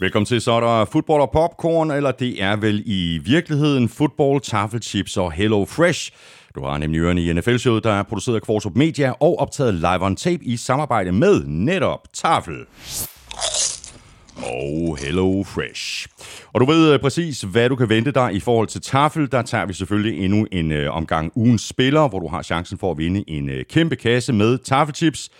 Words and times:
Velkommen 0.00 0.26
til, 0.26 0.40
så 0.40 0.52
er 0.52 0.60
der 0.60 0.84
fodbold 0.84 1.22
og 1.22 1.30
popcorn, 1.30 1.90
eller 1.90 2.10
det 2.10 2.42
er 2.42 2.56
vel 2.56 2.82
i 2.86 3.18
virkeligheden 3.24 3.88
fodbold, 3.88 4.40
taffelchips 4.40 5.16
og 5.16 5.32
Hello 5.32 5.64
Fresh. 5.64 6.12
Du 6.54 6.64
har 6.64 6.78
nemlig 6.78 7.00
ørerne 7.00 7.22
i 7.22 7.32
NFL-showet, 7.32 7.84
der 7.84 7.92
er 7.92 8.02
produceret 8.02 8.36
af 8.36 8.42
Kvartrup 8.42 8.76
Media 8.76 9.12
og 9.20 9.38
optaget 9.38 9.74
live 9.74 10.02
on 10.02 10.16
tape 10.16 10.44
i 10.44 10.56
samarbejde 10.56 11.12
med 11.12 11.44
netop 11.46 12.00
Tafel 12.12 12.66
og 14.36 14.98
Hello 15.00 15.42
Fresh. 15.42 16.06
Og 16.52 16.60
du 16.60 16.66
ved 16.66 16.92
øh, 16.92 17.00
præcis, 17.00 17.40
hvad 17.40 17.68
du 17.68 17.76
kan 17.76 17.88
vente 17.88 18.12
dig 18.12 18.34
i 18.34 18.40
forhold 18.40 18.68
til 18.68 18.80
Tafel. 18.80 19.32
Der 19.32 19.42
tager 19.42 19.66
vi 19.66 19.72
selvfølgelig 19.72 20.24
endnu 20.24 20.46
en 20.52 20.72
øh, 20.72 20.96
omgang 20.96 21.32
ugens 21.34 21.68
spiller, 21.68 22.08
hvor 22.08 22.18
du 22.18 22.28
har 22.28 22.42
chancen 22.42 22.78
for 22.78 22.90
at 22.90 22.98
vinde 22.98 23.24
en 23.30 23.48
øh, 23.48 23.64
kæmpe 23.64 23.96
kasse 23.96 24.32
med 24.32 24.58
Tafelchips. 24.58 25.30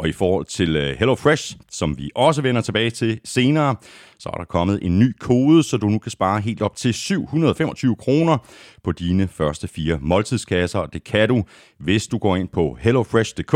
Og 0.00 0.08
i 0.08 0.12
forhold 0.12 0.44
til 0.44 0.76
øh, 0.76 0.82
HelloFresh, 0.82 0.98
Hello 0.98 1.14
Fresh, 1.14 1.56
som 1.70 1.98
vi 1.98 2.10
også 2.14 2.42
vender 2.42 2.60
tilbage 2.60 2.90
til 2.90 3.20
senere, 3.24 3.76
så 4.18 4.28
er 4.28 4.36
der 4.36 4.44
kommet 4.44 4.78
en 4.82 4.98
ny 4.98 5.16
kode, 5.20 5.62
så 5.62 5.76
du 5.76 5.86
nu 5.88 5.98
kan 5.98 6.10
spare 6.10 6.40
helt 6.40 6.62
op 6.62 6.76
til 6.76 6.94
725 6.94 7.96
kroner 7.96 8.38
på 8.84 8.92
dine 8.92 9.28
første 9.28 9.68
fire 9.68 9.98
måltidskasser. 10.00 10.86
Det 10.86 11.04
kan 11.04 11.28
du, 11.28 11.44
hvis 11.78 12.06
du 12.06 12.18
går 12.18 12.36
ind 12.36 12.48
på 12.48 12.76
hellofresh.dk 12.80 13.54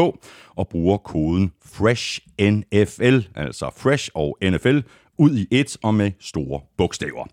og 0.57 0.69
bruger 0.69 0.97
koden 0.97 1.53
FRESHNFL, 1.67 3.21
altså 3.35 3.71
Fresh 3.77 4.11
og 4.15 4.39
NFL, 4.43 4.79
ud 5.19 5.37
i 5.37 5.47
et 5.51 5.77
og 5.83 5.95
med 5.95 6.11
store 6.21 6.61
bogstaver. 6.79 7.27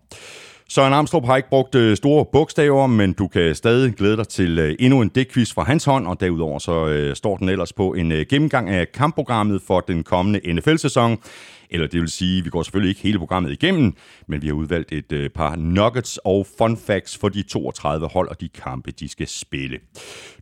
Søren 0.68 0.92
Armstrong 0.92 1.26
har 1.26 1.36
ikke 1.36 1.48
brugt 1.48 1.74
øh, 1.74 1.96
store 1.96 2.24
bogstaver, 2.32 2.86
men 2.86 3.12
du 3.12 3.28
kan 3.28 3.54
stadig 3.54 3.94
glæde 3.94 4.16
dig 4.16 4.28
til 4.28 4.58
øh, 4.58 4.74
endnu 4.78 5.00
en 5.00 5.08
dækquiz 5.08 5.54
fra 5.54 5.62
hans 5.62 5.84
hånd, 5.84 6.06
og 6.06 6.20
derudover 6.20 6.58
så 6.58 6.86
øh, 6.86 7.16
står 7.16 7.36
den 7.36 7.48
ellers 7.48 7.72
på 7.72 7.92
en 7.92 8.12
gennemgang 8.28 8.70
af 8.70 8.92
kampprogrammet 8.92 9.62
for 9.66 9.80
den 9.80 10.02
kommende 10.04 10.52
NFL-sæson. 10.52 11.18
Eller 11.72 11.86
det 11.86 12.00
vil 12.00 12.08
sige, 12.08 12.44
vi 12.44 12.50
går 12.50 12.62
selvfølgelig 12.62 12.88
ikke 12.88 13.00
hele 13.00 13.18
programmet 13.18 13.52
igennem, 13.52 13.92
men 14.28 14.42
vi 14.42 14.46
har 14.46 14.54
udvalgt 14.54 14.92
et 14.92 15.12
øh, 15.12 15.30
par 15.30 15.56
nuggets 15.56 16.18
og 16.24 16.46
fun 16.58 16.76
facts 16.76 17.18
for 17.18 17.28
de 17.28 17.42
32 17.42 18.06
hold 18.06 18.28
og 18.28 18.40
de 18.40 18.48
kampe, 18.48 18.90
de 18.90 19.08
skal 19.08 19.28
spille. 19.28 19.78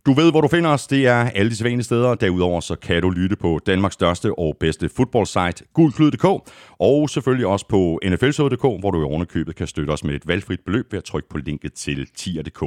Du 0.05 0.13
ved, 0.13 0.31
hvor 0.31 0.41
du 0.41 0.47
finder 0.47 0.69
os. 0.69 0.87
Det 0.87 1.07
er 1.07 1.15
alle 1.15 1.51
de 1.51 1.55
sædvanlige 1.55 1.83
steder. 1.83 2.15
Derudover 2.15 2.59
så 2.59 2.75
kan 2.75 3.01
du 3.01 3.09
lytte 3.09 3.35
på 3.35 3.59
Danmarks 3.65 3.93
største 3.93 4.39
og 4.39 4.57
bedste 4.59 4.89
fodboldsite, 4.89 5.65
gulklyd.dk, 5.73 6.25
og 6.79 7.09
selvfølgelig 7.09 7.47
også 7.47 7.67
på 7.67 7.99
nflshow.dk, 8.05 8.61
hvor 8.61 8.91
du 8.91 9.01
i 9.01 9.03
ovenikøbet 9.03 9.55
kan 9.55 9.67
støtte 9.67 9.91
os 9.91 10.03
med 10.03 10.15
et 10.15 10.27
valgfrit 10.27 10.59
beløb 10.65 10.91
ved 10.91 10.97
at 10.97 11.03
trykke 11.03 11.29
på 11.29 11.37
linket 11.37 11.73
til 11.73 12.07
tier.dk. 12.15 12.63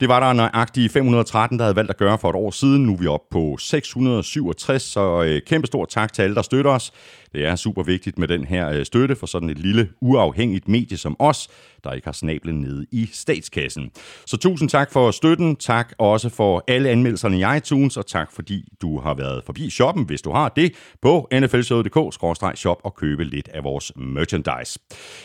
Det 0.00 0.08
var 0.08 0.20
der 0.20 0.32
nøjagtige 0.32 0.88
513, 0.88 1.58
der 1.58 1.64
havde 1.64 1.76
valgt 1.76 1.90
at 1.90 1.96
gøre 1.96 2.18
for 2.18 2.30
et 2.30 2.36
år 2.36 2.50
siden. 2.50 2.82
Nu 2.82 2.92
er 2.92 2.96
vi 2.96 3.06
oppe 3.06 3.26
på 3.30 3.56
667, 3.58 4.82
så 4.82 5.22
øh, 5.22 5.40
kæmpe 5.46 5.66
stor 5.66 5.84
tak 5.84 6.12
til 6.12 6.22
alle, 6.22 6.34
der 6.34 6.42
støtter 6.42 6.70
os. 6.70 6.92
Det 7.32 7.44
er 7.46 7.56
super 7.56 7.82
vigtigt 7.82 8.18
med 8.18 8.28
den 8.28 8.44
her 8.44 8.70
øh, 8.70 8.84
støtte 8.84 9.16
for 9.16 9.26
sådan 9.26 9.50
et 9.50 9.58
lille 9.58 9.88
uafhængigt 10.00 10.68
medie 10.68 10.96
som 10.96 11.16
os, 11.18 11.48
der 11.84 11.92
ikke 11.92 12.06
har 12.06 12.12
snablen 12.12 12.60
nede 12.60 12.86
i 12.92 13.08
statskassen. 13.12 13.90
Så 14.26 14.36
tusind 14.36 14.68
tak 14.68 14.92
for 14.92 15.10
støtten. 15.10 15.56
Tak 15.56 15.92
også 15.98 16.28
for 16.28 16.64
alle 16.68 16.90
anmeldelserne 16.90 17.38
i 17.38 17.56
iTunes, 17.56 17.96
og 17.96 18.06
tak 18.06 18.32
fordi 18.32 18.68
du 18.82 19.00
har 19.00 19.14
været 19.14 19.44
forbi 19.44 19.70
shoppen, 19.70 20.04
hvis 20.04 20.22
du 20.22 20.32
har 20.32 20.48
det, 20.48 20.74
på 21.02 21.28
nflshowet.dk-shop 21.32 22.80
og 22.84 22.94
købe 22.94 23.24
lidt 23.24 23.48
af 23.48 23.64
vores 23.64 23.92
merchandise. 23.96 24.78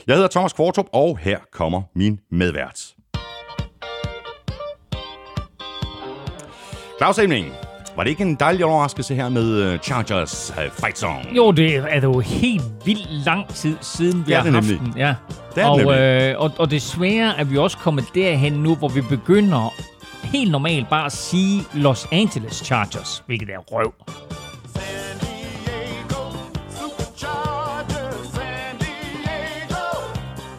Jeg 0.08 0.16
hedder 0.16 0.30
Thomas 0.30 0.54
Kvartrup, 0.54 0.88
og 0.94 1.18
her 1.18 1.40
kommer 1.52 1.82
min 1.96 2.20
medvært. 2.32 2.94
Claus 7.00 7.20
Emling, 7.20 7.54
var 7.98 8.04
det 8.04 8.10
ikke 8.10 8.24
en 8.24 8.36
dejlig 8.36 8.66
overraskelse 8.66 9.16
her 9.16 9.30
med 9.30 9.74
uh, 9.74 9.80
Chargers 9.80 10.54
uh, 10.58 10.72
fight 10.72 10.98
song? 11.00 11.36
Jo, 11.36 11.52
det 11.52 11.76
er 11.76 12.02
jo 12.02 12.20
helt 12.20 12.64
vildt 12.86 13.26
lang 13.26 13.48
tid 13.48 13.78
siden, 13.82 14.28
vi 14.28 14.34
har 14.34 14.42
haft 14.42 14.52
nemlig. 14.52 14.80
den. 14.80 14.94
Ja. 14.98 15.16
Det 15.56 15.64
er 15.64 15.68
og, 15.68 15.80
det 15.80 16.32
øh, 16.32 16.36
og, 16.38 16.52
og 16.58 16.72
desværre 16.72 17.38
er 17.38 17.44
vi 17.44 17.58
også 17.58 17.78
kommet 17.78 18.06
derhen 18.16 18.54
nu, 18.54 18.76
hvor 18.76 18.88
vi 18.88 19.02
begynder 19.02 19.74
helt 20.24 20.52
normalt 20.52 20.90
bare 20.90 21.06
at 21.06 21.12
sige 21.12 21.64
Los 21.74 22.08
Angeles 22.12 22.56
Chargers, 22.66 23.24
hvilket 23.26 23.50
er 23.50 23.60
røv. 23.60 23.94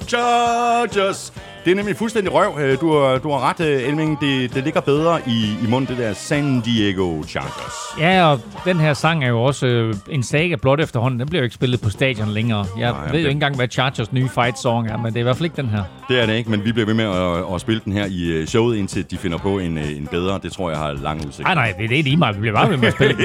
Chargers! 0.08 1.32
Det 1.64 1.70
er 1.70 1.74
nemlig 1.74 1.96
fuldstændig 1.96 2.34
røv. 2.34 2.58
Øh, 2.60 2.80
du 2.80 2.92
har, 2.98 3.18
du 3.18 3.30
har 3.30 3.48
ret, 3.50 3.60
øh, 3.60 3.88
Elming. 3.88 4.20
Det, 4.20 4.54
det 4.54 4.64
ligger 4.64 4.80
bedre 4.80 5.20
i, 5.26 5.56
i 5.62 5.66
munden, 5.68 5.96
det 5.96 6.04
der 6.04 6.12
San 6.14 6.60
Diego 6.60 7.22
Chargers. 7.22 8.00
Ja, 8.00 8.24
og 8.26 8.40
den 8.64 8.76
her 8.80 8.94
sang 8.94 9.24
er 9.24 9.28
jo 9.28 9.42
også 9.42 9.66
øh, 9.66 9.94
en 10.10 10.22
saga 10.22 10.56
blot 10.56 10.80
efterhånden. 10.80 11.20
Den 11.20 11.28
bliver 11.28 11.40
jo 11.40 11.44
ikke 11.44 11.54
spillet 11.54 11.80
på 11.80 11.90
stadion 11.90 12.28
længere. 12.28 12.66
Jeg 12.78 12.92
Nej, 12.92 13.04
ved 13.04 13.10
jo 13.12 13.16
ikke 13.18 13.30
engang, 13.30 13.56
hvad 13.56 13.68
Chargers 13.68 14.12
nye 14.12 14.28
fight 14.28 14.58
song 14.58 14.88
er, 14.90 14.96
men 14.96 15.06
det 15.06 15.16
er 15.16 15.20
i 15.20 15.22
hvert 15.22 15.36
fald 15.36 15.44
ikke 15.44 15.56
den 15.56 15.68
her. 15.68 15.82
Det 16.08 16.22
er 16.22 16.26
det 16.26 16.34
ikke, 16.34 16.50
men 16.50 16.64
vi 16.64 16.72
bliver 16.72 16.86
ved 16.86 16.94
med 16.94 17.04
at, 17.04 17.54
at 17.54 17.60
spille 17.60 17.80
den 17.84 17.92
her 17.92 18.06
i 18.10 18.24
øh, 18.28 18.46
showet, 18.46 18.76
indtil 18.76 19.10
de 19.10 19.16
finder 19.16 19.38
på 19.38 19.58
en, 19.58 19.78
en 19.78 20.08
bedre. 20.10 20.40
Det 20.42 20.52
tror 20.52 20.70
jeg 20.70 20.78
har 20.78 20.92
lang 20.92 21.26
udsigt. 21.26 21.44
Nej, 21.44 21.54
nej, 21.54 21.74
det 21.78 21.84
er 21.84 21.88
det 21.88 22.04
lige 22.04 22.16
meget. 22.16 22.36
Vi 22.36 22.40
bliver 22.40 22.54
bare 22.54 22.70
ved 22.70 22.76
med 22.76 22.88
at 22.88 22.94
spille 22.94 23.16
den. 23.18 23.24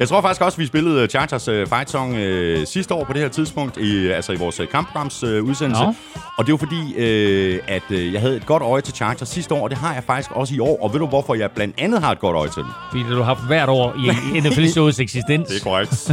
Jeg 0.00 0.08
tror 0.08 0.20
faktisk 0.20 0.42
også, 0.42 0.56
at 0.56 0.58
vi 0.60 0.66
spillede 0.66 1.06
Chargers 1.06 1.44
fight 1.68 1.90
song 1.90 2.14
øh, 2.16 2.66
sidste 2.66 2.94
år 2.94 3.04
på 3.04 3.12
det 3.12 3.20
her 3.22 3.28
tidspunkt, 3.28 3.76
i, 3.76 4.08
altså 4.08 4.32
i 4.32 4.36
vores 4.36 4.60
kampprograms 4.72 5.22
øh, 5.22 5.44
udsendelse. 5.44 5.82
Nå. 5.82 5.94
Og 6.38 6.46
det 6.46 6.52
var 6.52 6.58
fordi, 6.58 6.94
øh, 6.98 7.60
at 7.68 7.82
øh, 7.90 8.12
jeg 8.12 8.20
havde 8.20 8.36
et 8.36 8.46
godt 8.46 8.62
øje 8.62 8.80
til 8.80 8.94
Chargers 8.94 9.28
sidste 9.28 9.54
år, 9.54 9.62
og 9.62 9.70
det 9.70 9.78
har 9.78 9.94
jeg 9.94 10.04
faktisk 10.04 10.30
også 10.30 10.54
i 10.54 10.58
år. 10.58 10.82
Og 10.82 10.92
ved 10.92 11.00
du, 11.00 11.06
hvorfor 11.06 11.34
jeg 11.34 11.50
blandt 11.50 11.74
andet 11.78 12.00
har 12.00 12.12
et 12.12 12.18
godt 12.18 12.36
øje 12.36 12.48
til 12.48 12.62
dem? 12.62 12.70
Fordi 12.90 13.02
du 13.02 13.16
har 13.16 13.24
haft 13.24 13.46
hvert 13.46 13.68
år 13.68 13.94
i 13.94 14.08
NFL-showets 14.40 15.00
eksistens. 15.00 15.48
Det 15.48 15.60
er 15.60 15.64
korrekt. 15.64 16.10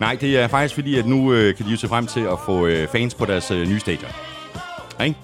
Nej, 0.00 0.16
det 0.20 0.38
er 0.38 0.48
faktisk 0.48 0.74
fordi, 0.74 0.98
at 0.98 1.06
nu 1.06 1.32
øh, 1.32 1.54
kan 1.56 1.66
de 1.66 1.70
jo 1.70 1.76
se 1.76 1.88
frem 1.88 2.06
til 2.06 2.20
at 2.20 2.38
få 2.46 2.66
øh, 2.66 2.88
fans 2.88 3.14
på 3.14 3.24
deres 3.24 3.50
øh, 3.50 3.68
nye 3.68 3.80
stadion. 3.80 4.10
Ikke? 5.04 5.16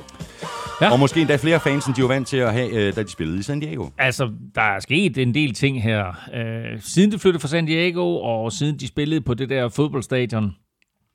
Ja. 0.82 0.93
Og 0.93 0.98
måske 0.98 1.20
endda 1.20 1.37
flere 1.37 1.60
fans, 1.60 1.87
end 1.87 1.94
de 1.94 2.03
var 2.03 2.09
vant 2.09 2.28
til 2.28 2.37
at 2.37 2.53
have, 2.53 2.70
øh, 2.70 2.97
da 2.97 3.03
de 3.03 3.10
spillede 3.10 3.38
i 3.38 3.43
San 3.43 3.60
Diego. 3.60 3.87
Altså, 3.98 4.31
der 4.54 4.62
er 4.62 4.81
sket 4.81 5.19
en 5.19 5.34
del 5.34 5.54
ting 5.54 5.82
her. 5.82 6.06
Øh, 6.34 6.81
siden 6.81 7.12
de 7.12 7.19
flyttede 7.19 7.41
fra 7.41 7.48
San 7.48 7.66
Diego, 7.66 8.16
og 8.16 8.53
siden 8.53 8.78
de 8.78 8.88
spillede 8.88 9.20
på 9.20 9.34
det 9.34 9.48
der 9.48 9.69
fodboldstadion, 9.69 10.53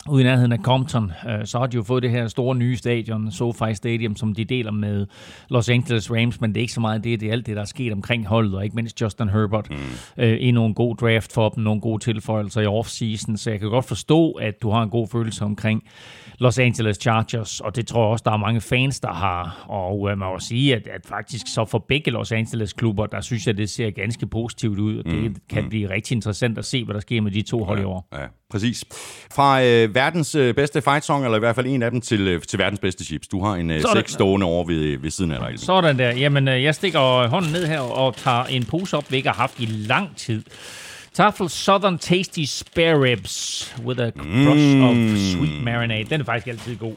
ude 0.09 0.21
i 0.21 0.23
nærheden 0.23 0.51
af 0.51 0.59
Compton, 0.59 1.11
øh, 1.29 1.45
så 1.45 1.59
har 1.59 1.67
de 1.67 1.75
jo 1.75 1.83
fået 1.83 2.03
det 2.03 2.11
her 2.11 2.27
store 2.27 2.55
nye 2.55 2.75
stadion, 2.75 3.31
SoFi 3.31 3.73
Stadium, 3.73 4.15
som 4.15 4.33
de 4.33 4.45
deler 4.45 4.71
med 4.71 5.07
Los 5.49 5.69
Angeles 5.69 6.11
Rams, 6.11 6.41
men 6.41 6.49
det 6.49 6.57
er 6.57 6.61
ikke 6.61 6.73
så 6.73 6.81
meget 6.81 7.03
det, 7.03 7.19
det 7.19 7.27
er 7.27 7.31
alt 7.31 7.45
det, 7.45 7.55
der 7.55 7.61
er 7.61 7.65
sket 7.65 7.93
omkring 7.93 8.27
holdet, 8.27 8.55
og 8.55 8.63
ikke 8.63 8.75
mindst 8.75 9.01
Justin 9.01 9.29
Herbert. 9.29 9.69
Mm. 9.69 10.23
Øh, 10.23 10.37
endnu 10.39 10.65
en 10.65 10.73
god 10.73 10.95
draft 10.95 11.33
for 11.33 11.49
dem, 11.49 11.63
nogle 11.63 11.81
gode 11.81 12.03
tilføjelser 12.03 12.61
i 12.61 12.65
offseason, 12.65 13.37
så 13.37 13.49
jeg 13.49 13.59
kan 13.59 13.69
godt 13.69 13.85
forstå, 13.85 14.31
at 14.31 14.61
du 14.61 14.69
har 14.69 14.83
en 14.83 14.89
god 14.89 15.07
følelse 15.07 15.45
omkring 15.45 15.83
Los 16.39 16.59
Angeles 16.59 16.97
Chargers, 17.01 17.59
og 17.59 17.75
det 17.75 17.87
tror 17.87 18.03
jeg 18.03 18.11
også, 18.11 18.23
der 18.25 18.31
er 18.31 18.37
mange 18.37 18.61
fans, 18.61 18.99
der 18.99 19.13
har. 19.13 19.65
Og 19.67 20.11
øh, 20.11 20.17
man 20.17 20.29
må 20.29 20.39
sige, 20.39 20.75
at, 20.75 20.87
at 20.87 21.01
faktisk 21.05 21.53
så 21.53 21.65
for 21.65 21.85
begge 21.87 22.11
Los 22.11 22.31
Angeles 22.31 22.73
klubber, 22.73 23.05
der 23.05 23.21
synes 23.21 23.47
jeg, 23.47 23.57
det 23.57 23.69
ser 23.69 23.89
ganske 23.89 24.27
positivt 24.27 24.79
ud, 24.79 24.97
og 24.97 25.05
det 25.05 25.23
mm. 25.23 25.35
kan 25.49 25.63
mm. 25.63 25.69
blive 25.69 25.89
rigtig 25.89 26.15
interessant 26.15 26.57
at 26.57 26.65
se, 26.65 26.83
hvad 26.83 26.93
der 26.93 26.99
sker 26.99 27.21
med 27.21 27.31
de 27.31 27.41
to 27.41 27.63
hold 27.63 27.79
i 27.79 27.83
år. 27.83 28.07
Ja, 28.13 28.25
præcis. 28.49 28.83
Fra 29.35 29.63
øh, 29.63 29.95
verdens 29.95 30.35
øh, 30.35 30.55
bedste 30.55 30.81
fight 30.81 31.05
song, 31.05 31.25
eller 31.25 31.35
i 31.35 31.39
hvert 31.39 31.55
fald 31.55 31.67
en 31.67 31.83
af 31.83 31.91
dem, 31.91 32.01
til, 32.01 32.27
øh, 32.27 32.41
til 32.41 32.59
verdens 32.59 32.79
bedste 32.79 33.05
chips. 33.05 33.27
Du 33.27 33.43
har 33.43 33.55
en 33.55 33.71
øh, 33.71 33.81
seks 33.95 34.11
stående 34.11 34.45
over 34.45 34.65
ved, 34.65 34.97
ved 34.97 35.11
siden 35.11 35.31
af 35.31 35.39
dig. 35.39 35.59
Sådan 35.59 35.99
der. 35.99 36.11
Jamen, 36.11 36.47
øh, 36.47 36.63
jeg 36.63 36.75
stikker 36.75 37.27
hånden 37.27 37.51
ned 37.51 37.67
her 37.67 37.79
og 37.79 38.15
tager 38.15 38.43
en 38.43 38.65
pose 38.65 38.97
op, 38.97 39.11
vi 39.11 39.15
ikke 39.15 39.29
har 39.29 39.35
haft 39.35 39.59
i 39.59 39.65
lang 39.65 40.15
tid. 40.15 40.43
Tafel 41.13 41.49
Southern 41.49 41.97
Tasty 41.97 42.43
Spare 42.45 43.01
Ribs 43.01 43.75
with 43.85 44.01
a 44.01 44.11
brush 44.11 44.75
mm. 44.75 44.83
of 44.83 44.95
sweet 45.17 45.63
marinade. 45.63 46.03
Den 46.03 46.21
er 46.21 46.25
faktisk 46.25 46.47
altid 46.47 46.75
god. 46.75 46.95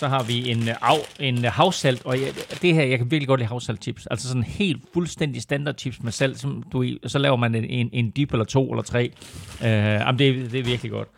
Så 0.00 0.08
har 0.08 0.22
vi 0.22 0.50
en, 0.50 0.68
af, 0.68 0.98
en 1.18 1.44
havsalt, 1.44 2.02
og 2.04 2.20
jeg, 2.20 2.28
det 2.62 2.74
her, 2.74 2.82
jeg 2.82 2.98
kan 2.98 3.10
virkelig 3.10 3.28
godt 3.28 3.40
lide 3.40 3.48
havsalt 3.48 3.82
chips. 3.82 4.06
Altså 4.06 4.28
sådan 4.28 4.42
helt 4.42 4.82
fuldstændig 4.94 5.42
standard 5.42 5.74
chips 5.78 6.02
med 6.02 6.12
salt, 6.12 6.40
som 6.40 6.64
du, 6.72 6.84
så 7.06 7.18
laver 7.18 7.36
man 7.36 7.54
en, 7.54 7.64
en, 7.64 7.90
en 7.92 8.10
dip 8.10 8.32
eller 8.32 8.44
to 8.44 8.70
eller 8.70 8.82
tre. 8.82 9.12
Uh, 9.60 9.66
jamen 9.66 10.18
det, 10.18 10.52
det 10.52 10.60
er 10.60 10.64
virkelig 10.64 10.92
godt. 10.92 11.08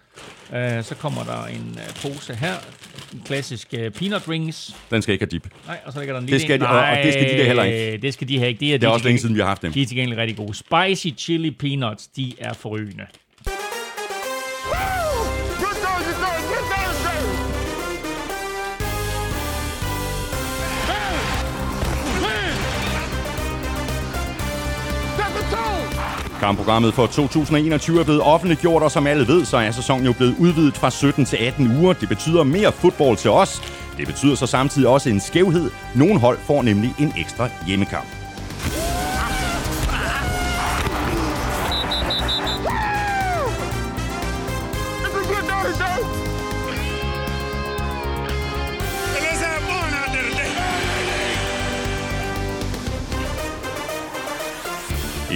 Uh, 0.51 0.85
så 0.85 0.95
kommer 0.95 1.25
der 1.25 1.47
en 1.47 1.79
uh, 1.79 1.95
pose 2.03 2.35
her. 2.35 2.55
En 3.13 3.23
klassisk 3.25 3.75
uh, 3.79 3.93
peanut 3.93 4.29
rings. 4.29 4.77
Den 4.91 5.03
skal 5.03 5.13
ikke 5.13 5.23
have 5.23 5.31
dip. 5.31 5.49
Nej, 5.67 5.81
og 5.85 5.93
så 5.93 5.99
ligger 5.99 6.15
der 6.15 6.21
en 6.21 6.27
lille... 6.27 6.39
Det 6.39 6.47
skal 6.47 6.61
de, 6.61 6.65
Nej, 6.65 6.97
og 6.99 7.05
det 7.05 7.13
skal 7.13 7.29
de 7.29 7.39
der 7.39 7.45
heller 7.45 7.63
ikke. 7.63 7.99
Det 8.03 8.15
skal 8.15 8.29
de 8.29 8.39
have 8.39 8.49
ikke. 8.49 8.61
Det 8.61 8.75
er, 8.75 8.79
det 8.79 8.85
er 8.85 8.89
de 8.89 8.95
også 8.95 9.07
længe 9.07 9.21
siden, 9.21 9.35
vi 9.35 9.41
har 9.41 9.49
haft 9.49 9.63
dem. 9.63 9.73
De 9.73 9.83
er 9.83 9.87
til 9.87 9.97
gengæld 9.97 10.19
rigtig 10.19 10.37
gode. 10.37 10.55
Spicy 10.55 11.09
chili 11.17 11.51
peanuts, 11.51 12.07
de 12.07 12.33
er 12.39 12.53
forrygende. 12.53 13.05
Kampprogrammet 26.43 26.95
for 26.95 27.07
2021 27.07 28.01
er 28.01 28.05
blevet 28.05 28.23
offentliggjort, 28.23 28.83
og 28.83 28.91
som 28.91 29.07
alle 29.07 29.29
ved, 29.29 29.45
så 29.45 29.57
er 29.57 29.71
sæsonen 29.71 30.07
jo 30.07 30.13
blevet 30.13 30.37
udvidet 30.39 30.77
fra 30.77 30.91
17 30.91 31.25
til 31.25 31.37
18 31.37 31.77
uger. 31.79 31.93
Det 31.93 32.09
betyder 32.09 32.43
mere 32.45 32.73
fodbold 32.73 33.17
til 33.17 33.31
os. 33.31 33.63
Det 33.97 34.07
betyder 34.07 34.35
så 34.35 34.47
samtidig 34.47 34.89
også 34.89 35.09
en 35.11 35.21
skævhed. 35.21 35.71
Nogle 35.95 36.21
hold 36.21 36.39
får 36.39 36.63
nemlig 36.63 36.95
en 36.99 37.13
ekstra 37.17 37.49
hjemmekamp. 37.67 38.07
It's! 45.75 46.32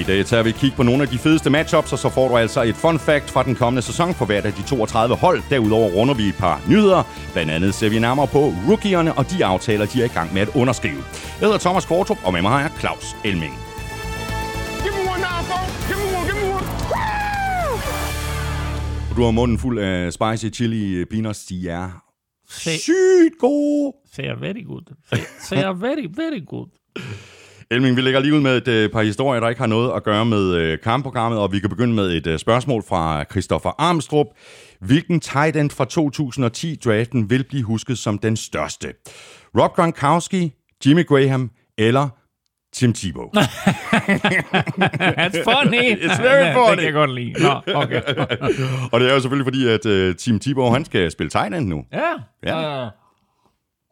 Dag 0.02 0.26
tager 0.26 0.42
vi 0.42 0.50
kig 0.50 0.72
på 0.74 0.82
nogle 0.82 1.02
af 1.02 1.08
de 1.08 1.18
fedeste 1.18 1.50
matchups, 1.50 1.92
og 1.92 1.98
så 1.98 2.08
får 2.08 2.28
du 2.28 2.36
altså 2.36 2.62
et 2.62 2.74
fun 2.74 2.98
fact 2.98 3.30
fra 3.30 3.42
den 3.42 3.54
kommende 3.54 3.82
sæson 3.82 4.14
for 4.14 4.24
hvert 4.24 4.46
af 4.46 4.52
de 4.52 4.62
32 4.62 5.16
hold. 5.16 5.42
Derudover 5.50 5.90
runder 5.90 6.14
vi 6.14 6.28
et 6.28 6.34
par 6.34 6.60
nyheder. 6.68 7.02
Blandt 7.32 7.52
andet 7.52 7.74
ser 7.74 7.88
vi 7.88 7.98
nærmere 7.98 8.26
på 8.26 8.52
rookierne 8.68 9.12
og 9.14 9.30
de 9.30 9.44
aftaler, 9.44 9.86
de 9.86 10.00
er 10.00 10.04
i 10.04 10.08
gang 10.08 10.34
med 10.34 10.42
at 10.42 10.48
underskrive. 10.54 11.04
Jeg 11.40 11.46
hedder 11.46 11.58
Thomas 11.58 11.84
Kvartrup, 11.84 12.18
og 12.24 12.32
med 12.32 12.42
mig 12.42 12.50
har 12.50 12.60
jeg 12.60 12.70
Claus 12.80 13.16
Elming. 13.24 13.54
Du 19.16 19.22
har 19.22 19.30
munden 19.30 19.58
fuld 19.58 19.78
af 19.78 20.12
spicy 20.12 20.46
chili 20.56 21.04
peanuts. 21.04 21.44
De 21.44 21.68
er 21.68 22.02
sygt 22.48 23.38
gode. 23.40 23.92
They 24.18 24.28
are 24.28 24.40
very 24.40 24.64
good. 24.66 24.82
They 25.50 25.64
are 25.64 25.80
very, 25.80 26.06
very 26.16 26.40
good. 26.46 26.66
Elming, 27.70 27.96
vi 27.96 28.00
lægger 28.00 28.20
lige 28.20 28.34
ud 28.34 28.40
med 28.40 28.56
et 28.56 28.68
øh, 28.68 28.90
par 28.90 29.02
historier, 29.02 29.40
der 29.40 29.48
ikke 29.48 29.60
har 29.60 29.66
noget 29.66 29.92
at 29.96 30.04
gøre 30.04 30.26
med 30.26 30.54
øh, 30.54 30.78
kampprogrammet, 30.80 31.40
og 31.40 31.52
vi 31.52 31.58
kan 31.58 31.70
begynde 31.70 31.94
med 31.94 32.12
et 32.12 32.26
øh, 32.26 32.38
spørgsmål 32.38 32.82
fra 32.88 33.24
Christoffer 33.30 33.70
Armstrong. 33.78 34.28
Hvilken 34.80 35.20
tight 35.20 35.56
end 35.56 35.70
fra 35.70 35.84
2010-draften 35.84 37.30
vil 37.30 37.44
blive 37.48 37.62
husket 37.62 37.98
som 37.98 38.18
den 38.18 38.36
største? 38.36 38.92
Rob 39.58 39.74
Gronkowski, 39.74 40.52
Jimmy 40.86 41.06
Graham 41.06 41.50
eller 41.78 42.08
Tim 42.72 42.92
Tebow? 42.92 43.30
That's 45.20 45.42
funny. 45.44 45.96
It's 46.06 46.22
very 46.22 46.54
funny. 46.54 46.70
Det 46.70 46.78
kan 46.78 46.84
jeg 46.84 46.92
godt 46.92 47.14
lide. 47.14 47.32
Nå, 47.42 47.74
okay. 47.74 48.02
og 48.92 49.00
det 49.00 49.08
er 49.08 49.14
jo 49.14 49.20
selvfølgelig 49.20 49.46
fordi, 49.46 49.68
at 49.68 49.86
uh, 49.86 50.16
Tim 50.16 50.40
Tebow, 50.40 50.70
han 50.70 50.84
skal 50.84 51.10
spille 51.10 51.30
tight 51.30 51.54
end 51.54 51.66
nu. 51.66 51.84
Ja. 51.92 52.12
Ja. 52.46 52.84
Uh, 52.84 52.90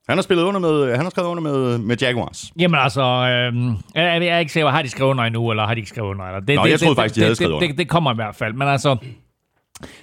Han 0.09 0.19
har 0.19 0.23
spillet 0.23 0.45
under 0.45 0.61
med, 0.61 0.97
han 0.97 1.05
har 1.05 1.11
skrevet 1.11 1.29
under 1.29 1.43
med, 1.43 1.79
med 1.79 1.97
Jaguars. 2.03 2.53
Jamen 2.59 2.81
altså, 2.81 3.03
øh, 3.03 3.55
jeg, 3.95 4.23
jeg 4.23 4.29
er 4.29 4.39
ikke 4.39 4.53
sikker, 4.53 4.71
har 4.71 4.83
de 4.83 4.91
skrevet 4.91 5.11
under 5.11 5.25
endnu, 5.25 5.51
eller 5.51 5.67
har 5.67 5.75
de 5.75 5.79
ikke 5.81 5.91
skrevet 5.91 6.09
under? 6.09 6.25
Eller? 6.25 6.41
Det, 6.41 6.57
Nå, 6.57 6.65
det, 6.65 6.71
jeg 6.71 6.81
troede 6.81 6.91
det, 6.95 6.97
faktisk, 6.97 7.15
de 7.15 7.21
det, 7.21 7.25
havde 7.25 7.31
det, 7.31 7.37
skrevet 7.37 7.53
under. 7.53 7.69
Det, 7.69 7.79
det 7.79 7.89
kommer 7.89 8.13
i 8.13 8.15
hvert 8.15 8.35
fald, 8.35 8.55
men 8.55 8.69
altså, 8.69 8.97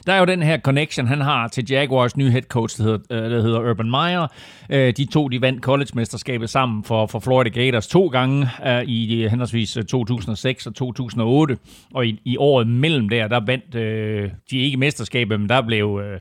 der 0.05 0.13
er 0.13 0.19
jo 0.19 0.25
den 0.25 0.43
her 0.43 0.57
connection, 0.57 1.07
han 1.07 1.21
har 1.21 1.47
til 1.47 1.65
Jaguars 1.69 2.17
nye 2.17 2.31
head 2.31 2.41
coach, 2.41 2.77
der 2.77 2.83
hedder, 2.83 2.99
øh, 3.11 3.31
der 3.31 3.41
hedder 3.41 3.69
Urban 3.69 3.91
Meyer. 3.91 4.27
Øh, 4.69 4.93
de 4.97 5.05
to, 5.05 5.27
de 5.27 5.41
vandt 5.41 5.63
college-mesterskabet 5.63 6.49
sammen 6.49 6.83
for, 6.83 7.05
for 7.05 7.19
Florida 7.19 7.49
Gators 7.49 7.87
to 7.87 8.07
gange 8.07 8.49
øh, 8.67 8.83
i 8.87 9.27
henholdsvis 9.27 9.77
2006 9.87 10.67
og 10.67 10.75
2008. 10.75 11.57
Og 11.93 12.07
i, 12.07 12.21
i 12.25 12.37
året 12.37 12.67
mellem 12.67 13.09
der, 13.09 13.27
der 13.27 13.39
vandt 13.45 13.75
øh, 13.75 14.29
de 14.51 14.57
ikke 14.59 14.77
mesterskabet, 14.77 15.39
men 15.39 15.49
der 15.49 15.61
blev 15.61 16.01
øh, 16.03 16.19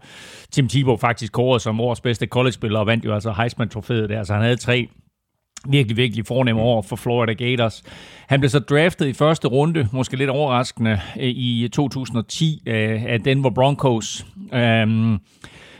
Tim 0.50 0.68
Tebow 0.68 0.96
faktisk 0.96 1.32
kåret 1.32 1.62
som 1.62 1.80
årets 1.80 2.00
bedste 2.00 2.26
college-spiller 2.26 2.78
og 2.78 2.86
vandt 2.86 3.04
jo 3.04 3.14
altså 3.14 3.32
Heisman-trofæet 3.32 4.08
der, 4.08 4.24
så 4.24 4.32
han 4.32 4.42
havde 4.42 4.56
tre 4.56 4.88
virkelig, 5.68 5.96
virkelig 5.96 6.26
fornemme 6.26 6.62
år 6.62 6.82
for 6.82 6.96
Florida 6.96 7.32
Gators. 7.32 7.82
Han 8.26 8.40
blev 8.40 8.50
så 8.50 8.58
draftet 8.58 9.06
i 9.06 9.12
første 9.12 9.48
runde, 9.48 9.88
måske 9.92 10.16
lidt 10.16 10.30
overraskende, 10.30 11.00
øh, 11.20 11.28
i 11.28 11.68
2010 11.72 12.62
øh, 12.66 13.04
af 13.04 13.20
Denver 13.20 13.50
Broncos. 13.50 14.26
Øhm, 14.52 15.18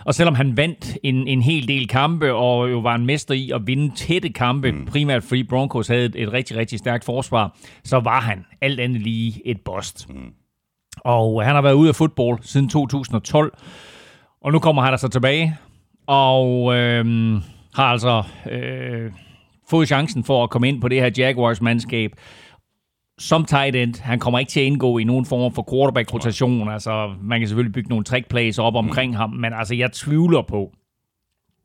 og 0.05 0.15
selvom 0.15 0.35
han 0.35 0.57
vandt 0.57 0.99
en, 1.03 1.29
en 1.29 1.43
hel 1.43 1.69
del 1.69 1.89
kampe, 1.89 2.33
og 2.33 2.71
jo 2.71 2.79
var 2.79 2.95
en 2.95 3.07
mester 3.07 3.35
i 3.35 3.51
at 3.51 3.67
vinde 3.67 3.95
tætte 3.97 4.29
kampe, 4.29 4.73
mm. 4.73 4.87
primært 4.87 5.23
fordi 5.23 5.43
Broncos 5.43 5.89
havde 5.89 6.05
et, 6.05 6.15
et 6.17 6.33
rigtig, 6.33 6.57
rigtig 6.57 6.79
stærkt 6.79 7.05
forsvar, 7.05 7.57
så 7.85 8.01
var 8.01 8.21
han 8.21 8.45
alt 8.61 8.81
andet 8.81 9.03
lige 9.03 9.43
et 9.45 9.61
bust. 9.61 10.09
Mm. 10.09 10.33
Og 11.01 11.45
han 11.45 11.55
har 11.55 11.63
været 11.63 11.75
ude 11.75 11.89
af 11.89 11.95
fodbold 11.95 12.39
siden 12.43 12.69
2012, 12.69 13.53
og 14.43 14.53
nu 14.53 14.59
kommer 14.59 14.83
han 14.83 14.93
altså 14.93 15.09
tilbage, 15.09 15.57
og 16.07 16.75
øhm, 16.77 17.41
har 17.75 17.85
altså 17.85 18.23
øh, 18.51 19.13
fået 19.71 19.89
chancen 19.89 20.25
for 20.25 20.45
at 20.45 20.51
komme 20.51 20.69
ind 20.69 20.81
på 20.81 20.89
det 20.89 21.01
her 21.01 21.11
Jaguars-mandskab 21.19 22.11
som 23.19 23.45
tight 23.45 23.77
end. 23.77 24.03
Han 24.03 24.19
kommer 24.19 24.39
ikke 24.39 24.51
til 24.51 24.61
at 24.61 24.67
indgå 24.67 24.99
i 24.99 25.05
nogen 25.05 25.27
form 25.27 25.53
for 25.55 25.67
quarterback-rotation. 25.73 26.69
Altså, 26.69 27.15
man 27.23 27.41
kan 27.41 27.49
selvfølgelig 27.49 27.73
bygge 27.73 27.89
nogle 27.89 28.05
trick-plays 28.05 28.59
op 28.59 28.75
omkring 28.75 29.17
ham, 29.17 29.31
men 29.31 29.53
altså, 29.53 29.75
jeg 29.75 29.93
tvivler 29.93 30.43
på, 30.43 30.73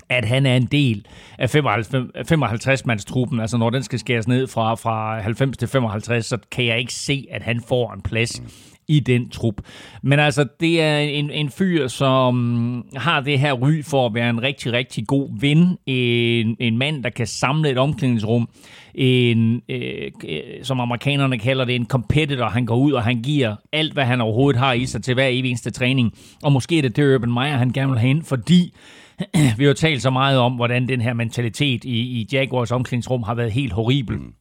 at 0.09 0.25
han 0.25 0.45
er 0.45 0.55
en 0.55 0.65
del 0.65 1.05
af 1.37 1.55
55-mandstruppen. 1.55 3.41
Altså, 3.41 3.57
når 3.57 3.69
den 3.69 3.83
skal 3.83 3.99
skæres 3.99 4.27
ned 4.27 4.47
fra, 4.47 4.75
fra 4.75 5.19
90 5.21 5.57
til 5.57 5.67
55, 5.67 6.25
så 6.25 6.37
kan 6.51 6.65
jeg 6.65 6.79
ikke 6.79 6.93
se, 6.93 7.27
at 7.31 7.43
han 7.43 7.61
får 7.61 7.93
en 7.93 8.01
plads 8.01 8.41
i 8.87 8.99
den 8.99 9.29
trup. 9.29 9.61
Men 10.01 10.19
altså, 10.19 10.47
det 10.59 10.81
er 10.81 10.97
en, 10.97 11.29
en 11.29 11.49
fyr, 11.49 11.87
som 11.87 12.85
har 12.95 13.21
det 13.21 13.39
her 13.39 13.53
ry 13.53 13.83
for 13.83 14.05
at 14.05 14.13
være 14.13 14.29
en 14.29 14.43
rigtig, 14.43 14.73
rigtig 14.73 15.07
god 15.07 15.39
ven. 15.39 15.77
En, 15.85 16.57
en 16.59 16.77
mand, 16.77 17.03
der 17.03 17.09
kan 17.09 17.27
samle 17.27 17.69
et 17.69 17.77
omklædningsrum. 17.77 18.49
En, 18.95 19.61
øh, 19.69 20.11
øh, 20.27 20.39
som 20.63 20.79
amerikanerne 20.79 21.39
kalder 21.39 21.65
det, 21.65 21.75
en 21.75 21.87
competitor. 21.87 22.45
Han 22.45 22.65
går 22.65 22.77
ud, 22.77 22.91
og 22.91 23.03
han 23.03 23.21
giver 23.21 23.55
alt, 23.71 23.93
hvad 23.93 24.05
han 24.05 24.21
overhovedet 24.21 24.59
har 24.59 24.73
i 24.73 24.85
sig 24.85 25.03
til 25.03 25.13
hver 25.13 25.27
evig 25.27 25.49
eneste 25.49 25.71
træning. 25.71 26.13
Og 26.43 26.51
måske 26.51 26.77
er 26.77 26.81
det 26.81 26.95
det 26.95 27.15
Urban 27.15 27.33
Meyer, 27.33 27.57
han 27.57 27.71
gerne 27.71 27.91
vil 27.91 27.99
have 27.99 28.09
ind, 28.09 28.23
fordi 28.23 28.73
vi 29.57 29.63
har 29.63 29.67
jo 29.67 29.73
talt 29.73 30.01
så 30.01 30.09
meget 30.09 30.39
om, 30.39 30.53
hvordan 30.53 30.87
den 30.87 31.01
her 31.01 31.13
mentalitet 31.13 31.83
i, 31.83 31.99
i 31.99 32.27
Jaguars 32.31 32.71
omklædningsrum 32.71 33.23
har 33.23 33.35
været 33.35 33.51
helt 33.51 33.73
horribel. 33.73 34.17
Mm. 34.17 34.33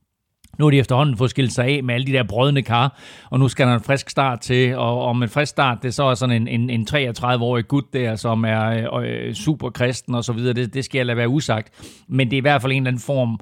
Nu 0.58 0.64
har 0.64 0.70
de 0.70 0.78
efterhånden 0.78 1.16
fået 1.16 1.30
skilt 1.30 1.52
sig 1.52 1.64
af 1.64 1.82
med 1.84 1.94
alle 1.94 2.06
de 2.06 2.12
der 2.12 2.22
brødne 2.22 2.62
kar, 2.62 2.98
og 3.30 3.38
nu 3.38 3.48
skal 3.48 3.66
der 3.66 3.74
en 3.74 3.80
frisk 3.80 4.10
start 4.10 4.40
til, 4.40 4.76
og 4.76 5.04
om 5.04 5.22
en 5.22 5.28
frisk 5.28 5.50
start, 5.50 5.78
det 5.82 5.94
så 5.94 6.04
er 6.04 6.14
sådan 6.14 6.42
en, 6.42 6.48
en, 6.48 6.70
en 6.70 6.86
33-årig 6.90 7.68
gut 7.68 7.92
der, 7.92 8.16
som 8.16 8.44
er 8.44 8.88
øh, 9.00 9.26
øh 9.28 9.34
super 9.34 9.70
kristen 9.70 10.14
og 10.14 10.24
så 10.24 10.32
videre, 10.32 10.52
det, 10.52 10.74
det 10.74 10.84
skal 10.84 10.98
jeg 10.98 11.06
lade 11.06 11.16
være 11.16 11.28
usagt. 11.28 11.94
Men 12.08 12.30
det 12.30 12.36
er 12.36 12.38
i 12.38 12.40
hvert 12.40 12.62
fald 12.62 12.72
en 12.72 12.82
eller 12.82 12.90
anden 12.90 13.02
form 13.02 13.40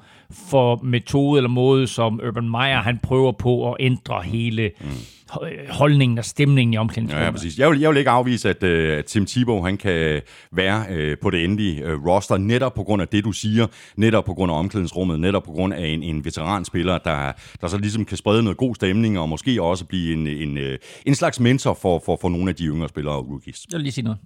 for 0.50 0.80
metode 0.82 1.38
eller 1.38 1.48
måde, 1.48 1.86
som 1.86 2.20
Urban 2.28 2.50
Meyer, 2.50 2.82
han 2.82 2.98
prøver 3.02 3.32
på 3.32 3.72
at 3.72 3.76
ændre 3.80 4.22
hele 4.22 4.70
mm 4.80 4.86
holdningen 5.70 6.18
og 6.18 6.24
stemningen 6.24 6.74
i 6.74 6.76
omklædningsrummet. 6.76 7.20
Ja, 7.20 7.26
ja, 7.26 7.30
præcis. 7.30 7.58
Jeg 7.58 7.70
vil, 7.70 7.80
jeg 7.80 7.90
vil 7.90 7.96
ikke 7.96 8.10
afvise, 8.10 8.50
at, 8.50 8.62
uh, 8.98 9.04
Tim 9.04 9.26
Tebow 9.26 9.62
han 9.62 9.76
kan 9.76 10.22
være 10.52 10.84
uh, 10.90 11.18
på 11.22 11.30
det 11.30 11.44
endelige 11.44 11.94
uh, 11.94 12.06
roster, 12.06 12.36
netop 12.36 12.74
på 12.74 12.82
grund 12.82 13.02
af 13.02 13.08
det, 13.08 13.24
du 13.24 13.32
siger, 13.32 13.66
netop 13.96 14.24
på 14.24 14.34
grund 14.34 14.52
af 14.52 14.58
omklædningsrummet, 14.58 15.20
netop 15.20 15.42
på 15.42 15.52
grund 15.52 15.74
af 15.74 15.86
en, 15.86 16.02
en 16.02 16.24
veteranspiller, 16.24 16.98
der, 16.98 17.32
der 17.60 17.68
så 17.68 17.78
ligesom 17.78 18.04
kan 18.04 18.16
sprede 18.16 18.42
noget 18.42 18.56
god 18.56 18.74
stemning, 18.74 19.18
og 19.18 19.28
måske 19.28 19.62
også 19.62 19.84
blive 19.84 20.12
en, 20.12 20.26
en, 20.26 20.56
uh, 20.56 20.74
en 21.06 21.14
slags 21.14 21.40
mentor 21.40 21.74
for, 21.74 22.02
for, 22.06 22.18
for 22.20 22.28
nogle 22.28 22.48
af 22.48 22.56
de 22.56 22.64
yngre 22.64 22.88
spillere 22.88 23.14
og 23.14 23.28
rookies. 23.28 23.66
Jeg 23.72 23.76
vil 23.76 23.82
lige 23.82 23.92
sige 23.92 24.04
noget. 24.04 24.18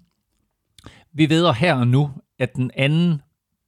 Vi 1.14 1.30
ved 1.30 1.52
her 1.52 1.74
og 1.74 1.88
nu, 1.88 2.10
at 2.38 2.54
den 2.54 2.70
anden 2.74 3.20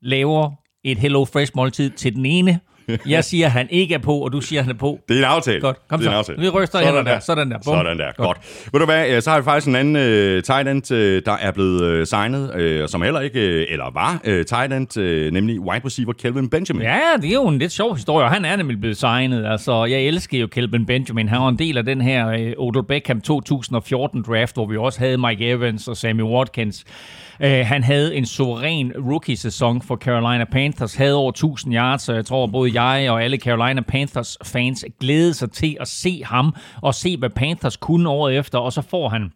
laver 0.02 0.50
et 0.84 0.98
Hello 0.98 1.24
Fresh 1.24 1.52
måltid 1.56 1.90
til 1.90 2.14
den 2.14 2.26
ene. 2.26 2.60
Jeg 3.06 3.24
siger, 3.24 3.46
at 3.46 3.52
han 3.52 3.66
ikke 3.70 3.94
er 3.94 3.98
på, 3.98 4.14
og 4.14 4.32
du 4.32 4.40
siger, 4.40 4.62
han 4.62 4.70
er 4.70 4.78
på. 4.78 4.98
Det 5.08 5.14
er 5.14 5.18
en 5.18 5.24
aftale. 5.24 5.60
Godt, 5.60 5.76
kom 5.88 6.00
det 6.00 6.06
er 6.06 6.10
så. 6.10 6.12
En 6.12 6.18
aftale. 6.18 6.40
Vi 6.40 6.48
ryster 6.48 6.78
Sådan 6.78 6.86
hænder 6.86 7.02
der. 7.02 7.12
der. 7.12 7.20
Sådan 7.20 7.50
der. 7.50 7.58
Bum. 7.64 7.74
Sådan 7.74 7.98
der. 7.98 8.12
Godt. 8.16 8.26
Godt. 8.26 8.68
Ved 8.72 8.80
du 8.80 8.86
hvad, 8.86 9.08
øh, 9.10 9.22
så 9.22 9.30
har 9.30 9.38
vi 9.38 9.44
faktisk 9.44 9.68
en 9.68 9.76
anden 9.76 9.96
uh, 9.96 10.42
tight 10.42 10.68
end, 10.68 10.92
uh, 10.92 10.98
der 11.26 11.36
er 11.40 11.50
blevet 11.52 12.00
uh, 12.00 12.06
signet, 12.06 12.80
uh, 12.82 12.88
som 12.88 13.02
heller 13.02 13.20
ikke, 13.20 13.38
uh, 13.40 13.72
eller 13.72 13.90
var 13.94 14.20
uh, 14.28 14.42
tight 14.44 14.72
end, 14.72 14.96
uh, 14.98 15.32
nemlig 15.34 15.60
wide 15.60 15.80
receiver 15.84 16.12
Kelvin 16.12 16.48
Benjamin. 16.50 16.82
Ja, 16.82 17.00
det 17.22 17.28
er 17.30 17.34
jo 17.34 17.48
en 17.48 17.58
lidt 17.58 17.72
sjov 17.72 17.94
historie, 17.94 18.24
og 18.26 18.30
han 18.32 18.44
er 18.44 18.56
nemlig 18.56 18.80
blevet 18.80 18.96
signet. 18.96 19.46
Altså, 19.46 19.84
jeg 19.84 20.00
elsker 20.02 20.38
jo 20.40 20.46
Kelvin 20.46 20.86
Benjamin. 20.86 21.28
Han 21.28 21.40
var 21.40 21.48
en 21.48 21.58
del 21.58 21.78
af 21.78 21.84
den 21.84 22.00
her 22.00 22.26
uh, 22.58 22.66
Odell 22.66 22.84
Beckham 22.86 23.20
2014-draft, 23.30 24.54
hvor 24.54 24.66
vi 24.66 24.76
også 24.76 24.98
havde 24.98 25.18
Mike 25.18 25.48
Evans 25.50 25.88
og 25.88 25.96
Sammy 25.96 26.22
Watkins. 26.22 26.84
Uh, 27.40 27.46
han 27.46 27.82
havde 27.82 28.14
en 28.14 28.26
suveræn 28.26 28.92
rookie-sæson 28.96 29.82
for 29.82 29.96
Carolina 29.96 30.44
Panthers, 30.44 30.94
havde 30.94 31.14
over 31.14 31.30
1000 31.30 31.74
yards, 31.74 32.02
så 32.02 32.12
jeg 32.12 32.26
tror 32.26 32.46
både 32.46 32.82
jeg 32.82 33.10
og 33.10 33.22
alle 33.22 33.36
Carolina 33.36 33.80
Panthers 33.80 34.38
fans 34.44 34.84
glædede 35.00 35.34
sig 35.34 35.50
til 35.50 35.76
at 35.80 35.88
se 35.88 36.22
ham, 36.24 36.54
og 36.82 36.94
se 36.94 37.16
hvad 37.16 37.30
Panthers 37.30 37.76
kunne 37.76 38.08
året 38.08 38.36
efter, 38.36 38.58
og 38.58 38.72
så 38.72 38.82
får 38.82 39.08
han 39.08 39.32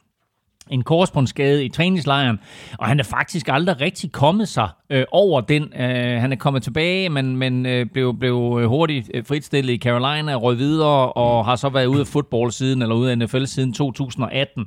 en 0.70 0.82
korsbåndsskade 0.82 1.64
i 1.64 1.68
træningslejren, 1.68 2.40
og 2.78 2.86
han 2.86 3.00
er 3.00 3.04
faktisk 3.04 3.48
aldrig 3.48 3.80
rigtig 3.80 4.12
kommet 4.12 4.48
sig 4.48 4.68
øh, 4.90 5.04
over 5.12 5.40
den. 5.40 5.62
Øh, 5.62 6.20
han 6.20 6.32
er 6.32 6.36
kommet 6.36 6.62
tilbage, 6.62 7.08
men, 7.08 7.36
men 7.36 7.66
øh, 7.66 7.86
blev, 7.86 8.18
blev 8.18 8.58
øh, 8.62 8.68
hurtigt 8.68 9.10
øh, 9.14 9.24
fritstillet 9.24 9.72
i 9.72 9.78
Carolina, 9.78 10.34
røg 10.34 10.58
videre, 10.58 11.12
og 11.12 11.44
har 11.44 11.56
så 11.56 11.68
været 11.68 11.86
ude 11.86 12.00
af 12.00 12.06
fodbold 12.06 12.50
siden, 12.50 12.82
eller 12.82 12.94
ude 12.94 13.10
af 13.10 13.18
NFL 13.18 13.44
siden 13.44 13.72
2018. 13.72 14.66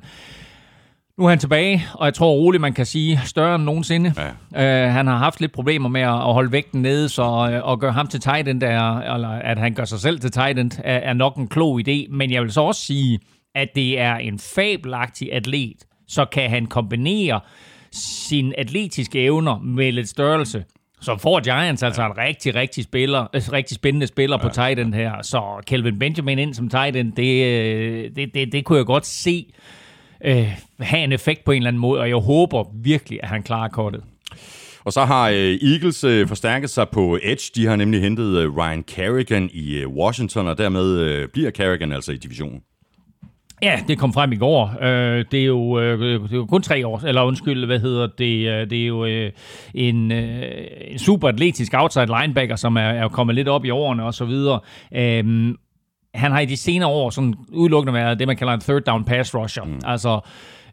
Nu 1.18 1.26
er 1.26 1.30
han 1.30 1.40
tilbage, 1.40 1.86
og 1.94 2.06
jeg 2.06 2.14
tror 2.14 2.32
roligt, 2.32 2.62
man 2.62 2.74
kan 2.74 2.86
sige, 2.86 3.20
større 3.26 3.56
end 3.56 3.64
nogensinde. 3.64 4.14
Ja. 4.54 4.88
Uh, 4.88 4.94
han 4.94 5.08
har 5.08 5.18
haft 5.18 5.42
lidt 5.42 5.52
problemer 5.52 5.90
med 5.90 6.02
at, 6.02 6.08
at 6.08 6.34
holde 6.34 6.52
vægten 6.52 6.82
nede, 6.82 7.10
så 7.10 7.24
uh, 7.24 7.72
at 7.72 7.80
gøre 7.80 7.92
ham 7.92 8.08
til 8.08 8.20
tight 8.20 8.48
end, 8.48 8.64
er, 8.64 9.14
eller 9.14 9.30
at 9.30 9.58
han 9.58 9.74
gør 9.74 9.86
sig 9.86 10.00
selv 10.00 10.20
til 10.20 10.32
tight 10.32 10.60
end, 10.60 10.72
er, 10.84 10.98
er 10.98 11.14
nok 11.14 11.36
en 11.36 11.48
klog 11.48 11.80
idé. 11.80 12.08
Men 12.10 12.32
jeg 12.32 12.42
vil 12.42 12.52
så 12.52 12.62
også 12.62 12.82
sige, 12.82 13.20
at 13.56 13.68
det 13.76 14.00
er 14.00 14.16
en 14.16 14.40
fabelagtig 14.40 15.34
atlet, 15.34 15.86
så 16.08 16.26
kan 16.26 16.50
han 16.50 16.66
kombinere 16.66 17.40
sine 17.92 18.60
atletiske 18.60 19.24
evner 19.24 19.60
med 19.60 19.92
lidt 19.92 20.10
størrelse. 20.10 20.64
Så 21.02 21.18
får 21.18 21.40
Giants 21.40 21.84
altså 21.84 22.02
ja. 22.02 22.08
en 22.08 22.18
rigtig, 22.18 22.56
rigtig, 22.56 22.84
spiller, 22.84 23.22
øh, 23.34 23.42
rigtig 23.52 23.76
spændende 23.76 24.08
spiller 24.08 24.38
ja. 24.42 24.48
på 24.48 24.54
tight 24.54 24.80
end 24.80 24.94
her. 24.94 25.22
Så 25.22 25.64
Kelvin 25.68 26.00
Benjamin 26.00 26.40
ind 26.40 26.54
som 26.54 26.70
tight 26.70 26.96
end, 26.96 27.14
det, 27.14 28.16
det, 28.16 28.34
det, 28.34 28.52
det 28.52 28.66
kunne 28.66 28.78
jeg 28.78 28.86
godt 28.86 29.06
se 29.06 29.46
øh, 30.26 30.48
have 30.80 31.04
en 31.04 31.12
effekt 31.12 31.44
på 31.44 31.52
en 31.52 31.58
eller 31.58 31.68
anden 31.68 31.82
måde, 31.82 32.02
og 32.02 32.10
jeg 32.10 32.18
håber 32.18 32.64
virkelig, 32.74 33.20
at 33.24 33.30
han 33.30 33.44
klarer 33.44 33.68
kortet. 33.68 34.04
Og 34.84 34.94
så 34.94 35.06
har 35.06 35.30
øh, 35.30 35.36
Eagles 35.62 36.04
øh, 36.04 36.28
forstærket 36.28 36.70
sig 36.70 36.90
på 36.90 37.20
Edge. 37.24 37.52
De 37.56 37.66
har 37.66 37.76
nemlig 37.76 38.02
hentet 38.02 38.38
øh, 38.38 38.58
Ryan 38.58 38.84
Kerrigan 38.84 39.50
i 39.54 39.86
Washington, 39.86 40.48
og 40.48 40.58
dermed 40.58 41.28
bliver 41.28 41.52
Kerrigan 41.52 41.92
altså 41.92 42.12
i 42.12 42.18
divisionen. 42.18 42.62
Ja, 43.62 43.80
det 43.88 43.98
kom 43.98 44.14
frem 44.14 44.32
i 44.32 44.36
går. 44.36 44.78
Øh, 44.82 45.26
det, 45.32 45.42
er 45.42 45.46
jo, 45.46 45.80
øh, 45.80 46.00
det 46.00 46.32
er 46.32 46.36
jo 46.36 46.46
kun 46.46 46.62
tre 46.62 46.88
år, 46.88 47.02
eller 47.08 47.24
undskyld, 47.24 47.66
hvad 47.66 47.80
hedder 47.80 48.08
det? 48.18 48.48
Øh, 48.50 48.70
det 48.70 48.82
er 48.84 48.88
jo 48.88 49.06
øh, 49.06 49.32
en, 49.74 50.12
øh, 50.12 50.52
en 50.88 51.00
super 51.00 51.28
atletisk 51.28 51.74
outside 51.76 52.08
linebacker, 52.20 52.56
som 52.56 52.76
er, 52.76 52.82
er 52.82 53.08
kommet 53.08 53.36
lidt 53.36 53.48
op 53.48 53.66
i 53.66 53.70
årene 53.70 54.04
og 54.04 54.14
så 54.14 54.26
videre. 54.26 54.60
Øh, 54.96 55.54
han 56.16 56.32
har 56.32 56.40
i 56.40 56.46
de 56.46 56.58
senere 56.58 56.90
år 56.90 57.10
sådan 57.10 57.34
udelukkende 57.50 57.94
været 57.94 58.20
det, 58.20 58.28
man 58.28 58.38
kalder 58.38 58.54
en 58.54 58.60
third 58.60 58.82
down 58.82 59.04
pass 59.04 59.36
rusher. 59.36 59.64
Mm. 59.64 59.80
Altså 59.86 60.20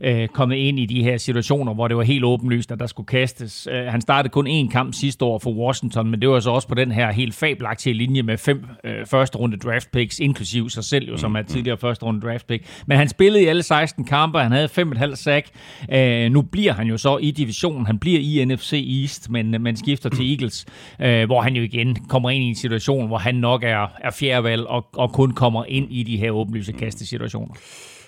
øh, 0.02 0.28
kommet 0.28 0.56
ind 0.56 0.78
i 0.78 0.87
de 0.87 1.02
her 1.02 1.16
situationer, 1.16 1.75
hvor 1.75 1.88
det 1.88 1.97
var 1.97 2.02
helt 2.02 2.25
åbenlyst, 2.25 2.73
at 2.73 2.80
der 2.80 2.87
skulle 2.87 3.06
kastes. 3.06 3.68
Øh, 3.71 3.85
han 3.87 4.00
startede 4.00 4.32
kun 4.32 4.47
én 4.47 4.71
kamp 4.71 4.94
sidste 4.94 5.25
år 5.25 5.38
for 5.38 5.50
Washington, 5.50 6.11
men 6.11 6.21
det 6.21 6.28
var 6.28 6.40
så 6.40 6.50
også 6.50 6.68
på 6.68 6.75
den 6.75 6.92
her 6.92 7.12
helt 7.12 7.35
fabelagtige 7.35 7.94
linje 7.94 8.23
med 8.23 8.38
fem 8.38 8.64
øh, 8.85 9.06
første 9.06 9.38
runde 9.38 9.56
draft 9.56 9.90
picks, 9.92 10.18
inklusiv 10.18 10.71
sig 10.71 10.85
selv, 10.85 11.09
jo, 11.09 11.16
som 11.16 11.37
er 11.37 11.42
tidligere 11.42 11.76
første 11.76 12.04
runde 12.04 12.21
draft 12.21 12.47
pick. 12.47 12.82
Men 12.87 12.99
han 12.99 13.09
spillede 13.09 13.44
i 13.44 13.47
alle 13.47 13.62
16 13.62 14.04
kampe, 14.04 14.38
han 14.38 14.52
havde 14.52 14.68
5,5 14.78 15.14
sack. 15.14 15.49
Øh, 15.92 16.30
nu 16.30 16.42
bliver 16.42 16.73
han 16.73 16.87
jo 16.87 16.97
så 16.97 17.16
i 17.16 17.30
divisionen, 17.30 17.87
han 17.87 17.99
bliver 17.99 18.21
i 18.21 18.44
NFC 18.44 19.00
East, 19.02 19.30
men, 19.30 19.62
men 19.62 19.76
skifter 19.76 20.09
til 20.09 20.30
Eagles, 20.30 20.66
øh, 21.00 21.26
hvor 21.26 21.40
han 21.40 21.56
jo 21.56 21.62
igen 21.62 21.97
kommer 22.09 22.30
ind 22.30 22.44
i 22.44 22.49
en 22.49 22.54
situation, 22.54 23.06
hvor 23.06 23.18
han 23.18 23.35
nok 23.35 23.62
er, 23.62 23.87
er 24.00 24.11
fjerdevalg 24.11 24.66
og, 24.66 24.87
og 24.92 25.12
kun 25.12 25.30
kommer 25.30 25.64
ind 25.64 25.87
i 25.90 26.02
de 26.02 26.16
her 26.16 26.30
åbenlyse 26.30 26.73
kastesituationer. 26.73 27.54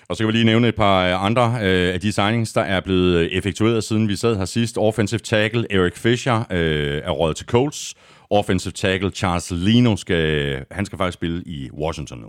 Og 0.09 0.15
så 0.15 0.23
kan 0.23 0.27
vi 0.27 0.31
lige 0.31 0.45
nævne 0.45 0.67
et 0.67 0.75
par 0.75 1.05
øh, 1.05 1.25
andre 1.25 1.43
øh, 1.61 1.93
af 1.93 2.01
de 2.01 2.11
signings, 2.11 2.53
der 2.53 2.61
er 2.61 2.79
blevet 2.79 3.15
øh, 3.15 3.27
effektueret, 3.27 3.83
siden 3.83 4.07
vi 4.07 4.15
sad 4.15 4.37
her 4.37 4.45
sidst. 4.45 4.77
Offensive 4.77 5.19
tackle 5.19 5.65
Eric 5.73 5.95
Fisher 5.95 6.43
øh, 6.51 7.01
er 7.03 7.11
røget 7.11 7.37
til 7.37 7.45
Colts. 7.45 7.95
Offensive 8.29 8.71
tackle 8.71 9.09
Charles 9.09 9.51
Lino 9.51 9.95
skal, 9.95 10.25
øh, 10.25 10.61
han 10.71 10.85
skal 10.85 10.97
faktisk 10.97 11.13
spille 11.13 11.43
i 11.45 11.69
Washington 11.71 12.19
nu. 12.19 12.27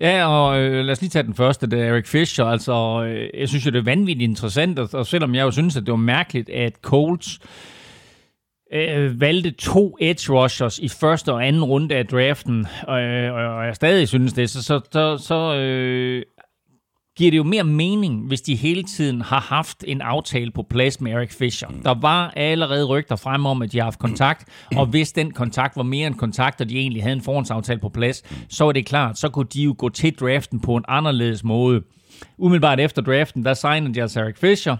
Ja, 0.00 0.26
og 0.26 0.60
øh, 0.60 0.84
lad 0.84 0.92
os 0.92 1.00
lige 1.00 1.10
tage 1.10 1.22
den 1.22 1.34
første, 1.34 1.66
det 1.66 1.80
er 1.80 1.84
Eric 1.84 2.06
Fisher. 2.06 2.44
Altså, 2.44 3.04
øh, 3.08 3.40
jeg 3.40 3.48
synes 3.48 3.66
jo, 3.66 3.70
det 3.70 3.78
er 3.78 3.84
vanvittigt 3.84 4.30
interessant, 4.30 4.78
og, 4.78 4.88
og 4.92 5.06
selvom 5.06 5.34
jeg 5.34 5.42
jo 5.42 5.50
synes, 5.50 5.76
at 5.76 5.82
det 5.82 5.90
var 5.90 5.96
mærkeligt, 5.96 6.50
at 6.50 6.72
Colts 6.82 7.38
øh, 8.72 9.20
valgte 9.20 9.50
to 9.50 9.96
edge 10.00 10.32
rushers 10.32 10.78
i 10.78 10.88
første 10.88 11.32
og 11.32 11.46
anden 11.46 11.64
runde 11.64 11.94
af 11.94 12.06
draften, 12.06 12.66
og, 12.82 13.00
øh, 13.00 13.34
og 13.34 13.66
jeg 13.66 13.76
stadig 13.76 14.08
synes 14.08 14.32
det, 14.32 14.50
så, 14.50 14.62
så, 14.62 14.80
så, 14.92 15.16
så 15.18 15.56
øh, 15.56 16.22
giver 17.16 17.30
det 17.30 17.38
jo 17.38 17.42
mere 17.44 17.64
mening, 17.64 18.26
hvis 18.26 18.40
de 18.40 18.54
hele 18.54 18.82
tiden 18.82 19.20
har 19.20 19.40
haft 19.40 19.84
en 19.86 20.00
aftale 20.00 20.50
på 20.50 20.62
plads 20.62 21.00
med 21.00 21.12
Eric 21.12 21.32
Fisher. 21.32 21.68
Der 21.84 21.94
var 22.00 22.32
allerede 22.36 22.84
rygter 22.84 23.16
frem 23.16 23.46
om, 23.46 23.62
at 23.62 23.72
de 23.72 23.78
har 23.78 23.84
haft 23.84 23.98
kontakt, 23.98 24.48
og 24.76 24.86
hvis 24.86 25.12
den 25.12 25.30
kontakt 25.30 25.76
var 25.76 25.82
mere 25.82 26.06
end 26.06 26.14
kontakt, 26.14 26.60
og 26.60 26.68
de 26.68 26.78
egentlig 26.78 27.02
havde 27.02 27.16
en 27.16 27.22
forhåndsaftale 27.22 27.80
på 27.80 27.88
plads, 27.88 28.22
så 28.48 28.64
var 28.64 28.72
det 28.72 28.86
klart, 28.86 29.18
så 29.18 29.28
kunne 29.28 29.46
de 29.52 29.62
jo 29.62 29.74
gå 29.78 29.88
til 29.88 30.14
draften 30.14 30.60
på 30.60 30.76
en 30.76 30.84
anderledes 30.88 31.44
måde. 31.44 31.82
Umiddelbart 32.38 32.80
efter 32.80 33.02
draften, 33.02 33.44
der 33.44 33.54
signede 33.54 33.94
de 33.94 34.02
altså 34.02 34.20
Eric 34.20 34.36
Fisher, 34.38 34.76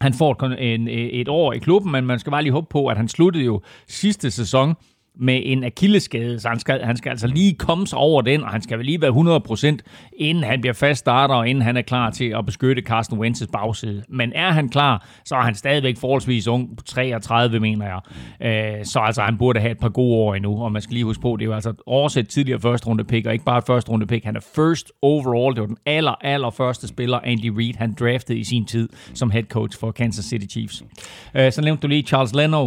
han 0.00 0.14
får 0.14 0.44
en, 0.44 0.88
øh, 0.88 0.94
et 0.94 1.28
år 1.28 1.52
i 1.52 1.58
klubben, 1.58 1.92
men 1.92 2.06
man 2.06 2.18
skal 2.18 2.30
bare 2.30 2.42
lige 2.42 2.52
håbe 2.52 2.66
på, 2.70 2.86
at 2.86 2.96
han 2.96 3.08
sluttede 3.08 3.44
jo 3.44 3.62
sidste 3.88 4.30
sæson 4.30 4.74
med 5.20 5.42
en 5.44 5.64
akilleskade, 5.64 6.40
så 6.40 6.48
han 6.48 6.58
skal, 6.58 6.84
han 6.84 6.96
skal 6.96 7.10
altså 7.10 7.26
lige 7.26 7.54
komme 7.54 7.86
sig 7.86 7.98
over 7.98 8.22
den, 8.22 8.42
og 8.42 8.50
han 8.50 8.62
skal 8.62 8.78
vel 8.78 8.86
lige 8.86 9.00
være 9.00 9.80
100%, 9.80 10.10
inden 10.12 10.44
han 10.44 10.60
bliver 10.60 10.74
fast 10.74 10.98
starter, 10.98 11.34
og 11.34 11.48
inden 11.48 11.62
han 11.62 11.76
er 11.76 11.82
klar 11.82 12.10
til 12.10 12.34
at 12.38 12.46
beskytte 12.46 12.82
Carsten 12.82 13.18
Wentz's 13.18 13.46
bagside. 13.52 14.02
Men 14.08 14.32
er 14.34 14.50
han 14.50 14.68
klar, 14.68 15.06
så 15.24 15.34
er 15.34 15.40
han 15.40 15.54
stadigvæk 15.54 15.96
forholdsvis 15.96 16.48
ung, 16.48 16.86
33 16.86 17.60
mener 17.60 17.86
jeg. 17.86 18.00
Øh, 18.78 18.84
så 18.84 18.98
altså, 18.98 19.22
han 19.22 19.38
burde 19.38 19.60
have 19.60 19.72
et 19.72 19.78
par 19.78 19.88
gode 19.88 20.16
år 20.16 20.34
endnu, 20.34 20.62
og 20.62 20.72
man 20.72 20.82
skal 20.82 20.94
lige 20.94 21.04
huske 21.04 21.22
på, 21.22 21.36
det 21.38 21.44
er 21.44 21.46
jo 21.46 21.54
altså 21.54 21.72
oversat 21.86 22.28
tidligere 22.28 22.60
første 22.60 22.86
runde 22.86 23.04
pick, 23.04 23.26
og 23.26 23.32
ikke 23.32 23.44
bare 23.44 23.62
første 23.66 23.90
runde 23.90 24.06
pick, 24.06 24.24
han 24.24 24.36
er 24.36 24.40
first 24.54 24.92
overall, 25.02 25.54
det 25.54 25.60
var 25.60 25.66
den 25.66 25.76
aller, 25.86 26.14
aller 26.20 26.50
første 26.50 26.88
spiller, 26.88 27.18
Andy 27.18 27.48
Reid, 27.56 27.74
han 27.78 27.94
draftede 28.00 28.38
i 28.38 28.44
sin 28.44 28.64
tid 28.64 28.88
som 29.14 29.30
head 29.30 29.44
coach 29.44 29.78
for 29.80 29.90
Kansas 29.90 30.24
City 30.24 30.46
Chiefs. 30.52 30.84
Øh, 31.34 31.52
så 31.52 31.60
nævnte 31.62 31.82
du 31.82 31.86
lige 31.86 32.02
Charles 32.02 32.34
Leno, 32.34 32.64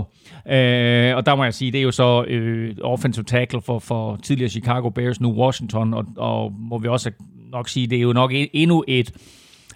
øh, 0.47 1.15
og 1.15 1.25
der 1.25 1.35
må 1.35 1.43
jeg 1.43 1.53
sige, 1.53 1.71
det 1.71 1.77
er 1.77 1.83
jo 1.83 1.91
så 1.91 2.23
øh, 2.27 2.40
offensive 2.81 3.25
tackle 3.25 3.61
for, 3.61 3.79
for 3.79 4.15
tidligere 4.15 4.49
Chicago 4.49 4.89
Bears, 4.89 5.21
nu 5.21 5.31
Washington, 5.31 5.93
og, 5.93 6.05
og 6.17 6.53
må 6.59 6.77
vi 6.77 6.87
også 6.87 7.11
nok 7.51 7.69
sige, 7.69 7.87
det 7.87 7.97
er 7.97 8.01
jo 8.01 8.13
nok 8.13 8.31
endnu 8.33 8.83
et 8.87 9.11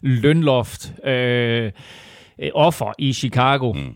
lønloft 0.02 0.94
øh, 1.06 1.72
offer 2.54 2.94
i 3.00 3.14
Chicago. 3.14 3.74
Mm 3.74 3.96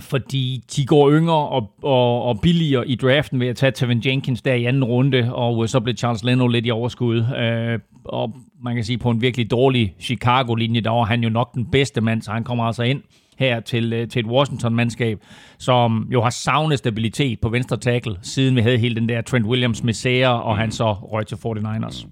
fordi 0.00 0.64
de 0.76 0.86
går 0.86 1.10
yngre 1.10 1.48
og, 1.48 1.70
og, 1.82 2.22
og 2.22 2.40
billigere 2.40 2.88
i 2.88 2.94
draften 2.94 3.40
ved 3.40 3.46
at 3.48 3.56
tage 3.56 3.72
Tevin 3.72 4.02
Jenkins 4.06 4.42
der 4.42 4.54
i 4.54 4.64
anden 4.64 4.84
runde, 4.84 5.34
og 5.34 5.68
så 5.68 5.80
blev 5.80 5.96
Charles 5.96 6.24
Leno 6.24 6.46
lidt 6.46 6.66
i 6.66 6.70
overskud. 6.70 7.24
Øh, 7.38 7.78
og 8.04 8.36
man 8.62 8.74
kan 8.74 8.84
sige, 8.84 8.98
på 8.98 9.10
en 9.10 9.20
virkelig 9.20 9.50
dårlig 9.50 9.94
Chicago-linje, 10.00 10.80
der 10.80 10.90
var 10.90 11.04
han 11.04 11.22
jo 11.22 11.28
nok 11.28 11.54
den 11.54 11.66
bedste 11.70 12.00
mand, 12.00 12.22
så 12.22 12.32
han 12.32 12.44
kommer 12.44 12.64
altså 12.64 12.82
ind 12.82 13.02
her 13.38 13.60
til, 13.60 13.92
øh, 13.92 14.08
til 14.08 14.20
et 14.20 14.26
Washington-mandskab, 14.26 15.18
som 15.58 16.08
jo 16.12 16.22
har 16.22 16.30
savnet 16.30 16.78
stabilitet 16.78 17.40
på 17.40 17.48
venstre 17.48 17.76
tackle, 17.76 18.16
siden 18.22 18.56
vi 18.56 18.60
havde 18.60 18.78
hele 18.78 18.94
den 18.94 19.08
der 19.08 19.20
Trent 19.20 19.46
Williams 19.46 19.82
misære, 19.82 20.42
og 20.42 20.56
han 20.56 20.72
så 20.72 20.92
røg 20.92 21.26
til 21.26 21.34
49ers. 21.34 22.06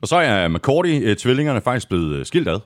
Og 0.00 0.08
så 0.08 0.16
er 0.16 0.48
McCourty-tvillingerne 0.48 1.56
øh, 1.56 1.62
faktisk 1.62 1.88
blevet 1.88 2.16
øh, 2.16 2.26
skilt 2.26 2.48
ad. 2.48 2.58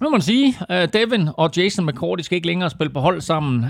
Nu 0.00 0.08
må 0.08 0.10
man 0.10 0.20
sige, 0.20 0.54
uh, 0.70 0.76
Devin 0.92 1.28
og 1.36 1.50
Jason 1.56 1.86
McCourty 1.86 2.22
skal 2.22 2.36
ikke 2.36 2.46
længere 2.46 2.70
spille 2.70 2.92
på 2.92 3.00
hold 3.00 3.20
sammen. 3.20 3.64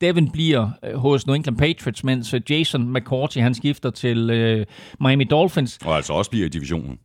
Devin 0.00 0.30
bliver 0.30 0.68
hos 0.94 1.26
New 1.26 1.34
England 1.36 1.58
Patriots, 1.58 2.04
mens 2.04 2.34
Jason 2.50 2.92
McCourty 2.92 3.38
han 3.38 3.54
skifter 3.54 3.90
til 3.90 4.66
Miami 5.00 5.24
Dolphins. 5.24 5.78
Og 5.84 5.96
altså 5.96 6.12
også 6.12 6.30
bliver 6.30 6.46
i 6.46 6.48
divisionen 6.48 6.98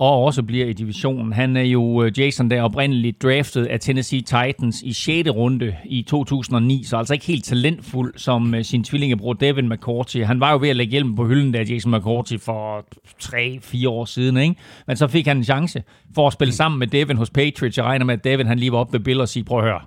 og 0.00 0.24
også 0.24 0.42
bliver 0.42 0.66
i 0.66 0.72
divisionen. 0.72 1.32
Han 1.32 1.56
er 1.56 1.62
jo 1.62 2.02
øh, 2.02 2.18
Jason, 2.18 2.50
der 2.50 2.62
oprindeligt 2.62 3.22
draftet 3.22 3.66
af 3.66 3.80
Tennessee 3.80 4.20
Titans 4.20 4.82
i 4.82 4.92
6. 4.92 5.30
runde 5.30 5.76
i 5.84 6.02
2009, 6.02 6.84
så 6.84 6.96
altså 6.96 7.14
ikke 7.14 7.26
helt 7.26 7.44
talentfuld 7.44 8.14
som 8.16 8.54
øh, 8.54 8.64
sin 8.64 8.84
tvillingebror 8.84 9.32
Devin 9.32 9.68
McCourty. 9.68 10.18
Han 10.18 10.40
var 10.40 10.52
jo 10.52 10.58
ved 10.58 10.68
at 10.68 10.76
lægge 10.76 10.90
hjelmen 10.90 11.16
på 11.16 11.26
hylden 11.26 11.54
der 11.54 11.64
Jason 11.68 11.92
McCourty 11.92 12.36
for 12.36 12.84
3-4 13.22 13.88
år 13.88 14.04
siden, 14.04 14.36
ikke? 14.36 14.54
men 14.86 14.96
så 14.96 15.08
fik 15.08 15.26
han 15.26 15.36
en 15.36 15.44
chance 15.44 15.82
for 16.14 16.26
at 16.26 16.32
spille 16.32 16.54
sammen 16.54 16.78
med 16.78 16.86
Devin 16.86 17.16
hos 17.16 17.30
Patriots. 17.30 17.78
Jeg 17.78 17.84
regner 17.84 18.04
med, 18.04 18.14
at 18.14 18.24
Devin 18.24 18.46
han 18.46 18.58
lige 18.58 18.72
var 18.72 18.78
op 18.78 18.92
ved 18.92 19.00
Bill 19.00 19.20
og 19.20 19.28
sige, 19.28 19.44
prøv 19.44 19.58
at 19.58 19.64
høre, 19.64 19.80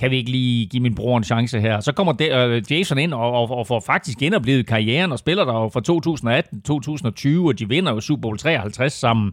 kan 0.00 0.10
vi 0.10 0.16
ikke 0.16 0.30
lige 0.30 0.66
give 0.66 0.82
min 0.82 0.94
bror 0.94 1.16
en 1.16 1.24
chance 1.24 1.60
her? 1.60 1.80
Så 1.80 1.92
kommer 1.92 2.12
de, 2.12 2.26
øh, 2.28 2.62
Jason 2.70 2.98
ind 2.98 3.14
og, 3.14 3.32
og, 3.32 3.50
og 3.50 3.66
får 3.66 3.80
faktisk 3.80 4.18
genoplevet 4.18 4.66
karrieren 4.66 5.12
og 5.12 5.18
spiller 5.18 5.44
der 5.44 5.52
jo 5.52 5.68
fra 5.68 5.80
2018-2020, 7.42 7.46
og 7.46 7.58
de 7.58 7.68
vinder 7.68 7.92
jo 7.92 8.00
Super 8.00 8.20
Bowl 8.20 8.38
53 8.38 8.92
sammen. 8.92 9.32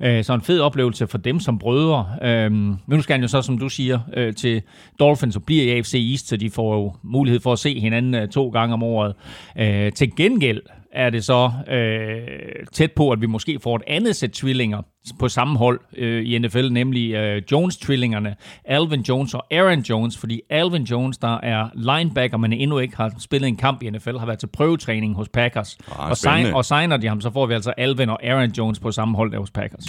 Uh, 0.00 0.06
så 0.22 0.34
en 0.34 0.42
fed 0.42 0.60
oplevelse 0.60 1.06
for 1.06 1.18
dem 1.18 1.40
som 1.40 1.58
brødre. 1.58 2.06
Uh, 2.22 2.52
men 2.52 2.78
nu 2.86 3.02
skal 3.02 3.14
han 3.14 3.22
jo 3.22 3.28
så, 3.28 3.42
som 3.42 3.58
du 3.58 3.68
siger, 3.68 3.98
øh, 4.16 4.34
til 4.34 4.62
Dolphins 5.00 5.36
og 5.36 5.42
bliver 5.42 5.64
i 5.64 5.78
AFC 5.78 5.94
East, 6.10 6.28
så 6.28 6.36
de 6.36 6.50
får 6.50 6.74
jo 6.74 6.92
mulighed 7.02 7.40
for 7.40 7.52
at 7.52 7.58
se 7.58 7.80
hinanden 7.80 8.28
to 8.28 8.48
gange 8.48 8.72
om 8.72 8.82
året. 8.82 9.14
Uh, 9.56 9.92
til 9.94 10.16
gengæld 10.16 10.60
er 10.94 11.10
det 11.10 11.24
så 11.24 11.50
øh, 11.68 12.66
tæt 12.72 12.92
på, 12.92 13.10
at 13.10 13.20
vi 13.20 13.26
måske 13.26 13.58
får 13.62 13.76
et 13.76 13.82
andet 13.86 14.16
sæt 14.16 14.30
tvillinger 14.30 14.82
på 15.18 15.28
samme 15.28 15.58
hold 15.58 15.80
øh, 15.96 16.24
i 16.24 16.38
NFL, 16.38 16.68
nemlig 16.68 17.14
øh, 17.14 17.42
Jones-tvillingerne, 17.52 18.36
Alvin 18.64 19.00
Jones 19.00 19.34
og 19.34 19.46
Aaron 19.50 19.80
Jones, 19.80 20.18
fordi 20.18 20.40
Alvin 20.50 20.82
Jones, 20.82 21.18
der 21.18 21.40
er 21.40 21.68
linebacker, 21.74 22.36
men 22.36 22.52
endnu 22.52 22.78
ikke 22.78 22.96
har 22.96 23.12
spillet 23.18 23.48
en 23.48 23.56
kamp 23.56 23.82
i 23.82 23.90
NFL, 23.90 24.16
har 24.16 24.26
været 24.26 24.38
til 24.38 24.46
prøvetræning 24.46 25.14
hos 25.14 25.28
Packers. 25.28 25.78
Ah, 25.98 26.10
og, 26.10 26.16
sign, 26.16 26.46
og 26.46 26.64
signer 26.64 26.96
de 26.96 27.08
ham, 27.08 27.20
så 27.20 27.30
får 27.30 27.46
vi 27.46 27.54
altså 27.54 27.70
Alvin 27.70 28.10
og 28.10 28.24
Aaron 28.24 28.50
Jones 28.50 28.80
på 28.80 28.92
samme 28.92 29.16
hold 29.16 29.32
der 29.32 29.38
hos 29.38 29.50
Packers. 29.50 29.84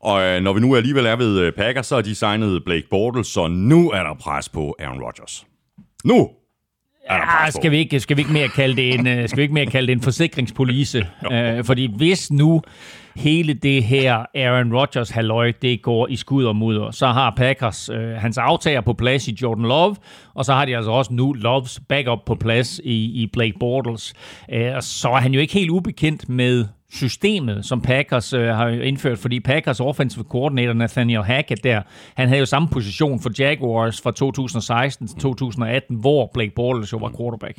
Og 0.00 0.22
øh, 0.22 0.42
når 0.42 0.52
vi 0.52 0.60
nu 0.60 0.76
alligevel 0.76 1.06
er 1.06 1.16
ved 1.16 1.40
øh, 1.40 1.52
Packers, 1.52 1.86
så 1.86 1.94
har 1.94 2.02
de 2.02 2.14
signet 2.14 2.64
Blake 2.64 2.86
Bortles, 2.90 3.26
så 3.26 3.46
nu 3.46 3.90
er 3.90 4.02
der 4.02 4.14
pres 4.14 4.48
på 4.48 4.76
Aaron 4.78 5.00
Rodgers. 5.00 5.46
Nu 6.04 6.30
Ja, 7.10 7.50
skal 7.50 7.70
vi 7.70 7.76
ikke, 7.76 8.00
skal 8.00 8.16
vi 8.16 8.20
ikke 8.20 8.32
mere 8.32 8.48
kalde 8.48 8.76
det 8.76 8.94
en, 8.94 9.06
øh, 9.06 9.28
skal 9.28 9.36
vi 9.36 9.42
ikke 9.42 9.54
mere 9.54 9.66
kalde 9.66 9.86
det 9.86 9.92
en 9.92 10.00
forsikringspolice? 10.00 11.06
uh, 11.32 11.64
fordi 11.64 11.90
hvis 11.96 12.32
nu 12.32 12.62
hele 13.16 13.54
det 13.54 13.84
her 13.84 14.24
Aaron 14.34 14.74
Rodgers 14.74 15.10
halløj, 15.10 15.52
det 15.62 15.82
går 15.82 16.08
i 16.08 16.16
skud 16.16 16.44
og 16.44 16.56
mudder, 16.56 16.90
så 16.90 17.06
har 17.06 17.34
Packers 17.36 17.90
uh, 17.90 17.96
hans 17.96 18.38
aftager 18.38 18.80
på 18.80 18.92
plads 18.92 19.28
i 19.28 19.36
Jordan 19.42 19.64
Love, 19.64 19.96
og 20.34 20.44
så 20.44 20.52
har 20.52 20.64
de 20.64 20.76
altså 20.76 20.90
også 20.90 21.12
nu 21.12 21.32
Loves 21.32 21.80
backup 21.88 22.18
på 22.26 22.34
plads 22.34 22.80
i, 22.84 23.22
i 23.22 23.30
Blake 23.32 23.54
Bortles. 23.60 24.14
Uh, 24.52 24.80
så 24.80 25.08
er 25.08 25.20
han 25.20 25.32
jo 25.32 25.40
ikke 25.40 25.54
helt 25.54 25.70
ubekendt 25.70 26.28
med 26.28 26.66
systemet, 26.94 27.64
som 27.64 27.80
Packers 27.80 28.32
øh, 28.32 28.46
har 28.46 28.68
indført, 28.68 29.18
fordi 29.18 29.40
Packers 29.40 29.80
offensive 29.80 30.24
coordinator 30.24 30.72
Nathaniel 30.72 31.22
Hackett 31.22 31.64
der, 31.64 31.82
han 32.16 32.28
havde 32.28 32.38
jo 32.38 32.46
samme 32.46 32.68
position 32.68 33.20
for 33.20 33.30
Jaguars 33.38 34.00
fra 34.00 34.12
2016 34.12 35.08
til 35.08 35.18
2018, 35.18 35.96
hvor 35.96 36.30
Blake 36.34 36.52
Bortles 36.56 36.92
jo 36.92 36.96
var 36.96 37.12
quarterback. 37.18 37.58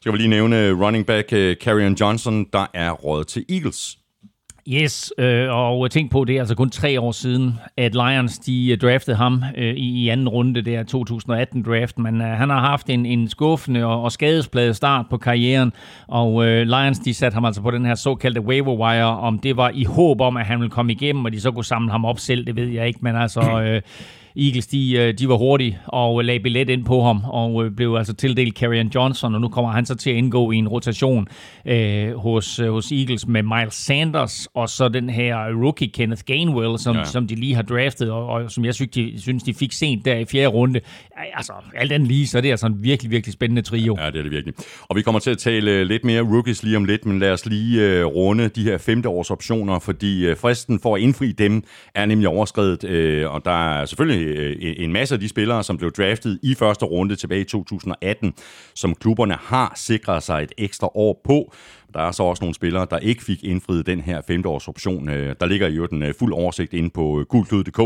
Skal 0.00 0.12
vi 0.12 0.18
lige 0.18 0.28
nævne 0.28 0.72
running 0.84 1.06
back 1.06 1.32
uh, 1.32 1.52
Carrion 1.52 1.94
Johnson, 1.94 2.46
der 2.52 2.66
er 2.74 2.90
råd 2.90 3.24
til 3.24 3.44
Eagles. 3.48 3.99
Yes, 4.72 5.12
øh, 5.18 5.48
og 5.50 5.90
tænk 5.90 6.10
på, 6.10 6.24
det 6.24 6.36
er 6.36 6.40
altså 6.40 6.54
kun 6.54 6.70
tre 6.70 7.00
år 7.00 7.12
siden, 7.12 7.58
at 7.76 7.94
Lions 7.94 8.38
de 8.38 8.70
øh, 8.72 8.78
draftede 8.78 9.16
ham 9.16 9.42
øh, 9.56 9.74
i, 9.74 10.04
i 10.04 10.08
anden 10.08 10.28
runde, 10.28 10.62
der 10.62 10.84
2018-draft, 10.94 11.98
men 11.98 12.20
øh, 12.20 12.26
han 12.28 12.50
har 12.50 12.60
haft 12.60 12.90
en, 12.90 13.06
en 13.06 13.28
skuffende 13.28 13.84
og, 13.84 14.02
og 14.02 14.12
skadespladet 14.12 14.76
start 14.76 15.06
på 15.10 15.16
karrieren, 15.16 15.72
og 16.08 16.46
øh, 16.46 16.66
Lions 16.66 16.98
de 16.98 17.14
satte 17.14 17.34
ham 17.34 17.44
altså 17.44 17.62
på 17.62 17.70
den 17.70 17.86
her 17.86 17.94
såkaldte 17.94 18.40
waiver 18.40 18.74
wire, 18.74 19.18
om 19.18 19.38
det 19.38 19.56
var 19.56 19.70
i 19.74 19.84
håb 19.84 20.20
om, 20.20 20.36
at 20.36 20.46
han 20.46 20.60
ville 20.60 20.70
komme 20.70 20.92
igennem, 20.92 21.24
og 21.24 21.32
de 21.32 21.40
så 21.40 21.50
kunne 21.50 21.64
samle 21.64 21.90
ham 21.90 22.04
op 22.04 22.18
selv, 22.18 22.46
det 22.46 22.56
ved 22.56 22.68
jeg 22.68 22.86
ikke, 22.86 23.00
men 23.02 23.16
altså... 23.16 23.40
Øh, 23.60 23.82
Eagles, 24.36 24.66
de, 24.66 24.92
øh, 24.92 25.14
de 25.14 25.28
var 25.28 25.36
hurtige 25.36 25.78
og 25.86 26.24
lagde 26.24 26.40
billet 26.40 26.70
ind 26.70 26.84
på 26.84 27.02
ham, 27.02 27.22
og 27.24 27.64
øh, 27.64 27.70
blev 27.70 27.94
altså 27.98 28.14
tildelt 28.14 28.54
Karrion 28.54 28.90
Johnson, 28.94 29.34
og 29.34 29.40
nu 29.40 29.48
kommer 29.48 29.70
han 29.70 29.86
så 29.86 29.94
til 29.94 30.10
at 30.10 30.16
indgå 30.16 30.50
i 30.50 30.56
en 30.56 30.68
rotation 30.68 31.28
øh, 31.66 32.14
hos, 32.16 32.58
øh, 32.58 32.72
hos 32.72 32.92
Eagles 32.92 33.26
med 33.26 33.42
Miles 33.42 33.74
Sanders, 33.74 34.48
og 34.54 34.68
så 34.68 34.88
den 34.88 35.10
her 35.10 35.36
rookie 35.62 35.88
Kenneth 35.88 36.22
Gainwell, 36.26 36.78
som, 36.78 36.96
ja. 36.96 37.04
som 37.04 37.26
de 37.26 37.34
lige 37.34 37.54
har 37.54 37.62
draftet, 37.62 38.10
og, 38.10 38.26
og 38.26 38.50
som 38.50 38.64
jeg 38.64 38.74
synes 38.74 38.90
de, 38.90 39.20
synes, 39.20 39.42
de 39.42 39.54
fik 39.54 39.72
sent 39.72 40.04
der 40.04 40.14
i 40.14 40.24
fjerde 40.24 40.48
runde. 40.48 40.80
Altså, 41.34 41.52
alt 41.74 41.92
andet 41.92 42.08
lige, 42.08 42.26
så 42.26 42.38
er 42.38 42.42
det 42.42 42.50
altså 42.50 42.66
en 42.66 42.82
virkelig, 42.82 43.10
virkelig 43.10 43.32
spændende 43.32 43.62
trio. 43.62 43.96
Ja, 44.00 44.06
det 44.06 44.18
er 44.18 44.22
det 44.22 44.30
virkelig. 44.30 44.54
Og 44.82 44.96
vi 44.96 45.02
kommer 45.02 45.18
til 45.18 45.30
at 45.30 45.38
tale 45.38 45.84
lidt 45.84 46.04
mere 46.04 46.22
rookies 46.22 46.62
lige 46.62 46.76
om 46.76 46.84
lidt, 46.84 47.06
men 47.06 47.18
lad 47.18 47.32
os 47.32 47.46
lige 47.46 48.04
uh, 48.04 48.12
runde 48.14 48.48
de 48.48 48.62
her 48.62 48.78
femte 48.78 49.08
års 49.08 49.30
optioner, 49.30 49.78
fordi 49.78 50.30
uh, 50.30 50.36
fristen 50.36 50.80
for 50.80 50.96
at 50.96 51.02
indfri 51.02 51.32
dem 51.32 51.62
er 51.94 52.06
nemlig 52.06 52.28
overskrevet, 52.28 52.84
uh, 52.84 53.34
og 53.34 53.44
der 53.44 53.80
er 53.80 53.86
selvfølgelig 53.86 54.19
Øh, 54.20 54.56
en 54.60 54.92
masse 54.92 55.14
af 55.14 55.20
de 55.20 55.28
spillere, 55.28 55.64
som 55.64 55.76
blev 55.76 55.92
draftet 55.92 56.38
i 56.42 56.54
første 56.54 56.84
runde 56.84 57.16
tilbage 57.16 57.40
i 57.40 57.44
2018, 57.44 58.34
som 58.74 58.94
klubberne 58.94 59.34
har 59.34 59.72
sikret 59.76 60.22
sig 60.22 60.42
et 60.42 60.52
ekstra 60.58 60.88
år 60.94 61.20
på. 61.24 61.52
Der 61.94 62.00
er 62.00 62.12
så 62.12 62.22
også 62.22 62.44
nogle 62.44 62.54
spillere, 62.54 62.86
der 62.90 62.98
ikke 62.98 63.24
fik 63.24 63.44
indfriet 63.44 63.86
den 63.86 64.00
her 64.00 64.20
femteårsoption. 64.26 65.08
Øh, 65.08 65.34
der 65.40 65.46
ligger 65.46 65.68
jo 65.68 65.86
den 65.86 66.02
øh, 66.02 66.14
fuld 66.18 66.32
oversigt 66.32 66.74
inde 66.74 66.90
på 66.90 67.24
gulklud.dk 67.28 67.78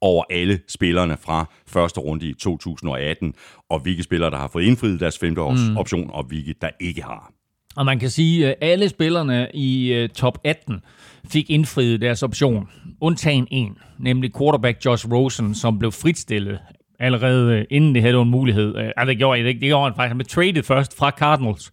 over 0.00 0.24
alle 0.30 0.60
spillerne 0.68 1.16
fra 1.24 1.50
første 1.66 2.00
runde 2.00 2.26
i 2.26 2.34
2018, 2.34 3.34
og 3.70 3.80
hvilke 3.80 4.02
spillere, 4.02 4.30
der 4.30 4.36
har 4.36 4.48
fået 4.48 4.64
indfriet 4.64 5.00
deres 5.00 5.18
femteårsoption, 5.18 6.04
mm. 6.04 6.10
og 6.10 6.24
hvilke, 6.24 6.54
der 6.60 6.70
ikke 6.80 7.02
har. 7.02 7.32
Og 7.76 7.84
man 7.84 7.98
kan 7.98 8.10
sige, 8.10 8.48
at 8.48 8.54
alle 8.60 8.88
spillerne 8.88 9.48
i 9.54 10.08
top 10.14 10.38
18 10.44 10.80
fik 11.28 11.50
indfriet 11.50 12.00
deres 12.00 12.22
option. 12.22 12.68
Undtagen 13.00 13.46
en, 13.50 13.78
nemlig 13.98 14.36
quarterback 14.38 14.84
Josh 14.84 15.06
Rosen, 15.12 15.54
som 15.54 15.78
blev 15.78 15.92
fritstillet 15.92 16.58
allerede 17.02 17.54
øh, 17.54 17.64
inden 17.70 17.94
det 17.94 18.02
havde 18.02 18.22
en 18.22 18.30
mulighed. 18.30 18.76
Altså, 18.76 19.04
det 19.04 19.18
gjorde, 19.18 19.44
det, 19.44 19.54
det 19.60 19.68
gjorde 19.68 19.84
han 19.84 19.94
faktisk. 19.96 20.08
Han 20.08 20.18
blev 20.18 20.26
traded 20.26 20.62
først 20.62 20.96
fra 20.98 21.10
Cardinals 21.10 21.72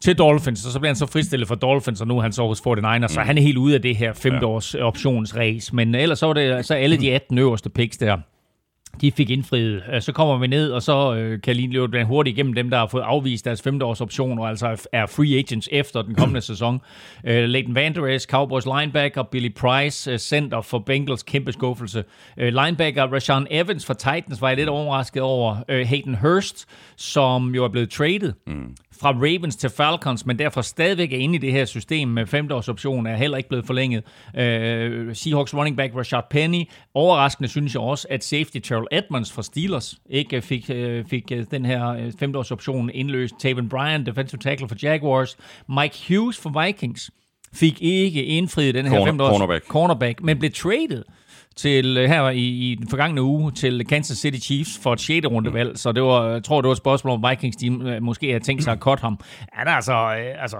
til 0.00 0.18
Dolphins, 0.18 0.66
og 0.66 0.72
så 0.72 0.78
blev 0.78 0.88
han 0.88 0.96
så 0.96 1.06
fristillet 1.06 1.48
for 1.48 1.54
Dolphins, 1.54 2.00
og 2.00 2.06
nu 2.06 2.18
er 2.18 2.22
han 2.22 2.32
så 2.32 2.46
hos 2.46 2.60
49ers, 2.60 2.98
mm. 2.98 3.08
så 3.08 3.20
han 3.20 3.38
er 3.38 3.42
helt 3.42 3.56
ude 3.56 3.74
af 3.74 3.82
det 3.82 3.96
her 3.96 4.12
femteårs 4.12 4.74
ja. 4.74 4.84
optionsrace. 4.84 5.76
Men 5.76 5.94
ellers 5.94 6.18
så 6.18 6.26
var 6.26 6.34
det 6.34 6.66
så 6.66 6.74
alle 6.74 6.96
de 6.96 7.14
18 7.14 7.38
øverste 7.38 7.70
picks 7.70 7.96
der, 7.96 8.18
de 9.00 9.12
fik 9.12 9.30
indfriet. 9.30 9.82
Øh, 9.92 10.02
så 10.02 10.12
kommer 10.12 10.38
vi 10.38 10.46
ned, 10.46 10.70
og 10.70 10.82
så 10.82 11.14
øh, 11.14 11.40
kan 11.40 11.56
lige 11.56 11.72
løbe 11.72 12.04
hurtigt 12.04 12.36
igennem 12.36 12.52
dem, 12.52 12.70
der 12.70 12.78
har 12.78 12.86
fået 12.86 13.02
afvist 13.02 13.44
deres 13.44 13.62
femteårs 13.62 14.00
option, 14.00 14.38
og 14.38 14.48
altså 14.48 14.86
er 14.92 15.06
free 15.06 15.38
agents 15.38 15.68
efter 15.72 16.02
den 16.02 16.14
kommende 16.14 16.40
sæson. 16.50 16.80
Øh, 17.24 17.44
Leighton 17.44 17.74
Vander 17.74 18.18
Cowboys 18.30 18.64
linebacker, 18.66 19.22
Billy 19.22 19.54
Price, 19.54 20.18
center 20.18 20.60
for 20.60 20.78
Bengals, 20.78 21.22
kæmpe 21.22 21.52
skuffelse. 21.52 22.04
Linebacker 22.36 23.12
Rashawn 23.12 23.46
Evans 23.50 23.86
fra 23.86 23.94
Titans 23.94 24.40
var 24.40 24.48
jeg 24.48 24.56
lidt 24.56 24.68
overrasket 24.68 25.22
over. 25.22 25.84
Hayden 25.84 26.14
Hurst, 26.14 26.66
som 26.96 27.54
jo 27.54 27.64
er 27.64 27.68
blevet 27.68 27.90
traded 27.90 28.32
mm 28.46 28.74
fra 29.00 29.10
Ravens 29.10 29.56
til 29.56 29.70
Falcons, 29.70 30.26
men 30.26 30.38
derfor 30.38 30.60
stadigvæk 30.60 31.12
er 31.12 31.16
inde 31.16 31.34
i 31.34 31.38
det 31.38 31.52
her 31.52 31.64
system 31.64 32.08
med 32.08 32.26
femteårsoption, 32.26 33.06
er 33.06 33.16
heller 33.16 33.36
ikke 33.36 33.48
blevet 33.48 33.66
forlænget. 33.66 34.02
Uh, 34.28 35.14
Seahawks 35.14 35.54
running 35.54 35.76
back 35.76 35.94
Rashad 35.96 36.22
Penny. 36.30 36.64
Overraskende 36.94 37.48
synes 37.48 37.74
jeg 37.74 37.82
også, 37.82 38.06
at 38.10 38.24
safety 38.24 38.58
Terrell 38.58 38.86
Edmonds 38.92 39.32
fra 39.32 39.42
Steelers 39.42 39.94
ikke 40.10 40.42
fik, 40.42 40.70
uh, 40.70 41.04
fik 41.10 41.24
uh, 41.32 41.38
den 41.50 41.64
her 41.64 42.12
femteårsoption 42.18 42.90
indløst. 42.90 43.34
Taven 43.38 43.68
Bryan, 43.68 44.06
defensive 44.06 44.38
tackle 44.38 44.68
for 44.68 44.76
Jaguars. 44.82 45.36
Mike 45.68 45.98
Hughes 46.08 46.38
for 46.38 46.64
Vikings 46.64 47.10
fik 47.54 47.82
ikke 47.82 48.24
indfriet 48.24 48.74
den 48.74 48.84
her 48.84 48.90
Corner, 48.90 49.06
femteårs 49.06 49.30
cornerback. 49.30 49.66
cornerback, 49.66 50.22
men 50.22 50.38
blev 50.38 50.50
traded 50.50 51.02
til 51.56 51.96
øh, 51.96 52.08
her 52.08 52.30
i, 52.30 52.42
i 52.42 52.74
den 52.74 52.88
forgangne 52.88 53.22
uge 53.22 53.52
til 53.52 53.86
Kansas 53.86 54.18
City 54.18 54.38
Chiefs 54.38 54.80
for 54.82 54.92
et 54.92 55.00
6. 55.00 55.26
rundevalg, 55.26 55.78
så 55.78 55.92
det 55.92 56.02
var, 56.02 56.28
jeg 56.28 56.44
tror, 56.44 56.60
det 56.60 56.68
var 56.68 56.72
et 56.72 56.78
spørgsmål 56.78 57.14
om 57.14 57.24
Vikings 57.30 57.56
team 57.56 57.86
øh, 57.86 58.02
måske 58.02 58.32
har 58.32 58.38
tænkt 58.38 58.64
sig 58.64 58.72
at 58.72 58.78
cut 58.78 59.00
ham. 59.00 59.20
Er 59.52 59.64
der 59.64 59.70
altså, 59.70 59.92
øh, 59.92 60.42
altså 60.42 60.56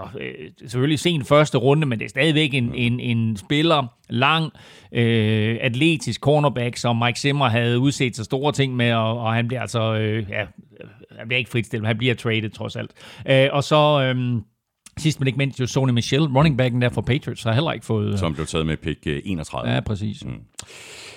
selvfølgelig 0.67 0.99
sen 0.99 1.25
første 1.25 1.57
runde, 1.57 1.87
men 1.87 1.99
det 1.99 2.05
er 2.05 2.09
stadigvæk 2.09 2.53
en, 2.53 2.75
en, 2.75 2.99
en 2.99 3.37
spiller, 3.37 3.87
lang, 4.09 4.51
øh, 4.91 5.57
atletisk 5.61 6.21
cornerback, 6.21 6.77
som 6.77 6.95
Mike 7.05 7.19
Zimmer 7.19 7.49
havde 7.49 7.79
udset 7.79 8.15
så 8.15 8.23
store 8.23 8.51
ting 8.51 8.75
med, 8.75 8.93
og, 8.93 9.19
og 9.19 9.33
han 9.33 9.47
bliver 9.47 9.61
altså, 9.61 9.93
øh, 9.93 10.25
ja, 10.29 10.45
han 11.19 11.27
bliver 11.27 11.37
ikke 11.37 11.51
fritstillet, 11.51 11.87
han 11.87 11.97
bliver 11.97 12.13
traded 12.13 12.49
trods 12.49 12.75
alt. 12.75 12.91
Øh, 13.29 13.49
og 13.51 13.63
så... 13.63 14.01
Øh, 14.01 14.41
Sidst 14.97 15.19
men 15.19 15.27
ikke 15.27 15.37
mindst 15.37 15.59
jo 15.59 15.67
Sony 15.67 15.91
Michel, 15.91 16.21
running 16.21 16.57
backen 16.57 16.81
der 16.81 16.89
for 16.89 17.01
Patriots, 17.01 17.43
har 17.43 17.53
heller 17.53 17.71
ikke 17.71 17.85
fået... 17.85 18.19
Som 18.19 18.33
blev 18.33 18.45
taget 18.45 18.65
med 18.65 18.77
pick 18.77 19.07
31. 19.07 19.73
Ja, 19.73 19.79
præcis. 19.79 20.25
Mm. 20.25 20.31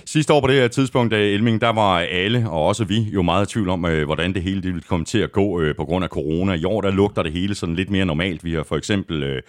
Sidste 0.05 0.33
år 0.33 0.41
på 0.41 0.47
det 0.47 0.55
her 0.55 0.69
tidspunkt, 0.69 1.11
da 1.11 1.17
Elming, 1.17 1.61
der 1.61 1.69
var 1.69 1.99
alle, 1.99 2.51
og 2.51 2.67
også 2.67 2.85
vi, 2.85 3.01
jo 3.01 3.23
meget 3.23 3.47
i 3.47 3.53
tvivl 3.53 3.69
om, 3.69 3.85
øh, 3.85 4.05
hvordan 4.05 4.35
det 4.35 4.43
hele 4.43 4.62
det 4.62 4.75
ville 4.75 4.83
komme 4.88 5.05
til 5.05 5.19
at 5.19 5.33
gå 5.33 5.61
øh, 5.61 5.77
på 5.77 5.85
grund 5.85 6.05
af 6.05 6.11
corona. 6.11 6.55
I 6.55 6.64
år, 6.64 6.81
der 6.81 6.91
lugter 6.91 7.23
det 7.23 7.33
hele 7.33 7.55
sådan 7.55 7.75
lidt 7.75 7.91
mere 7.91 8.05
normalt. 8.05 8.45
Vi 8.45 8.55
har 8.55 8.62
for 8.62 8.77
eksempel 8.77 9.23
øh, 9.23 9.43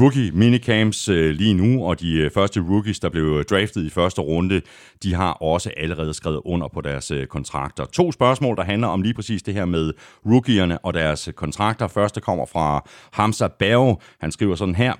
rookie 0.00 0.30
minicamps 0.32 1.08
øh, 1.08 1.30
lige 1.34 1.54
nu, 1.54 1.84
og 1.84 2.00
de 2.00 2.12
øh, 2.12 2.30
første 2.30 2.60
rookies, 2.60 3.00
der 3.00 3.08
blev 3.08 3.44
draftet 3.44 3.86
i 3.86 3.90
første 3.90 4.20
runde, 4.20 4.60
de 5.02 5.14
har 5.14 5.32
også 5.32 5.70
allerede 5.76 6.14
skrevet 6.14 6.40
under 6.44 6.68
på 6.68 6.80
deres 6.80 7.10
øh, 7.10 7.26
kontrakter. 7.26 7.84
To 7.84 8.12
spørgsmål, 8.12 8.56
der 8.56 8.64
handler 8.64 8.88
om 8.88 9.02
lige 9.02 9.14
præcis 9.14 9.42
det 9.42 9.54
her 9.54 9.64
med 9.64 9.92
rookierne 10.26 10.78
og 10.78 10.94
deres 10.94 11.28
øh, 11.28 11.34
kontrakter. 11.34 11.88
Første 11.88 12.20
kommer 12.20 12.46
fra 12.46 12.88
Hamza 13.12 13.48
Bao. 13.48 14.00
Han 14.20 14.32
skriver 14.32 14.54
sådan 14.54 14.74
her. 14.74 14.92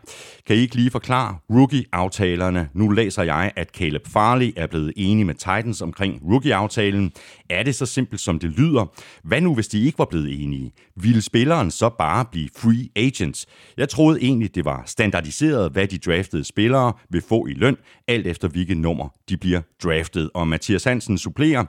Kan 0.47 0.57
I 0.57 0.59
ikke 0.59 0.75
lige 0.75 0.91
forklare 0.91 1.37
rookie-aftalerne? 1.51 2.69
Nu 2.75 2.89
læser 2.89 3.23
jeg, 3.23 3.53
at 3.57 3.69
Caleb 3.69 4.07
Farley 4.07 4.53
er 4.57 4.67
blevet 4.67 4.93
enig 4.97 5.27
med 5.27 5.35
Titans 5.35 5.83
omkring 5.83 6.23
rookie-aftalen. 6.31 7.13
Er 7.51 7.63
det 7.63 7.75
så 7.75 7.87
simpelt, 7.87 8.21
som 8.21 8.39
det 8.39 8.51
lyder? 8.51 8.93
Hvad 9.23 9.41
nu, 9.41 9.55
hvis 9.55 9.69
de 9.69 9.85
ikke 9.85 9.99
var 9.99 10.05
blevet 10.05 10.43
enige? 10.43 10.73
Ville 10.97 11.23
spilleren 11.23 11.71
så 11.71 11.89
bare 11.99 12.25
blive 12.25 12.49
free 12.57 12.89
agents? 12.97 13.47
Jeg 13.77 13.89
troede 13.89 14.23
egentlig, 14.23 14.55
det 14.55 14.65
var 14.65 14.83
standardiseret, 14.87 15.73
hvad 15.73 15.87
de 15.87 15.99
draftede 15.99 16.45
spillere 16.45 16.93
vil 17.11 17.23
få 17.29 17.47
i 17.47 17.53
løn, 17.53 17.77
alt 18.09 18.27
efter 18.27 18.49
hvilket 18.49 18.77
nummer 18.77 19.09
de 19.29 19.37
bliver 19.37 19.61
draftet. 19.85 20.31
Og 20.35 20.49
Mathias 20.49 20.85
Hansen 20.85 21.19
supplerer, 21.19 21.65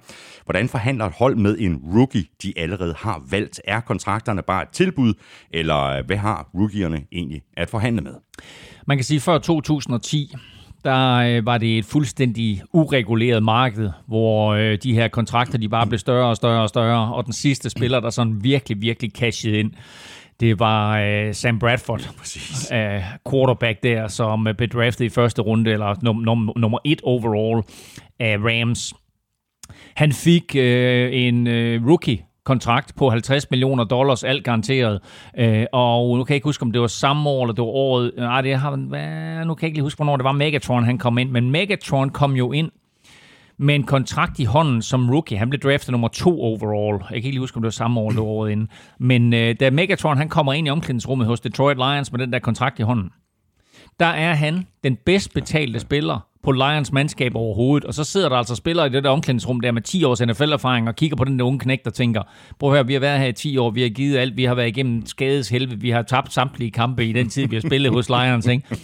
hvordan 0.45 0.69
forhandler 0.69 1.05
et 1.05 1.13
hold 1.17 1.35
med 1.35 1.57
en 1.59 1.75
rookie, 1.75 2.25
de 2.43 2.53
allerede 2.57 2.95
har 2.97 3.23
valgt? 3.29 3.61
Er 3.65 3.79
kontrakterne 3.79 4.41
bare 4.41 4.63
et 4.63 4.69
tilbud, 4.69 5.13
eller 5.51 6.03
hvad 6.05 6.17
har 6.17 6.49
rookierne 6.53 7.03
egentlig 7.11 7.41
at 7.57 7.69
forhandle 7.69 8.01
med? 8.01 8.13
Man 8.87 8.97
kan 8.97 9.03
sige, 9.03 9.19
før 9.19 9.37
2010, 9.37 10.33
der 10.83 11.15
øh, 11.15 11.45
var 11.45 11.57
det 11.57 11.77
et 11.77 11.85
fuldstændig 11.85 12.61
ureguleret 12.73 13.43
marked, 13.43 13.89
hvor 14.07 14.53
øh, 14.53 14.77
de 14.83 14.93
her 14.93 15.07
kontrakter 15.07 15.57
de 15.57 15.69
bare 15.69 15.87
blev 15.87 15.99
større 15.99 16.29
og 16.29 16.35
større 16.35 16.61
og 16.61 16.69
større, 16.69 17.13
og 17.13 17.25
den 17.25 17.33
sidste 17.33 17.69
spiller, 17.69 17.99
der 17.99 18.09
sådan 18.09 18.43
virkelig, 18.43 18.81
virkelig 18.81 19.11
cashede 19.11 19.59
ind, 19.59 19.71
det 20.39 20.59
var 20.59 20.99
øh, 20.99 21.33
Sam 21.33 21.59
Bradford, 21.59 22.09
Præcis. 22.17 22.71
Øh, 22.71 23.01
quarterback 23.31 23.83
der, 23.83 24.07
som 24.07 24.47
blev 24.57 24.69
draftet 24.69 25.05
i 25.05 25.09
første 25.09 25.41
runde, 25.41 25.71
eller 25.71 25.93
num- 25.93 26.23
num- 26.29 26.59
nummer 26.59 26.79
et 26.85 27.01
overall 27.03 27.63
af 28.19 28.37
Rams. 28.37 28.93
Han 29.95 30.11
fik 30.11 30.55
øh, 30.55 31.09
en 31.13 31.47
øh, 31.47 31.87
rookie 31.87 32.25
kontrakt 32.45 32.95
på 32.95 33.09
50 33.09 33.49
millioner 33.49 33.83
dollars, 33.83 34.23
alt 34.23 34.43
garanteret. 34.43 34.99
Øh, 35.37 35.65
og 35.71 36.17
nu 36.17 36.23
kan 36.23 36.33
jeg 36.33 36.35
ikke 36.35 36.47
huske, 36.47 36.61
om 36.61 36.71
det 36.71 36.81
var 36.81 36.87
samme 36.87 37.29
år, 37.29 37.43
eller 37.43 37.53
det 37.53 37.61
var 37.61 37.67
året. 37.67 38.11
Nej, 38.17 38.41
det 38.41 38.55
har, 38.55 38.75
hvad, 38.75 39.45
nu 39.45 39.53
kan 39.53 39.63
jeg 39.63 39.67
ikke 39.67 39.77
lige 39.77 39.83
huske, 39.83 39.97
hvornår 39.97 40.17
det 40.17 40.23
var 40.23 40.31
Megatron, 40.31 40.83
han 40.83 40.97
kom 40.97 41.17
ind. 41.17 41.31
Men 41.31 41.51
Megatron 41.51 42.09
kom 42.09 42.33
jo 42.33 42.51
ind 42.51 42.71
med 43.57 43.75
en 43.75 43.83
kontrakt 43.83 44.39
i 44.39 44.43
hånden 44.43 44.81
som 44.81 45.09
rookie. 45.09 45.37
Han 45.37 45.49
blev 45.49 45.59
draftet 45.59 45.91
nummer 45.91 46.07
to 46.07 46.41
overall. 46.41 46.93
Jeg 47.01 47.07
kan 47.07 47.15
ikke 47.15 47.29
lige 47.29 47.39
huske, 47.39 47.55
om 47.55 47.61
det 47.61 47.67
var 47.67 47.71
samme 47.71 47.99
år 47.99 48.09
eller 48.09 48.23
året 48.23 48.51
inden. 48.51 48.69
Men 48.99 49.33
øh, 49.33 49.55
da 49.59 49.69
Megatron 49.69 50.17
han 50.17 50.29
kommer 50.29 50.53
ind 50.53 50.67
i 50.67 50.69
omklædningsrummet 50.69 51.27
hos 51.27 51.39
Detroit 51.39 51.77
Lions 51.77 52.11
med 52.11 52.19
den 52.19 52.33
der 52.33 52.39
kontrakt 52.39 52.79
i 52.79 52.83
hånden, 52.83 53.11
der 53.99 54.05
er 54.05 54.33
han 54.33 54.67
den 54.83 54.97
bedst 55.05 55.33
betalte 55.33 55.79
spiller 55.79 56.19
på 56.43 56.51
Lions 56.51 56.91
mandskab 56.91 57.35
overhovedet, 57.35 57.85
og 57.85 57.93
så 57.93 58.03
sidder 58.03 58.29
der 58.29 58.35
altså 58.35 58.55
spillere 58.55 58.87
i 58.87 58.89
det 58.89 59.03
der 59.03 59.09
omklædningsrum 59.09 59.59
der 59.59 59.71
med 59.71 59.81
10 59.81 60.03
års 60.03 60.21
NFL-erfaring 60.21 60.87
og 60.87 60.95
kigger 60.95 61.17
på 61.17 61.23
den 61.23 61.39
der 61.39 61.45
unge 61.45 61.59
knæk, 61.59 61.85
der 61.85 61.91
tænker, 61.91 62.21
prøv 62.59 62.69
at 62.69 62.75
høre, 62.75 62.87
vi 62.87 62.93
har 62.93 62.99
været 62.99 63.19
her 63.19 63.27
i 63.27 63.33
10 63.33 63.57
år, 63.57 63.69
vi 63.69 63.81
har 63.81 63.89
givet 63.89 64.17
alt, 64.17 64.37
vi 64.37 64.43
har 64.43 64.55
været 64.55 64.67
igennem 64.67 65.05
skades 65.05 65.49
helvede, 65.49 65.79
vi 65.79 65.89
har 65.89 66.01
tabt 66.01 66.33
samtlige 66.33 66.71
kampe 66.71 67.05
i 67.05 67.13
den 67.13 67.29
tid, 67.29 67.47
vi 67.47 67.55
har 67.55 67.61
spillet 67.61 67.91
hos 67.91 68.09
Lions, 68.09 68.47
ikke? 68.47 68.77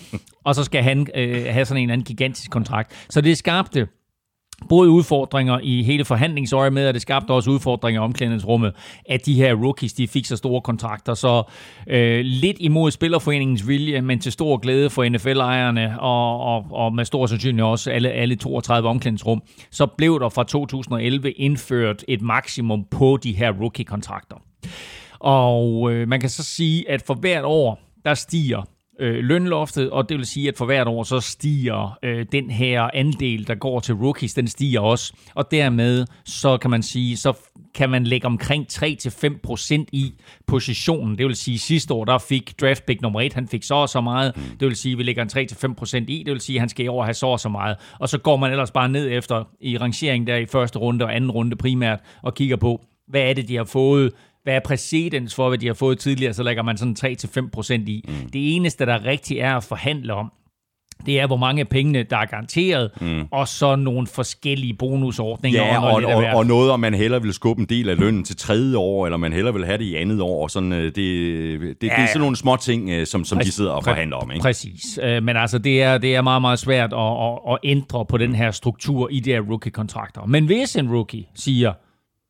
og 0.46 0.56
så 0.56 0.64
skal 0.64 0.84
han 0.84 1.08
øh, 1.16 1.46
have 1.50 1.66
sådan 1.66 1.84
en 1.84 1.90
anden 1.90 2.06
gigantisk 2.06 2.52
kontrakt. 2.52 3.06
Så 3.10 3.22
det 3.22 3.38
skabte 3.38 3.88
både 4.70 4.90
udfordringer 4.90 5.60
i 5.64 5.84
hele 5.84 6.06
forhandlingsøje 6.06 6.70
med, 6.70 6.88
og 6.88 6.94
det 6.94 7.02
skabte 7.02 7.32
også 7.32 7.52
udfordringer 7.52 8.02
i 8.02 8.04
omklædningsrummet, 8.04 8.74
at 9.06 9.26
de 9.26 9.34
her 9.34 9.54
rookies, 9.54 9.94
de 9.94 10.08
fik 10.08 10.26
så 10.26 10.38
store 10.38 10.62
kontrakter. 10.62 11.14
Så 11.14 11.44
øh, 11.88 12.20
lidt 12.26 12.58
imod 12.60 12.92
Spillerforeningens 12.92 13.68
vilje, 13.68 14.02
men 14.02 14.20
til 14.20 14.32
stor 14.32 14.58
glæde 14.58 14.90
for 14.90 15.10
NFL-ejerne, 15.10 16.00
og, 16.00 16.40
og, 16.40 16.66
og 16.72 16.94
med 16.94 17.06
stor 17.06 17.26
sandsynlighed 17.26 17.72
også 17.72 17.92
alle, 17.92 18.10
alle 18.10 18.36
32 18.36 18.90
omklædningsrum, 18.90 19.42
så 19.72 19.86
blev 19.86 20.20
der 20.20 20.30
fra 20.30 20.44
2011 20.44 21.32
indført 21.32 22.04
et 22.08 22.22
maksimum 22.22 22.86
på 22.92 23.18
de 23.24 23.32
her 23.32 23.52
rookie-kontrakter. 23.52 24.36
Og 25.20 25.92
øh, 25.92 26.08
man 26.08 26.20
kan 26.20 26.30
så 26.30 26.44
sige, 26.44 26.90
at 26.90 27.02
for 27.02 27.14
hvert 27.14 27.44
år, 27.46 27.80
der 28.06 28.14
stiger 28.14 28.62
øh, 29.02 29.24
lønloftet, 29.24 29.90
og 29.90 30.10
det 30.10 30.18
vil 30.18 30.26
sige, 30.26 30.48
at 30.48 30.58
for 30.58 30.66
hvert 30.66 30.88
år 30.88 31.04
så 31.04 31.20
stiger 31.20 31.98
øh, 32.04 32.26
den 32.32 32.52
her 32.52 32.90
andel, 32.94 33.48
der 33.48 33.56
går 33.56 33.80
til 33.80 33.96
rookies, 33.96 34.34
den 34.34 34.48
stiger 34.48 34.80
også. 34.80 35.14
Og 35.36 35.52
dermed 35.52 36.06
så 36.26 36.58
kan 36.58 36.70
man 36.72 36.84
sige, 36.84 37.18
så 37.18 37.34
kan 37.76 37.90
man 37.90 38.04
lægge 38.04 38.28
omkring 38.28 38.66
3-5% 38.72 39.86
i 39.92 40.14
positionen. 40.48 41.18
Det 41.18 41.26
vil 41.26 41.36
sige, 41.36 41.56
at 41.56 41.60
sidste 41.60 41.94
år 41.94 42.06
der 42.06 42.18
fik 42.18 42.62
draft 42.62 42.86
pick 42.86 43.02
nummer 43.02 43.22
1, 43.22 43.34
han 43.34 43.48
fik 43.48 43.64
så 43.64 43.76
og 43.76 43.90
så 43.90 44.02
meget. 44.02 44.36
Det 44.60 44.68
vil 44.68 44.76
sige, 44.76 44.92
at 44.92 44.98
vi 44.98 45.04
lægger 45.04 45.24
en 45.24 45.30
3-5% 45.82 45.98
i. 46.08 46.24
Det 46.26 46.34
vil 46.34 46.42
sige, 46.42 46.56
at 46.56 46.60
han 46.60 46.70
skal 46.70 46.86
i 46.86 46.88
år 46.88 47.04
have 47.04 47.14
så 47.14 47.28
og 47.28 47.40
så 47.40 47.50
meget. 47.50 47.78
Og 48.00 48.10
så 48.10 48.18
går 48.18 48.38
man 48.38 48.52
ellers 48.52 48.72
bare 48.72 48.90
ned 48.90 49.12
efter 49.12 49.44
i 49.62 49.78
rangeringen 49.78 50.28
der 50.28 50.36
i 50.36 50.46
første 50.46 50.80
runde 50.80 51.06
og 51.06 51.16
anden 51.16 51.32
runde 51.32 51.56
primært 51.56 52.00
og 52.24 52.34
kigger 52.34 52.56
på, 52.56 52.86
hvad 53.08 53.22
er 53.22 53.34
det, 53.34 53.48
de 53.48 53.56
har 53.56 53.64
fået 53.64 54.12
hvad 54.44 54.54
er 54.54 54.60
præcedens 54.60 55.36
for, 55.36 55.50
hvad 55.50 55.58
de 55.58 55.68
har 55.68 55.74
fået 55.74 56.00
tidligere, 56.00 56.34
så 56.34 56.44
lægger 56.44 56.64
man 56.64 56.78
sådan 56.78 56.96
3-5% 57.00 57.74
i. 57.74 58.06
Mm. 58.08 58.30
Det 58.30 58.56
eneste, 58.56 58.86
der 58.86 59.06
rigtig 59.06 59.38
er 59.38 59.58
at 59.58 59.64
forhandle 59.64 60.14
om, 60.14 60.32
det 61.06 61.20
er, 61.20 61.28
hvor 61.28 61.38
mange 61.38 61.66
penge, 61.66 62.04
der 62.04 62.18
er 62.18 62.26
garanteret, 62.26 62.92
mm. 63.02 63.28
og 63.32 63.48
så 63.48 63.76
nogle 63.76 64.08
forskellige 64.08 64.74
bonusordninger. 64.74 65.64
Ja, 65.64 65.84
og, 65.84 66.04
og, 66.04 66.26
og 66.34 66.46
noget, 66.46 66.72
om 66.72 66.80
man 66.80 66.94
hellere 66.94 67.22
vil 67.22 67.34
skubbe 67.34 67.62
en 67.62 67.66
del 67.66 67.90
af 67.90 68.00
lønnen 68.00 68.24
til 68.24 68.38
tredje 68.38 68.78
år, 68.78 69.06
eller 69.06 69.18
man 69.18 69.34
hellere 69.34 69.54
vil 69.54 69.66
have 69.66 69.78
det 69.78 69.84
i 69.84 69.96
andet 69.96 70.22
år. 70.22 70.48
Sådan, 70.48 70.74
øh, 70.74 70.84
det, 70.84 70.96
det, 70.96 71.82
det, 71.82 71.88
ja, 71.88 71.96
det 71.96 72.04
er 72.04 72.08
sådan 72.08 72.20
nogle 72.20 72.36
små 72.36 72.56
ting, 72.56 72.90
øh, 72.90 73.06
som, 73.06 73.26
som 73.26 73.40
de 73.40 73.52
sidder 73.52 73.72
og 73.72 73.84
forhandler 73.84 74.18
om. 74.18 74.32
Ikke? 74.32 74.42
Præcis. 74.42 75.00
Øh, 75.04 75.24
men 75.24 75.38
altså, 75.38 75.58
det 75.58 75.84
er, 75.84 75.98
det 75.98 76.16
er 76.16 76.22
meget, 76.22 76.42
meget 76.42 76.60
svært 76.60 76.94
at, 76.94 77.00
at, 77.00 77.54
at 77.54 77.58
ændre 77.64 78.06
på 78.06 78.18
den 78.18 78.36
her 78.36 78.52
struktur 78.52 79.10
i 79.12 79.20
de 79.20 79.30
her 79.30 79.42
rookie-kontrakter. 79.42 80.26
Men 80.26 80.46
hvis 80.46 80.76
en 80.76 80.92
rookie 80.92 81.26
siger, 81.36 81.74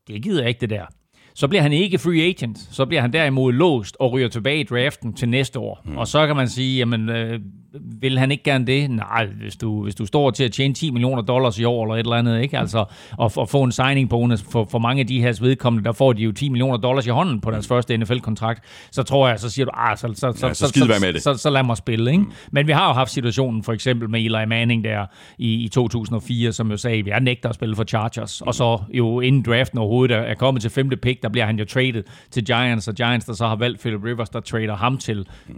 det 0.07 0.23
gider 0.23 0.41
jeg 0.41 0.49
ikke 0.49 0.61
det 0.61 0.69
der, 0.69 0.85
så 1.33 1.47
bliver 1.47 1.61
han 1.61 1.73
ikke 1.73 1.97
free 1.97 2.21
agent. 2.21 2.57
Så 2.71 2.85
bliver 2.85 3.01
han 3.01 3.13
derimod 3.13 3.53
låst 3.53 3.97
og 3.99 4.11
ryger 4.11 4.27
tilbage 4.27 4.59
i 4.59 4.63
draften 4.63 5.13
til 5.13 5.29
næste 5.29 5.59
år. 5.59 5.81
Mm. 5.85 5.97
Og 5.97 6.07
så 6.07 6.27
kan 6.27 6.35
man 6.35 6.49
sige, 6.49 6.77
jamen, 6.77 7.09
øh, 7.09 7.39
vil 7.73 8.19
han 8.19 8.31
ikke 8.31 8.43
gerne 8.43 8.65
det? 8.65 8.91
Nej, 8.91 9.25
hvis 9.25 9.55
du, 9.55 9.83
hvis 9.83 9.95
du 9.95 10.05
står 10.05 10.31
til 10.31 10.43
at 10.43 10.51
tjene 10.51 10.73
10 10.73 10.91
millioner 10.91 11.21
dollars 11.21 11.59
i 11.59 11.63
år 11.63 11.83
eller 11.83 11.95
et 11.95 11.99
eller 11.99 12.15
andet, 12.15 12.41
ikke? 12.41 12.57
Altså, 12.57 12.85
og, 13.17 13.31
og 13.35 13.49
få 13.49 13.63
en 13.63 13.71
signing 13.71 14.09
bonus 14.09 14.43
for, 14.51 14.67
for 14.71 14.79
mange 14.79 14.99
af 14.99 15.07
de 15.07 15.21
her 15.21 15.37
vedkommende, 15.41 15.85
der 15.85 15.91
får 15.91 16.13
de 16.13 16.23
jo 16.23 16.31
10 16.31 16.49
millioner 16.49 16.77
dollars 16.77 17.07
i 17.07 17.09
hånden 17.09 17.41
på 17.41 17.51
deres 17.51 17.67
første 17.67 17.97
NFL-kontrakt, 17.97 18.63
så 18.91 19.03
tror 19.03 19.27
jeg, 19.27 19.39
så 19.39 19.49
siger 19.49 19.65
du, 19.65 19.71
ah, 19.73 19.97
så, 19.97 20.07
så, 20.07 20.13
så, 20.15 20.47
ja, 20.47 20.53
så, 20.53 20.67
så, 20.67 20.73
så, 20.73 21.13
så, 21.13 21.19
så, 21.19 21.37
så 21.37 21.49
lad 21.49 21.63
mig 21.63 21.77
spille, 21.77 22.11
ikke? 22.11 22.23
Mm. 22.23 22.31
Men 22.51 22.67
vi 22.67 22.71
har 22.71 22.87
jo 22.87 22.93
haft 22.93 23.11
situationen 23.11 23.63
for 23.63 23.73
eksempel 23.73 24.09
med 24.09 24.19
Eli 24.19 24.45
Manning 24.45 24.83
der 24.83 25.05
i, 25.37 25.53
i 25.53 25.67
2004, 25.67 26.51
som 26.51 26.71
jo 26.71 26.77
sagde, 26.77 26.99
at 26.99 27.07
jeg 27.07 27.19
nægter 27.19 27.49
at 27.49 27.55
spille 27.55 27.75
for 27.75 27.83
Chargers, 27.83 28.41
mm. 28.41 28.47
og 28.47 28.55
så 28.55 28.79
jo 28.93 29.19
inden 29.19 29.41
draften 29.41 29.79
overhovedet 29.79 30.17
er 30.17 30.35
kommet 30.35 30.61
til 30.61 30.71
femte 30.71 30.97
pick, 30.97 31.23
der 31.23 31.29
bliver 31.29 31.45
han 31.45 31.59
jo 31.59 31.65
traded 31.65 32.03
til 32.31 32.45
Giants, 32.45 32.87
og 32.87 32.95
Giants, 32.95 33.25
der 33.25 33.33
så 33.33 33.47
har 33.47 33.55
valgt 33.55 33.79
Philip 33.79 34.03
Rivers, 34.03 34.29
der 34.29 34.39
trader 34.39 34.75
ham 34.75 34.97
til 34.97 35.27
mm. 35.47 35.55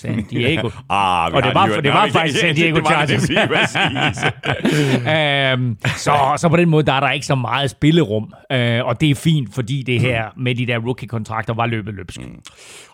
San 0.00 0.24
Diego. 0.30 0.70
ah, 0.88 1.32
og 1.34 1.42
det 1.42 1.54
var, 1.54 1.66
det 1.66 1.92
var 1.92 2.08
faktisk 2.12 2.40
San 2.40 2.54
Diego 2.60 2.80
Chargers. 2.86 3.30
um, 5.54 5.76
så, 6.04 6.36
så 6.36 6.48
på 6.48 6.56
den 6.56 6.68
måde, 6.68 6.86
der 6.86 6.92
er 6.92 7.00
der 7.00 7.10
ikke 7.10 7.26
så 7.26 7.34
meget 7.34 7.70
spillerum. 7.70 8.22
Uh, 8.22 8.58
og 8.86 9.00
det 9.00 9.10
er 9.10 9.14
fint, 9.14 9.54
fordi 9.54 9.82
det 9.82 10.00
her 10.00 10.24
med 10.36 10.54
de 10.54 10.66
der 10.66 10.78
rookie-kontrakter 10.78 11.54
var 11.54 11.66
løbet 11.66 11.94
løbsk. 11.94 12.20
Mm. 12.20 12.40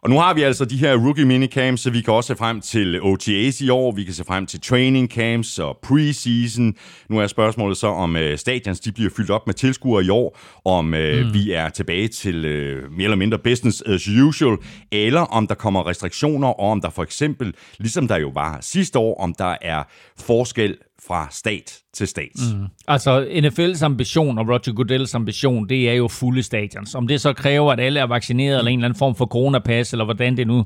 Og 0.02 0.10
nu 0.10 0.18
har 0.18 0.34
vi 0.34 0.42
altså 0.42 0.64
de 0.64 0.76
her 0.76 0.96
rookie 0.96 1.24
minicamps, 1.24 1.82
så 1.82 1.90
vi 1.90 2.00
kan 2.00 2.14
også 2.14 2.28
se 2.28 2.36
frem 2.36 2.60
til 2.60 3.02
OTAs 3.02 3.60
i 3.60 3.68
år, 3.68 3.92
vi 3.92 4.04
kan 4.04 4.14
se 4.14 4.24
frem 4.24 4.46
til 4.46 4.60
training 4.60 5.10
camps 5.10 5.58
og 5.58 5.78
preseason. 5.82 6.74
Nu 7.08 7.18
er 7.18 7.26
spørgsmålet 7.26 7.76
så, 7.76 7.86
om 7.86 8.16
uh, 8.16 8.36
stadions 8.36 8.80
de 8.80 8.92
bliver 8.92 9.10
fyldt 9.16 9.30
op 9.30 9.46
med 9.46 9.54
tilskuere 9.54 10.04
i 10.04 10.08
år, 10.08 10.38
om 10.64 10.86
uh, 10.86 10.92
mm. 10.92 11.34
vi 11.34 11.52
er 11.52 11.68
tilbage 11.68 12.08
til 12.08 12.36
uh, 12.36 12.92
mere 12.92 13.04
eller 13.04 13.16
mindre 13.16 13.38
business 13.38 13.82
as 13.86 14.08
usual, 14.08 14.56
eller 14.92 15.20
om 15.20 15.46
der 15.46 15.54
kommer 15.54 15.86
restriktioner, 15.86 16.48
og 16.48 16.70
om 16.70 16.80
der 16.80 16.90
for 16.96 17.02
eksempel, 17.02 17.54
ligesom 17.78 18.08
der 18.08 18.16
jo 18.16 18.28
var 18.34 18.58
sidste 18.60 18.98
år, 18.98 19.20
om 19.20 19.34
der 19.38 19.56
er 19.62 19.82
forskel 20.18 20.76
fra 21.06 21.28
stat 21.30 21.78
til 21.94 22.08
stat. 22.08 22.32
Mm. 22.54 22.66
Altså 22.88 23.24
NFL's 23.24 23.84
ambition 23.84 24.38
og 24.38 24.48
Roger 24.48 24.74
Goodells 24.74 25.14
ambition, 25.14 25.68
det 25.68 25.90
er 25.90 25.94
jo 25.94 26.08
fulde 26.08 26.42
stadions. 26.42 26.94
Om 26.94 27.06
det 27.06 27.20
så 27.20 27.32
kræver, 27.32 27.72
at 27.72 27.80
alle 27.80 28.00
er 28.00 28.06
vaccineret 28.06 28.58
eller 28.58 28.70
en 28.70 28.78
eller 28.78 28.88
anden 28.88 28.98
form 28.98 29.14
for 29.14 29.26
coronapas, 29.26 29.92
eller 29.92 30.04
hvordan 30.04 30.36
det 30.36 30.46
nu 30.46 30.64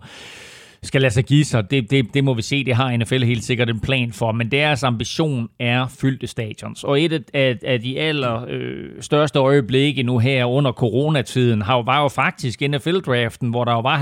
skal 0.83 1.01
lade 1.01 1.13
sig 1.13 1.25
give 1.25 1.45
sig. 1.45 1.71
Det, 1.71 1.91
det, 1.91 2.15
det 2.15 2.25
må 2.25 2.35
vi 2.35 2.43
se, 2.43 2.65
det 2.65 2.75
har 2.75 2.97
NFL 2.97 3.23
helt 3.25 3.45
sikkert 3.45 3.71
en 3.71 3.81
plan 3.81 4.13
for, 4.13 4.33
men 4.33 4.51
deres 4.51 4.83
ambition 4.83 5.49
er 5.59 5.87
fyldte 6.01 6.27
stadions. 6.27 6.85
Og 6.85 7.03
et 7.03 7.25
af, 7.35 7.59
af 7.65 7.81
de 7.81 7.99
aller 7.99 8.45
øh, 8.49 8.85
største 9.01 9.39
øjeblikke 9.39 10.03
nu 10.03 10.19
her 10.19 10.45
under 10.45 10.73
coronatiden 10.73 11.63
har 11.63 11.83
var 11.83 12.03
jo 12.03 12.09
faktisk 12.09 12.61
NFL-draften, 12.63 13.51
hvor 13.51 13.65
der 13.65 13.73
jo 13.73 13.81
var 13.81 13.99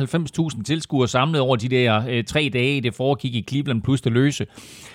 90.000 0.56 0.62
tilskuere 0.62 1.08
samlet 1.08 1.40
over 1.40 1.56
de 1.56 1.68
der 1.68 2.02
øh, 2.08 2.24
tre 2.24 2.50
dage, 2.52 2.80
det 2.80 2.94
foregik 2.94 3.34
i 3.34 3.44
Cleveland 3.48 3.82
plus 3.82 4.00
det 4.00 4.12
løse. 4.12 4.46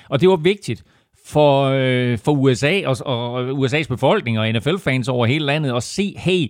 Og 0.09 0.21
det 0.21 0.29
var 0.29 0.35
vigtigt, 0.35 0.83
for, 1.25 1.63
øh, 1.63 2.17
for 2.17 2.31
USA 2.31 2.81
og, 2.85 2.97
og 3.05 3.49
USA's 3.49 3.87
befolkning 3.87 4.39
og 4.39 4.51
NFL-fans 4.51 5.07
over 5.07 5.25
hele 5.25 5.45
landet 5.45 5.75
at 5.75 5.83
se, 5.83 6.15
hey, 6.17 6.47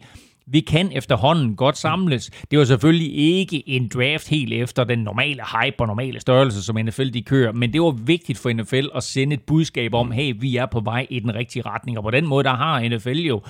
vi 0.47 0.59
kan 0.59 0.91
efterhånden 0.91 1.55
godt 1.55 1.77
samles. 1.77 2.31
Det 2.51 2.59
var 2.59 2.65
selvfølgelig 2.65 3.15
ikke 3.15 3.69
en 3.69 3.89
draft 3.93 4.29
helt 4.29 4.53
efter 4.53 4.83
den 4.83 4.99
normale 4.99 5.41
hype 5.41 5.75
og 5.79 5.87
normale 5.87 6.19
størrelse, 6.19 6.63
som 6.63 6.75
NFL 6.75 7.09
de 7.09 7.23
kører, 7.23 7.51
men 7.51 7.73
det 7.73 7.81
var 7.81 7.91
vigtigt 7.91 8.37
for 8.37 8.53
NFL 8.53 8.87
at 8.95 9.03
sende 9.03 9.33
et 9.33 9.41
budskab 9.41 9.93
om, 9.93 10.11
hey, 10.11 10.35
vi 10.39 10.55
er 10.55 10.65
på 10.65 10.79
vej 10.79 11.07
i 11.09 11.19
den 11.19 11.35
rigtige 11.35 11.63
retning, 11.65 11.97
og 11.97 12.03
på 12.03 12.11
den 12.11 12.27
måde, 12.27 12.43
der 12.43 12.53
har 12.53 12.89
NFL 12.89 13.19
jo 13.19 13.41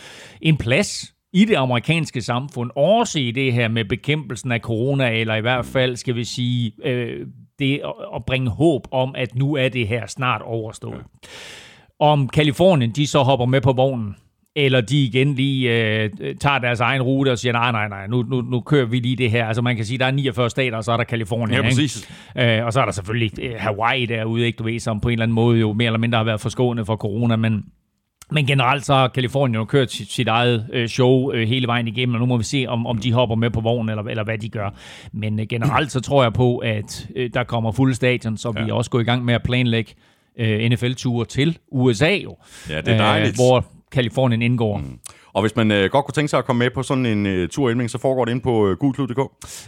en 0.42 0.58
plads 0.58 1.14
i 1.34 1.46
det 1.46 1.56
amerikanske 1.56 2.22
samfund, 2.22 2.72
også 2.76 3.20
i 3.20 3.32
det 3.32 3.54
her 3.54 3.68
med 3.68 3.86
bekæmpelsen 3.86 4.52
af 4.52 4.60
corona, 4.60 5.20
eller 5.20 5.36
i 5.36 5.42
hvert 5.42 5.66
fald, 5.66 5.96
skal 5.96 6.16
vi 6.16 6.24
sige, 6.24 6.72
øh, 6.86 7.28
det 7.60 7.82
at 8.16 8.26
bringe 8.26 8.50
håb 8.50 8.88
om, 8.92 9.16
at 9.18 9.36
nu 9.36 9.56
er 9.56 9.70
det 9.70 9.88
her 9.88 10.08
snart 10.08 10.42
overstået. 10.42 11.04
Om 12.00 12.30
Kalifornien, 12.30 12.92
de 12.92 13.08
så 13.08 13.20
hopper 13.20 13.46
med 13.46 13.62
på 13.62 13.74
vognen, 13.74 14.16
eller 14.56 14.82
de 14.82 15.04
igen 15.04 15.34
lige 15.34 15.72
øh, 15.72 16.10
tager 16.40 16.60
deres 16.60 16.80
egen 16.80 17.02
rute 17.02 17.32
og 17.32 17.38
siger, 17.38 17.54
nej, 17.54 17.72
nej, 17.72 17.88
nej, 17.88 18.08
nu, 18.08 18.22
nu, 18.22 18.42
nu 18.42 18.60
kører 18.60 18.86
vi 18.86 19.00
lige 19.00 19.16
det 19.16 19.32
her. 19.32 19.46
Altså 19.46 19.62
man 19.62 19.76
kan 19.76 19.86
sige, 19.86 19.98
der 19.98 20.06
er 20.06 20.12
49 20.12 20.50
stater, 20.50 20.78
og 20.78 20.84
så 20.84 20.92
er 20.92 20.98
der 20.98 21.04
Kalifornien. 21.04 21.62
Ja, 21.62 21.62
præcis. 21.62 22.10
Ikke? 22.36 22.58
Øh, 22.58 22.66
og 22.66 22.74
så 22.74 22.82
er 22.82 22.86
der 22.86 22.92
selvfølgelig 22.92 23.40
øh, 23.42 23.54
Hawaii 23.58 24.06
derude, 24.06 24.46
ikke, 24.46 24.58
du 24.58 24.64
ved, 24.64 24.80
som 24.80 25.00
på 25.00 25.10
en 25.10 25.14
eller 25.14 25.24
anden 25.24 25.36
måde 25.36 25.60
jo 25.60 25.74
mere 25.74 25.86
eller 25.86 26.00
mindre 26.00 26.18
har 26.18 26.24
været 26.24 26.42
forskånet 26.42 26.86
for 26.86 26.96
corona, 26.96 27.36
men 27.36 27.66
men 28.32 28.46
generelt 28.46 28.86
så 28.86 28.94
har 28.94 29.08
Kalifornien 29.08 29.56
jo 29.56 29.66
kørt 29.66 29.92
sit, 29.92 30.12
sit 30.12 30.28
eget 30.28 30.68
øh, 30.74 30.88
show 30.88 31.32
øh, 31.32 31.48
hele 31.48 31.68
vejen 31.68 31.88
igennem, 31.88 32.14
og 32.16 32.20
nu 32.20 32.26
må 32.26 32.38
vi 32.38 32.44
se, 32.44 32.66
om, 32.68 32.88
om 32.88 32.98
de 32.98 33.14
hopper 33.14 33.36
med 33.36 33.50
på 33.50 33.62
vognen, 33.62 33.90
eller, 33.90 34.04
eller 34.04 34.24
hvad 34.24 34.38
de 34.38 34.50
gør. 34.50 34.70
Men 35.14 35.40
øh, 35.40 35.48
generelt 35.50 35.92
så 35.92 36.02
tror 36.02 36.24
jeg 36.24 36.34
på, 36.34 36.58
at 36.58 37.08
øh, 37.16 37.30
der 37.34 37.44
kommer 37.44 37.72
fulde 37.72 37.96
stadion, 37.96 38.38
så 38.38 38.54
ja. 38.58 38.64
vi 38.64 38.72
også 38.72 38.92
gået 38.92 39.02
i 39.02 39.06
gang 39.06 39.26
med 39.26 39.34
at 39.34 39.44
planlægge 39.44 39.94
øh, 40.40 40.70
NFL-ture 40.72 41.26
til 41.26 41.58
USA 41.72 42.16
jo. 42.24 42.38
Ja, 42.70 42.82
det 42.82 42.88
er 42.88 42.98
dejligt. 42.98 43.30
Øh, 43.30 43.36
hvor 43.36 43.66
Kalifornien 43.94 44.42
indgår. 44.42 44.78
Mm. 44.78 45.00
Og 45.34 45.42
hvis 45.42 45.56
man 45.56 45.72
øh, 45.72 45.90
godt 45.92 46.06
kunne 46.06 46.14
tænke 46.14 46.30
sig 46.30 46.40
at 46.40 46.46
komme 46.46 46.60
med 46.60 46.70
på 46.70 46.84
sådan 46.84 47.06
en 47.06 47.26
øh, 47.26 47.50
tur 47.50 47.88
så 47.88 47.98
foregår 47.98 48.26
det 48.26 48.32
ind 48.32 48.42
på 48.42 48.68
øh, 48.68 48.78
gulklud.dk? 48.78 49.20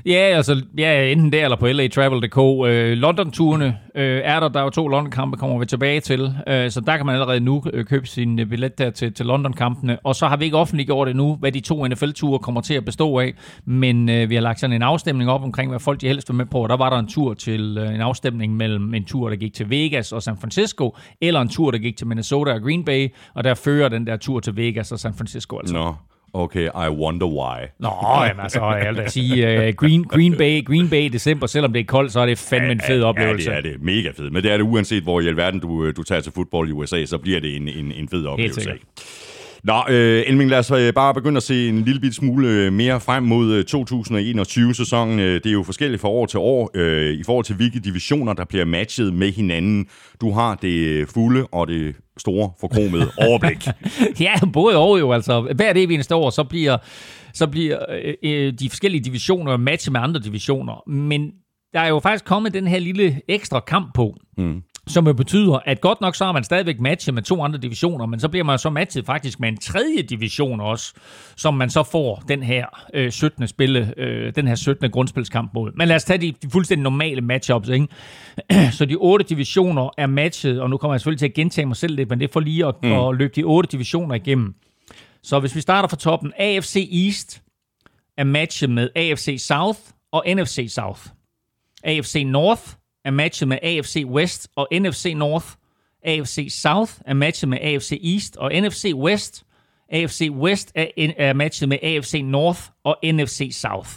Ja, 0.06 0.12
altså 0.12 0.62
ja, 0.78 1.12
enten 1.12 1.32
der 1.32 1.43
eller 1.43 1.58
på 1.58 1.67
latravel.dk. 1.67 2.67
Øh, 2.67 2.97
London-turene 2.97 3.78
øh, 3.95 4.21
er 4.23 4.39
der. 4.39 4.47
Der 4.47 4.60
er 4.60 4.63
jo 4.63 4.69
to 4.69 4.88
London-kampe, 4.88 5.38
kommer 5.38 5.60
vi 5.60 5.65
tilbage 5.65 5.99
til. 5.99 6.34
Øh, 6.47 6.71
så 6.71 6.82
der 6.82 6.97
kan 6.97 7.06
man 7.06 7.15
allerede 7.15 7.39
nu 7.39 7.63
øh, 7.73 7.86
købe 7.86 8.08
sin 8.08 8.39
øh, 8.39 8.45
billet 8.45 8.78
der 8.78 8.89
til, 8.89 9.13
til 9.13 9.25
London-kampene. 9.25 9.97
Og 10.04 10.15
så 10.15 10.28
har 10.28 10.38
vi 10.38 10.45
ikke 10.45 10.58
offentliggjort 10.58 11.08
endnu, 11.08 11.36
hvad 11.36 11.51
de 11.51 11.60
to 11.60 11.88
NFL-ture 11.88 12.39
kommer 12.39 12.62
til 12.62 12.73
at 12.73 12.86
bestå 12.86 13.19
af. 13.19 13.34
Men 13.65 14.10
øh, 14.10 14.30
vi 14.30 14.36
har 14.36 14.41
lagt 14.41 14.60
sådan 14.60 14.75
en 14.75 14.82
afstemning 14.82 15.30
op 15.30 15.43
omkring, 15.43 15.69
hvad 15.69 15.80
folk 15.80 16.01
de 16.01 16.08
helst 16.08 16.30
vil 16.30 16.36
med 16.36 16.45
på. 16.45 16.63
Og 16.63 16.69
der 16.69 16.78
var 16.78 16.89
der 16.89 16.99
en 16.99 17.08
tur 17.08 17.34
til 17.34 17.78
øh, 17.78 17.95
en 17.95 18.01
afstemning 18.01 18.56
mellem 18.56 18.93
en 18.93 19.06
tur, 19.06 19.30
der 19.30 19.36
gik 19.36 19.54
til 19.54 19.69
Vegas 19.69 20.12
og 20.12 20.23
San 20.23 20.38
Francisco, 20.38 20.95
eller 21.21 21.41
en 21.41 21.49
tur, 21.49 21.71
der 21.71 21.78
gik 21.78 21.97
til 21.97 22.08
Minnesota 22.08 22.54
og 22.54 22.62
Green 22.62 22.86
Bay. 22.86 23.08
Og 23.34 23.43
der 23.43 23.54
fører 23.54 23.89
den 23.89 24.08
der 24.08 24.17
tur 24.17 24.39
til 24.39 24.56
Vegas 24.58 24.91
og 24.91 24.99
San 24.99 25.13
Francisco 25.13 25.55
altså. 25.60 25.74
Nå, 25.74 25.94
Okay, 26.38 26.65
I 26.65 26.89
wonder 26.89 27.28
why. 27.28 27.65
Nå, 27.80 27.89
jamen 28.26 28.39
altså, 28.39 28.65
jeg 28.65 28.96
vil 28.96 29.10
sige, 29.10 29.68
uh, 29.68 29.74
Green, 29.74 30.04
Green, 30.04 30.38
Bay, 30.38 30.65
Green 30.65 30.89
Bay 30.89 31.02
i 31.02 31.08
december, 31.08 31.48
selvom 31.48 31.74
det 31.74 31.80
er 31.80 31.84
koldt, 31.84 32.12
så 32.12 32.20
er 32.20 32.26
det 32.26 32.38
fandme 32.38 32.72
en 32.72 32.82
fed 32.88 33.04
oplevelse. 33.04 33.52
Ja, 33.52 33.62
det 33.62 33.68
er 33.68 33.72
det. 33.72 33.82
Mega 33.82 34.12
fed. 34.18 34.30
Men 34.30 34.44
det 34.44 34.52
er 34.52 34.58
det 34.58 34.63
uanset, 34.63 35.04
hvor 35.04 35.20
i 35.20 35.28
alverden 35.28 35.60
du, 35.60 35.91
du 35.91 36.04
tager 36.04 36.22
til 36.22 36.32
fodbold 36.32 36.70
i 36.70 36.72
USA, 36.72 37.06
så 37.06 37.18
bliver 37.18 37.39
det 37.39 37.56
en, 37.56 37.68
en, 37.68 37.91
en 37.91 38.10
fed 38.10 38.26
oplevelse. 38.26 38.72
Nå, 39.65 39.84
øh, 39.89 40.23
Elming, 40.28 40.49
lad 40.49 40.60
os 40.60 40.71
øh, 40.71 40.93
bare 40.93 41.13
begynde 41.13 41.38
at 41.38 41.43
se 41.43 41.69
en 41.69 41.82
lille 41.82 42.01
bit 42.01 42.15
smule 42.15 42.47
øh, 42.47 42.73
mere 42.73 42.99
frem 42.99 43.23
mod 43.23 43.63
2021-sæsonen. 43.75 45.19
Øh, 45.19 45.34
det 45.34 45.45
er 45.45 45.51
jo 45.51 45.63
forskelligt 45.63 46.01
fra 46.01 46.10
år 46.10 46.25
til 46.25 46.39
år 46.39 46.71
øh, 46.73 47.13
i 47.13 47.23
forhold 47.23 47.45
til, 47.45 47.56
hvilke 47.56 47.80
divisioner, 47.80 48.34
der 48.34 48.45
bliver 48.45 48.65
matchet 48.65 49.13
med 49.13 49.32
hinanden. 49.32 49.88
Du 50.21 50.32
har 50.32 50.56
det 50.56 51.08
fulde 51.10 51.47
og 51.51 51.67
det 51.67 51.95
store 52.17 52.51
forkromede 52.60 53.12
overblik. 53.28 53.67
ja, 54.19 54.34
både 54.54 54.78
og 54.78 54.99
jo. 54.99 55.12
Altså, 55.12 55.41
hver 55.56 55.73
det 55.73 55.84
eneste 55.84 56.15
år, 56.15 56.30
så 56.30 56.43
bliver, 56.43 56.78
så 57.34 57.47
bliver 57.47 57.78
øh, 58.23 58.54
de 58.60 58.69
forskellige 58.69 59.04
divisioner 59.04 59.58
matchet 59.58 59.91
med 59.91 59.99
andre 59.99 60.19
divisioner. 60.19 60.89
Men 60.89 61.32
der 61.73 61.80
er 61.80 61.88
jo 61.88 61.99
faktisk 61.99 62.25
kommet 62.25 62.54
den 62.54 62.67
her 62.67 62.80
lille 62.80 63.21
ekstra 63.28 63.60
kamp 63.60 63.93
på. 63.95 64.15
Mm 64.38 64.62
som 64.88 65.08
jo 65.08 65.13
betyder, 65.13 65.60
at 65.65 65.82
godt 65.82 66.02
nok 66.02 66.15
så 66.15 66.26
har 66.26 66.32
man 66.32 66.43
stadigvæk 66.43 66.80
matchet 66.80 67.13
med 67.13 67.24
to 67.24 67.43
andre 67.43 67.60
divisioner, 67.60 68.06
men 68.06 68.19
så 68.19 68.28
bliver 68.28 68.43
man 68.43 68.60
så 68.60 68.69
matchet 68.69 69.06
faktisk 69.06 69.39
med 69.39 69.50
en 69.50 69.58
tredje 69.58 70.02
division 70.02 70.60
også, 70.62 70.93
som 71.36 71.54
man 71.54 71.69
så 71.69 71.84
får 71.84 72.24
den 72.28 72.43
her 72.43 72.65
øh, 72.93 73.12
17. 73.12 73.48
spille, 73.48 73.93
øh, 73.98 74.36
den 74.36 74.48
her 74.48 74.56
17. 74.56 74.91
grundspilskamp 74.91 75.54
mod. 75.54 75.71
Men 75.76 75.88
lad 75.88 75.95
os 75.95 76.04
tage 76.04 76.17
de, 76.17 76.32
de 76.32 76.50
fuldstændig 76.50 76.84
normale 76.84 77.21
matchups, 77.21 77.69
ikke? 77.69 77.88
så 78.78 78.86
de 78.86 78.95
otte 78.95 79.26
divisioner 79.26 79.89
er 79.98 80.08
matchet, 80.08 80.62
og 80.62 80.69
nu 80.69 80.78
kommer 80.78 80.93
jeg 80.93 81.02
selvfølgelig 81.02 81.19
til 81.19 81.26
at 81.26 81.34
gentage 81.34 81.65
mig 81.65 81.76
selv 81.76 81.95
lidt, 81.95 82.10
men 82.10 82.19
det 82.19 82.28
er 82.28 82.34
for 82.34 82.39
lige 82.39 82.65
at, 82.65 82.76
mm. 82.84 82.91
at 82.91 83.15
løbe 83.15 83.34
de 83.36 83.43
otte 83.43 83.69
divisioner 83.71 84.15
igennem. 84.15 84.56
Så 85.24 85.39
hvis 85.39 85.56
vi 85.56 85.62
starter 85.62 85.89
fra 85.89 85.98
toppen, 85.98 86.34
AFC 86.38 86.89
East 87.06 87.41
er 88.17 88.24
matchet 88.24 88.69
med 88.69 88.89
AFC 88.95 89.38
South 89.39 89.80
og 90.12 90.24
NFC 90.28 90.67
South. 90.69 91.02
AFC 91.84 92.24
North 92.26 92.62
er 93.06 93.12
matchet 93.12 93.48
med 93.48 93.58
AFC 93.62 94.04
West 94.08 94.50
og 94.56 94.68
NFC 94.72 95.13
North. 95.15 95.48
AFC 96.04 96.48
South 96.50 96.94
er 97.06 97.13
matchet 97.13 97.50
med 97.50 97.58
AFC 97.62 98.00
East 98.04 98.38
og 98.38 98.52
NFC 98.54 98.91
West. 98.96 99.44
AFC 99.89 100.30
West 100.32 100.72
er, 100.76 100.88
er 101.18 101.34
matchet 101.34 101.70
med 101.70 101.78
AFC 101.82 102.22
North 102.24 102.62
og 102.84 102.98
NFC 103.04 103.50
South. 103.52 103.89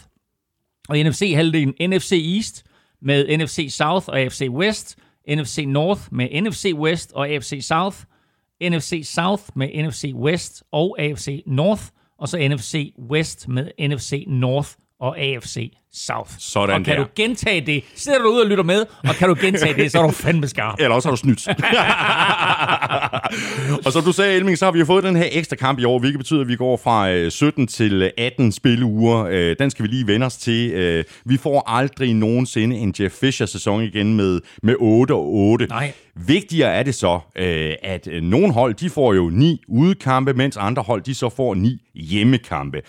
Og 0.89 0.99
NFC-halvdelen 0.99 1.75
NFC 1.81 2.13
East 2.13 2.65
med 3.03 3.39
NFC 3.39 3.67
South 3.71 4.09
og 4.09 4.21
AFC 4.21 4.47
West. 4.51 4.97
NFC 5.29 5.65
North 5.67 6.01
med 6.13 6.43
NFC 6.43 6.73
West 6.75 7.13
og 7.13 7.29
AFC 7.29 7.59
South. 7.63 7.97
NFC 8.63 9.01
South 9.05 9.43
med 9.55 9.87
NFC 9.87 10.05
West 10.15 10.63
og 10.73 10.97
AFC 11.01 11.43
North. 11.47 11.83
Og 12.19 12.29
så 12.29 12.49
NFC 12.49 12.95
West 13.11 13.49
med 13.49 13.71
NFC 13.81 14.25
North 14.27 14.71
og 15.01 15.19
AFC 15.19 15.73
South. 15.93 16.31
Sådan 16.39 16.77
og 16.77 16.85
kan 16.85 16.97
der. 16.97 17.03
du 17.05 17.09
gentage 17.17 17.67
det, 17.67 17.85
sidder 17.95 18.19
du 18.19 18.29
ud 18.29 18.41
og 18.41 18.47
lytter 18.47 18.65
med, 18.65 18.87
og 19.09 19.15
kan 19.15 19.29
du 19.29 19.35
gentage 19.41 19.75
det, 19.75 19.93
så 19.93 19.99
er 19.99 20.03
du 20.03 20.11
fandme 20.25 20.49
skarp. 20.49 20.75
Eller 20.79 20.95
også 20.95 21.09
har 21.09 21.17
du 21.17 21.21
snydt. 21.21 21.49
og 23.87 23.93
som 23.93 24.03
du 24.03 24.13
sagde, 24.13 24.37
Elming, 24.37 24.59
så 24.59 24.65
har 24.65 24.73
vi 24.73 24.79
jo 24.79 24.85
fået 24.85 25.05
den 25.05 25.17
her 25.17 25.27
ekstra 25.33 25.57
kamp 25.57 25.79
i 25.79 25.85
år, 25.85 25.99
hvilket 25.99 26.19
betyder, 26.19 26.41
at 26.41 26.49
vi 26.49 26.57
går 26.57 26.77
fra 26.77 27.29
17 27.31 27.63
øh, 27.63 27.69
til 27.69 28.11
18 28.17 28.53
spilleuger. 28.53 29.27
Øh, 29.31 29.57
den 29.59 29.71
skal 29.71 29.83
vi 29.83 29.89
lige 29.89 30.07
vende 30.07 30.27
os 30.27 30.37
til. 30.37 30.71
Øh, 30.73 31.05
vi 31.25 31.37
får 31.37 31.71
aldrig 31.71 32.15
nogensinde 32.15 32.77
en 32.77 32.95
Jeff 33.01 33.15
Fisher-sæson 33.15 33.83
igen 33.83 34.17
med, 34.17 34.41
med 34.63 34.75
8 34.79 35.13
og 35.13 35.27
8. 35.35 35.67
Nej. 35.67 35.93
Vigtigere 36.27 36.73
er 36.73 36.83
det 36.83 36.95
så, 36.95 37.21
at 37.83 38.09
nogle 38.23 38.53
hold 38.53 38.75
de 38.75 38.91
får 38.91 39.15
jo 39.15 39.31
ni 39.31 39.63
udekampe, 39.69 40.35
mens 40.35 40.57
andre 40.57 40.83
hold 40.83 41.03
de 41.03 41.15
så 41.15 41.29
får 41.29 41.55
ni 41.55 41.83
hjemmekampe. 41.95 42.83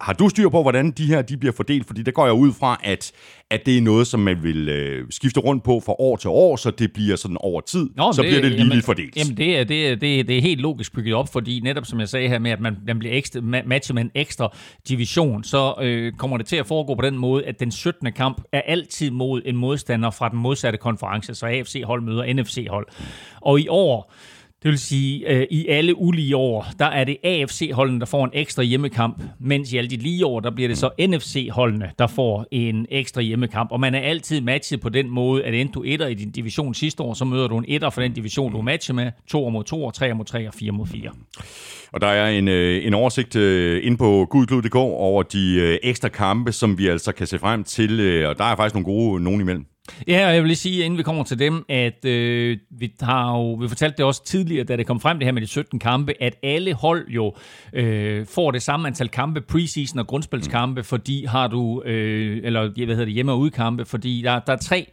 har 0.00 0.12
du 0.18 0.28
styr 0.28 0.48
på, 0.48 0.62
hvordan 0.62 0.90
de 0.90 1.06
her 1.06 1.22
de 1.22 1.36
bliver 1.36 1.52
fordelt? 1.52 1.86
Fordi 1.86 2.02
der 2.02 2.12
går 2.12 2.24
jeg 2.24 2.34
ud 2.34 2.52
fra, 2.52 2.80
at 2.84 3.12
at 3.50 3.66
det 3.66 3.78
er 3.78 3.82
noget, 3.82 4.06
som 4.06 4.20
man 4.20 4.42
vil 4.42 4.68
øh, 4.68 5.06
skifte 5.10 5.40
rundt 5.40 5.64
på 5.64 5.80
fra 5.80 5.94
år 5.98 6.16
til 6.16 6.30
år, 6.30 6.56
så 6.56 6.70
det 6.70 6.92
bliver 6.92 7.16
sådan 7.16 7.36
over 7.40 7.60
tid, 7.60 7.90
Nå, 7.96 8.12
så 8.12 8.22
det, 8.22 8.28
bliver 8.28 8.42
det 8.42 8.52
lige 8.52 8.74
lidt 8.74 8.84
fordelt. 8.84 9.16
Jamen, 9.16 9.36
det 9.36 9.58
er, 9.58 9.64
det, 9.64 9.88
er, 9.88 9.94
det, 9.94 10.20
er, 10.20 10.24
det 10.24 10.38
er 10.38 10.42
helt 10.42 10.60
logisk 10.60 10.94
bygget 10.94 11.14
op, 11.14 11.32
fordi 11.32 11.60
netop 11.60 11.86
som 11.86 12.00
jeg 12.00 12.08
sagde 12.08 12.28
her 12.28 12.38
med, 12.38 12.50
at 12.50 12.60
man, 12.60 12.76
man 12.86 12.98
bliver 12.98 13.14
ekstra, 13.14 13.40
matchet 13.40 13.94
med 13.94 14.02
en 14.02 14.10
ekstra 14.14 14.56
division, 14.88 15.44
så 15.44 15.74
øh, 15.82 16.12
kommer 16.12 16.36
det 16.36 16.46
til 16.46 16.56
at 16.56 16.66
foregå 16.66 16.94
på 16.94 17.02
den 17.02 17.18
måde, 17.18 17.44
at 17.44 17.60
den 17.60 17.70
17. 17.70 18.12
kamp 18.12 18.42
er 18.52 18.60
altid 18.60 19.10
mod 19.10 19.42
en 19.44 19.56
modstander 19.56 20.10
fra 20.10 20.28
den 20.28 20.38
modsatte 20.38 20.78
konference, 20.78 21.34
så 21.34 21.46
AFC-hold 21.46 22.02
møder 22.08 22.34
NFC-hold. 22.34 22.86
Og 23.40 23.60
i 23.60 23.68
år, 23.68 24.12
det 24.62 24.70
vil 24.70 24.78
sige, 24.78 25.28
øh, 25.32 25.46
i 25.50 25.66
alle 25.68 25.98
ulige 25.98 26.36
år, 26.36 26.66
der 26.78 26.84
er 26.84 27.04
det 27.04 27.16
AFC-holdene, 27.24 28.00
der 28.00 28.06
får 28.06 28.24
en 28.24 28.30
ekstra 28.32 28.62
hjemmekamp, 28.62 29.22
mens 29.40 29.72
i 29.72 29.76
alle 29.76 29.90
de 29.90 29.96
lige 29.96 30.26
år, 30.26 30.40
der 30.40 30.50
bliver 30.50 30.68
det 30.68 30.78
så 30.78 30.90
NFC-holdene, 31.00 31.90
der 31.98 32.06
får 32.06 32.46
en 32.50 32.86
ekstra 32.90 33.20
hjemmekamp. 33.20 33.72
Og 33.72 33.80
man 33.80 33.94
er 33.94 34.00
altid 34.00 34.40
matchet 34.40 34.80
på 34.80 34.88
den 34.88 35.10
måde, 35.10 35.44
at 35.44 35.54
enten 35.54 35.74
du 35.74 35.82
etter 35.86 36.06
i 36.06 36.14
din 36.14 36.30
division 36.30 36.74
sidste 36.74 37.02
år, 37.02 37.14
så 37.14 37.24
møder 37.24 37.48
du 37.48 37.58
en 37.58 37.64
etter 37.68 37.90
for 37.90 38.00
den 38.00 38.12
division, 38.12 38.52
du 38.52 38.58
er 38.58 38.62
matchet 38.62 38.96
med, 38.96 39.10
2 39.28 39.48
mod 39.48 39.64
to, 39.64 39.90
tre 39.90 40.14
mod 40.14 40.24
3 40.24 40.48
og 40.48 40.54
4 40.54 40.72
mod 40.72 40.86
4. 40.86 41.10
Og 41.92 42.00
der 42.00 42.06
er 42.06 42.28
en, 42.30 42.48
øh, 42.48 42.86
en 42.86 42.94
oversigt 42.94 43.36
øh, 43.36 43.86
ind 43.86 43.98
på 43.98 44.26
gudklud.dk 44.30 44.76
over 44.76 45.22
de 45.22 45.54
øh, 45.60 45.78
ekstra 45.82 46.08
kampe, 46.08 46.52
som 46.52 46.78
vi 46.78 46.88
altså 46.88 47.12
kan 47.12 47.26
se 47.26 47.38
frem 47.38 47.64
til, 47.64 48.00
øh, 48.00 48.28
og 48.28 48.38
der 48.38 48.44
er 48.44 48.56
faktisk 48.56 48.74
nogle 48.74 48.84
gode 48.84 49.24
nogen 49.24 49.40
imellem. 49.40 49.64
Ja, 50.08 50.28
og 50.28 50.34
jeg 50.34 50.42
vil 50.42 50.48
lige 50.48 50.56
sige, 50.56 50.84
inden 50.84 50.98
vi 50.98 51.02
kommer 51.02 51.24
til 51.24 51.38
dem, 51.38 51.64
at 51.68 52.04
øh, 52.04 52.58
vi 52.70 52.92
har 53.00 53.36
jo, 53.36 53.52
vi 53.52 53.68
fortalte 53.68 53.96
det 53.96 54.04
også 54.04 54.24
tidligere, 54.24 54.64
da 54.64 54.76
det 54.76 54.86
kom 54.86 55.00
frem 55.00 55.18
det 55.18 55.26
her 55.26 55.32
med 55.32 55.42
de 55.42 55.46
17 55.46 55.78
kampe, 55.78 56.12
at 56.22 56.34
alle 56.42 56.74
hold 56.74 57.08
jo 57.08 57.34
øh, 57.72 58.26
får 58.26 58.50
det 58.50 58.62
samme 58.62 58.88
antal 58.88 59.08
kampe, 59.08 59.40
preseason 59.40 59.98
og 59.98 60.06
grundspilskampe, 60.06 60.82
fordi 60.84 61.24
har 61.24 61.46
du, 61.46 61.82
øh, 61.82 62.40
eller 62.44 62.68
hvad 62.68 62.86
hedder 62.86 63.04
det, 63.04 63.14
hjemme- 63.14 63.32
og 63.32 63.38
udkampe, 63.38 63.84
fordi 63.84 64.22
der, 64.22 64.38
der 64.38 64.52
er 64.52 64.56
tre 64.56 64.86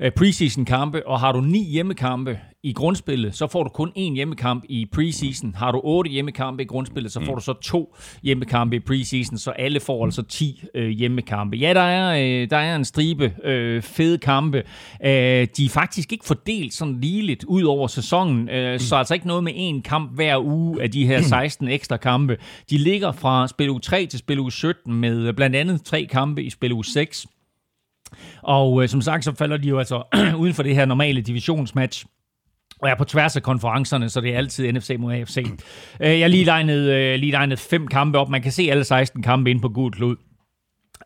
Øh, 0.00 0.12
Preseason-kampe, 0.12 1.06
og 1.06 1.20
har 1.20 1.32
du 1.32 1.40
ni 1.40 1.64
hjemmekampe 1.64 2.38
i 2.66 2.72
grundspillet, 2.72 3.34
så 3.34 3.46
får 3.46 3.62
du 3.62 3.68
kun 3.68 3.92
én 3.98 4.14
hjemmekamp 4.14 4.64
i 4.68 4.86
preseason. 4.92 5.54
Har 5.54 5.72
du 5.72 5.80
otte 5.84 6.10
hjemmekampe 6.10 6.62
i 6.62 6.66
grundspillet, 6.66 7.12
så 7.12 7.20
får 7.20 7.34
du 7.34 7.40
så 7.40 7.52
to 7.52 7.94
hjemmekampe 8.22 8.76
i 8.76 8.80
preseason, 8.80 9.38
så 9.38 9.50
alle 9.50 9.80
får 9.80 10.04
altså 10.04 10.22
10 10.22 10.64
øh, 10.74 10.88
hjemmekampe. 10.88 11.56
Ja, 11.56 11.74
der 11.74 11.80
er, 11.80 12.42
øh, 12.42 12.50
der 12.50 12.56
er 12.56 12.76
en 12.76 12.84
stribe 12.84 13.34
øh, 13.44 13.82
fede 13.82 14.18
kampe. 14.18 14.62
Øh, 15.04 15.46
de 15.56 15.64
er 15.64 15.68
faktisk 15.68 16.12
ikke 16.12 16.24
fordelt 16.24 16.74
sådan 16.74 17.00
ligeligt 17.00 17.44
ud 17.44 17.62
over 17.62 17.86
sæsonen, 17.86 18.48
øh, 18.48 18.80
så 18.80 18.96
altså 18.96 19.14
ikke 19.14 19.26
noget 19.26 19.44
med 19.44 19.52
én 19.52 19.82
kamp 19.82 20.14
hver 20.14 20.44
uge 20.44 20.82
af 20.82 20.90
de 20.90 21.06
her 21.06 21.22
16 21.22 21.68
ekstra 21.68 21.96
kampe. 21.96 22.36
De 22.70 22.78
ligger 22.78 23.12
fra 23.12 23.48
spil 23.48 23.70
u 23.70 23.78
3 23.78 24.06
til 24.06 24.18
spil 24.18 24.38
u 24.38 24.50
17 24.50 24.94
med 24.94 25.32
blandt 25.32 25.56
andet 25.56 25.82
tre 25.82 26.06
kampe 26.10 26.42
i 26.42 26.50
spil 26.50 26.72
u 26.72 26.82
6 26.82 27.26
og 28.42 28.82
øh, 28.82 28.88
som 28.88 29.00
sagt, 29.00 29.24
så 29.24 29.34
falder 29.34 29.56
de 29.56 29.68
jo 29.68 29.78
altså 29.78 30.02
uden 30.42 30.54
for 30.54 30.62
det 30.62 30.74
her 30.74 30.84
normale 30.84 31.20
divisionsmatch. 31.20 32.06
Og 32.82 32.88
er 32.88 32.94
på 32.94 33.04
tværs 33.04 33.36
af 33.36 33.42
konferencerne, 33.42 34.08
så 34.08 34.20
det 34.20 34.34
er 34.34 34.38
altid 34.38 34.72
NFC 34.72 34.96
mod 34.98 35.14
AFC. 35.14 35.46
Øh, 36.00 36.10
jeg 36.10 36.20
har 36.20 36.28
lige 36.28 36.44
legnet, 36.44 36.92
øh, 36.92 37.18
lige 37.18 37.32
legnet 37.32 37.58
fem 37.58 37.86
kampe 37.86 38.18
op. 38.18 38.28
Man 38.28 38.42
kan 38.42 38.52
se 38.52 38.68
alle 38.70 38.84
16 38.84 39.22
kampe 39.22 39.50
ind 39.50 39.60
på 39.60 39.68
Gud 39.68 39.90
Klud 39.90 40.16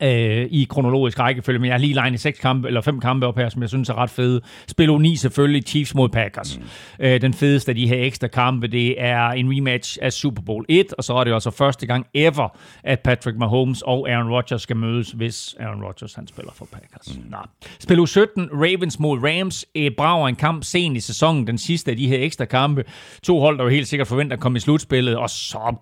øh, 0.02 0.46
i 0.50 0.66
kronologisk 0.70 1.18
rækkefølge, 1.18 1.58
men 1.58 1.66
jeg 1.66 1.74
har 1.74 1.78
lige 1.78 1.94
legnet 1.94 2.20
seks 2.20 2.38
kampe, 2.38 2.68
eller 2.68 2.80
fem 2.80 3.00
kampe 3.00 3.26
op 3.26 3.38
her, 3.38 3.48
som 3.48 3.62
jeg 3.62 3.68
synes 3.68 3.88
er 3.88 3.94
ret 3.94 4.10
fede. 4.10 4.40
Spil 4.68 4.98
9 4.98 5.16
selvfølgelig, 5.16 5.62
Chiefs 5.66 5.94
mod 5.94 6.08
Packers. 6.08 6.58
Mm. 6.58 6.64
Øh, 7.04 7.20
den 7.20 7.34
fedeste 7.34 7.70
af 7.70 7.76
de 7.76 7.88
her 7.88 7.96
ekstra 8.04 8.26
kampe, 8.26 8.66
det 8.66 9.02
er 9.02 9.28
en 9.28 9.56
rematch 9.56 9.98
af 10.02 10.12
Super 10.12 10.42
Bowl 10.42 10.64
1, 10.68 10.94
og 10.98 11.04
så 11.04 11.14
er 11.14 11.24
det 11.24 11.32
også 11.32 11.50
første 11.50 11.86
gang 11.86 12.06
ever, 12.14 12.58
at 12.84 13.00
Patrick 13.00 13.38
Mahomes 13.38 13.82
og 13.82 14.10
Aaron 14.10 14.30
Rodgers 14.30 14.62
skal 14.62 14.76
mødes, 14.76 15.10
hvis 15.10 15.56
Aaron 15.60 15.84
Rodgers 15.84 16.14
han 16.14 16.26
spiller 16.26 16.52
for 16.54 16.68
Packers. 16.72 17.16
Mm. 17.16 17.30
Nå. 17.30 17.38
Spil 17.78 18.06
17, 18.06 18.48
Ravens 18.52 18.98
mod 18.98 19.18
Rams, 19.18 19.66
øh, 19.74 19.90
brager 19.96 20.28
en 20.28 20.36
kamp 20.36 20.64
sen 20.64 20.96
i 20.96 21.00
sæsonen, 21.00 21.46
den 21.46 21.58
sidste 21.58 21.90
af 21.90 21.96
de 21.96 22.08
her 22.08 22.18
ekstra 22.18 22.44
kampe. 22.44 22.84
To 23.22 23.40
hold, 23.40 23.58
der 23.58 23.64
jo 23.64 23.70
helt 23.70 23.88
sikkert 23.88 24.08
forventer 24.08 24.36
at 24.36 24.40
komme 24.40 24.56
i 24.56 24.60
slutspillet, 24.60 25.16
og 25.16 25.30
så 25.30 25.76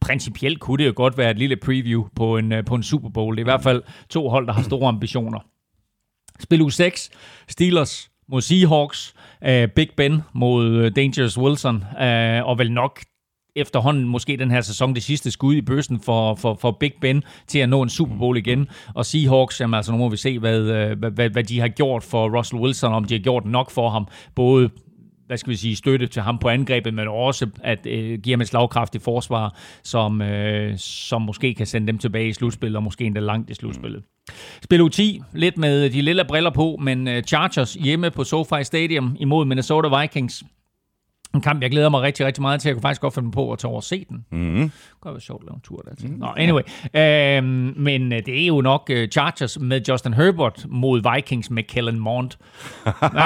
principielt 0.00 0.60
kunne 0.60 0.78
det 0.78 0.86
jo 0.86 0.92
godt 0.96 1.18
være 1.18 1.30
et 1.30 1.38
lille 1.38 1.56
preview 1.56 2.04
på 2.16 2.36
en, 2.36 2.52
øh, 2.52 2.64
på 2.64 2.74
en 2.74 2.82
Super 2.82 3.08
Bowl. 3.08 3.36
Det 3.36 3.40
er 3.40 3.44
i 3.44 3.52
hvert 3.52 3.62
fald 3.62 3.82
to 4.10 4.28
hold, 4.28 4.46
der 4.46 4.52
har 4.52 4.62
store 4.62 4.88
ambitioner. 4.88 5.40
Spil 6.40 6.62
u 6.62 6.70
6, 6.70 7.10
Steelers 7.48 8.10
mod 8.28 8.40
Seahawks, 8.40 9.14
uh, 9.48 9.68
Big 9.76 9.88
Ben 9.96 10.22
mod 10.32 10.66
øh, 10.66 10.96
Dangerous 10.96 11.38
Wilson, 11.38 11.76
uh, 11.76 12.48
og 12.48 12.58
vel 12.58 12.72
nok 12.72 13.00
efterhånden 13.56 14.04
måske 14.04 14.36
den 14.36 14.50
her 14.50 14.60
sæson 14.60 14.94
det 14.94 15.02
sidste 15.02 15.30
skud 15.30 15.54
i 15.54 15.60
bøssen 15.60 16.00
for, 16.00 16.34
for, 16.34 16.58
for 16.60 16.76
Big 16.80 16.92
Ben 17.00 17.22
til 17.46 17.58
at 17.58 17.68
nå 17.68 17.82
en 17.82 17.88
Super 17.88 18.16
Bowl 18.16 18.36
igen. 18.36 18.68
Og 18.94 19.06
Seahawks, 19.06 19.60
jamen 19.60 19.74
altså 19.74 19.92
nu 19.92 19.98
må 19.98 20.08
vi 20.08 20.16
se, 20.16 20.38
hvad, 20.38 20.60
hvad, 20.94 21.10
hvad, 21.10 21.30
hvad 21.30 21.44
de 21.44 21.60
har 21.60 21.68
gjort 21.68 22.02
for 22.02 22.38
Russell 22.38 22.62
Wilson, 22.62 22.92
om 22.92 23.04
de 23.04 23.14
har 23.14 23.18
gjort 23.18 23.44
nok 23.44 23.70
for 23.70 23.90
ham, 23.90 24.06
både 24.34 24.70
hvad 25.34 25.38
skal 25.38 25.50
vi 25.50 25.56
sige, 25.56 25.76
støtte 25.76 26.06
til 26.06 26.22
ham 26.22 26.38
på 26.38 26.48
angrebet, 26.48 26.94
men 26.94 27.08
også 27.08 27.46
at 27.62 27.86
øh, 27.86 28.18
give 28.20 28.32
ham 28.32 28.40
et 28.40 28.48
slagkraftigt 28.48 29.04
forsvar, 29.04 29.56
som, 29.82 30.22
øh, 30.22 30.78
som 30.78 31.22
måske 31.22 31.54
kan 31.54 31.66
sende 31.66 31.86
dem 31.86 31.98
tilbage 31.98 32.28
i 32.28 32.32
slutspillet, 32.32 32.76
og 32.76 32.82
måske 32.82 33.04
endda 33.04 33.20
langt 33.20 33.50
i 33.50 33.54
slutspillet. 33.54 34.02
Spil 34.62 34.80
U10, 34.80 35.22
lidt 35.32 35.58
med 35.58 35.90
de 35.90 36.02
lille 36.02 36.24
briller 36.24 36.50
på, 36.50 36.78
men 36.80 37.08
øh, 37.08 37.22
Chargers 37.22 37.74
hjemme 37.74 38.10
på 38.10 38.24
SoFi 38.24 38.64
Stadium 38.64 39.16
imod 39.20 39.44
Minnesota 39.44 40.00
Vikings. 40.00 40.44
En 41.34 41.40
kamp, 41.40 41.62
jeg 41.62 41.70
glæder 41.70 41.88
mig 41.88 42.02
rigtig, 42.02 42.26
rigtig 42.26 42.42
meget 42.42 42.60
til. 42.60 42.68
Jeg 42.68 42.76
kunne 42.76 42.82
faktisk 42.82 43.00
godt 43.00 43.14
finde 43.14 43.30
på 43.30 43.52
at 43.52 43.58
tage 43.58 43.68
over 43.68 43.76
og 43.76 43.84
se 43.84 44.06
den. 44.08 44.24
Mm. 44.30 44.54
Det 44.54 44.70
kunne 45.00 45.12
være 45.14 45.20
sjovt 45.20 45.42
at 45.42 45.46
lave 45.46 45.54
en 45.54 45.60
tur 45.60 45.76
der 45.76 45.94
til. 45.94 46.10
Mm. 46.10 46.18
Nå, 46.18 46.28
anyway. 46.36 46.62
Øhm, 46.94 47.74
men 47.76 48.12
øh, 48.12 48.22
det 48.26 48.42
er 48.42 48.46
jo 48.46 48.60
nok 48.60 48.90
uh, 48.92 49.08
Chargers 49.12 49.58
med 49.60 49.80
Justin 49.88 50.14
Herbert 50.14 50.66
mod 50.68 51.14
Vikings 51.14 51.50
med 51.50 51.62
Kellen 51.62 51.98
Mond. 51.98 52.30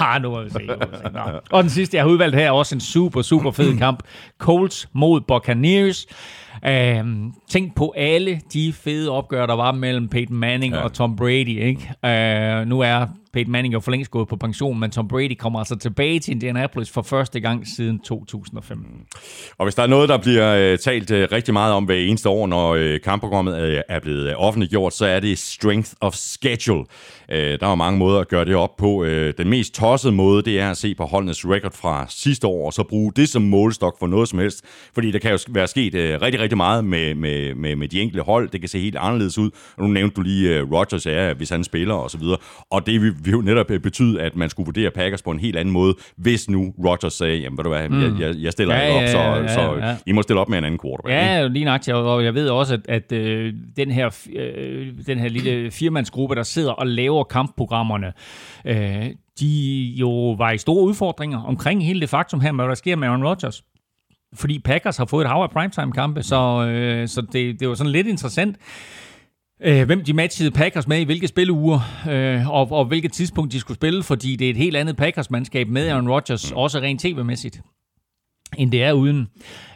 ah, 0.00 0.22
nu 0.22 0.30
må 0.30 0.42
vi 0.42 0.50
se. 0.50 0.58
Nu 0.58 0.66
må 0.66 0.86
vi 0.90 0.96
se. 0.96 1.12
Nå. 1.12 1.20
Og 1.50 1.62
den 1.62 1.70
sidste, 1.70 1.96
jeg 1.96 2.04
har 2.04 2.10
udvalgt 2.10 2.36
her, 2.36 2.46
er 2.46 2.50
også 2.50 2.74
en 2.74 2.80
super, 2.80 3.22
super 3.22 3.50
fed 3.50 3.78
kamp. 3.78 4.02
Colts 4.38 4.88
mod 4.92 5.20
Buccaneers. 5.20 6.06
Øhm, 6.66 7.32
tænk 7.48 7.76
på 7.76 7.94
alle 7.96 8.40
de 8.52 8.72
fede 8.72 9.10
opgør, 9.10 9.46
der 9.46 9.54
var 9.54 9.72
mellem 9.72 10.08
Peyton 10.08 10.36
Manning 10.36 10.74
ja. 10.74 10.80
og 10.80 10.92
Tom 10.92 11.16
Brady. 11.16 11.62
Ikke? 11.62 11.94
Øh, 12.04 12.66
nu 12.66 12.80
er 12.80 13.06
Peyton 13.32 13.52
Manning 13.52 13.74
jo 13.74 13.80
for 13.80 13.90
længst 13.90 14.10
gået 14.10 14.28
på 14.28 14.36
pension, 14.36 14.80
men 14.80 14.90
Tom 14.90 15.08
Brady 15.08 15.36
kommer 15.38 15.58
altså 15.58 15.76
tilbage 15.76 16.18
til 16.18 16.30
Indianapolis 16.30 16.90
for 16.90 17.02
første 17.02 17.40
gang 17.40 17.66
siden 17.76 17.98
2005. 17.98 18.78
Og 19.58 19.64
hvis 19.64 19.74
der 19.74 19.82
er 19.82 19.86
noget, 19.86 20.08
der 20.08 20.18
bliver 20.18 20.72
uh, 20.72 20.78
talt 20.78 21.10
uh, 21.10 21.16
rigtig 21.32 21.54
meget 21.54 21.74
om 21.74 21.84
hver 21.84 21.94
eneste 21.94 22.28
år, 22.28 22.46
når 22.46 22.74
uh, 22.76 23.00
kampprogrammet 23.04 23.52
uh, 23.52 23.80
er 23.88 24.00
blevet 24.00 24.34
uh, 24.34 24.44
offentliggjort, 24.44 24.94
så 24.94 25.06
er 25.06 25.20
det 25.20 25.38
strength 25.38 25.90
of 26.00 26.14
schedule. 26.14 26.78
Uh, 26.78 26.84
der 27.28 27.66
er 27.66 27.74
mange 27.74 27.98
måder 27.98 28.20
at 28.20 28.28
gøre 28.28 28.44
det 28.44 28.54
op 28.54 28.76
på. 28.76 28.88
Uh, 28.88 29.08
den 29.38 29.48
mest 29.48 29.74
tossede 29.74 30.12
måde, 30.12 30.42
det 30.42 30.60
er 30.60 30.70
at 30.70 30.76
se 30.76 30.94
på 30.94 31.04
holdenes 31.04 31.46
record 31.46 31.72
fra 31.72 32.06
sidste 32.08 32.46
år, 32.46 32.66
og 32.66 32.72
så 32.72 32.82
bruge 32.82 33.12
det 33.16 33.28
som 33.28 33.42
målestok 33.42 33.98
for 33.98 34.06
noget 34.06 34.28
som 34.28 34.38
helst. 34.38 34.64
Fordi 34.94 35.10
der 35.10 35.18
kan 35.18 35.30
jo 35.30 35.38
være 35.48 35.66
sket 35.66 35.94
uh, 35.94 36.00
rigtig, 36.00 36.40
rigtig 36.40 36.47
meget 36.56 36.84
med, 36.84 37.14
med, 37.14 37.54
med, 37.54 37.76
med 37.76 37.88
de 37.88 38.00
enkelte 38.00 38.22
hold. 38.22 38.48
Det 38.48 38.60
kan 38.60 38.68
se 38.68 38.80
helt 38.80 38.96
anderledes 38.96 39.38
ud. 39.38 39.50
Og 39.76 39.82
nu 39.82 39.88
nævnte 39.88 40.14
du 40.14 40.20
lige 40.20 40.62
uh, 40.62 40.72
Rodgers, 40.72 41.06
ja, 41.06 41.32
hvis 41.32 41.50
han 41.50 41.64
spiller 41.64 41.94
og 41.94 42.10
så 42.10 42.18
videre. 42.18 42.36
Og 42.70 42.86
det 42.86 43.02
vil, 43.02 43.14
vil 43.24 43.32
jo 43.32 43.40
netop 43.40 43.66
betyde, 43.66 44.20
at 44.22 44.36
man 44.36 44.50
skulle 44.50 44.64
vurdere 44.64 44.90
Packers 44.90 45.22
på 45.22 45.30
en 45.30 45.38
helt 45.38 45.56
anden 45.56 45.72
måde, 45.72 45.94
hvis 46.16 46.50
nu 46.50 46.74
Rodgers 46.84 47.12
sagde, 47.12 47.38
jamen 47.38 47.56
ved 47.58 47.64
du 47.64 47.70
hvad, 47.70 47.88
mm. 47.88 48.02
jeg, 48.02 48.20
jeg, 48.20 48.34
jeg 48.38 48.52
stiller 48.52 48.74
ja, 48.74 48.82
ikke 48.82 48.96
op, 48.96 49.08
så, 49.08 49.18
ja, 49.18 49.42
ja, 49.42 49.54
så 49.54 49.86
ja. 49.86 49.96
I 50.06 50.12
må 50.12 50.22
stille 50.22 50.40
op 50.40 50.48
med 50.48 50.58
en 50.58 50.64
anden 50.64 50.80
quarterback. 50.84 51.12
Ja, 51.12 51.46
lige 51.46 51.64
nok, 51.64 51.80
og 51.88 52.24
jeg 52.24 52.34
ved 52.34 52.48
også, 52.48 52.74
at, 52.74 52.80
at 52.88 53.12
øh, 53.12 53.54
den, 53.76 53.90
her, 53.90 54.26
øh, 54.36 54.86
den 55.06 55.18
her 55.18 55.28
lille 55.28 55.70
firmandsgruppe, 55.70 56.34
der 56.34 56.42
sidder 56.42 56.72
og 56.72 56.86
laver 56.86 57.24
kampprogrammerne, 57.24 58.12
øh, 58.64 59.06
de 59.40 59.82
jo 59.96 60.30
var 60.30 60.50
i 60.50 60.58
store 60.58 60.84
udfordringer 60.84 61.42
omkring 61.42 61.84
hele 61.84 62.00
det 62.00 62.08
faktum 62.08 62.40
her, 62.40 62.52
med 62.52 62.64
hvad 62.64 62.68
der 62.68 62.74
sker 62.74 62.96
med 62.96 63.08
Aaron 63.08 63.24
Rodgers 63.24 63.62
fordi 64.34 64.58
Packers 64.58 64.96
har 64.96 65.04
fået 65.04 65.24
et 65.24 65.30
hav 65.30 65.42
af 65.42 65.50
primetime-kampe, 65.50 66.22
så, 66.22 66.66
øh, 66.66 67.08
så 67.08 67.20
det, 67.20 67.60
det 67.60 67.68
var 67.68 67.74
sådan 67.74 67.92
lidt 67.92 68.06
interessant 68.06 68.56
øh, 69.62 69.86
hvem 69.86 70.04
de 70.04 70.12
matchede 70.12 70.50
Packers 70.50 70.88
med 70.88 71.00
i 71.00 71.04
hvilke 71.04 71.28
spilleuger, 71.28 71.80
øh, 72.10 72.50
og, 72.50 72.72
og 72.72 72.84
hvilket 72.84 73.12
tidspunkt 73.12 73.52
de 73.52 73.60
skulle 73.60 73.74
spille, 73.76 74.02
fordi 74.02 74.36
det 74.36 74.46
er 74.46 74.50
et 74.50 74.56
helt 74.56 74.76
andet 74.76 74.96
Packers-mandskab 74.96 75.68
med 75.68 75.88
Aaron 75.88 76.08
Rodgers, 76.08 76.52
også 76.52 76.78
rent 76.78 77.00
tv-mæssigt 77.00 77.60
end 78.58 78.72
det 78.72 78.82
er 78.82 78.92
uden. 78.92 79.28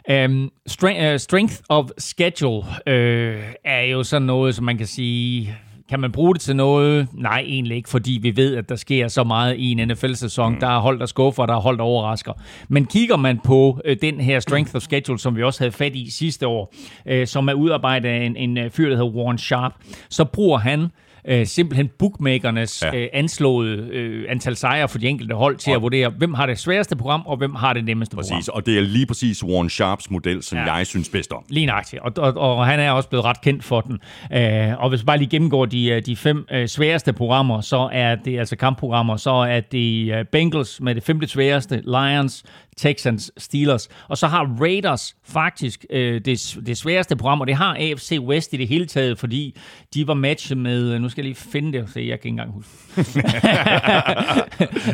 Øhm, 0.09 0.43
um, 0.43 0.51
strength, 0.67 1.03
øh, 1.03 1.13
uh, 1.13 1.17
strength 1.17 1.55
of 1.69 1.89
schedule 1.97 2.63
øh, 2.87 3.43
er 3.65 3.81
jo 3.81 4.03
sådan 4.03 4.25
noget, 4.25 4.55
som 4.55 4.65
man 4.65 4.77
kan 4.77 4.87
sige, 4.87 5.57
kan 5.89 5.99
man 5.99 6.11
bruge 6.11 6.33
det 6.33 6.41
til 6.41 6.55
noget? 6.55 7.07
Nej, 7.13 7.43
egentlig 7.47 7.77
ikke, 7.77 7.89
fordi 7.89 8.19
vi 8.21 8.35
ved, 8.35 8.55
at 8.55 8.69
der 8.69 8.75
sker 8.75 9.07
så 9.07 9.23
meget 9.23 9.55
i 9.57 9.71
en 9.71 9.87
NFL-sæson. 9.87 10.53
Mm. 10.53 10.59
Der 10.59 10.67
er 10.67 10.79
hold, 10.79 10.99
der 10.99 11.05
skuffer, 11.05 11.45
der 11.45 11.53
er 11.55 11.59
hold, 11.59 11.77
der 11.77 11.83
overrasker. 11.83 12.33
Men 12.67 12.85
kigger 12.85 13.17
man 13.17 13.39
på 13.43 13.79
øh, 13.85 13.97
den 14.01 14.19
her 14.19 14.39
strength 14.39 14.75
of 14.75 14.81
schedule, 14.81 15.19
som 15.19 15.35
vi 15.35 15.43
også 15.43 15.59
havde 15.59 15.71
fat 15.71 15.95
i 15.95 16.09
sidste 16.11 16.47
år, 16.47 16.73
øh, 17.05 17.27
som 17.27 17.47
er 17.47 17.53
udarbejdet 17.53 18.09
af 18.09 18.25
en, 18.25 18.35
en 18.35 18.57
øh, 18.57 18.69
fyr, 18.71 18.89
der 18.89 18.95
hedder 18.95 19.11
Warren 19.11 19.37
Sharp, 19.37 19.73
så 20.09 20.25
bruger 20.25 20.57
han 20.57 20.87
øh, 21.27 21.47
simpelthen 21.47 21.89
bookmakernes 21.99 22.83
ja. 22.83 22.95
øh, 22.95 23.07
anslåede 23.13 23.77
øh, 23.91 24.25
antal 24.29 24.55
sejre 24.55 24.87
for 24.87 24.97
de 24.97 25.07
enkelte 25.07 25.35
hold 25.35 25.57
til 25.57 25.71
og, 25.71 25.75
at 25.75 25.81
vurdere, 25.81 26.09
hvem 26.09 26.33
har 26.33 26.45
det 26.45 26.59
sværeste 26.59 26.95
program, 26.95 27.21
og 27.25 27.37
hvem 27.37 27.55
har 27.55 27.73
det 27.73 27.85
nemmeste 27.85 28.15
præcis, 28.15 28.29
program. 28.29 28.37
Præcis, 28.37 28.49
og 28.49 28.65
det 28.65 28.77
er 28.77 28.81
lige 28.81 29.05
præcis 29.05 29.43
Warren 29.43 29.69
Sharps 29.69 30.11
model, 30.11 30.43
som 30.43 30.57
ja. 30.57 30.73
jeg 30.73 30.87
synes 30.87 31.09
bedst 31.09 31.31
om. 31.31 31.43
Lige 31.49 31.65
nøjagtigt, 31.65 32.01
og, 32.01 32.11
og, 32.17 32.57
og 32.57 32.65
han 32.65 32.79
er 32.79 32.91
også 32.91 33.09
blevet 33.09 33.25
ret 33.25 33.41
kendt 33.41 33.63
for 33.63 33.81
den. 33.81 33.99
Øh, 34.33 34.83
og 34.83 34.89
hvis 34.89 35.01
vi 35.01 35.05
bare 35.05 35.17
lige 35.17 35.29
gennemgår 35.29 35.65
de, 35.65 35.89
øh, 35.89 36.05
de 36.05 36.15
fem 36.15 36.45
øh, 36.51 36.67
sværeste 36.67 37.13
programmer, 37.13 37.61
så 37.61 37.89
er 37.91 38.15
det 38.15 38.39
altså 38.39 38.55
kampprogrammer, 38.55 39.17
så 39.17 39.31
er 39.31 39.59
det 39.59 40.13
øh, 40.13 40.25
Bengals 40.25 40.81
med 40.81 40.95
det 40.95 41.03
femte 41.03 41.27
sværeste, 41.27 41.81
Lions, 41.85 42.43
Texans, 42.77 43.31
Steelers. 43.37 43.89
Og 44.07 44.17
så 44.17 44.27
har 44.27 44.57
Raiders 44.61 45.15
faktisk 45.23 45.85
øh, 45.89 46.21
det, 46.25 46.57
det 46.65 46.77
sværeste 46.77 47.15
program, 47.15 47.41
og 47.41 47.47
det 47.47 47.55
har 47.55 47.75
AFC 47.79 48.17
West 48.21 48.53
i 48.53 48.57
det 48.57 48.67
hele 48.67 48.85
taget, 48.85 49.19
fordi 49.19 49.57
de 49.93 50.07
var 50.07 50.13
matchet 50.13 50.57
med, 50.57 50.99
nu 50.99 51.09
skal 51.09 51.21
jeg 51.21 51.27
lige 51.29 51.49
finde 51.51 51.77
det, 51.77 51.89
så 51.89 51.99
jeg 51.99 52.07
kan 52.07 52.13
ikke 52.13 52.27
engang 52.27 52.51
huske. 52.53 52.71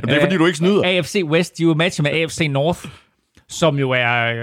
det 0.07 0.15
er 0.15 0.21
fordi, 0.21 0.37
du 0.37 0.45
ikke 0.45 0.57
snyder. 0.57 0.83
AFC 0.97 1.21
West, 1.25 1.57
de 1.57 1.67
var 1.67 1.73
matchet 1.73 2.03
med 2.03 2.11
AFC 2.11 2.47
North 2.49 2.85
som 3.49 3.79
jo 3.79 3.91
er, 3.91 3.97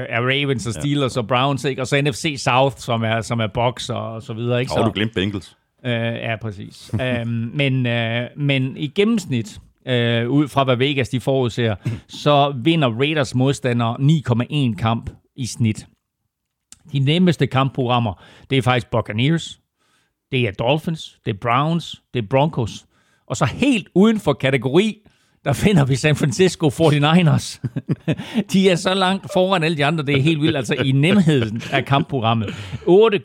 er 0.09 0.21
Ravens 0.21 0.67
og 0.67 0.73
Steelers 0.73 1.17
ja. 1.17 1.21
og 1.21 1.29
Browns, 1.29 1.65
ikke? 1.65 1.83
og 1.83 1.87
så 1.87 2.03
NFC 2.03 2.35
South, 2.39 2.77
som 2.79 3.03
er, 3.03 3.21
som 3.21 3.41
er 3.41 3.47
Bucks 3.47 3.91
og 3.91 4.23
så 4.23 4.33
videre. 4.33 4.61
Ikke? 4.61 4.73
Og 4.73 4.87
du 4.87 4.91
glemt 4.91 5.15
Bengals. 5.15 5.57
Uh, 5.85 5.91
ja, 5.91 6.37
præcis. 6.37 6.91
um, 6.93 7.29
men, 7.55 7.87
uh, 7.87 8.43
men 8.43 8.77
i 8.77 8.87
gennemsnit, 8.87 9.61
øh, 9.87 10.31
ud 10.31 10.49
fra 10.49 10.65
hvad 10.65 10.77
Vegas 10.77 11.09
de 11.09 11.21
forudser, 11.21 11.75
så 12.09 12.55
vinder 12.65 12.89
Raiders 12.89 13.35
modstandere 13.35 13.97
9,1 14.71 14.77
kamp 14.77 15.11
i 15.37 15.47
snit. 15.47 15.87
De 16.93 16.99
nemmeste 16.99 17.47
kampprogrammer, 17.47 18.23
det 18.51 18.59
er 18.59 18.63
faktisk 18.63 18.91
Buccaneers, 18.91 19.61
det 20.31 20.41
er 20.41 20.53
Dolphins, 20.53 21.19
det 21.25 21.35
er 21.35 21.39
Browns, 21.41 22.03
det 22.15 22.23
er 22.23 22.27
Broncos. 22.31 22.87
Og 23.27 23.37
så 23.37 23.45
helt 23.45 23.89
uden 23.95 24.21
for 24.21 24.33
kategori, 24.33 24.99
der 25.45 25.53
finder 25.53 25.85
vi 25.85 25.97
San 25.97 26.17
Francisco 26.17 26.69
49ers. 26.69 27.61
de 28.53 28.71
er 28.71 28.77
så 28.77 28.95
langt 28.95 29.33
foran 29.33 29.63
alle 29.63 29.77
de 29.77 29.85
andre, 29.85 30.05
det 30.05 30.17
er 30.17 30.23
helt 30.23 30.43
vildt, 30.43 30.57
altså 30.57 30.75
i 30.75 30.93
nemheden 30.93 31.63
af 31.73 31.85
kampprogrammet. 31.85 32.55
8, 32.87 33.19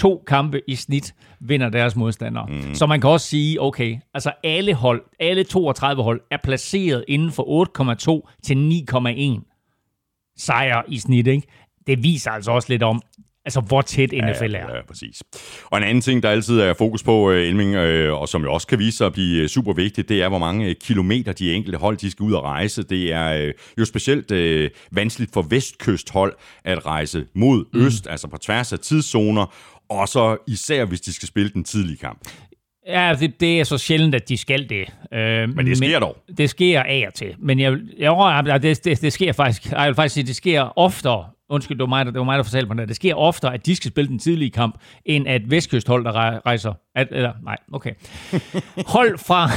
8,2 0.00 0.24
kampe 0.26 0.60
i 0.68 0.74
snit 0.74 1.14
vinder 1.40 1.68
deres 1.68 1.96
modstandere. 1.96 2.46
Mm. 2.46 2.74
Så 2.74 2.86
man 2.86 3.00
kan 3.00 3.10
også 3.10 3.26
sige, 3.26 3.62
okay, 3.62 3.96
altså 4.14 4.32
alle 4.44 4.74
hold, 4.74 5.02
alle 5.20 5.44
32 5.44 6.02
hold, 6.02 6.20
er 6.30 6.38
placeret 6.44 7.04
inden 7.08 7.32
for 7.32 8.22
8,2 8.24 8.38
til 8.42 8.84
9,1 8.90 10.34
sejre 10.36 10.82
i 10.88 10.98
snit. 10.98 11.26
Ikke? 11.26 11.48
Det 11.86 12.02
viser 12.02 12.30
altså 12.30 12.50
også 12.50 12.68
lidt 12.68 12.82
om, 12.82 13.02
Altså, 13.46 13.60
hvor 13.60 13.82
tæt 13.82 14.12
NFL 14.12 14.54
er. 14.54 14.58
Ja, 14.58 14.76
ja, 14.76 14.82
præcis. 14.88 15.22
Og 15.64 15.78
en 15.78 15.84
anden 15.84 16.00
ting, 16.00 16.22
der 16.22 16.30
altid 16.30 16.60
er 16.60 16.74
fokus 16.74 17.02
på, 17.02 17.30
uh, 17.30 17.36
Elming, 17.36 17.76
uh, 17.76 18.20
og 18.20 18.28
som 18.28 18.42
jo 18.42 18.52
også 18.52 18.66
kan 18.66 18.78
vise 18.78 18.96
sig 18.96 19.06
at 19.06 19.12
blive 19.12 19.42
øh, 19.42 19.48
super 19.48 19.72
vigtigt, 19.72 20.08
det 20.08 20.22
er, 20.22 20.28
hvor 20.28 20.38
mange 20.38 20.74
kilometer 20.74 21.32
de 21.32 21.52
enkelte 21.52 21.78
hold, 21.78 21.96
de 21.96 22.10
skal 22.10 22.24
ud 22.24 22.32
og 22.32 22.42
rejse. 22.42 22.82
Det 22.82 23.12
er 23.12 23.52
jo 23.78 23.84
specielt 23.84 24.30
uh, 24.30 24.70
vanskeligt 24.96 25.32
for 25.32 25.42
vestkysthold 25.42 26.34
at 26.64 26.86
rejse 26.86 27.26
mod 27.34 27.64
mm. 27.72 27.86
øst, 27.86 28.06
altså 28.10 28.28
på 28.28 28.36
tværs 28.36 28.72
af 28.72 28.78
tidszoner, 28.78 29.54
og 29.94 30.08
så 30.08 30.36
især, 30.46 30.84
hvis 30.84 31.00
de 31.00 31.12
skal 31.12 31.28
spille 31.28 31.50
den 31.50 31.64
tidlige 31.64 31.96
kamp. 31.96 32.28
Ja, 32.86 33.14
det, 33.20 33.40
det 33.40 33.60
er 33.60 33.64
så 33.64 33.78
sjældent, 33.78 34.14
at 34.14 34.28
de 34.28 34.36
skal 34.36 34.68
det. 34.68 34.92
Øh, 35.12 35.56
men 35.56 35.66
det 35.66 35.76
sker 35.76 35.88
men, 35.88 36.00
dog. 36.00 36.16
Det 36.38 36.50
sker 36.50 36.82
af 36.82 37.04
og 37.06 37.14
til. 37.14 37.34
Men 37.38 37.60
jeg, 37.60 37.78
jeg, 37.98 38.62
det, 38.62 38.84
det, 38.84 39.00
det 39.00 39.12
sker 39.12 39.32
faktisk, 39.32 39.72
jeg 39.72 39.86
vil 39.86 39.94
faktisk 39.94 40.14
sige, 40.14 40.26
det 40.26 40.36
sker 40.36 40.78
oftere. 40.78 41.26
Undskyld, 41.50 41.78
det 41.78 41.82
var 41.82 41.88
mig, 41.88 42.06
der, 42.06 42.12
det 42.12 42.18
var 42.18 42.24
mig, 42.24 42.38
der 42.38 42.44
fortalte 42.44 42.68
mig 42.68 42.76
det. 42.76 42.88
Det 42.88 42.96
sker 42.96 43.14
oftere, 43.14 43.54
at 43.54 43.66
de 43.66 43.76
skal 43.76 43.90
spille 43.90 44.08
den 44.08 44.18
tidlige 44.18 44.50
kamp, 44.50 44.74
end 45.04 45.28
at 45.28 45.50
vestkysthold, 45.50 46.04
der 46.04 46.12
rejser... 46.46 46.72
At, 46.94 47.08
eller, 47.10 47.32
nej, 47.42 47.56
okay. 47.72 47.90
Hold 48.86 49.18
fra... 49.18 49.46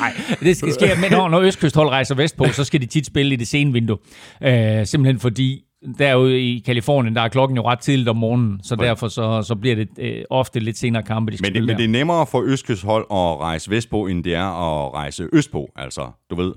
nej, 0.00 0.12
det 0.40 0.56
skal 0.56 0.72
ske, 0.72 0.90
men 1.00 1.12
når, 1.12 1.28
når 1.28 1.40
østkysthold 1.40 1.88
rejser 1.88 2.14
vestpå, 2.14 2.46
så 2.52 2.64
skal 2.64 2.80
de 2.80 2.86
tit 2.86 3.06
spille 3.06 3.32
i 3.32 3.36
det 3.36 3.48
sene 3.48 3.72
vindue. 3.72 3.98
Øh, 4.42 4.86
simpelthen 4.86 5.20
fordi 5.20 5.64
derude 5.98 6.40
i 6.40 6.58
Kalifornien, 6.58 7.16
der 7.16 7.22
er 7.22 7.28
klokken 7.28 7.56
jo 7.56 7.62
ret 7.68 7.78
tidligt 7.78 8.08
om 8.08 8.16
morgenen, 8.16 8.60
så 8.62 8.76
ja. 8.80 8.86
derfor 8.86 9.08
så, 9.08 9.42
så 9.42 9.54
bliver 9.54 9.76
det 9.76 9.88
øh, 9.98 10.22
ofte 10.30 10.60
lidt 10.60 10.78
senere 10.78 11.02
kampe, 11.02 11.32
de 11.32 11.36
skal 11.36 11.52
men, 11.52 11.54
det, 11.54 11.66
men 11.66 11.76
det 11.76 11.84
er 11.84 11.88
nemmere 11.88 12.26
for 12.26 12.42
østkysthold 12.44 13.06
at 13.10 13.40
rejse 13.40 13.70
vestpå, 13.70 14.06
end 14.06 14.24
det 14.24 14.34
er 14.34 14.84
at 14.84 14.94
rejse 14.94 15.28
østpå, 15.32 15.70
altså, 15.76 16.10
du 16.30 16.34
ved, 16.34 16.52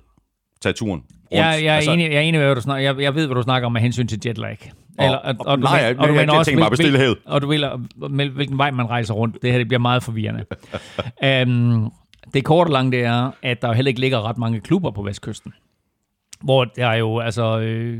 tage 0.61 0.73
turen 0.73 0.91
rundt. 0.91 1.05
Ja, 1.31 1.45
jeg, 1.45 1.65
er 1.65 1.73
altså, 1.73 1.91
enig, 1.91 2.11
jeg 2.11 2.15
er 2.15 2.21
enig 2.21 2.39
med, 2.39 2.47
hvad 2.47 2.55
du 2.55 2.61
snakker, 2.61 2.91
jeg, 2.91 3.01
jeg 3.01 3.15
ved, 3.15 3.25
hvad 3.25 3.35
du 3.35 3.41
snakker 3.41 3.65
om 3.65 3.71
med 3.71 3.81
hensyn 3.81 4.07
til 4.07 4.19
jetlag. 4.25 4.71
Eller, 4.99 5.17
og, 5.17 5.35
og, 5.39 5.45
og, 5.45 5.59
nej, 5.59 5.71
jeg, 5.71 5.99
og 5.99 6.07
du 6.07 6.13
jeg, 6.13 6.27
jeg, 6.27 6.37
også, 6.37 6.51
tænker 6.51 6.97
bare. 6.97 7.15
Og 7.25 7.41
du 7.41 7.47
vil, 7.47 8.29
hvilken 8.29 8.57
vej 8.57 8.71
man 8.71 8.89
rejser 8.89 9.13
rundt. 9.13 9.37
Det 9.41 9.51
her 9.51 9.57
det 9.57 9.67
bliver 9.67 9.79
meget 9.79 10.03
forvirrende. 10.03 10.45
um, 11.47 11.91
det 12.33 12.43
korte 12.43 12.71
lange, 12.71 12.91
det 12.91 13.03
er, 13.03 13.31
at 13.41 13.61
der 13.61 13.73
heller 13.73 13.89
ikke 13.89 13.99
ligger 13.99 14.29
ret 14.29 14.37
mange 14.37 14.59
klubber 14.59 14.91
på 14.91 15.01
vestkysten 15.01 15.53
hvor 16.43 16.65
der 16.65 16.93
jo, 16.93 17.19
altså, 17.19 17.59
øh, 17.59 17.99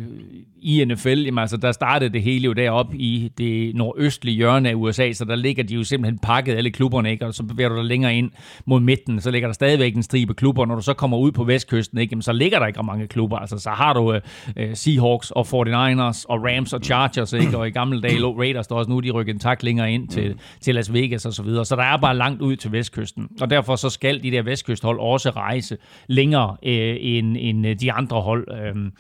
i 0.65 0.86
NFL, 0.86 1.10
jamen, 1.10 1.38
altså, 1.38 1.58
der 1.58 1.71
startede 1.71 2.13
det 2.13 2.21
hele 2.21 2.45
jo 2.45 2.54
deroppe 2.54 2.98
i 2.98 3.32
det 3.38 3.76
nordøstlige 3.76 4.36
hjørne 4.36 4.69
af 4.69 4.74
USA, 4.76 5.12
så 5.12 5.26
der 5.26 5.36
ligger 5.36 5.63
de 5.63 5.74
jo 5.74 5.84
simpelthen 5.84 6.19
pakket 6.19 6.56
alle 6.56 6.71
klubberne, 6.71 7.12
ikke? 7.12 7.25
og 7.25 7.33
så 7.33 7.44
bevæger 7.44 7.69
du 7.69 7.75
dig 7.75 7.86
længere 7.86 8.15
ind 8.15 8.31
mod 8.65 8.79
midten, 8.79 9.21
så 9.21 9.31
ligger 9.31 9.48
der 9.48 9.54
stadigvæk 9.54 9.96
en 9.96 10.04
stribe 10.04 10.33
klubber. 10.33 10.65
Når 10.65 10.75
du 10.75 10.81
så 10.81 10.94
kommer 10.94 11.17
ud 11.17 11.31
på 11.31 11.44
vestkysten, 11.44 11.98
ikke? 11.98 12.12
Jamen, 12.12 12.21
så 12.21 12.33
ligger 12.33 12.60
der 12.60 12.67
ikke 12.67 12.83
mange 12.83 13.08
klubber. 13.08 13.38
Altså, 13.38 13.58
så 13.58 13.69
har 13.69 13.94
du 13.94 14.13
øh, 14.13 14.21
øh, 14.58 14.75
Seahawks 14.75 15.31
og 15.31 15.46
49ers 15.46 16.25
og 16.29 16.44
Rams 16.44 16.73
og 16.73 16.81
Chargers, 16.83 17.33
ikke? 17.33 17.58
og 17.58 17.67
i 17.67 17.71
gamle 17.71 18.02
dage 18.02 18.19
lå 18.19 18.40
Raiders, 18.40 18.67
der 18.67 18.75
også 18.75 18.92
nu 18.92 19.00
de 19.00 19.12
rykker 19.12 19.33
en 19.33 19.40
tak 19.40 19.63
længere 19.63 19.92
ind 19.92 20.08
til, 20.08 20.40
til 20.62 20.75
Las 20.75 20.94
Vegas 20.94 21.25
og 21.25 21.33
så 21.33 21.44
videre. 21.44 21.65
Så 21.65 21.75
der 21.75 21.83
er 21.83 21.98
bare 21.98 22.17
langt 22.17 22.42
ud 22.42 22.56
til 22.56 22.71
vestkysten, 22.71 23.27
og 23.42 23.50
derfor 23.50 23.75
så 23.75 23.90
skal 23.90 24.23
de 24.23 24.31
der 24.31 24.42
vestkysthold 24.42 25.00
også 25.00 25.29
rejse 25.29 25.77
længere 26.08 26.58
øh, 26.63 26.98
end, 27.00 27.38
end 27.40 27.67
øh, 27.67 27.75
de 27.79 27.92
andre 27.92 28.21
hold. 28.26 28.48
Øh. 28.52 28.92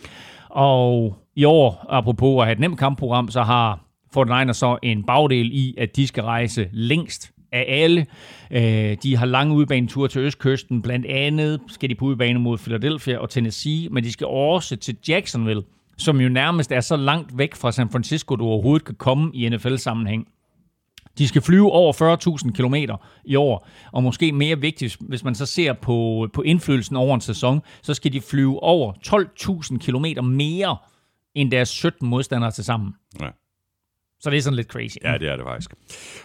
Og 0.49 1.15
i 1.35 1.43
år, 1.43 1.85
apropos 1.89 2.41
at 2.41 2.45
have 2.45 2.53
et 2.53 2.59
nemt 2.59 2.79
kampprogram, 2.79 3.29
så 3.29 3.43
har 3.43 3.79
49ers 4.17 4.53
så 4.53 4.77
en 4.83 5.03
bagdel 5.03 5.49
i, 5.53 5.75
at 5.77 5.95
de 5.95 6.07
skal 6.07 6.23
rejse 6.23 6.69
længst 6.71 7.31
af 7.51 7.65
alle. 7.67 8.05
Øh, 8.51 8.97
de 9.03 9.17
har 9.17 9.25
lange 9.25 9.55
udbaneture 9.55 10.07
til 10.07 10.21
Østkysten. 10.21 10.81
Blandt 10.81 11.05
andet 11.05 11.61
skal 11.67 11.89
de 11.89 11.95
på 11.95 12.05
udbane 12.05 12.39
mod 12.39 12.57
Philadelphia 12.57 13.17
og 13.17 13.29
Tennessee, 13.29 13.89
men 13.89 14.03
de 14.03 14.11
skal 14.11 14.27
også 14.27 14.75
til 14.75 14.97
Jacksonville, 15.07 15.63
som 15.97 16.21
jo 16.21 16.29
nærmest 16.29 16.71
er 16.71 16.79
så 16.79 16.95
langt 16.95 17.37
væk 17.37 17.55
fra 17.55 17.71
San 17.71 17.89
Francisco, 17.89 18.35
du 18.35 18.45
overhovedet 18.45 18.85
kan 18.85 18.95
komme 18.95 19.31
i 19.33 19.49
NFL-sammenhæng. 19.49 20.27
De 21.17 21.27
skal 21.27 21.41
flyve 21.41 21.71
over 21.71 21.93
40.000 22.45 22.51
km 22.51 22.75
i 23.25 23.35
år, 23.35 23.67
og 23.91 24.03
måske 24.03 24.31
mere 24.31 24.59
vigtigt, 24.59 24.97
hvis 24.99 25.23
man 25.23 25.35
så 25.35 25.45
ser 25.45 25.73
på, 25.73 26.27
på 26.33 26.41
indflydelsen 26.41 26.95
over 26.95 27.15
en 27.15 27.21
sæson, 27.21 27.61
så 27.81 27.93
skal 27.93 28.13
de 28.13 28.21
flyve 28.21 28.63
over 28.63 28.93
12.000 28.93 29.77
km 29.77 30.25
mere 30.25 30.77
end 31.35 31.51
deres 31.51 31.69
17 31.69 32.09
modstandere 32.09 32.51
til 32.51 32.63
sammen. 32.63 32.93
Ja. 33.21 33.29
Så 34.25 34.29
det 34.29 34.37
er 34.37 34.41
sådan 34.41 34.55
lidt 34.55 34.67
crazy. 34.67 34.95
Ja, 35.03 35.17
det 35.17 35.29
er 35.29 35.35
det 35.35 35.45
faktisk. 35.45 35.71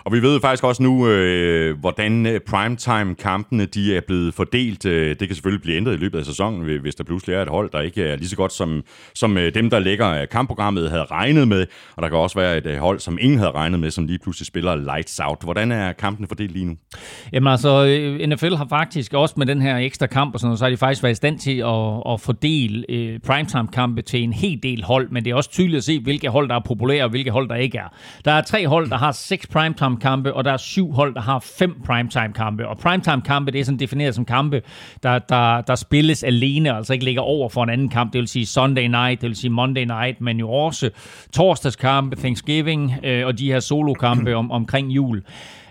Og 0.05 0.13
vi 0.13 0.23
ved 0.23 0.41
faktisk 0.41 0.65
også 0.65 0.83
nu, 0.83 1.09
øh, 1.09 1.79
hvordan 1.79 2.27
øh, 2.27 2.41
primetime-kampene 2.41 3.67
de 3.67 3.97
er 3.97 4.01
blevet 4.07 4.35
fordelt. 4.35 4.87
Øh, 4.87 5.09
det 5.09 5.29
kan 5.29 5.35
selvfølgelig 5.35 5.63
blive 5.63 5.77
ændret 5.77 5.95
i 5.95 5.97
løbet 5.97 6.19
af 6.19 6.25
sæsonen, 6.25 6.81
hvis 6.81 6.95
der 6.95 7.05
pludselig 7.05 7.37
er 7.37 7.43
et 7.43 7.49
hold, 7.49 7.71
der 7.71 7.81
ikke 7.81 8.05
er 8.05 8.17
lige 8.17 8.29
så 8.29 8.37
godt 8.37 8.53
som, 8.53 8.83
som 9.15 9.39
øh, 9.39 9.55
dem, 9.55 9.71
der 9.71 9.79
lægger 9.79 10.25
kampprogrammet, 10.25 10.91
havde 10.91 11.05
regnet 11.05 11.49
med. 11.49 11.67
Og 11.97 12.03
der 12.03 12.09
kan 12.09 12.19
også 12.19 12.39
være 12.39 12.57
et 12.57 12.79
hold, 12.79 13.01
som 13.01 13.19
ingen 13.21 13.39
havde 13.39 13.51
regnet 13.51 13.81
med, 13.81 13.91
som 13.91 14.07
lige 14.07 14.19
pludselig 14.19 14.47
spiller 14.47 14.75
lights 14.77 15.21
out. 15.21 15.39
Hvordan 15.45 15.73
er 15.73 15.93
kampene 15.93 16.29
fordelt 16.29 16.53
lige 16.53 16.65
nu? 16.65 16.77
Jamen 17.33 17.53
altså, 17.53 17.85
NFL 18.29 18.55
har 18.55 18.67
faktisk 18.69 19.15
også 19.15 19.35
med 19.39 19.47
den 19.47 19.63
her 19.63 19.77
ekstra 19.77 20.07
kamp, 20.07 20.35
og 20.35 20.41
sådan 20.41 20.49
noget, 20.49 20.59
så 20.59 20.65
har 20.65 20.71
de 20.71 20.77
faktisk 20.77 21.03
været 21.03 21.13
i 21.13 21.17
stand 21.17 21.39
til 21.39 21.59
at, 21.59 22.13
at 22.13 22.21
fordele 22.21 22.85
øh, 22.89 23.19
primetime-kampe 23.19 24.03
til 24.03 24.23
en 24.23 24.33
hel 24.33 24.63
del 24.63 24.85
hold, 24.85 25.11
men 25.11 25.25
det 25.25 25.31
er 25.31 25.35
også 25.35 25.51
tydeligt 25.51 25.77
at 25.77 25.85
se, 25.85 26.01
hvilke 26.01 26.29
hold, 26.29 26.49
der 26.49 26.55
er 26.55 26.61
populære, 26.65 27.05
og 27.05 27.11
hvilke 27.11 27.31
hold, 27.31 27.49
der 27.49 27.55
ikke 27.55 27.79
er. 27.79 27.89
Der 28.24 28.32
er 28.32 28.41
tre 28.41 28.66
hold, 28.66 28.91
der 28.91 28.97
har 28.97 29.12
seks 29.12 29.47
primetime-kampe, 29.47 30.34
og 30.34 30.45
der 30.45 30.53
er 30.53 30.57
syv 30.57 30.93
hold, 30.93 31.14
der 31.14 31.20
har 31.20 31.38
fem 31.38 31.82
primetime-kampe. 31.86 32.68
Og 32.68 32.78
primetime-kampe, 32.78 33.53
det 33.53 33.61
er 33.61 33.64
sådan 33.64 33.78
defineret 33.78 34.14
som 34.14 34.24
kampe, 34.24 34.62
der, 35.03 35.18
der, 35.18 35.61
der 35.61 35.74
spilles 35.74 36.22
alene, 36.22 36.76
altså 36.76 36.93
ikke 36.93 37.05
ligger 37.05 37.22
over 37.22 37.49
for 37.49 37.62
en 37.62 37.70
anden 37.70 37.88
kamp. 37.88 38.12
Det 38.12 38.18
vil 38.18 38.28
sige 38.28 38.47
Sunday 38.47 38.86
night, 38.86 39.20
det 39.20 39.28
vil 39.28 39.36
sige 39.36 39.51
Monday 39.51 39.84
night, 39.84 40.20
men 40.20 40.38
jo 40.38 40.51
også 40.51 40.91
torsdagskampe, 41.32 42.16
Thanksgiving 42.16 42.95
øh, 43.05 43.26
og 43.26 43.38
de 43.38 43.53
her 43.53 43.61
solokampe 43.61 44.36
om, 44.36 44.51
omkring 44.51 44.91
jul. 44.91 45.22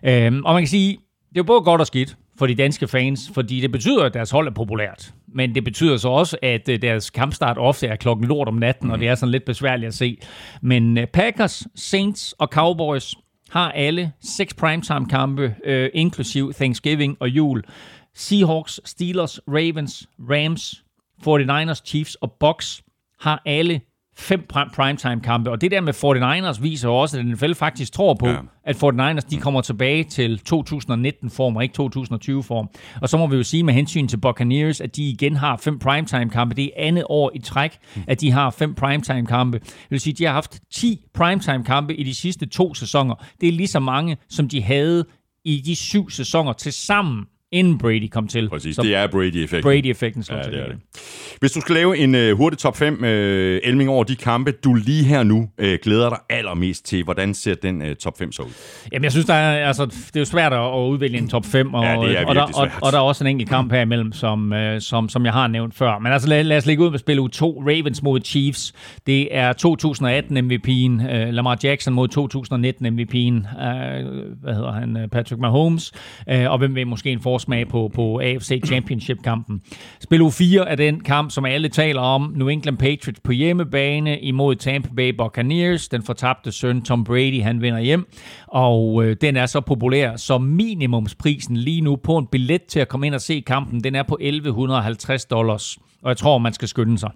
Øh, 0.03 0.32
og 0.45 0.53
man 0.53 0.61
kan 0.61 0.67
sige, 0.67 0.97
det 1.34 1.39
er 1.39 1.43
både 1.43 1.61
godt 1.61 1.82
og 1.82 1.88
skidt 1.88 2.17
for 2.40 2.48
de 2.48 2.56
danske 2.56 2.88
fans, 2.88 3.32
fordi 3.34 3.60
det 3.60 3.72
betyder, 3.72 4.04
at 4.04 4.14
deres 4.14 4.32
hold 4.32 4.48
er 4.48 4.52
populært. 4.52 5.14
Men 5.28 5.56
det 5.56 5.64
betyder 5.64 5.98
så 5.98 6.10
også, 6.10 6.38
at 6.42 6.70
øh, 6.70 6.82
deres 6.82 7.10
kampstart 7.10 7.58
ofte 7.58 7.88
er 7.88 7.96
klokken 7.96 8.28
lort 8.28 8.48
om 8.48 8.54
natten, 8.54 8.88
mm. 8.88 8.92
og 8.92 9.00
det 9.00 9.08
er 9.08 9.16
sådan 9.16 9.32
lidt 9.32 9.46
besværligt 9.46 9.88
at 9.88 9.94
se. 9.94 10.18
Men 10.62 10.98
øh, 10.98 11.08
Packers, 11.08 11.68
Saints 11.76 12.34
og 12.34 12.48
Cowboys 12.48 13.16
har 13.50 13.72
alle 13.72 14.12
seks 14.22 14.54
primetime-kampe, 14.54 15.56
øh, 15.66 15.90
inklusiv 15.94 16.54
Thanksgiving 16.54 17.18
og 17.20 17.30
jul. 17.30 17.64
Seahawks, 18.16 18.80
Steelers, 18.86 19.40
Ravens, 19.48 20.10
Rams, 20.20 20.84
49ers, 21.28 21.82
Chiefs 21.86 22.16
og 22.16 22.32
Bucks 22.40 22.84
har 23.20 23.42
alle 23.46 23.82
fem 24.20 24.45
primetime-kampe. 24.76 25.51
Og 25.51 25.61
det 25.61 25.72
der 25.72 25.82
med 25.82 25.93
49ers 25.93 26.61
viser 26.61 26.89
også, 26.89 27.20
at 27.20 27.26
NFL 27.26 27.53
faktisk 27.53 27.93
tror 27.93 28.13
på, 28.13 28.28
ja. 28.28 28.38
at 28.63 28.84
49ers 28.84 29.30
de 29.30 29.38
kommer 29.38 29.61
tilbage 29.61 30.03
til 30.03 30.41
2019-form 30.49 31.55
og 31.55 31.63
ikke 31.63 31.84
2020-form. 31.84 32.70
Og 33.01 33.09
så 33.09 33.17
må 33.17 33.28
vi 33.28 33.36
jo 33.36 33.43
sige 33.43 33.63
med 33.63 33.74
hensyn 33.74 34.07
til 34.07 34.17
Buccaneers, 34.17 34.82
at 34.82 34.95
de 34.95 35.09
igen 35.09 35.36
har 35.36 35.57
fem 35.57 35.80
primetime-kampe. 35.80 36.55
Det 36.55 36.65
er 36.65 36.70
andet 36.76 37.03
år 37.09 37.32
i 37.36 37.39
træk, 37.39 37.78
at 38.07 38.22
de 38.22 38.32
har 38.32 38.49
fem 38.49 38.76
primetime-kampe. 38.76 39.59
Det 39.59 39.88
vil 39.89 39.99
sige, 39.99 40.13
at 40.13 40.17
de 40.17 40.26
har 40.26 40.34
haft 40.34 40.59
10 40.74 41.05
primetime-kampe 41.13 41.95
i 41.95 42.03
de 42.03 42.15
sidste 42.15 42.45
to 42.45 42.74
sæsoner. 42.74 43.15
Det 43.41 43.49
er 43.49 43.53
lige 43.53 43.67
så 43.67 43.80
mange, 43.80 44.17
som 44.30 44.49
de 44.49 44.61
havde 44.61 45.05
i 45.45 45.61
de 45.65 45.76
syv 45.76 46.09
sæsoner 46.09 46.53
til 46.53 46.74
sammen 46.74 47.26
inden 47.52 47.78
Brady 47.78 48.10
kom 48.10 48.28
til. 48.28 48.50
Præcis, 48.50 48.76
så 48.76 48.82
det 48.82 48.95
er 48.95 49.08
Brady-effekten. 49.08 49.64
Brady-effekten 49.64 50.24
slår 50.24 50.38
ja, 50.38 50.43
til. 50.43 50.54
Det 50.54 50.66
det. 50.68 51.38
Hvis 51.39 51.52
du 51.52 51.62
skal 51.62 51.76
lave 51.76 51.97
en 51.97 52.16
uh, 52.16 52.38
hurtig 52.38 52.60
top 52.60 52.78
5 52.78 52.93
uh, 52.93 53.00
øh, 53.04 53.60
Elming 53.64 53.89
over 53.89 54.04
de 54.04 54.16
kampe, 54.16 54.52
du 54.52 54.74
lige 54.74 55.04
her 55.04 55.24
nu 55.24 55.38
uh, 55.38 55.68
glæder 55.84 56.10
dig 56.10 56.18
allermest 56.30 56.86
til, 56.86 57.04
hvordan 57.04 57.34
ser 57.34 57.56
den 57.56 57.82
uh, 57.82 57.93
top 57.93 58.18
5 58.18 58.32
så 58.32 58.41
ud? 58.41 58.50
Jamen, 58.91 59.04
jeg 59.04 59.12
synes, 59.12 59.26
der 59.26 59.34
er, 59.34 59.68
altså, 59.68 59.86
det 59.86 60.16
er 60.16 60.20
jo 60.20 60.26
svært 60.26 60.54
at 60.54 60.89
udvælge 60.89 61.18
en 61.18 61.30
top 61.30 61.45
5, 61.45 61.74
og, 61.74 61.84
ja, 61.84 61.89
er 61.89 62.26
og, 62.26 62.36
der, 62.36 62.41
og, 62.41 62.70
og 62.82 62.91
der 62.91 62.97
er 62.97 63.02
også 63.02 63.24
en 63.24 63.28
enkelt 63.28 63.50
kamp 63.50 63.72
her 63.72 63.82
imellem, 63.82 64.12
som, 64.12 64.52
uh, 64.52 64.58
som, 64.80 65.10
som 65.10 65.26
jeg 65.26 65.34
har 65.34 65.47
nævnt 65.47 65.76
før. 65.76 66.00
Men 66.00 66.12
altså, 66.12 66.30
lad, 66.30 66.43
lad 66.43 66.58
os 66.58 66.66
lægge 66.66 66.84
ud 66.84 66.91
med 66.91 67.00
spil 67.00 67.20
u 67.20 67.28
2, 67.28 67.64
Ravens 67.68 68.04
mod 68.04 68.20
Chiefs. 68.26 68.74
Det 69.08 69.36
er 69.36 69.54
2018 69.54 70.38
MVP'en, 70.38 71.14
uh, 71.14 71.34
Lamar 71.34 71.58
Jackson 71.64 71.93
mod 71.93 72.08
2019 72.08 72.86
MVP'en, 72.86 73.56
uh, 73.56 74.43
hvad 74.43 74.54
hedder 74.54 74.72
han, 74.72 75.10
Patrick 75.12 75.41
Mahomes, 75.41 75.91
uh, 76.32 76.52
og 76.52 76.58
hvem 76.58 76.76
vil 76.76 76.88
måske 76.88 77.12
en 77.12 77.22
forsmag 77.40 77.68
på, 77.68 77.92
på 77.94 78.20
AFC 78.20 78.62
Championship-kampen. 78.66 79.62
Spil 80.00 80.22
u 80.22 80.30
4 80.30 80.70
er 80.70 80.76
den 80.76 81.00
kamp, 81.00 81.32
som 81.32 81.46
alle 81.46 81.70
taler 81.70 82.02
om. 82.02 82.34
New 82.36 82.48
England 82.48 82.78
Patriots 82.78 83.20
på 83.24 83.32
hjemmebane 83.32 84.20
imod 84.20 84.56
Tampa 84.56 84.90
Bay 84.96 85.10
Buccaneers. 85.18 85.88
Den 85.88 86.04
fortabte 86.04 86.52
søn 86.52 86.82
Tom 86.82 87.04
Brady, 87.04 87.42
han 87.44 87.62
vinder 87.62 87.80
hjem. 87.80 88.08
Og 88.48 89.06
øh, 89.06 89.16
den 89.22 89.38
er 89.38 89.46
så 89.46 89.62
populær, 89.62 90.16
så 90.16 90.38
minimumsprisen 90.38 91.58
lige 91.58 91.82
nu 91.82 91.96
på 91.96 92.18
en 92.18 92.28
billet 92.28 92.64
til 92.64 92.80
at 92.80 92.88
komme 92.88 93.08
ind 93.08 93.16
og 93.16 93.22
se 93.22 93.44
kampen, 93.48 93.84
den 93.84 93.96
er 93.96 94.04
på 94.04 94.18
1150 94.22 95.26
dollars. 95.26 95.78
Og 96.02 96.10
jeg 96.10 96.18
tror, 96.18 96.38
man 96.38 96.54
skal 96.54 96.68
skynde 96.68 96.98
sig. 96.98 97.12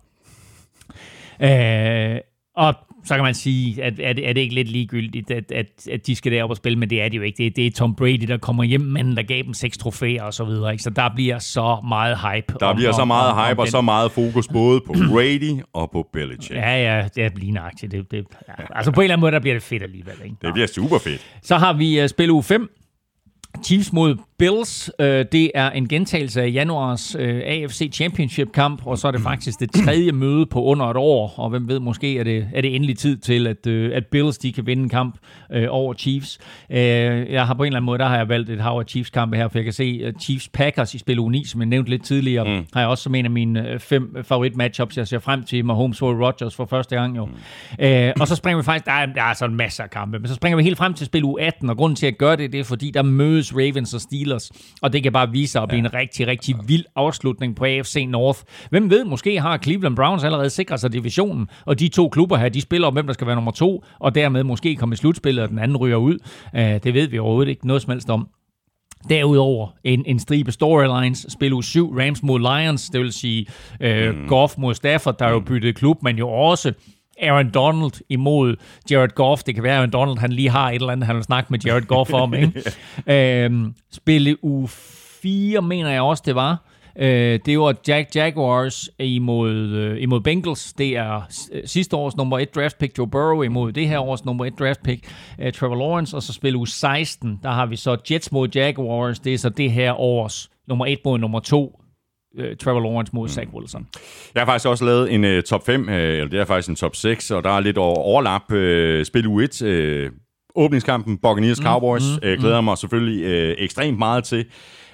Øh, 1.41 2.19
og 2.55 2.75
så 3.05 3.15
kan 3.15 3.23
man 3.23 3.33
sige, 3.33 3.83
at 3.83 3.93
er 3.99 4.13
det, 4.13 4.29
er 4.29 4.33
det 4.33 4.41
ikke 4.41 4.55
lidt 4.55 4.71
ligegyldigt, 4.71 5.31
at, 5.31 5.51
at, 5.51 5.87
at 5.91 6.07
de 6.07 6.15
skal 6.15 6.31
derop 6.31 6.49
og 6.49 6.57
spille, 6.57 6.79
men 6.79 6.89
det 6.89 7.01
er 7.01 7.09
det 7.09 7.17
jo 7.17 7.21
ikke. 7.21 7.43
Det, 7.43 7.55
det 7.55 7.67
er 7.67 7.71
Tom 7.71 7.95
Brady, 7.95 8.25
der 8.27 8.37
kommer 8.37 8.63
hjem, 8.63 8.81
men 8.81 9.17
der 9.17 9.23
gav 9.23 9.43
dem 9.43 9.53
seks 9.53 9.77
trofæer 9.77 10.23
og 10.23 10.33
så 10.33 10.43
videre. 10.43 10.71
Ikke? 10.71 10.83
Så 10.83 10.89
der 10.89 11.09
bliver 11.15 11.39
så 11.39 11.81
meget 11.87 12.17
hype. 12.19 12.53
Der 12.59 12.65
om, 12.65 12.75
bliver 12.75 12.91
så 12.91 13.05
meget 13.05 13.31
om, 13.31 13.37
hype 13.37 13.51
om, 13.51 13.59
og 13.59 13.65
den. 13.65 13.71
så 13.71 13.81
meget 13.81 14.11
fokus 14.11 14.47
både 14.47 14.81
på 14.87 14.93
Brady 15.11 15.61
og 15.73 15.91
på 15.91 16.09
Belichick. 16.13 16.55
Ja, 16.55 16.97
ja, 16.97 17.07
det 17.15 17.23
er 17.23 17.29
lige 17.35 17.51
nøjagtigt. 17.51 17.91
Det, 17.91 18.11
det, 18.11 18.25
ja. 18.47 18.53
Altså 18.75 18.91
på 18.91 19.01
en 19.01 19.03
eller 19.03 19.13
anden 19.13 19.21
måde, 19.21 19.31
der 19.31 19.39
bliver 19.39 19.55
det 19.55 19.63
fedt 19.63 19.83
alligevel. 19.83 20.15
Ikke? 20.23 20.35
Det 20.41 20.53
bliver 20.53 20.67
super 20.67 20.97
fedt. 20.97 21.21
Så 21.41 21.57
har 21.57 21.73
vi 21.73 22.01
uh, 22.03 22.07
spil 22.07 22.31
u 22.31 22.41
5, 22.41 22.69
Chiefs 23.61 23.93
mod 23.93 24.15
Bills, 24.37 24.91
øh, 24.99 25.25
det 25.31 25.51
er 25.55 25.69
en 25.69 25.87
gentagelse 25.87 26.41
af 26.41 26.51
januars 26.53 27.15
øh, 27.19 27.41
AFC 27.45 27.89
Championship-kamp, 27.93 28.81
og 28.85 28.97
så 28.97 29.07
er 29.07 29.11
det 29.11 29.21
faktisk 29.21 29.59
det 29.59 29.71
tredje 29.71 30.11
møde 30.23 30.45
på 30.45 30.63
under 30.63 30.85
et 30.85 30.97
år, 30.97 31.33
og 31.37 31.49
hvem 31.49 31.67
ved, 31.67 31.79
måske 31.79 32.19
er 32.19 32.23
det, 32.23 32.47
er 32.53 32.61
det 32.61 32.75
endelig 32.75 32.97
tid 32.97 33.17
til, 33.17 33.47
at, 33.47 33.67
øh, 33.67 33.91
at 33.95 34.05
Bills 34.05 34.37
de 34.37 34.53
kan 34.53 34.65
vinde 34.65 34.83
en 34.83 34.89
kamp 34.89 35.17
øh, 35.51 35.67
over 35.69 35.93
Chiefs. 35.93 36.39
Øh, 36.69 36.77
jeg 37.31 37.47
har 37.47 37.53
på 37.53 37.63
en 37.63 37.67
eller 37.67 37.77
anden 37.77 37.85
måde, 37.85 37.99
der 37.99 38.05
har 38.05 38.17
jeg 38.17 38.29
valgt 38.29 38.49
et 38.49 38.61
hav 38.61 38.79
af 38.79 38.85
Chiefs-kampe 38.85 39.37
her, 39.37 39.47
for 39.47 39.57
jeg 39.57 39.63
kan 39.63 39.73
se 39.73 40.07
uh, 40.07 40.13
Chiefs-Packers 40.21 40.95
i 40.95 40.97
spil 40.97 41.19
U9, 41.19 41.47
som 41.47 41.61
jeg 41.61 41.67
nævnte 41.67 41.89
lidt 41.89 42.05
tidligere, 42.05 42.43
mm. 42.43 42.65
har 42.73 42.79
jeg 42.81 42.89
også 42.89 43.03
som 43.03 43.15
en 43.15 43.25
af 43.25 43.31
mine 43.31 43.79
fem 43.79 44.15
favorit-matchups, 44.23 44.97
jeg 44.97 45.07
ser 45.07 45.19
frem 45.19 45.43
til 45.43 45.65
Mahomes 45.65 46.01
og 46.01 46.19
Rodgers 46.19 46.55
for 46.55 46.65
første 46.65 46.95
gang 46.95 47.17
jo. 47.17 47.25
Mm. 47.25 47.85
Øh, 47.85 48.13
og 48.19 48.27
så 48.27 48.35
springer 48.35 48.57
vi 48.57 48.63
faktisk, 48.63 48.85
der 48.85 48.91
er, 48.91 49.05
der 49.05 49.23
er 49.23 49.33
sådan 49.33 49.55
masser 49.55 49.83
af 49.83 49.89
kampe, 49.89 50.19
men 50.19 50.27
så 50.27 50.35
springer 50.35 50.57
vi 50.57 50.63
helt 50.63 50.77
frem 50.77 50.93
til 50.93 51.05
spil 51.05 51.23
U18, 51.23 51.69
og 51.69 51.77
grunden 51.77 51.95
til 51.95 52.07
at 52.07 52.17
gøre 52.17 52.35
det, 52.35 52.51
det 52.51 52.59
er 52.59 52.63
fordi, 52.63 52.91
der 52.91 53.01
mødes 53.01 53.52
Ravens 53.55 53.93
og 53.93 54.01
Steelers, 54.01 54.51
og 54.81 54.93
det 54.93 55.03
kan 55.03 55.11
bare 55.11 55.31
vise 55.31 55.51
sig 55.51 55.61
at 55.61 55.69
blive 55.69 55.81
ja. 55.81 55.87
en 55.87 55.93
rigtig, 55.93 56.27
rigtig 56.27 56.55
vild 56.67 56.85
afslutning 56.95 57.55
på 57.55 57.65
AFC 57.65 58.05
North. 58.09 58.39
Hvem 58.69 58.89
ved, 58.89 59.05
måske 59.05 59.39
har 59.39 59.57
Cleveland 59.57 59.95
Browns 59.95 60.23
allerede 60.23 60.49
sikret 60.49 60.79
sig 60.79 60.93
divisionen, 60.93 61.47
og 61.65 61.79
de 61.79 61.87
to 61.87 62.09
klubber 62.09 62.37
her, 62.37 62.49
de 62.49 62.61
spiller 62.61 62.87
om, 62.87 62.93
hvem 62.93 63.05
der 63.05 63.13
skal 63.13 63.27
være 63.27 63.35
nummer 63.35 63.51
to, 63.51 63.83
og 63.99 64.15
dermed 64.15 64.43
måske 64.43 64.75
komme 64.75 64.93
i 64.93 64.95
slutspillet, 64.95 65.43
og 65.43 65.49
den 65.49 65.59
anden 65.59 65.77
ryger 65.77 65.97
ud. 65.97 66.17
Uh, 66.53 66.59
det 66.59 66.93
ved 66.93 67.07
vi 67.07 67.19
overhovedet 67.19 67.49
ikke 67.49 67.67
noget 67.67 67.81
som 67.81 67.91
helst 67.91 68.09
om. 68.09 68.27
Derudover 69.09 69.67
en, 69.83 70.03
en 70.05 70.19
stribe 70.19 70.51
storylines. 70.51 71.25
Spil 71.29 71.53
u 71.53 71.61
7, 71.61 71.97
Rams 71.97 72.23
mod 72.23 72.39
Lions, 72.39 72.89
det 72.89 73.01
vil 73.01 73.13
sige 73.13 73.45
øh, 73.79 74.15
mm. 74.15 74.27
Goff 74.27 74.57
mod 74.57 74.73
Stafford, 74.73 75.17
der 75.19 75.25
er 75.25 75.31
jo 75.31 75.39
mm. 75.39 75.45
byttet 75.45 75.75
klub, 75.75 76.03
men 76.03 76.17
jo 76.17 76.29
også 76.29 76.73
Aaron 77.21 77.49
Donald 77.49 77.91
imod 78.09 78.55
Jared 78.91 79.09
Goff. 79.09 79.43
Det 79.43 79.55
kan 79.55 79.63
være, 79.63 79.73
at 79.73 79.77
Aaron 79.77 79.91
Donald 79.91 80.17
han 80.17 80.31
lige 80.31 80.49
har 80.49 80.69
et 80.69 80.75
eller 80.75 80.89
andet, 80.89 81.07
han 81.07 81.15
vil 81.15 81.23
snakke 81.23 81.47
med 81.49 81.59
Jared 81.65 81.85
Goff 81.85 82.13
om. 82.13 82.33
Ikke? 82.43 82.63
øhm, 83.07 83.73
spille 83.91 84.45
u 84.45 84.67
4, 84.67 85.61
mener 85.61 85.89
jeg 85.89 86.01
også, 86.01 86.23
det 86.25 86.35
var. 86.35 86.65
Øh, 86.95 87.39
det 87.45 87.59
var 87.59 87.75
Jack 87.87 88.15
Jaguars 88.15 88.89
imod, 88.99 89.51
øh, 89.53 90.01
imod 90.01 90.21
Bengals. 90.21 90.73
Det 90.73 90.97
er 90.97 91.21
øh, 91.51 91.61
sidste 91.65 91.95
års 91.95 92.15
nummer 92.15 92.39
1 92.39 92.55
draft 92.55 92.77
pick 92.77 92.97
Joe 92.97 93.07
Burrow 93.07 93.41
imod 93.41 93.71
det 93.71 93.87
her 93.87 93.99
års 93.99 94.25
nummer 94.25 94.45
1 94.45 94.59
draft 94.59 94.83
pick 94.83 95.11
uh, 95.39 95.51
Trevor 95.51 95.75
Lawrence. 95.75 96.15
Og 96.17 96.23
så 96.23 96.33
spil 96.33 96.55
u 96.55 96.65
16, 96.65 97.39
der 97.43 97.51
har 97.51 97.65
vi 97.65 97.75
så 97.75 97.97
Jets 98.11 98.31
mod 98.31 98.49
Jaguars. 98.55 99.19
Det 99.19 99.33
er 99.33 99.37
så 99.37 99.49
det 99.49 99.71
her 99.71 99.99
års 99.99 100.49
nummer 100.67 100.85
1 100.85 100.99
mod 101.05 101.17
nummer 101.17 101.39
2 101.39 101.79
uh, 102.39 102.45
Trevor 102.59 102.79
Lawrence 102.79 103.11
mod 103.13 103.29
Zach 103.29 103.47
Wilson. 103.53 103.87
Jeg 104.35 104.41
har 104.41 104.45
faktisk 104.45 104.67
også 104.67 104.85
lavet 104.85 105.13
en 105.13 105.23
uh, 105.23 105.43
top 105.43 105.65
5, 105.65 105.81
uh, 105.81 105.93
eller 105.93 106.27
det 106.27 106.39
er 106.39 106.45
faktisk 106.45 106.69
en 106.69 106.75
top 106.75 106.95
6, 106.95 107.31
og 107.31 107.43
der 107.43 107.49
er 107.49 107.59
lidt 107.59 107.77
overlap. 107.77 108.41
Uh, 108.51 109.05
spil 109.05 109.27
u 109.27 109.39
1, 109.39 109.61
uh, 109.61 110.11
åbningskampen, 110.55 111.17
Buccaneers 111.17 111.57
Cowboys, 111.57 112.03
mm, 112.03 112.27
mm, 112.27 112.33
uh, 112.33 112.39
glæder 112.39 112.61
mm. 112.61 112.65
mig 112.65 112.77
selvfølgelig 112.77 113.25
uh, 113.25 113.63
ekstremt 113.63 113.97
meget 113.97 114.23
til 114.23 114.45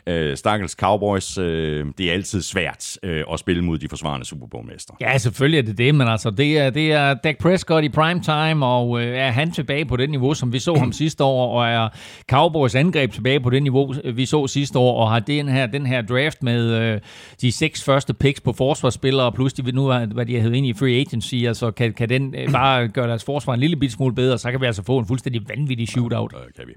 øh, 0.07 0.37
Stakkels 0.37 0.71
Cowboys, 0.71 1.37
øh, 1.37 1.85
det 1.97 2.09
er 2.09 2.13
altid 2.13 2.41
svært 2.41 2.97
øh, 3.03 3.23
at 3.33 3.39
spille 3.39 3.63
mod 3.63 3.77
de 3.77 3.89
forsvarende 3.89 4.25
Super 4.25 4.47
Bowl-mester. 4.47 4.93
Ja, 5.01 5.17
selvfølgelig 5.17 5.57
er 5.57 5.61
det 5.63 5.77
det, 5.77 5.95
men 5.95 6.07
altså, 6.07 6.29
det 6.29 6.57
er, 6.57 6.69
det 6.69 6.91
er 6.91 7.13
Dak 7.13 7.37
Prescott 7.37 7.85
i 7.85 7.89
prime 7.89 8.21
time, 8.21 8.65
og 8.65 9.01
øh, 9.01 9.17
er 9.17 9.31
han 9.31 9.51
tilbage 9.51 9.85
på 9.85 9.97
det 9.97 10.09
niveau, 10.09 10.33
som 10.33 10.53
vi 10.53 10.59
så 10.59 10.75
ham 10.75 10.91
sidste 11.03 11.23
år, 11.23 11.59
og 11.59 11.67
er 11.67 11.89
Cowboys 12.29 12.75
angreb 12.75 13.11
tilbage 13.13 13.39
på 13.39 13.49
det 13.49 13.63
niveau, 13.63 13.93
vi 14.13 14.25
så 14.25 14.47
sidste 14.47 14.79
år, 14.79 15.03
og 15.03 15.11
har 15.11 15.19
den 15.19 15.47
her, 15.47 15.65
den 15.65 15.85
her 15.85 16.01
draft 16.01 16.43
med 16.43 16.73
øh, 16.73 16.99
de 17.41 17.51
seks 17.51 17.83
første 17.83 18.13
picks 18.13 18.41
på 18.41 18.53
forsvarsspillere, 18.53 19.31
plus 19.31 19.53
de 19.53 19.71
nu, 19.71 19.93
hvad 19.93 20.25
de 20.25 20.39
heddet 20.39 20.57
ind 20.57 20.65
i 20.65 20.73
free 20.73 20.99
agency, 20.99 21.35
altså 21.35 21.71
kan, 21.71 21.93
kan 21.93 22.09
den 22.09 22.35
øh, 22.37 22.51
bare 22.51 22.87
gøre 22.97 23.07
deres 23.07 23.23
forsvar 23.23 23.53
en 23.53 23.59
lille 23.59 23.75
bit 23.75 23.91
smule 23.91 24.15
bedre, 24.15 24.37
så 24.37 24.51
kan 24.51 24.61
vi 24.61 24.65
altså 24.65 24.83
få 24.83 24.97
en 24.97 25.07
fuldstændig 25.07 25.41
vanvittig 25.49 25.87
shootout. 25.87 26.33
Ja, 26.33 26.37
kan 26.57 26.67
vi. 26.67 26.73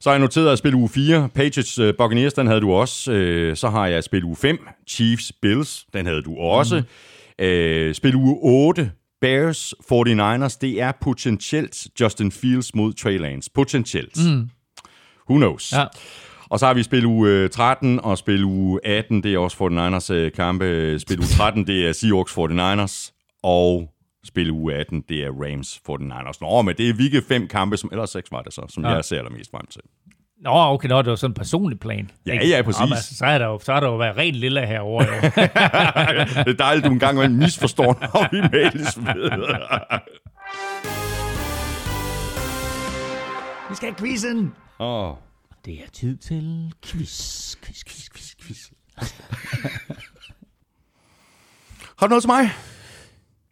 Så 0.00 0.10
har 0.10 0.14
jeg 0.14 0.20
noteret 0.20 0.52
at 0.52 0.58
spille 0.58 0.76
uge 0.76 0.88
4. 0.88 1.28
Patriots 1.34 1.78
uh, 1.78 1.90
Buccaneers, 1.98 2.32
den 2.32 2.46
havde 2.46 2.55
du 2.60 2.72
også. 2.72 3.12
Øh, 3.12 3.56
så 3.56 3.68
har 3.68 3.86
jeg 3.86 4.04
spil 4.04 4.24
uge 4.24 4.36
5, 4.36 4.68
Chiefs 4.88 5.32
Bills, 5.42 5.86
den 5.92 6.06
havde 6.06 6.22
du 6.22 6.36
også. 6.36 6.82
Mm. 7.38 7.44
Øh, 7.44 7.94
spil 7.94 8.14
uge 8.14 8.38
8, 8.42 8.90
Bears 9.20 9.74
49ers, 9.92 10.58
det 10.60 10.80
er 10.82 10.92
potentielt 11.00 11.86
Justin 12.00 12.32
Fields 12.32 12.74
mod 12.74 12.92
Trey 12.92 13.18
Lance. 13.18 13.50
Potentielt. 13.54 14.18
Mm. 14.26 14.50
Who 15.30 15.36
knows? 15.36 15.72
Ja. 15.72 15.84
Og 16.50 16.58
så 16.58 16.66
har 16.66 16.74
vi 16.74 16.82
spil 16.82 17.06
uge 17.06 17.48
13 17.48 18.00
og 18.00 18.18
spil 18.18 18.44
uge 18.44 18.80
18, 18.84 19.22
det 19.22 19.34
er 19.34 19.38
også 19.38 19.56
49ers 19.56 20.12
øh, 20.14 20.32
kampe. 20.32 20.98
Spil 20.98 21.18
uge 21.18 21.26
13, 21.26 21.66
det 21.66 21.88
er 21.88 21.92
Seahawks 21.92 22.32
49ers. 22.32 23.12
Og 23.42 23.90
spil 24.24 24.50
uge 24.50 24.74
18, 24.74 25.04
det 25.08 25.24
er 25.24 25.30
Rams 25.30 25.80
49ers. 25.88 26.38
Nå, 26.40 26.62
men 26.62 26.76
det 26.76 26.88
er 26.88 26.94
virkelig 26.94 27.22
fem 27.24 27.48
kampe, 27.48 27.76
som 27.76 27.90
ellers 27.92 28.10
seks 28.10 28.32
var 28.32 28.42
det 28.42 28.52
så, 28.52 28.66
som 28.68 28.84
ja. 28.84 28.90
jeg 28.90 29.04
ser 29.04 29.18
allermest 29.18 29.50
frem 29.50 29.66
til. 29.66 29.80
Nå, 30.40 30.50
okay, 30.50 30.88
nå, 30.88 31.02
det 31.02 31.10
var 31.10 31.16
sådan 31.16 31.30
en 31.30 31.34
personlig 31.34 31.80
plan. 31.80 32.10
Ja, 32.26 32.32
ikke? 32.32 32.48
ja, 32.48 32.62
præcis. 32.62 32.80
Nå, 32.80 32.94
altså, 32.94 33.16
så, 33.16 33.24
er 33.24 33.38
der 33.38 33.46
jo, 33.46 33.58
så 33.58 33.72
er 33.72 33.80
der 33.80 33.86
jo 33.86 33.96
været 33.96 34.16
rent 34.16 34.36
lille 34.36 34.66
herovre. 34.66 35.04
Jo. 35.04 35.20
det 36.44 36.48
er 36.48 36.56
dejligt, 36.58 36.86
du 36.86 37.20
en 37.20 37.36
misforstår, 37.36 37.98
når 38.00 38.28
vi 38.32 38.40
mails 38.40 38.96
med. 38.96 39.30
vi 43.68 43.74
skal 43.74 43.88
have 43.88 43.96
quizzen. 43.98 44.54
Åh. 44.78 45.10
Oh. 45.10 45.16
Det 45.64 45.74
er 45.74 45.90
tid 45.92 46.16
til 46.16 46.72
quiz, 46.86 47.56
quiz, 47.56 47.84
quiz, 47.84 48.08
quiz, 48.14 48.34
quiz. 48.42 48.70
Har 51.98 52.06
du 52.06 52.08
noget 52.08 52.22
til 52.22 52.28
mig? 52.28 52.50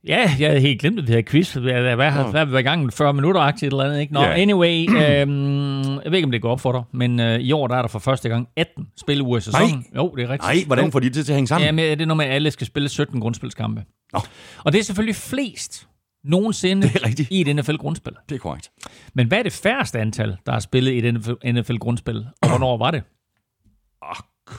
Ja, 0.07 0.31
jeg 0.39 0.49
havde 0.49 0.61
helt 0.61 0.81
glemt, 0.81 0.99
at 0.99 1.07
vi 1.07 1.13
havde 1.13 1.23
quiz. 1.23 1.53
Hvad 1.53 1.73
har 2.11 2.31
hvad, 2.31 2.47
været 2.47 2.61
i 2.61 2.63
gang 2.63 2.93
40 2.93 3.15
minutter 3.15 3.41
aktivt 3.41 3.73
eller 3.73 3.85
andet, 3.85 4.01
ikke? 4.01 4.13
Nå, 4.13 4.21
yeah. 4.21 4.41
anyway, 4.41 4.89
øhm, 5.05 5.83
jeg 5.83 6.11
ved 6.11 6.15
ikke, 6.15 6.25
om 6.25 6.31
det 6.31 6.43
går 6.43 6.51
op 6.51 6.61
for 6.61 6.73
dig, 6.73 6.83
men 6.93 7.21
øh, 7.21 7.41
i 7.41 7.53
år 7.53 7.67
der 7.67 7.77
er 7.77 7.83
der 7.83 7.89
for 7.89 7.99
første 7.99 8.29
gang 8.29 8.49
18 8.57 8.87
spilleuger 9.01 9.39
i 9.39 9.41
sæsonen. 9.41 9.69
Nej. 9.71 10.03
Jo, 10.03 10.15
det 10.17 10.25
er 10.25 10.29
rigtigt. 10.29 10.43
Nej, 10.43 10.65
hvordan 10.67 10.93
får 10.93 11.01
de 11.01 11.11
det 11.11 11.25
til 11.27 11.33
at 11.33 11.37
hænge 11.37 11.49
sammen? 11.49 11.67
Ja, 11.67 11.73
men 11.73 11.85
det 11.85 12.01
er 12.01 12.07
noget 12.07 12.17
med, 12.17 12.27
at 12.27 12.33
alle 12.33 12.51
skal 12.51 12.67
spille 12.67 12.89
17 12.89 13.21
grundspilskampe. 13.21 13.85
Nå. 14.13 14.21
Og 14.65 14.73
det 14.73 14.79
er 14.79 14.83
selvfølgelig 14.83 15.17
flest 15.17 15.89
nogensinde 16.25 16.83
det 16.89 17.21
er 17.21 17.25
i 17.31 17.41
et 17.41 17.57
NFL-grundspil. 17.57 18.13
Det 18.29 18.35
er 18.35 18.39
korrekt. 18.39 18.71
Men 19.15 19.27
hvad 19.27 19.39
er 19.39 19.43
det 19.43 19.53
færreste 19.53 19.99
antal, 19.99 20.37
der 20.47 20.53
har 20.53 20.61
spillet 20.61 20.93
i 20.93 20.99
et 21.09 21.55
NFL-grundspil, 21.55 22.27
og 22.43 22.49
hvornår 22.49 22.77
var 22.77 22.91
det? 22.91 23.03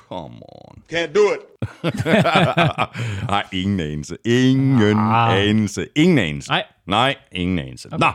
Come 0.09 0.41
on. 0.41 0.83
Can't 0.93 1.13
do 1.15 1.21
it. 1.33 1.41
Nej, 3.29 3.43
ingen 3.51 3.79
anelse. 3.79 4.17
Ingen 4.25 4.97
ah. 4.97 5.37
anelse. 5.37 5.87
Ingen 5.95 6.17
anelse. 6.19 6.51
Nej. 6.51 6.63
Nej, 6.87 7.15
ingen 7.31 7.59
anelse. 7.59 7.87
Okay. 7.91 7.97
Nå, 7.99 8.11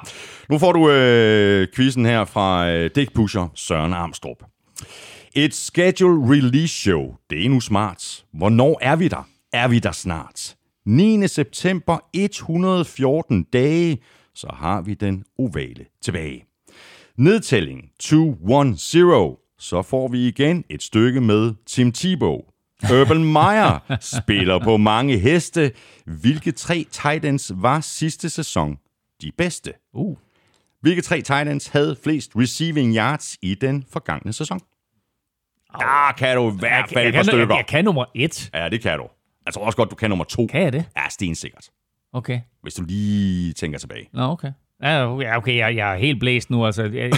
nu 0.49 0.59
får 0.59 0.73
du 0.73 0.91
øh, 0.91 1.69
quizzen 1.75 2.07
her 2.07 2.25
fra 2.25 2.69
øh, 2.71 2.91
Dick 2.95 3.15
Pusher 3.15 3.49
Søren 3.55 3.93
Armstrong. 3.93 4.37
Et 5.35 5.55
schedule 5.55 6.37
release 6.37 6.75
show. 6.75 7.15
Det 7.31 7.45
er 7.45 7.49
nu 7.49 7.61
smart. 7.61 8.25
Hvornår 8.33 8.79
er 8.83 8.97
vi 8.97 9.09
der? 9.09 9.29
Er 9.53 9.69
vi 9.69 9.79
der 9.79 9.93
snart? 9.93 10.55
9. 10.87 11.29
september, 11.29 11.99
114 12.15 13.43
dage, 13.43 13.99
så 14.35 14.47
har 14.55 14.81
vi 14.81 14.95
den 14.95 15.25
ovale 15.39 15.85
tilbage. 16.03 16.45
Nedtælling 17.17 17.91
210 17.99 18.99
så 19.61 19.83
får 19.83 20.09
vi 20.09 20.29
igen 20.29 20.65
et 20.69 20.83
stykke 20.83 21.21
med 21.21 21.55
Tim 21.67 21.93
Tebow. 21.93 22.41
Urban 22.93 23.25
Meyer 23.25 23.97
spiller 24.01 24.59
på 24.59 24.77
mange 24.77 25.19
heste. 25.19 25.73
Hvilke 26.07 26.53
tre 26.53 26.87
Titans 26.91 27.53
var 27.55 27.81
sidste 27.81 28.31
sæson 28.31 28.79
de 29.23 29.33
bedste? 29.39 29.73
Uh. 29.93 30.17
Hvilke 30.81 31.03
tre 31.03 31.17
Titans 31.17 31.67
havde 31.67 31.97
flest 32.05 32.33
receiving 32.37 32.97
yards 32.97 33.37
i 33.43 33.55
den 33.55 33.85
forgangne 33.93 34.33
sæson? 34.33 34.61
Der 35.73 36.15
kan 36.19 36.37
du 36.37 36.53
i 36.53 36.55
hvert 36.59 36.89
fald 36.89 37.09
et 37.09 37.15
par 37.15 37.23
stykker. 37.23 37.57
Jeg 37.57 37.67
kan 37.67 37.85
nummer 37.85 38.05
et. 38.15 38.51
Ja, 38.55 38.69
det 38.69 38.81
kan 38.81 38.99
du. 38.99 39.05
Jeg 39.47 39.55
tror 39.55 39.65
også 39.67 39.77
godt, 39.77 39.91
du 39.91 39.97
kan 39.97 40.11
nummer 40.11 40.25
to. 40.25 40.47
Kan 40.47 40.63
jeg 40.63 40.73
det? 40.73 40.85
Ja, 40.97 41.09
stensikkert. 41.09 41.69
Okay. 42.13 42.41
Hvis 42.63 42.75
du 42.75 42.85
lige 42.85 43.53
tænker 43.53 43.79
tilbage. 43.79 44.09
Nå, 44.13 44.23
okay. 44.23 44.53
Ja, 44.83 45.37
okay, 45.37 45.57
jeg, 45.57 45.77
jeg 45.77 45.95
er 45.95 45.99
helt 45.99 46.21
blæst 46.21 46.51
nu. 46.51 46.67
Altså, 46.67 46.83
jeg, 46.83 46.93
jeg, 46.95 47.11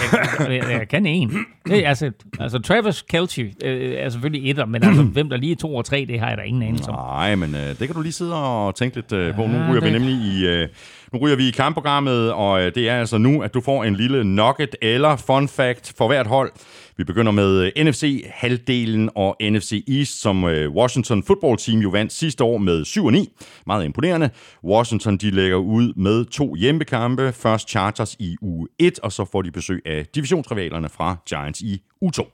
jeg, 0.51 0.63
jeg 0.71 0.89
kan 0.89 1.07
en. 1.07 1.33
Det, 1.67 1.85
altså, 1.85 2.11
altså, 2.41 2.59
Travis 2.59 3.03
Kelce 3.03 3.53
øh, 3.65 3.93
er 3.93 4.09
selvfølgelig 4.09 4.51
etter, 4.51 4.67
men 4.67 4.85
altså, 4.85 5.03
hvem 5.03 5.29
der 5.29 5.37
lige 5.37 5.53
er 5.53 5.57
to 5.57 5.75
og 5.75 5.85
tre, 5.85 6.05
det 6.09 6.21
har 6.21 6.29
jeg 6.29 6.39
da 6.39 6.43
ingen 6.43 6.63
anelse 6.63 6.91
om. 6.91 6.95
Nej, 6.95 7.35
men 7.35 7.55
øh, 7.55 7.61
det 7.61 7.79
kan 7.79 7.95
du 7.95 8.01
lige 8.01 8.13
sidde 8.13 8.35
og 8.35 8.75
tænke 8.75 8.97
lidt 8.97 9.13
øh, 9.13 9.35
på. 9.35 9.47
Nu 9.47 9.59
ryger 9.71 9.81
det... 9.81 9.85
vi 9.85 9.99
nemlig 9.99 10.15
i... 10.15 10.47
Øh, 10.47 10.69
nu 11.13 11.19
ryger 11.19 11.37
vi 11.37 11.49
i 11.49 11.51
kampprogrammet, 11.51 12.33
og 12.33 12.63
øh, 12.63 12.75
det 12.75 12.89
er 12.89 12.99
altså 12.99 13.19
nu, 13.19 13.43
at 13.43 13.55
du 13.55 13.61
får 13.61 13.85
en 13.85 13.97
lille 13.97 14.25
nugget 14.25 14.77
eller 14.83 15.17
fun 15.17 15.49
fact 15.49 15.93
for 15.99 16.07
hvert 16.07 16.27
hold. 16.27 16.53
Vi 16.97 17.05
begynder 17.05 17.33
med 17.33 17.73
øh, 17.77 17.85
NFC-halvdelen 17.85 19.11
og 19.15 19.37
NFC 19.41 19.85
East, 19.89 20.21
som 20.21 20.45
øh, 20.45 20.71
Washington 20.71 21.23
Football 21.23 21.57
Team 21.57 21.81
jo 21.81 21.89
vandt 21.89 22.13
sidste 22.13 22.45
år 22.45 22.59
med 22.59 22.83
7-9. 22.83 23.63
Meget 23.67 23.85
imponerende. 23.85 24.31
Washington 24.65 25.17
de 25.17 25.31
lægger 25.31 25.57
ud 25.57 25.95
med 25.95 26.25
to 26.25 26.55
hjemmekampe. 26.55 27.33
Først 27.33 27.69
Chargers 27.69 28.17
i 28.19 28.37
uge 28.43 28.69
1, 28.79 28.99
og 28.99 29.13
så 29.13 29.25
får 29.33 29.43
de 29.43 29.51
besøg 29.51 29.83
af 29.87 30.07
divisionsrivalerne 30.07 30.89
fra 30.89 31.17
Giants 31.29 31.61
i 31.61 31.83
uge 32.01 32.13
2. 32.13 32.27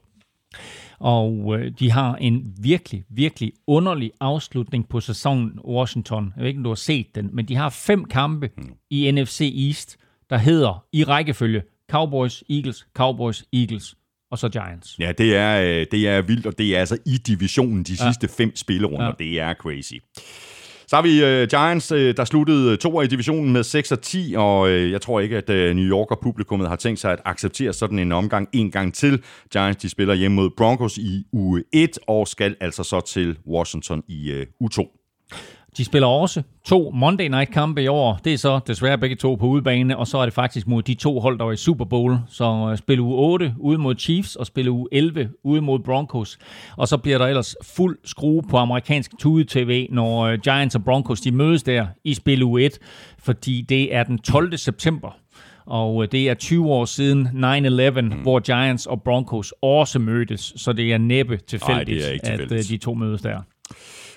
Og 1.00 1.58
øh, 1.58 1.72
de 1.78 1.90
har 1.90 2.16
en 2.16 2.42
virkelig, 2.60 3.04
virkelig 3.10 3.52
underlig 3.66 4.12
afslutning 4.20 4.88
på 4.88 5.00
sæsonen 5.00 5.58
Washington. 5.64 6.32
Jeg 6.36 6.40
ved 6.40 6.48
ikke, 6.48 6.58
om 6.58 6.64
du 6.64 6.70
har 6.70 6.74
set 6.74 7.06
den, 7.14 7.30
men 7.32 7.48
de 7.48 7.56
har 7.56 7.70
fem 7.70 8.04
kampe 8.04 8.50
mm. 8.56 8.72
i 8.90 9.10
NFC 9.10 9.52
East, 9.66 9.96
der 10.30 10.36
hedder 10.36 10.84
i 10.92 11.04
rækkefølge 11.04 11.62
Cowboys, 11.90 12.44
Eagles, 12.50 12.86
Cowboys, 12.94 13.44
Eagles 13.52 13.94
og 14.30 14.38
så 14.38 14.48
Giants. 14.48 14.98
Ja, 14.98 15.12
det 15.12 15.36
er, 15.36 15.60
øh, 15.60 15.86
det 15.90 16.08
er 16.08 16.22
vildt, 16.22 16.46
og 16.46 16.58
det 16.58 16.76
er 16.76 16.80
altså 16.80 16.98
i 17.06 17.16
divisionen 17.16 17.82
de 17.82 17.96
ja. 18.00 18.06
sidste 18.10 18.28
fem 18.28 18.56
spillerunder. 18.56 19.06
Ja. 19.06 19.12
Det 19.18 19.40
er 19.40 19.54
crazy. 19.54 19.94
Så 20.88 20.96
har 20.96 21.02
vi 21.02 21.42
uh, 21.42 21.48
Giants, 21.48 21.92
uh, 21.92 21.98
der 21.98 22.24
sluttede 22.24 22.76
to 22.76 23.02
i 23.02 23.06
divisionen 23.06 23.52
med 23.52 23.62
6 23.62 23.92
og 23.92 24.02
10, 24.02 24.34
og 24.36 24.60
uh, 24.60 24.90
jeg 24.90 25.00
tror 25.00 25.20
ikke, 25.20 25.36
at 25.36 25.50
uh, 25.50 25.76
New 25.76 25.84
Yorker 25.84 26.16
publikummet 26.22 26.68
har 26.68 26.76
tænkt 26.76 27.00
sig 27.00 27.12
at 27.12 27.20
acceptere 27.24 27.72
sådan 27.72 27.98
en 27.98 28.12
omgang 28.12 28.48
en 28.52 28.70
gang 28.70 28.94
til. 28.94 29.22
Giants, 29.52 29.82
de 29.82 29.88
spiller 29.88 30.14
hjemme 30.14 30.34
mod 30.34 30.50
Broncos 30.56 30.98
i 30.98 31.24
uge 31.32 31.64
1, 31.72 31.98
og 32.06 32.28
skal 32.28 32.56
altså 32.60 32.82
så 32.82 33.00
til 33.00 33.38
Washington 33.46 34.02
i 34.08 34.32
uh, 34.32 34.46
uge 34.60 34.70
2. 34.70 34.97
De 35.76 35.84
spiller 35.84 36.08
også 36.08 36.42
to 36.64 36.90
Monday 36.94 37.28
Night 37.28 37.52
kampe 37.52 37.82
i 37.82 37.86
år. 37.86 38.20
Det 38.24 38.32
er 38.32 38.38
så 38.38 38.60
desværre 38.66 38.98
begge 38.98 39.16
to 39.16 39.34
på 39.34 39.46
udebane, 39.46 39.96
og 39.96 40.06
så 40.06 40.18
er 40.18 40.24
det 40.24 40.34
faktisk 40.34 40.66
mod 40.66 40.82
de 40.82 40.94
to 40.94 41.20
hold, 41.20 41.38
der 41.38 41.44
var 41.44 41.52
i 41.52 41.56
Super 41.56 41.84
Bowl. 41.84 42.16
Så 42.28 42.76
spiller 42.78 43.04
uge 43.04 43.16
8 43.16 43.54
ude 43.58 43.78
mod 43.78 43.94
Chiefs, 43.98 44.36
og 44.36 44.46
spiller 44.46 44.72
uge 44.72 44.88
11 44.92 45.30
ude 45.44 45.60
mod 45.60 45.78
Broncos. 45.78 46.38
Og 46.76 46.88
så 46.88 46.96
bliver 46.96 47.18
der 47.18 47.26
ellers 47.26 47.56
fuld 47.62 47.98
skrue 48.04 48.42
på 48.42 48.56
amerikansk 48.56 49.10
Tude 49.18 49.44
TV, 49.44 49.86
når 49.90 50.32
uh, 50.32 50.38
Giants 50.38 50.74
og 50.74 50.84
Broncos 50.84 51.20
de 51.20 51.32
mødes 51.32 51.62
der 51.62 51.86
i 52.04 52.14
spil 52.14 52.42
uge 52.42 52.62
1, 52.62 52.78
fordi 53.18 53.62
det 53.62 53.94
er 53.94 54.02
den 54.02 54.18
12. 54.18 54.56
september. 54.56 55.16
Og 55.66 56.02
øh, 56.02 56.08
det 56.12 56.28
er 56.28 56.34
20 56.34 56.66
år 56.66 56.84
siden 56.84 57.26
9-11, 57.26 58.00
mm. 58.00 58.08
hvor 58.08 58.40
Giants 58.40 58.86
og 58.86 59.02
Broncos 59.02 59.54
også 59.62 59.98
mødtes, 59.98 60.52
så 60.56 60.72
det 60.72 60.92
er 60.92 60.98
næppe 60.98 61.36
tilfældigt, 61.36 62.04
Ej, 62.04 62.18
er 62.22 62.42
at 62.42 62.68
de 62.68 62.76
to 62.76 62.94
mødes 62.94 63.22
der. 63.22 63.40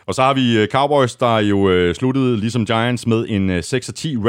Og 0.06 0.16
så 0.16 0.22
har 0.22 0.34
vi 0.34 0.58
øh, 0.58 0.68
Cowboys, 0.68 1.16
der 1.16 1.38
jo 1.38 1.70
øh, 1.70 1.96
sluttede 1.96 2.38
ligesom 2.38 2.66
Giants 2.66 3.08
med 3.08 3.26
en 3.30 3.50
øh, 3.50 3.60
6-10 3.60 3.62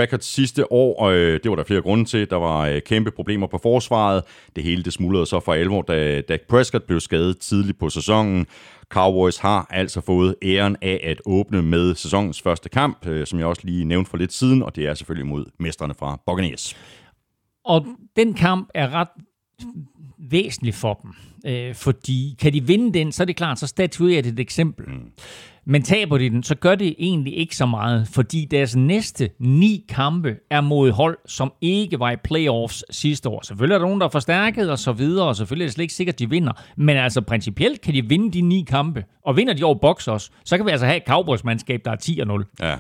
record 0.01 0.21
sidste 0.21 0.73
år, 0.73 1.01
og 1.01 1.15
øh, 1.15 1.41
det 1.43 1.51
var 1.51 1.57
der 1.57 1.65
flere 1.65 1.83
grunde 1.83 2.05
til. 2.05 2.31
Der 2.31 2.37
var 2.37 2.67
øh, 2.67 2.81
kæmpe 2.81 3.11
problemer 3.11 3.47
på 3.47 3.59
forsvaret. 3.63 4.23
Det 4.57 4.65
hele 4.65 4.83
det 4.83 4.93
smuldrede 4.93 5.27
så 5.27 5.41
for 5.41 5.53
alvor, 5.53 5.83
da 5.83 6.21
Dak 6.21 6.41
Prescott 6.49 6.87
blev 6.87 7.01
skadet 7.01 7.39
tidligt 7.39 7.79
på 7.79 7.89
sæsonen. 7.89 8.47
Cowboys 8.89 9.39
har 9.39 9.67
altså 9.71 10.01
fået 10.01 10.35
æren 10.43 10.77
af 10.83 11.01
at 11.03 11.21
åbne 11.27 11.63
med 11.63 11.95
sæsonens 11.95 12.43
første 12.43 12.69
kamp, 12.69 13.07
øh, 13.07 13.27
som 13.27 13.39
jeg 13.39 13.47
også 13.47 13.63
lige 13.65 13.85
nævnte 13.85 14.11
for 14.11 14.17
lidt 14.17 14.33
siden, 14.33 14.63
og 14.63 14.77
det 14.77 14.87
er 14.87 14.95
selvfølgelig 14.95 15.27
mod 15.27 15.45
mesterne 15.59 15.95
fra 15.95 16.21
Buccaneers. 16.27 16.77
Og 17.65 17.87
den 18.17 18.35
kamp 18.35 18.69
er 18.75 18.95
ret 18.95 19.09
væsentlig 20.31 20.75
for 20.75 21.01
dem, 21.03 21.13
øh, 21.47 21.75
fordi 21.75 22.37
kan 22.41 22.53
de 22.53 22.67
vinde 22.67 22.99
den, 22.99 23.13
så 23.13 23.23
er 23.23 23.25
det 23.25 23.37
klart, 23.37 23.59
så 23.59 23.67
statuerer 23.67 24.23
det 24.23 24.33
et 24.33 24.41
eksempel. 24.41 24.87
Mm. 24.89 25.11
Men 25.65 25.83
taber 25.83 26.19
de 26.19 26.31
den, 26.31 26.43
så 26.43 26.55
gør 26.55 26.75
det 26.75 26.95
egentlig 26.99 27.37
ikke 27.37 27.57
så 27.57 27.67
meget, 27.67 28.09
fordi 28.09 28.45
deres 28.45 28.77
næste 28.77 29.31
ni 29.39 29.85
kampe 29.89 30.37
er 30.51 30.61
mod 30.61 30.91
hold, 30.91 31.19
som 31.27 31.53
ikke 31.61 31.99
var 31.99 32.11
i 32.11 32.17
playoffs 32.17 32.85
sidste 32.91 33.29
år. 33.29 33.41
Selvfølgelig 33.45 33.75
er 33.75 33.79
der 33.79 33.87
nogen, 33.87 34.01
der 34.01 34.07
er 34.07 34.11
forstærket 34.11 34.71
og 34.71 34.79
så 34.79 34.93
videre, 34.93 35.27
og 35.27 35.37
selvfølgelig 35.37 35.65
er 35.65 35.69
det 35.69 35.75
slet 35.75 35.83
ikke 35.83 35.95
sikkert, 35.95 36.15
at 36.15 36.19
de 36.19 36.31
vinder. 36.31 36.53
Men 36.77 36.97
altså 36.97 37.21
principielt 37.21 37.81
kan 37.81 37.95
de 37.95 38.09
vinde 38.09 38.33
de 38.33 38.41
ni 38.41 38.65
kampe, 38.69 39.05
og 39.27 39.37
vinder 39.37 39.55
de 39.55 39.65
over 39.65 39.75
Box 39.75 40.09
også, 40.09 40.31
så 40.45 40.57
kan 40.57 40.67
vi 40.67 40.71
altså 40.71 40.87
have 40.87 40.97
et 40.97 41.03
Cowboys-mandskab, 41.07 41.81
der 41.85 41.91
er 41.91 42.43
10-0. 42.61 42.65
Ja. 42.67 42.77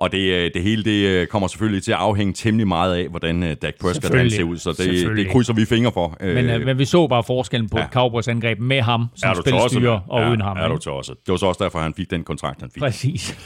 Og 0.00 0.12
det, 0.12 0.18
øh, 0.18 0.50
det 0.54 0.62
hele 0.62 0.84
det 0.84 1.06
øh, 1.06 1.26
kommer 1.26 1.48
selvfølgelig 1.48 1.82
til 1.82 1.92
at 1.92 1.98
afhænge 1.98 2.32
temmelig 2.32 2.68
meget 2.68 2.94
af, 2.94 3.08
hvordan 3.08 3.42
øh, 3.42 3.56
Dak 3.62 3.74
Prescott 3.80 4.32
ser 4.32 4.42
ud, 4.42 4.56
så 4.56 4.72
det, 4.72 5.16
det 5.16 5.30
krydser 5.30 5.52
vi 5.52 5.64
fingre 5.64 5.92
for. 5.92 6.16
Men, 6.20 6.64
men 6.64 6.78
vi 6.78 6.84
så 6.84 7.06
bare 7.06 7.22
forskellen 7.24 7.68
på 7.68 7.78
ja. 7.78 7.84
et 7.84 7.90
Cowboys-angreb 7.90 8.58
med 8.58 8.80
ham 8.80 9.06
som 9.16 9.34
spilstyrer 9.34 10.00
og 10.08 10.20
ja, 10.20 10.30
uden 10.30 10.40
ham. 10.40 10.56
Er 10.56 10.68
du. 10.68 10.74
Det 10.74 11.16
var 11.28 11.36
så 11.36 11.46
også 11.46 11.64
derfor, 11.64 11.78
han 11.78 11.94
fik 11.94 12.10
den 12.10 12.24
kontrakt, 12.24 12.60
han 12.60 12.70
fik. 12.70 12.82
Præcis. 12.82 13.36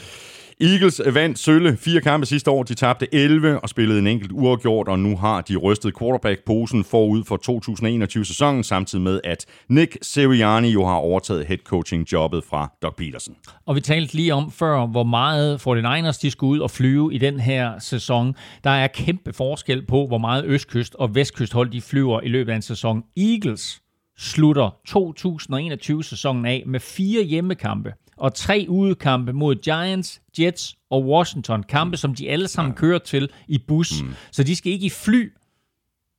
Eagles 0.63 1.01
vandt 1.13 1.39
sølle 1.39 1.77
fire 1.77 2.01
kampe 2.01 2.25
sidste 2.25 2.51
år. 2.51 2.63
De 2.63 2.73
tabte 2.73 3.15
11 3.15 3.59
og 3.59 3.69
spillede 3.69 3.99
en 3.99 4.07
enkelt 4.07 4.31
uafgjort, 4.31 4.87
og 4.87 4.99
nu 4.99 5.17
har 5.17 5.41
de 5.41 5.55
rystet 5.55 5.97
quarterback-posen 5.97 6.83
forud 6.83 7.23
for 7.23 7.37
2021-sæsonen, 7.49 8.63
samtidig 8.63 9.03
med, 9.03 9.19
at 9.23 9.45
Nick 9.69 9.97
Sirianni 10.01 10.69
jo 10.69 10.85
har 10.85 10.95
overtaget 10.95 11.45
head 11.45 11.57
coaching-jobbet 11.57 12.43
fra 12.49 12.71
Doug 12.81 12.95
Peterson. 12.95 13.35
Og 13.65 13.75
vi 13.75 13.81
talte 13.81 14.13
lige 14.13 14.33
om 14.33 14.51
før, 14.51 14.85
hvor 14.85 15.03
meget 15.03 15.67
49ers 15.67 16.19
de 16.21 16.31
skulle 16.31 16.51
ud 16.51 16.59
og 16.59 16.71
flyve 16.71 17.13
i 17.13 17.17
den 17.17 17.39
her 17.39 17.79
sæson. 17.79 18.35
Der 18.63 18.69
er 18.69 18.87
kæmpe 18.87 19.33
forskel 19.33 19.85
på, 19.85 20.07
hvor 20.07 20.17
meget 20.17 20.45
østkyst 20.45 20.95
og 20.95 21.15
vestkyst 21.15 21.53
hold 21.53 21.69
de 21.69 21.81
flyver 21.81 22.21
i 22.21 22.27
løbet 22.27 22.51
af 22.51 22.55
en 22.55 22.61
sæson. 22.61 23.03
Eagles 23.17 23.81
slutter 24.17 24.75
2021-sæsonen 24.89 26.45
af 26.45 26.63
med 26.67 26.79
fire 26.79 27.23
hjemmekampe 27.23 27.93
og 28.17 28.33
tre 28.33 28.65
udekampe 28.69 29.33
mod 29.33 29.55
Giants, 29.55 30.21
Jets 30.39 30.75
og 30.89 31.05
Washington. 31.05 31.63
Kampe, 31.63 31.97
som 31.97 32.15
de 32.15 32.29
alle 32.29 32.47
sammen 32.47 32.73
kører 32.75 32.99
til 32.99 33.29
i 33.47 33.57
bus. 33.67 34.01
Mm. 34.01 34.13
Så 34.31 34.43
de 34.43 34.55
skal 34.55 34.71
ikke 34.71 34.85
i 34.85 34.89
fly 34.89 35.31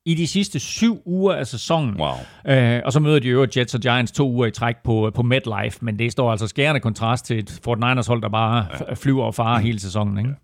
i 0.07 0.15
de 0.15 0.27
sidste 0.27 0.59
syv 0.59 1.03
uger 1.05 1.35
af 1.35 1.47
sæsonen. 1.47 2.01
Wow. 2.01 2.55
Øh, 2.57 2.81
og 2.85 2.93
så 2.93 3.01
møder 3.01 3.19
de 3.19 3.29
jo 3.29 3.47
Jets 3.57 3.75
og 3.75 3.81
Giants 3.81 4.13
to 4.13 4.31
uger 4.31 4.47
i 4.47 4.51
træk 4.51 4.77
på, 4.85 5.11
på 5.15 5.23
MetLife, 5.23 5.79
men 5.83 5.99
det 5.99 6.13
står 6.13 6.31
altså 6.31 6.47
skærende 6.47 6.81
kontrast 6.81 7.25
til 7.25 7.39
et 7.39 7.51
49ers 7.69 8.09
hold, 8.09 8.23
der 8.23 8.29
bare 8.29 8.67
ja. 8.89 8.95
flyver 8.95 9.25
og 9.25 9.35
farer 9.35 9.59
hele 9.59 9.81
sæsonen. 9.81 10.19
Ikke? 10.19 10.31
Ja. 10.31 10.37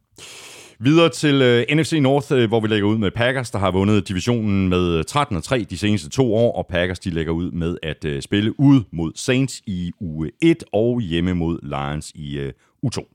Videre 0.82 1.08
til 1.08 1.42
øh, 1.42 1.64
uh, 1.70 1.76
NFC 1.76 1.92
North, 1.92 2.32
øh, 2.32 2.48
hvor 2.48 2.60
vi 2.60 2.68
lægger 2.68 2.88
ud 2.88 2.98
med 2.98 3.10
Packers, 3.10 3.50
der 3.50 3.58
har 3.58 3.70
vundet 3.70 4.08
divisionen 4.08 4.68
med 4.68 4.94
øh, 4.98 5.04
13-3 5.10 5.64
de 5.64 5.78
seneste 5.78 6.08
to 6.10 6.34
år, 6.34 6.52
og 6.56 6.66
Packers 6.66 6.98
de 6.98 7.10
lægger 7.10 7.32
ud 7.32 7.50
med 7.50 7.76
at 7.82 8.04
uh, 8.04 8.20
spille 8.20 8.60
ud 8.60 8.82
mod 8.92 9.12
Saints 9.14 9.62
i 9.66 9.92
uge 10.00 10.30
1 10.42 10.64
og 10.72 11.00
hjemme 11.00 11.34
mod 11.34 11.58
Lions 11.62 12.12
i 12.14 12.38
uh, 12.38 12.50
uge 12.82 12.90
2. 12.90 13.08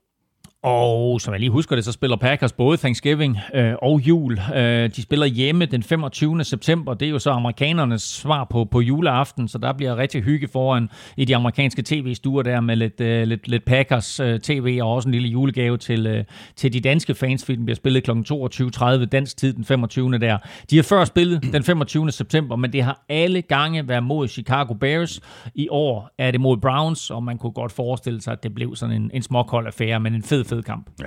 Og 0.66 1.20
som 1.20 1.32
jeg 1.32 1.40
lige 1.40 1.50
husker 1.50 1.76
det, 1.76 1.84
så 1.84 1.92
spiller 1.92 2.16
Packers 2.16 2.52
både 2.52 2.76
Thanksgiving 2.76 3.38
øh, 3.54 3.74
og 3.82 4.00
jul. 4.00 4.38
Øh, 4.54 4.90
de 4.96 5.02
spiller 5.02 5.26
hjemme 5.26 5.66
den 5.66 5.82
25. 5.82 6.44
september. 6.44 6.94
Det 6.94 7.06
er 7.06 7.10
jo 7.10 7.18
så 7.18 7.30
amerikanernes 7.30 8.02
svar 8.02 8.44
på, 8.50 8.64
på 8.64 8.80
juleaften, 8.80 9.48
så 9.48 9.58
der 9.58 9.72
bliver 9.72 9.96
rigtig 9.96 10.22
hygge 10.22 10.48
foran 10.48 10.88
i 11.16 11.24
de 11.24 11.36
amerikanske 11.36 11.82
tv-stuer 11.82 12.42
der 12.42 12.60
med 12.60 12.76
lidt, 12.76 13.00
øh, 13.00 13.26
lidt, 13.26 13.48
lidt 13.48 13.64
Packers 13.64 14.20
øh, 14.20 14.40
tv 14.40 14.78
og 14.82 14.92
også 14.92 15.08
en 15.08 15.12
lille 15.12 15.28
julegave 15.28 15.76
til, 15.76 16.06
øh, 16.06 16.24
til 16.56 16.72
de 16.72 16.80
danske 16.80 17.14
fans, 17.14 17.44
fordi 17.44 17.56
den 17.56 17.64
bliver 17.64 17.76
spillet 17.76 18.04
kl. 18.04 18.10
22.30 18.10 19.04
dansk 19.04 19.36
tid 19.36 19.52
den 19.52 19.64
25. 19.64 20.18
der. 20.18 20.38
De 20.70 20.76
har 20.76 20.82
før 20.82 21.04
spillet 21.04 21.42
den 21.52 21.62
25. 21.62 22.10
september, 22.10 22.56
men 22.56 22.72
det 22.72 22.82
har 22.82 23.04
alle 23.08 23.42
gange 23.42 23.88
været 23.88 24.02
mod 24.02 24.28
Chicago 24.28 24.74
Bears. 24.74 25.20
I 25.54 25.68
år 25.70 26.10
er 26.18 26.30
det 26.30 26.40
mod 26.40 26.56
Browns, 26.56 27.10
og 27.10 27.22
man 27.22 27.38
kunne 27.38 27.52
godt 27.52 27.72
forestille 27.72 28.20
sig, 28.20 28.32
at 28.32 28.42
det 28.42 28.54
blev 28.54 28.76
sådan 28.76 29.02
en, 29.02 29.10
en 29.14 29.22
småkold 29.22 29.66
affære, 29.66 30.00
men 30.00 30.14
en 30.14 30.22
fed, 30.22 30.44
fed 30.44 30.55
kamp. 30.62 30.90
Ja. 31.00 31.06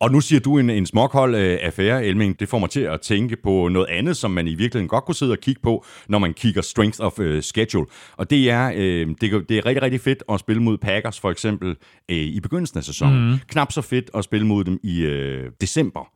Og 0.00 0.12
nu 0.12 0.20
siger 0.20 0.40
du 0.40 0.58
en, 0.58 0.70
en 0.70 0.86
småkold 0.86 1.34
øh, 1.34 1.58
affære, 1.62 2.04
Elming. 2.04 2.40
Det 2.40 2.48
får 2.48 2.58
mig 2.58 2.70
til 2.70 2.80
at 2.80 3.00
tænke 3.00 3.36
på 3.42 3.68
noget 3.68 3.86
andet, 3.86 4.16
som 4.16 4.30
man 4.30 4.46
i 4.46 4.54
virkeligheden 4.54 4.88
godt 4.88 5.04
kunne 5.04 5.14
sidde 5.14 5.32
og 5.32 5.38
kigge 5.38 5.60
på, 5.62 5.84
når 6.08 6.18
man 6.18 6.34
kigger 6.34 6.62
strength 6.62 7.00
of 7.00 7.18
uh, 7.18 7.40
schedule. 7.40 7.86
Og 8.16 8.30
det 8.30 8.50
er, 8.50 8.72
øh, 8.76 9.06
det, 9.20 9.48
det 9.48 9.58
er 9.58 9.66
rigtig, 9.66 9.82
rigtig 9.82 10.00
fedt 10.00 10.22
at 10.28 10.40
spille 10.40 10.62
mod 10.62 10.78
Packers, 10.78 11.20
for 11.20 11.30
eksempel, 11.30 11.76
øh, 12.08 12.16
i 12.16 12.40
begyndelsen 12.40 12.78
af 12.78 12.84
sæsonen. 12.84 13.30
Mm. 13.30 13.38
Knap 13.48 13.72
så 13.72 13.82
fedt 13.82 14.10
at 14.14 14.24
spille 14.24 14.46
mod 14.46 14.64
dem 14.64 14.78
i 14.82 15.00
øh, 15.00 15.50
december. 15.60 16.12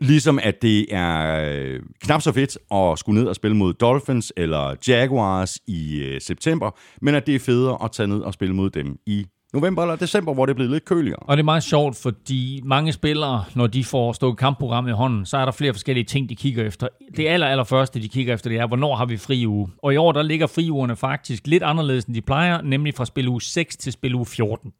Ligesom 0.00 0.38
at 0.42 0.62
det 0.62 0.94
er 0.94 1.44
øh, 1.54 1.80
knap 2.00 2.22
så 2.22 2.32
fedt 2.32 2.58
at 2.72 2.98
skulle 2.98 3.20
ned 3.20 3.28
og 3.28 3.36
spille 3.36 3.56
mod 3.56 3.72
Dolphins 3.72 4.32
eller 4.36 4.74
Jaguars 4.88 5.58
i 5.66 6.02
øh, 6.02 6.20
september, 6.20 6.70
men 7.02 7.14
at 7.14 7.26
det 7.26 7.34
er 7.34 7.38
federe 7.38 7.84
at 7.84 7.92
tage 7.92 8.06
ned 8.06 8.20
og 8.20 8.34
spille 8.34 8.54
mod 8.54 8.70
dem 8.70 8.96
i 9.06 9.26
november 9.52 9.82
eller 9.82 9.96
december, 9.96 10.34
hvor 10.34 10.46
det 10.46 10.50
er 10.50 10.54
blevet 10.54 10.70
lidt 10.72 10.84
køligere. 10.84 11.18
Og 11.18 11.36
det 11.36 11.42
er 11.42 11.44
meget 11.44 11.62
sjovt, 11.62 11.96
fordi 11.96 12.60
mange 12.64 12.92
spillere, 12.92 13.44
når 13.54 13.66
de 13.66 13.84
får 13.84 14.12
stået 14.12 14.38
kampprogram 14.38 14.88
i 14.88 14.90
hånden, 14.90 15.26
så 15.26 15.36
er 15.36 15.44
der 15.44 15.52
flere 15.52 15.74
forskellige 15.74 16.04
ting, 16.04 16.28
de 16.28 16.36
kigger 16.36 16.64
efter. 16.64 16.88
Det 17.16 17.28
aller, 17.28 17.46
aller 17.46 17.64
første, 17.64 18.02
de 18.02 18.08
kigger 18.08 18.34
efter, 18.34 18.50
det 18.50 18.58
er, 18.58 18.66
hvornår 18.66 18.96
har 18.96 19.06
vi 19.06 19.16
fri 19.16 19.46
uge? 19.46 19.68
Og 19.82 19.94
i 19.94 19.96
år, 19.96 20.12
der 20.12 20.22
ligger 20.22 20.46
friugerne 20.46 20.96
faktisk 20.96 21.46
lidt 21.46 21.62
anderledes, 21.62 22.04
end 22.04 22.14
de 22.14 22.20
plejer, 22.20 22.62
nemlig 22.62 22.94
fra 22.94 23.04
spil 23.04 23.28
uge 23.28 23.42
6 23.42 23.76
til 23.76 23.92
spil 23.92 24.14
uge 24.14 24.26
14. 24.26 24.72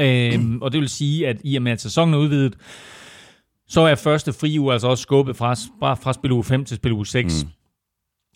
Øhm, 0.00 0.62
og 0.62 0.72
det 0.72 0.80
vil 0.80 0.88
sige, 0.88 1.28
at 1.28 1.36
i 1.44 1.56
og 1.56 1.62
med, 1.62 1.72
at 1.72 1.80
sæsonen 1.80 2.14
er 2.14 2.18
udvidet, 2.18 2.56
så 3.68 3.80
er 3.80 3.94
første 3.94 4.32
friuge 4.32 4.72
altså 4.72 4.88
også 4.88 5.02
skubbet 5.02 5.36
fra, 5.36 5.54
bare 5.80 5.96
fra 5.96 6.12
spil 6.12 6.32
uge 6.32 6.44
5 6.44 6.64
til 6.64 6.76
spil 6.76 6.92
uge 6.92 7.06
6. 7.06 7.44
Mm. 7.44 7.50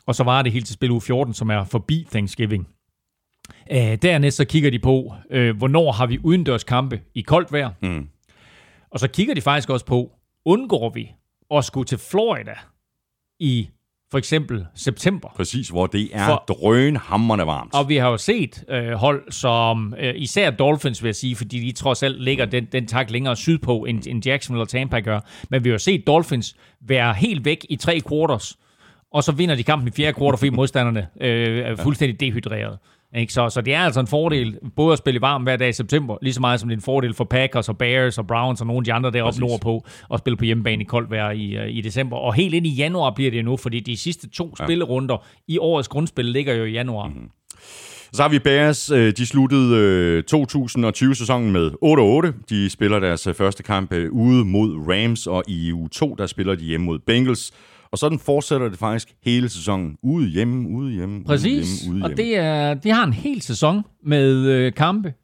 Og 0.06 0.14
så 0.14 0.24
var 0.24 0.42
det 0.42 0.52
helt 0.52 0.66
til 0.66 0.74
spil 0.74 0.90
uge 0.90 1.00
14, 1.00 1.34
som 1.34 1.50
er 1.50 1.64
forbi 1.64 2.06
Thanksgiving. 2.11 2.68
Øh, 3.70 3.98
dernæst 4.03 4.36
så 4.36 4.44
kigger 4.44 4.70
de 4.70 4.78
på, 4.78 5.14
øh, 5.30 5.57
hvornår 5.57 5.92
har 5.92 6.07
vi 6.07 6.18
udendørskampe 6.24 7.01
i 7.14 7.20
koldt 7.20 7.53
vejr. 7.53 7.70
Mm. 7.82 8.09
Og 8.90 9.01
så 9.01 9.09
kigger 9.09 9.34
de 9.34 9.40
faktisk 9.40 9.70
også 9.70 9.86
på, 9.86 10.12
undgår 10.44 10.90
vi 10.90 11.12
at 11.51 11.64
skulle 11.64 11.86
til 11.86 11.98
Florida 11.98 12.55
i 13.40 13.68
for 14.11 14.18
eksempel 14.18 14.66
september. 14.74 15.28
Præcis, 15.36 15.68
hvor 15.68 15.86
det 15.86 16.09
er 16.12 16.26
for, 16.26 16.44
drønhammerne 16.48 17.46
varmt. 17.46 17.74
Og 17.74 17.88
vi 17.88 17.96
har 17.96 18.09
jo 18.09 18.16
set 18.16 18.64
øh, 18.68 18.92
hold 18.92 19.32
som, 19.32 19.94
øh, 19.98 20.14
især 20.16 20.51
Dolphins 20.51 21.03
vil 21.03 21.09
jeg 21.09 21.14
sige, 21.14 21.36
fordi 21.36 21.61
de 21.61 21.72
trods 21.72 22.03
alt 22.03 22.22
ligger 22.22 22.44
den, 22.44 22.64
den 22.64 22.86
tak 22.86 23.11
længere 23.11 23.36
sydpå, 23.36 23.84
end, 23.84 24.07
end 24.07 24.26
Jacksonville 24.26 24.62
og 24.62 24.68
Tampa 24.68 25.01
gør. 25.01 25.20
Men 25.51 25.64
vi 25.64 25.68
har 25.68 25.74
jo 25.74 25.78
set 25.78 26.07
Dolphins 26.07 26.57
være 26.80 27.14
helt 27.14 27.44
væk 27.44 27.66
i 27.68 27.76
tre 27.76 28.01
quarters, 28.09 28.59
og 29.12 29.24
så 29.24 29.32
vinder 29.32 29.55
de 29.55 29.62
kampen 29.62 29.88
i 29.88 29.90
fjerde 29.90 30.12
kvartal, 30.12 30.38
fordi 30.38 30.51
modstanderne 30.51 31.09
øh, 31.20 31.59
er 31.59 31.76
fuldstændig 31.76 32.20
dehydreret. 32.20 32.78
Ikke? 33.16 33.32
Så, 33.32 33.48
så 33.48 33.61
det 33.61 33.74
er 33.74 33.80
altså 33.80 34.00
en 34.00 34.06
fordel, 34.06 34.58
både 34.76 34.92
at 34.92 34.98
spille 34.98 35.18
i 35.18 35.20
varm 35.20 35.42
hver 35.42 35.56
dag 35.56 35.68
i 35.68 35.72
september, 35.72 36.16
lige 36.22 36.34
så 36.34 36.40
meget 36.40 36.61
som 36.61 36.68
det 36.68 36.74
er 36.74 36.78
en 36.78 36.82
fordel 36.82 37.14
for 37.14 37.24
Packers 37.24 37.68
og 37.68 37.78
Bears 37.78 38.18
og 38.18 38.26
Browns 38.26 38.61
og 38.61 38.66
nogle 38.66 38.80
af 38.80 38.84
de 38.84 38.92
andre 38.92 39.11
deroppe 39.11 39.40
nordpå, 39.40 39.84
at 40.14 40.18
spille 40.18 40.36
på 40.36 40.44
hjemmebane 40.44 40.82
i 40.82 40.86
koldt 40.86 41.11
vejr 41.11 41.30
i, 41.30 41.58
uh, 41.58 41.76
i 41.76 41.80
december. 41.80 42.16
Og 42.16 42.34
helt 42.34 42.54
ind 42.54 42.66
i 42.66 42.74
januar 42.74 43.11
bliver 43.11 43.30
det 43.30 43.44
nu, 43.44 43.56
fordi 43.56 43.80
de 43.80 43.96
sidste 43.96 44.28
to 44.28 44.54
ja. 44.61 44.64
spillerunder 44.64 45.24
i 45.48 45.58
årets 45.58 45.88
grundspil 45.88 46.24
ligger 46.24 46.54
jo 46.54 46.64
i 46.64 46.72
januar. 46.72 47.08
Mm-hmm. 47.08 47.30
Så 48.12 48.22
har 48.22 48.28
vi 48.28 48.38
Bears. 48.38 48.90
Øh, 48.90 49.12
de 49.16 49.26
sluttede 49.26 50.22
2020-sæsonen 50.34 51.56
øh, 51.56 51.62
med 51.62 52.32
8-8. 52.34 52.44
De 52.48 52.70
spiller 52.70 52.98
deres 52.98 53.28
første 53.34 53.62
kamp 53.62 53.92
ude 54.11 54.44
mod 54.44 54.88
Rams, 54.88 55.26
og 55.26 55.44
i 55.48 55.72
uge 55.72 55.88
2 55.88 56.14
der 56.14 56.26
spiller 56.26 56.54
de 56.54 56.64
hjemme 56.64 56.86
mod 56.86 56.98
Bengals. 56.98 57.52
Og 57.93 57.99
sådan 57.99 58.18
fortsætter 58.18 58.68
det 58.68 58.78
faktisk 58.78 59.14
hele 59.22 59.49
sæsonen. 59.49 59.97
Ude 60.03 60.28
hjemme, 60.28 60.68
ude 60.68 60.93
hjemme, 60.93 61.24
Præcis. 61.24 61.47
ude 61.47 61.55
hjemme, 61.55 61.91
ude 61.91 61.95
hjemme. 61.95 62.05
og 62.05 62.16
det, 62.16 62.36
er, 62.36 62.74
det 62.74 62.93
har 62.93 63.05
en 63.05 63.12
hel 63.12 63.43
sæson 63.43 63.82
med 64.05 64.47
øh, 64.47 64.72
kampe. 64.72 65.14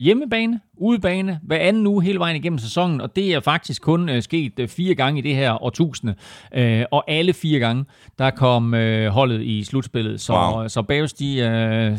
Hjemmebane, 0.00 0.60
udebane, 0.78 1.40
hver 1.42 1.58
anden 1.58 1.86
uge 1.86 2.02
hele 2.04 2.18
vejen 2.18 2.36
igennem 2.36 2.58
sæsonen, 2.58 3.00
og 3.00 3.16
det 3.16 3.34
er 3.34 3.40
faktisk 3.40 3.82
kun 3.82 4.08
øh, 4.08 4.22
sket 4.22 4.52
øh, 4.58 4.68
fire 4.68 4.94
gange 4.94 5.18
i 5.18 5.22
det 5.22 5.34
her 5.34 5.62
årtusinde. 5.62 6.14
Øh, 6.54 6.84
og 6.90 7.10
alle 7.10 7.32
fire 7.32 7.58
gange, 7.58 7.84
der 8.18 8.30
kom 8.30 8.74
øh, 8.74 9.08
holdet 9.08 9.42
i 9.42 9.64
slutspillet. 9.64 10.20
Så, 10.20 10.32
wow. 10.32 10.68
så 10.68 10.82
Bears, 10.82 11.12
de, 11.12 11.38
øh, 11.38 11.98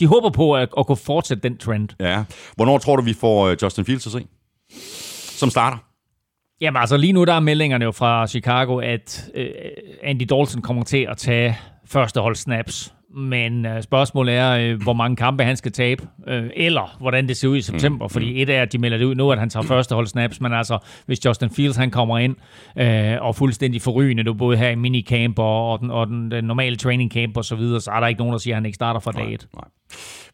de 0.00 0.06
håber 0.06 0.30
på 0.30 0.54
at, 0.54 0.68
at 0.78 0.86
kunne 0.86 0.96
fortsætte 0.96 1.48
den 1.48 1.58
trend. 1.58 1.88
Ja. 2.00 2.24
Hvornår 2.56 2.78
tror 2.78 2.96
du, 2.96 3.02
vi 3.02 3.12
får 3.14 3.46
øh, 3.46 3.56
Justin 3.62 3.84
Fields 3.84 4.06
at 4.06 4.12
se? 4.12 4.26
Som 5.38 5.50
starter? 5.50 5.85
Jamen 6.60 6.80
altså 6.80 6.96
lige 6.96 7.12
nu 7.12 7.24
der 7.24 7.32
er 7.32 7.40
meldingerne 7.40 7.84
jo 7.84 7.92
fra 7.92 8.26
Chicago, 8.26 8.78
at 8.78 9.30
øh, 9.34 9.48
Andy 10.02 10.22
Dalton 10.22 10.62
kommer 10.62 10.84
til 10.84 11.06
at 11.10 11.16
tage 11.16 11.58
første 11.84 12.20
hold 12.20 12.36
snaps. 12.36 12.94
Men 13.14 13.66
øh, 13.66 13.82
spørgsmålet 13.82 14.34
er, 14.34 14.50
øh, 14.50 14.82
hvor 14.82 14.92
mange 14.92 15.16
kampe 15.16 15.44
han 15.44 15.56
skal 15.56 15.72
tabe, 15.72 16.06
øh, 16.28 16.50
eller 16.56 16.96
hvordan 17.00 17.28
det 17.28 17.36
ser 17.36 17.48
ud 17.48 17.56
i 17.56 17.60
september. 17.60 18.06
Mm. 18.06 18.10
Fordi 18.10 18.42
et 18.42 18.50
er, 18.50 18.62
at 18.62 18.72
de 18.72 18.78
melder 18.78 18.98
det 18.98 19.04
ud 19.04 19.14
nu, 19.14 19.30
at 19.30 19.38
han 19.38 19.50
tager 19.50 19.64
første 19.64 19.94
hold 19.94 20.06
snaps, 20.06 20.40
men 20.40 20.52
altså, 20.52 20.78
hvis 21.06 21.24
Justin 21.24 21.50
Fields 21.50 21.76
han 21.76 21.90
kommer 21.90 22.18
ind 22.18 22.36
øh, 22.78 23.22
og 23.22 23.36
fuldstændig 23.36 23.82
forrygende, 23.82 24.22
du 24.22 24.34
både 24.34 24.56
her 24.56 24.68
i 24.68 24.74
minicamp 24.74 25.38
og, 25.38 25.72
og, 25.72 25.80
den, 25.80 25.90
og 25.90 26.06
den, 26.06 26.30
den 26.30 26.44
normale 26.44 26.76
training 26.76 27.12
camp 27.12 27.36
og 27.36 27.44
så 27.44 27.56
videre, 27.56 27.80
så 27.80 27.90
er 27.90 28.00
der 28.00 28.06
ikke 28.06 28.18
nogen, 28.18 28.32
der 28.32 28.38
siger, 28.38 28.54
at 28.54 28.56
han 28.56 28.66
ikke 28.66 28.76
starter 28.76 29.00
fra 29.00 29.12
dag 29.12 29.32
1. 29.32 29.48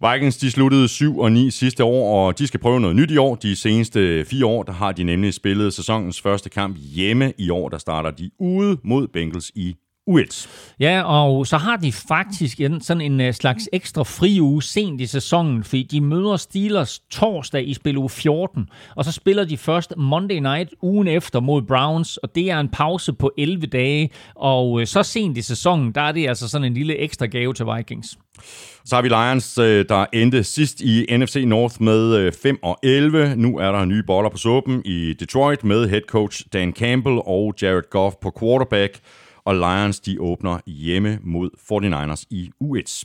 Vikings 0.01 0.37
de 0.37 0.51
sluttede 0.51 0.89
7 0.89 1.19
og 1.19 1.33
9 1.33 1.51
sidste 1.51 1.85
år, 1.85 2.27
og 2.27 2.39
de 2.39 2.47
skal 2.47 2.61
prøve 2.61 2.81
noget 2.81 2.97
nyt 2.97 3.11
i 3.11 3.17
år. 3.17 3.35
De 3.35 3.57
seneste 3.57 4.25
fire 4.25 4.47
år, 4.47 4.63
der 4.63 4.73
har 4.73 4.93
de 4.93 5.05
nemlig 5.05 5.35
spillet 5.35 5.75
sæsonens 5.75 6.21
første 6.21 6.51
kamp 6.51 6.77
hjemme. 6.95 7.33
I 7.39 7.51
år, 7.51 7.69
der 7.69 7.79
starter 7.79 8.11
de 8.11 8.31
ude 8.39 8.79
mod 8.85 9.09
Bengals 9.09 9.53
i 9.55 9.77
U1. 10.11 10.49
Ja, 10.81 11.03
og 11.03 11.47
så 11.47 11.57
har 11.57 11.77
de 11.77 11.93
faktisk 11.93 12.61
en, 12.61 12.81
sådan 12.81 13.01
en 13.01 13.21
øh, 13.21 13.35
slags 13.35 13.69
ekstra 13.73 14.03
fri 14.03 14.41
uge 14.41 14.63
sent 14.63 15.01
i 15.01 15.07
sæsonen, 15.07 15.65
fordi 15.65 15.83
de 15.83 16.01
møder 16.01 16.37
Steelers 16.37 17.01
torsdag 17.11 17.69
i 17.69 17.75
spil 17.75 17.97
uge 17.97 18.11
14, 18.11 18.69
og 18.97 19.05
så 19.05 19.13
spiller 19.13 19.45
de 19.45 19.57
først 19.57 19.95
Monday 19.97 20.39
Night 20.39 20.71
ugen 20.83 21.09
efter 21.09 21.41
mod 21.41 21.63
Browns, 21.63 22.17
og 22.17 22.35
det 22.35 22.51
er 22.51 22.61
en 22.61 22.69
pause 22.69 23.13
på 23.13 23.33
11 23.39 23.67
dage, 23.67 24.11
og 24.35 24.81
øh, 24.81 24.87
så 24.87 25.03
sent 25.03 25.39
i 25.39 25.43
sæsonen, 25.43 25.93
der 25.93 26.01
er 26.01 26.13
det 26.13 26.29
altså 26.29 26.49
sådan 26.49 26.65
en 26.65 26.75
lille 26.75 26.99
ekstra 26.99 27.27
gave 27.27 27.55
til 27.55 27.67
Vikings. 27.77 28.19
Så 28.85 28.95
har 28.95 29.03
vi 29.03 29.09
Lions, 29.09 29.59
øh, 29.59 29.85
der 29.89 30.07
endte 30.13 30.45
sidst 30.45 30.81
i 30.81 31.07
NFC 31.17 31.43
North 31.47 31.83
med 31.83 32.33
5 32.43 32.59
og 32.63 32.79
11. 32.83 33.37
Nu 33.37 33.59
er 33.59 33.73
der 33.73 33.85
nye 33.85 34.03
boller 34.03 34.31
på 34.31 34.37
suppen 34.37 34.83
i 34.85 35.13
Detroit 35.21 35.65
med 35.65 35.89
head 35.89 36.01
coach 36.09 36.45
Dan 36.53 36.73
Campbell 36.73 37.21
og 37.27 37.55
Jared 37.63 37.91
Goff 37.91 38.17
på 38.23 38.33
quarterback 38.41 39.01
og 39.45 39.55
Lions 39.55 40.01
de 40.01 40.21
åbner 40.21 40.59
hjemme 40.67 41.19
mod 41.23 41.51
49ers 41.73 42.25
i 42.31 42.51
U1. 42.65 43.03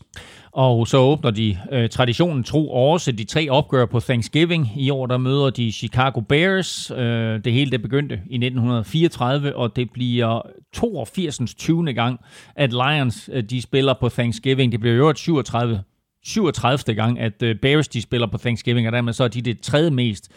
Og 0.51 0.87
så 0.87 0.97
åbner 0.97 1.31
de 1.31 1.57
øh, 1.71 1.89
traditionen 1.89 2.43
tro 2.43 2.91
også 2.91 3.11
de 3.11 3.23
tre 3.23 3.49
opgør 3.49 3.85
på 3.85 3.99
Thanksgiving. 3.99 4.71
I 4.75 4.89
år 4.89 5.05
der 5.05 5.17
møder 5.17 5.49
de 5.49 5.71
Chicago 5.71 6.19
Bears. 6.19 6.91
Øh, 6.91 7.43
det 7.43 7.53
hele 7.53 7.71
det 7.71 7.81
begyndte 7.81 8.15
i 8.15 8.35
1934, 8.35 9.55
og 9.55 9.75
det 9.75 9.91
bliver 9.93 10.41
82. 10.73 11.55
20. 11.57 11.93
gang, 11.93 12.19
at 12.55 12.73
Lions 12.73 13.29
øh, 13.33 13.43
de 13.43 13.61
spiller 13.61 13.93
på 13.99 14.09
Thanksgiving. 14.09 14.71
Det 14.71 14.79
bliver 14.79 14.95
jo 14.95 15.13
37 15.15 15.83
37. 16.27 16.95
gang, 16.95 17.19
at 17.19 17.43
øh, 17.43 17.55
Bears 17.55 17.87
de 17.87 18.01
spiller 18.01 18.27
på 18.27 18.37
Thanksgiving, 18.37 18.87
og 18.87 18.93
dermed 18.93 19.13
så 19.13 19.23
er 19.23 19.27
de 19.27 19.41
det 19.41 19.61
tredje 19.61 19.91
mest 19.91 20.31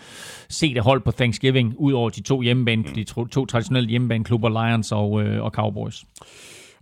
sete 0.48 0.80
hold 0.80 1.00
på 1.00 1.10
Thanksgiving, 1.10 1.74
ud 1.78 1.92
over 1.92 2.10
de 2.10 2.22
to 2.22 2.40
hjemmebane, 2.40 2.84
de 2.94 3.04
to, 3.04 3.26
to 3.26 3.46
traditionelle 3.46 3.88
hjemmebaneklubber, 3.88 4.48
Lions 4.48 4.92
og, 4.92 5.22
øh, 5.22 5.42
og 5.42 5.50
Cowboys. 5.50 6.04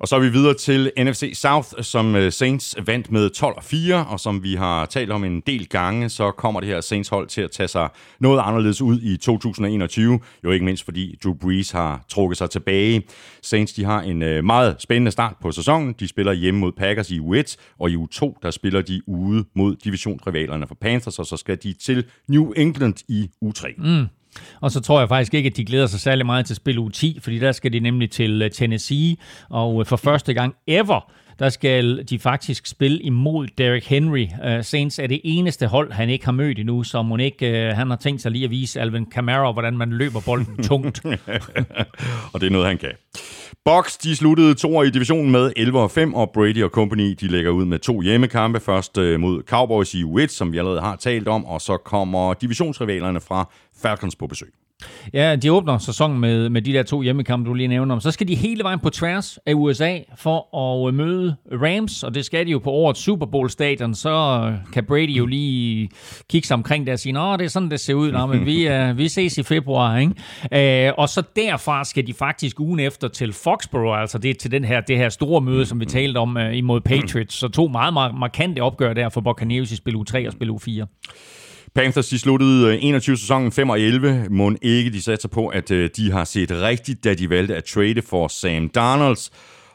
Og 0.01 0.09
så 0.09 0.17
er 0.17 0.21
vi 0.21 0.29
videre 0.29 0.55
til 0.55 0.93
NFC 0.99 1.33
South, 1.35 1.69
som 1.83 2.17
øh, 2.17 2.33
Saints 2.33 2.77
vandt 2.87 3.13
med 3.13 3.31
12-4, 3.37 4.13
og 4.13 4.21
som 4.21 4.43
vi 4.43 4.55
har 4.55 4.87
talt 4.87 5.11
om 5.11 5.25
en 5.25 5.41
del 5.41 5.69
gange, 5.69 6.09
så 6.09 6.31
kommer 6.31 6.61
det 6.61 6.69
her 6.69 6.81
Saints-hold 6.81 7.29
til 7.29 7.41
at 7.41 7.51
tage 7.51 7.69
sig 7.69 7.89
noget 8.21 8.41
anderledes 8.45 8.83
ud 8.83 9.01
i 9.01 9.17
2021. 9.17 10.21
Jo 10.45 10.51
ikke 10.51 10.65
mindst 10.65 10.85
fordi 10.85 11.19
Drew 11.25 11.35
Brees 11.35 11.71
har 11.71 12.05
trukket 12.09 12.39
sig 12.39 12.51
tilbage. 12.51 13.03
Saints 13.43 13.73
de 13.73 13.85
har 13.85 14.01
en 14.03 14.23
øh, 14.23 14.45
meget 14.45 14.77
spændende 14.79 15.11
start 15.11 15.35
på 15.41 15.53
sæsonen. 15.53 15.95
De 16.01 16.09
spiller 16.09 16.33
hjemme 16.33 16.61
mod 16.61 16.73
Packers 16.73 17.11
i 17.11 17.19
U1, 17.19 17.57
og 17.79 17.91
i 17.91 17.97
U2 17.97 18.39
der 18.43 18.51
spiller 18.51 18.83
de 18.83 19.03
ude 19.07 19.45
mod 19.55 19.77
divisionsrivalerne 19.77 20.67
for 20.67 20.77
Panthers, 20.81 21.19
og 21.19 21.27
så 21.27 21.37
skal 21.37 21.59
de 21.63 21.73
til 21.73 22.05
New 22.29 22.53
England 22.53 22.95
i 23.09 23.31
U3. 23.45 23.75
Mm. 23.79 24.18
Og 24.61 24.70
så 24.70 24.80
tror 24.80 24.99
jeg 24.99 25.09
faktisk 25.09 25.34
ikke, 25.34 25.47
at 25.47 25.57
de 25.57 25.64
glæder 25.64 25.86
sig 25.86 26.01
særlig 26.01 26.26
meget 26.26 26.47
til 26.47 26.57
spil 26.57 26.78
u 26.78 26.89
10, 26.89 27.18
fordi 27.22 27.39
der 27.39 27.53
skal 27.53 27.72
de 27.72 27.80
nemlig 27.80 28.11
til 28.11 28.43
øh, 28.43 28.51
Tennessee, 28.51 29.16
og 29.51 29.80
øh, 29.80 29.86
for 29.86 29.97
første 29.97 30.34
gang 30.34 30.55
ever, 30.66 31.12
der 31.39 31.49
skal 31.49 32.05
de 32.11 32.18
faktisk 32.18 32.66
spille 32.66 32.99
imod 32.99 33.47
Derrick 33.59 33.86
Henry. 33.86 34.26
Uh, 34.26 34.64
Saints 34.64 34.99
er 34.99 35.07
det 35.07 35.20
eneste 35.24 35.66
hold, 35.66 35.93
han 35.93 36.11
ikke 36.11 36.24
har 36.24 36.32
mødt 36.32 36.59
endnu, 36.59 36.82
så 36.82 37.03
må 37.03 37.16
ikke, 37.16 37.68
uh, 37.70 37.76
han 37.76 37.91
har 37.91 37.97
tænkt 37.97 38.22
sig 38.22 38.30
lige 38.30 38.45
at 38.45 38.51
vise 38.51 38.80
Alvin 38.80 39.07
Kamara, 39.07 39.53
hvordan 39.53 39.76
man 39.76 39.91
løber 39.91 40.20
bolden 40.20 40.62
tungt. 40.64 41.05
og 42.32 42.41
det 42.41 42.47
er 42.47 42.51
noget, 42.51 42.66
han 42.66 42.78
kan. 42.78 42.93
Box, 43.65 43.99
de 43.99 44.17
sluttede 44.17 44.55
to 44.55 44.83
i 44.83 44.91
divisionen 44.91 45.31
med 45.31 45.53
11 45.57 45.81
og 45.81 45.91
5, 45.91 46.15
og 46.15 46.31
Brady 46.31 46.63
og 46.63 46.71
Company, 46.71 47.17
de 47.21 47.29
lægger 47.29 47.51
ud 47.51 47.65
med 47.65 47.79
to 47.79 48.01
hjemmekampe. 48.01 48.61
Først 48.61 48.99
øh, 48.99 49.21
mod 49.21 49.43
Cowboys 49.43 49.95
i 49.95 50.05
Witt, 50.05 50.33
som 50.33 50.53
vi 50.53 50.59
allerede 50.59 50.81
har 50.81 50.97
talt 50.97 51.29
om, 51.29 51.45
og 51.45 51.61
så 51.61 51.77
kommer 51.77 52.35
divisionsrivalerne 52.35 53.21
fra 53.21 53.51
Falcons 53.83 54.17
på 54.17 54.27
besøg. 54.27 54.53
Ja, 55.12 55.37
de 55.37 55.53
åbner 55.53 55.79
sæsonen 55.79 56.20
med, 56.20 56.49
med 56.49 56.62
de 56.62 56.72
der 56.72 56.83
to 56.83 57.03
hjemmekampe, 57.03 57.49
du 57.49 57.55
lige 57.55 57.68
nævner 57.68 57.95
om. 57.95 58.01
Så 58.01 58.11
skal 58.11 58.29
de 58.29 58.35
hele 58.35 58.62
vejen 58.62 58.79
på 58.79 58.91
tværs 58.91 59.39
af 59.47 59.53
USA 59.55 59.99
for 60.16 60.57
at 60.87 60.95
møde 60.95 61.37
Rams, 61.53 62.03
og 62.03 62.14
det 62.14 62.24
skal 62.24 62.47
de 62.47 62.51
jo 62.51 62.59
på 62.59 62.70
årets 62.70 63.01
Super 63.01 63.26
Bowl-stadion. 63.26 63.95
Så 63.95 64.55
kan 64.72 64.85
Brady 64.85 65.18
jo 65.18 65.26
lige 65.26 65.91
kigge 66.31 66.49
sig 66.49 66.55
omkring 66.55 66.87
der 66.87 66.93
og 66.93 66.99
sige, 66.99 67.12
Nå, 67.12 67.37
det 67.37 67.45
er 67.45 67.49
sådan, 67.49 67.70
det 67.70 67.81
ser 67.81 67.95
ud, 67.95 68.12
Nå, 68.12 68.26
men 68.26 68.47
vi, 68.47 68.68
uh, 68.68 68.99
vi 68.99 69.09
ses 69.09 69.39
i 69.39 69.43
februar. 69.43 69.99
Ikke? 69.99 70.89
Uh, 70.89 70.99
og 70.99 71.09
så 71.09 71.22
derfra 71.37 71.85
skal 71.85 72.07
de 72.07 72.14
faktisk 72.14 72.61
ugen 72.61 72.81
efter 72.81 73.09
til 73.09 73.33
Foxborough, 73.33 74.01
altså 74.01 74.18
det 74.18 74.39
til 74.39 74.51
den 74.51 74.64
her, 74.64 74.81
det 74.81 74.97
her 74.97 75.09
store 75.09 75.41
møde, 75.41 75.66
som 75.66 75.81
vi 75.81 75.87
talte 75.87 76.18
om 76.18 76.37
uh, 76.37 76.57
imod 76.57 76.81
Patriots. 76.81 77.35
Så 77.35 77.49
to 77.49 77.68
meget, 77.68 77.93
meget 77.93 78.14
markante 78.14 78.61
opgør 78.61 78.93
der 78.93 79.09
for 79.09 79.20
Buccaneers 79.20 79.72
i 79.72 79.76
spil 79.76 79.97
u 79.97 80.05
3 80.05 80.26
og 80.26 80.33
spil 80.33 80.51
u 80.51 80.59
4. 80.59 80.87
Panthers 81.75 82.09
de 82.09 82.19
sluttede 82.19 82.81
21 82.81 83.12
øh, 83.12 83.19
sæsonen 83.19 83.53
5 83.53 83.71
og 83.71 83.81
11. 83.81 84.27
Må 84.31 84.53
ikke 84.62 84.91
de 84.91 85.03
satser 85.03 85.29
på, 85.29 85.49
at 85.49 85.71
øh, 85.71 85.91
de 85.97 86.12
har 86.12 86.25
set 86.25 86.51
rigtigt, 86.51 87.05
da 87.05 87.14
de 87.14 87.31
valgte 87.31 87.57
at 87.57 87.64
trade 87.64 88.03
for 88.03 88.29
Sam 88.29 88.69
Darnolds 88.69 89.31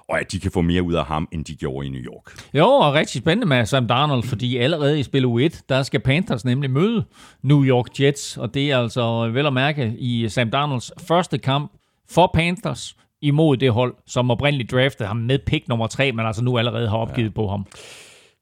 og 0.10 0.20
at 0.20 0.32
de 0.32 0.39
kan 0.39 0.52
få 0.52 0.62
mere 0.62 0.84
ud 0.84 0.94
af 0.94 1.06
ham, 1.06 1.28
end 1.32 1.46
de 1.46 1.56
gjorde 1.56 1.88
i 1.88 1.89
New 1.89 2.02
York. 2.02 2.46
Jo, 2.54 2.66
og 2.66 2.94
rigtig 2.94 3.22
spændende 3.22 3.48
med 3.48 3.66
Sam 3.66 3.88
Darnold, 3.88 4.24
fordi 4.24 4.58
allerede 4.58 5.00
i 5.00 5.04
spil 5.04 5.26
U1, 5.26 5.62
der 5.70 5.84
skal 5.84 6.00
Panthers 6.00 6.46
nemlig 6.46 6.72
møde 6.72 7.06
New 7.41 7.66
York 7.66 8.00
Jets, 8.00 8.38
og 8.38 8.54
det 8.54 8.72
er 8.72 8.78
altså 8.78 9.30
vel 9.30 9.46
at 9.46 9.54
mærke 9.54 9.96
i 10.00 10.30
Sam 10.30 10.52
Darnolds 10.52 10.91
første 11.08 11.38
kamp 11.38 11.72
for 12.10 12.32
Panthers 12.34 12.96
imod 13.22 13.58
det 13.58 13.72
hold, 13.72 13.96
som 14.08 14.32
oprindeligt 14.32 14.72
draftede 14.72 15.08
ham 15.08 15.18
med 15.18 15.39
pick 15.39 15.68
nummer 15.68 15.88
3, 15.88 16.12
men 16.12 16.26
altså 16.26 16.44
nu 16.44 16.58
allerede 16.58 16.89
har 16.89 16.98
opgivet 16.98 17.30
ja. 17.30 17.34
på 17.34 17.48
ham. 17.48 17.66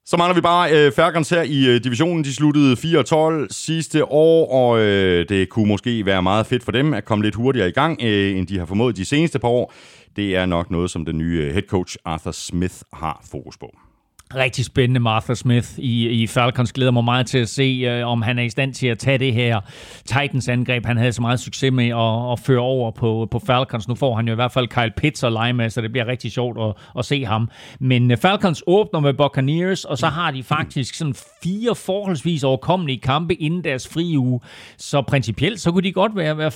Så 0.06 0.18
mangler 0.18 0.36
vi 0.36 0.42
bare 0.42 0.72
øh, 0.72 0.92
Falcons 0.92 1.30
her 1.30 1.42
i 1.42 1.68
øh, 1.68 1.84
divisionen. 1.84 2.24
De 2.24 2.36
sluttede 2.36 2.74
4-12 2.74 3.48
sidste 3.50 4.06
år, 4.06 4.52
og 4.52 4.80
øh, 4.80 5.30
det 5.30 5.50
kunne 5.50 5.68
måske 5.68 6.06
være 6.06 6.24
meget 6.24 6.46
fedt 6.46 6.64
for 6.64 6.72
dem 6.72 6.94
at 6.94 7.06
komme 7.06 7.24
lidt 7.24 7.36
hurtigere 7.36 7.70
i 7.70 7.72
gang, 7.72 8.00
øh, 8.04 8.38
end 8.38 8.48
de 8.48 8.60
har 8.60 8.66
formået 8.66 8.98
de 8.98 9.06
seneste 9.06 9.40
par 9.40 9.48
år. 9.48 9.74
Det 10.16 10.36
er 10.36 10.46
nok 10.46 10.72
noget, 10.72 10.92
som 10.92 11.06
den 11.06 11.18
nye 11.18 11.42
øh, 11.42 11.54
head 11.54 11.64
coach 11.68 11.98
Arthur 12.06 12.32
Smith 12.32 12.76
har 12.94 13.26
fokus 13.32 13.58
på 13.58 13.76
rigtig 14.36 14.66
spændende 14.66 15.00
Martha 15.00 15.34
Smith 15.34 15.68
i, 15.78 16.08
i 16.08 16.28
Falcons. 16.28 16.74
Glæder 16.74 16.92
mig 16.92 17.04
meget 17.04 17.26
til 17.26 17.38
at 17.38 17.50
se, 17.50 17.64
øh, 17.64 18.08
om 18.08 18.22
han 18.22 18.40
er 18.40 18.44
i 18.44 18.50
stand 18.50 18.74
til 18.74 18.88
at 18.88 19.00
tage 19.00 19.18
det 19.18 19.34
her 19.34 19.62
Titans-angreb, 20.06 20.86
han 20.86 20.98
havde 20.98 21.14
så 21.14 21.22
meget 21.22 21.40
succes 21.40 21.72
med 21.72 21.88
at, 21.88 22.32
at 22.32 22.40
føre 22.40 22.60
over 22.60 22.92
på, 22.92 23.28
på 23.32 23.40
Falcons. 23.40 23.88
Nu 23.88 23.96
får 23.96 24.16
han 24.16 24.28
jo 24.28 24.32
i 24.32 24.36
hvert 24.36 24.52
fald 24.52 24.68
Kyle 24.68 24.92
Pitts 24.98 25.24
at 25.24 25.32
lege 25.32 25.54
med, 25.54 25.70
så 25.70 25.82
det 25.82 25.92
bliver 25.92 26.08
rigtig 26.08 26.32
sjovt 26.32 26.58
at, 26.62 26.74
at 26.98 27.06
se 27.06 27.26
ham. 27.26 27.50
Men 27.80 28.12
øh, 28.12 28.18
Falcons 28.18 28.64
åbner 28.68 29.00
med 29.00 29.14
Buccaneers, 29.14 29.86
og 29.86 29.98
så 29.98 30.08
har 30.08 30.32
de 30.32 30.44
faktisk 30.44 30.96
sådan 30.96 31.16
fire 31.44 31.76
forholdsvis 31.76 32.44
overkommelige 32.44 33.00
kampe 33.00 33.34
inden 33.34 33.64
deres 33.64 33.88
frie 33.88 34.20
uge. 34.20 34.40
Så 34.78 35.02
principielt, 35.02 35.60
så 35.60 35.72
kunne 35.72 35.84
de 35.84 35.92
godt 35.92 36.16
være, 36.16 36.38
være 36.38 36.52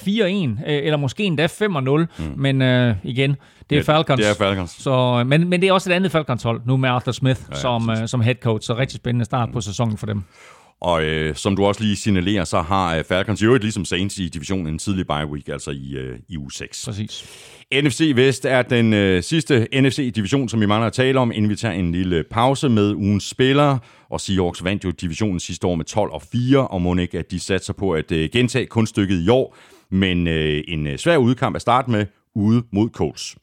4-1, 0.58 0.70
øh, 0.72 0.86
eller 0.86 0.98
måske 0.98 1.24
endda 1.24 1.46
5-0. 1.46 1.66
Mm. 1.68 2.34
Men 2.38 2.62
øh, 2.62 2.96
igen, 3.04 3.36
det 3.70 3.78
er 3.78 3.84
Falcons. 3.84 4.22
Det 4.22 4.30
er 4.30 4.34
Falcons. 4.34 4.72
Så, 4.72 5.24
men, 5.28 5.49
men 5.49 5.61
det 5.61 5.70
er 5.70 5.74
også 5.74 5.91
et 5.91 5.95
andet 5.95 6.11
Falcons-hold, 6.11 6.61
nu 6.66 6.78
med 6.78 6.89
Arthur 6.89 7.11
Smith 7.11 7.41
ja, 7.49 7.55
ja, 7.55 7.61
som, 7.61 7.89
uh, 7.89 7.95
som 8.05 8.22
head 8.22 8.36
coach. 8.36 8.68
Så 8.68 8.78
rigtig 8.78 8.95
spændende 8.95 9.26
start 9.26 9.49
på 9.53 9.61
sæsonen 9.61 9.97
for 9.97 10.05
dem. 10.05 10.24
Og 10.82 11.03
øh, 11.03 11.36
som 11.36 11.55
du 11.55 11.66
også 11.66 11.84
lige 11.84 11.95
signalerer, 11.95 12.43
så 12.43 12.61
har 12.61 12.95
øh, 12.95 13.03
Falcons 13.03 13.43
jo 13.43 13.55
et 13.55 13.61
ligesom 13.61 13.86
Saints 13.86 14.18
i 14.18 14.28
divisionen 14.28 14.68
en 14.68 14.80
tidlig 14.80 15.07
bye 15.07 15.28
week, 15.28 15.49
altså 15.49 15.72
i, 15.72 15.95
øh, 15.97 16.20
i 16.30 16.38
uge 16.38 16.51
6. 16.51 16.86
Præcis. 16.86 17.26
NFC 17.74 18.11
Vest 18.16 18.45
er 18.45 18.61
den 18.61 18.93
øh, 18.93 19.24
sidste 19.24 19.68
NFC-division, 19.74 20.49
som 20.49 20.61
vi 20.61 20.66
mangler 20.66 20.88
at 20.88 20.93
tale 20.93 21.20
om, 21.20 21.32
inden 21.32 21.49
vi 21.49 21.55
tager 21.55 21.74
en 21.74 21.91
lille 21.91 22.24
pause 22.32 22.70
med 22.70 22.93
ugens 22.93 23.24
spillere. 23.24 23.80
Og 24.09 24.22
Seahawks 24.22 24.63
vandt 24.63 24.84
jo 24.84 24.91
divisionen 24.91 25.39
sidste 25.39 25.68
år 25.68 25.76
med 25.76 25.86
12 25.86 26.11
og 26.11 26.22
4, 26.22 26.68
og 26.68 26.82
må 26.82 26.95
ikke, 26.95 27.20
at 27.20 27.32
de 27.32 27.39
satser 27.39 27.74
på 27.74 27.91
at 27.91 28.11
øh, 28.11 28.30
gentage 28.34 28.66
kunststykket 28.66 29.22
i 29.22 29.30
år. 29.30 29.57
Men 29.89 30.28
øh, 30.28 30.63
en 30.68 30.88
øh, 30.88 30.97
svær 30.97 31.18
udkamp 31.18 31.55
at 31.55 31.61
starte 31.61 31.91
med, 31.91 32.05
ude 32.36 32.64
mod 32.72 32.90
Colts. 32.90 33.36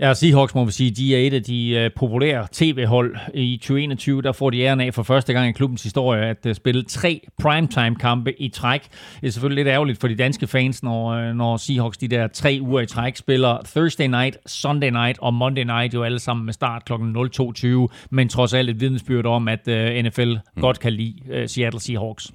Ja, 0.00 0.14
Seahawks 0.14 0.54
må 0.54 0.64
vi 0.64 0.72
sige, 0.72 0.90
de 0.90 1.16
er 1.16 1.26
et 1.26 1.34
af 1.34 1.42
de 1.42 1.82
uh, 1.84 1.94
populære 1.96 2.46
tv-hold 2.52 3.16
i 3.34 3.56
2021. 3.56 4.22
Der 4.22 4.32
får 4.32 4.50
de 4.50 4.60
æren 4.60 4.80
af 4.80 4.94
for 4.94 5.02
første 5.02 5.32
gang 5.32 5.48
i 5.48 5.52
klubbens 5.52 5.82
historie 5.82 6.26
at 6.26 6.46
uh, 6.46 6.54
spille 6.54 6.82
tre 6.82 7.20
primetime-kampe 7.38 8.40
i 8.40 8.48
træk. 8.48 8.82
Det 9.20 9.26
er 9.26 9.30
selvfølgelig 9.30 9.64
lidt 9.64 9.72
ærgerligt 9.72 10.00
for 10.00 10.08
de 10.08 10.16
danske 10.16 10.46
fans, 10.46 10.82
når, 10.82 11.28
uh, 11.28 11.36
når 11.36 11.56
Seahawks 11.56 11.98
de 11.98 12.08
der 12.08 12.26
tre 12.28 12.58
uger 12.62 12.80
i 12.80 12.86
træk 12.86 13.16
spiller 13.16 13.58
Thursday 13.64 14.06
night, 14.06 14.38
Sunday 14.46 14.90
night 14.90 15.18
og 15.18 15.34
Monday 15.34 15.64
night 15.64 15.94
jo 15.94 16.02
alle 16.02 16.18
sammen 16.18 16.44
med 16.46 16.52
start 16.52 16.84
kl. 16.84 16.92
02.20, 16.92 18.06
men 18.10 18.28
trods 18.28 18.54
alt 18.54 18.70
et 18.70 18.80
vidensbyrd 18.80 19.26
om, 19.26 19.48
at 19.48 19.68
uh, 19.68 20.04
NFL 20.04 20.32
mm. 20.56 20.62
godt 20.62 20.80
kan 20.80 20.92
lide 20.92 21.14
uh, 21.28 21.46
Seattle 21.46 21.80
Seahawks. 21.80 22.32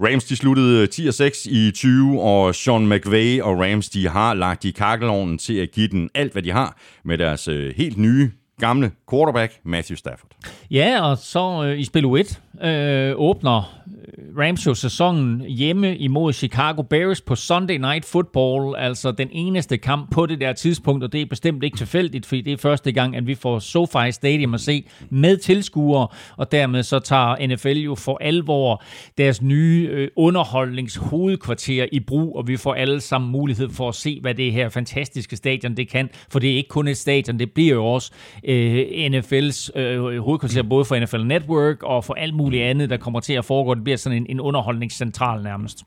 Rams 0.00 0.24
de 0.24 0.36
sluttede 0.36 0.82
øh, 0.82 0.88
10-6 0.94 1.50
i 1.50 1.70
20, 1.74 2.22
og 2.22 2.54
Sean 2.54 2.88
McVay 2.88 3.40
og 3.40 3.60
Rams 3.60 3.88
de 3.88 4.08
har 4.08 4.34
lagt 4.34 4.64
i 4.64 4.70
kakkelovnen 4.70 5.38
til 5.38 5.54
at 5.54 5.70
give 5.70 5.88
den 5.88 6.10
alt, 6.14 6.32
hvad 6.32 6.42
de 6.42 6.52
har 6.52 6.76
med 7.04 7.18
deres 7.18 7.48
øh, 7.48 7.74
helt 7.76 7.98
nye 7.98 8.30
gamle 8.60 8.90
quarterback 9.10 9.52
Matthew 9.64 9.96
Stafford. 9.96 10.30
Ja, 10.70 11.10
og 11.10 11.18
så 11.18 11.64
øh, 11.64 11.78
i 11.78 11.84
spil 11.84 12.04
1 12.04 12.40
øh, 12.62 13.12
åbner 13.16 13.58
øh, 13.58 14.38
Rams 14.38 14.66
jo 14.66 14.74
sæsonen 14.74 15.40
hjemme 15.40 15.96
imod 15.96 16.32
Chicago 16.32 16.82
Bears 16.82 17.20
på 17.20 17.34
Sunday 17.34 17.76
Night 17.76 18.04
Football, 18.04 18.76
altså 18.76 19.12
den 19.12 19.28
eneste 19.32 19.78
kamp 19.78 20.10
på 20.10 20.26
det 20.26 20.40
der 20.40 20.52
tidspunkt, 20.52 21.04
og 21.04 21.12
det 21.12 21.20
er 21.22 21.26
bestemt 21.26 21.64
ikke 21.64 21.76
tilfældigt, 21.76 22.26
fordi 22.26 22.40
det 22.40 22.52
er 22.52 22.56
første 22.56 22.92
gang, 22.92 23.16
at 23.16 23.26
vi 23.26 23.34
får 23.34 23.58
SoFi 23.58 24.12
Stadium 24.12 24.54
at 24.54 24.60
se 24.60 24.84
med 25.10 25.36
tilskuere, 25.36 26.08
og 26.36 26.52
dermed 26.52 26.82
så 26.82 26.98
tager 26.98 27.46
NFL 27.46 27.68
jo 27.68 27.94
for 27.94 28.18
alvor 28.20 28.82
deres 29.18 29.42
nye 29.42 29.88
øh, 29.90 30.08
underholdningshovedkvarter 30.16 31.86
i 31.92 32.00
brug, 32.00 32.36
og 32.36 32.48
vi 32.48 32.56
får 32.56 32.74
alle 32.74 33.00
sammen 33.00 33.30
mulighed 33.30 33.68
for 33.70 33.88
at 33.88 33.94
se, 33.94 34.18
hvad 34.20 34.34
det 34.34 34.52
her 34.52 34.68
fantastiske 34.68 35.36
stadion 35.36 35.76
det 35.76 35.88
kan, 35.88 36.08
for 36.30 36.38
det 36.38 36.50
er 36.52 36.56
ikke 36.56 36.68
kun 36.68 36.88
et 36.88 36.96
stadion, 36.96 37.38
det 37.38 37.52
bliver 37.52 37.74
jo 37.74 37.86
også 37.86 38.12
øh, 38.44 38.82
NFL's 38.82 39.78
øh, 39.78 40.18
hovedkvarter, 40.18 40.62
både 40.62 40.84
for 40.84 40.98
NFL 40.98 41.22
Network 41.22 41.82
og 41.82 42.04
for 42.04 42.14
alt 42.14 42.34
muligt 42.34 42.49
andet, 42.58 42.90
der 42.90 42.96
kommer 42.96 43.20
til 43.20 43.32
at 43.32 43.44
foregå. 43.44 43.74
Det 43.74 43.84
bliver 43.84 43.96
sådan 43.96 44.18
en, 44.18 44.26
en 44.28 44.40
underholdningscentral 44.40 45.42
nærmest. 45.42 45.78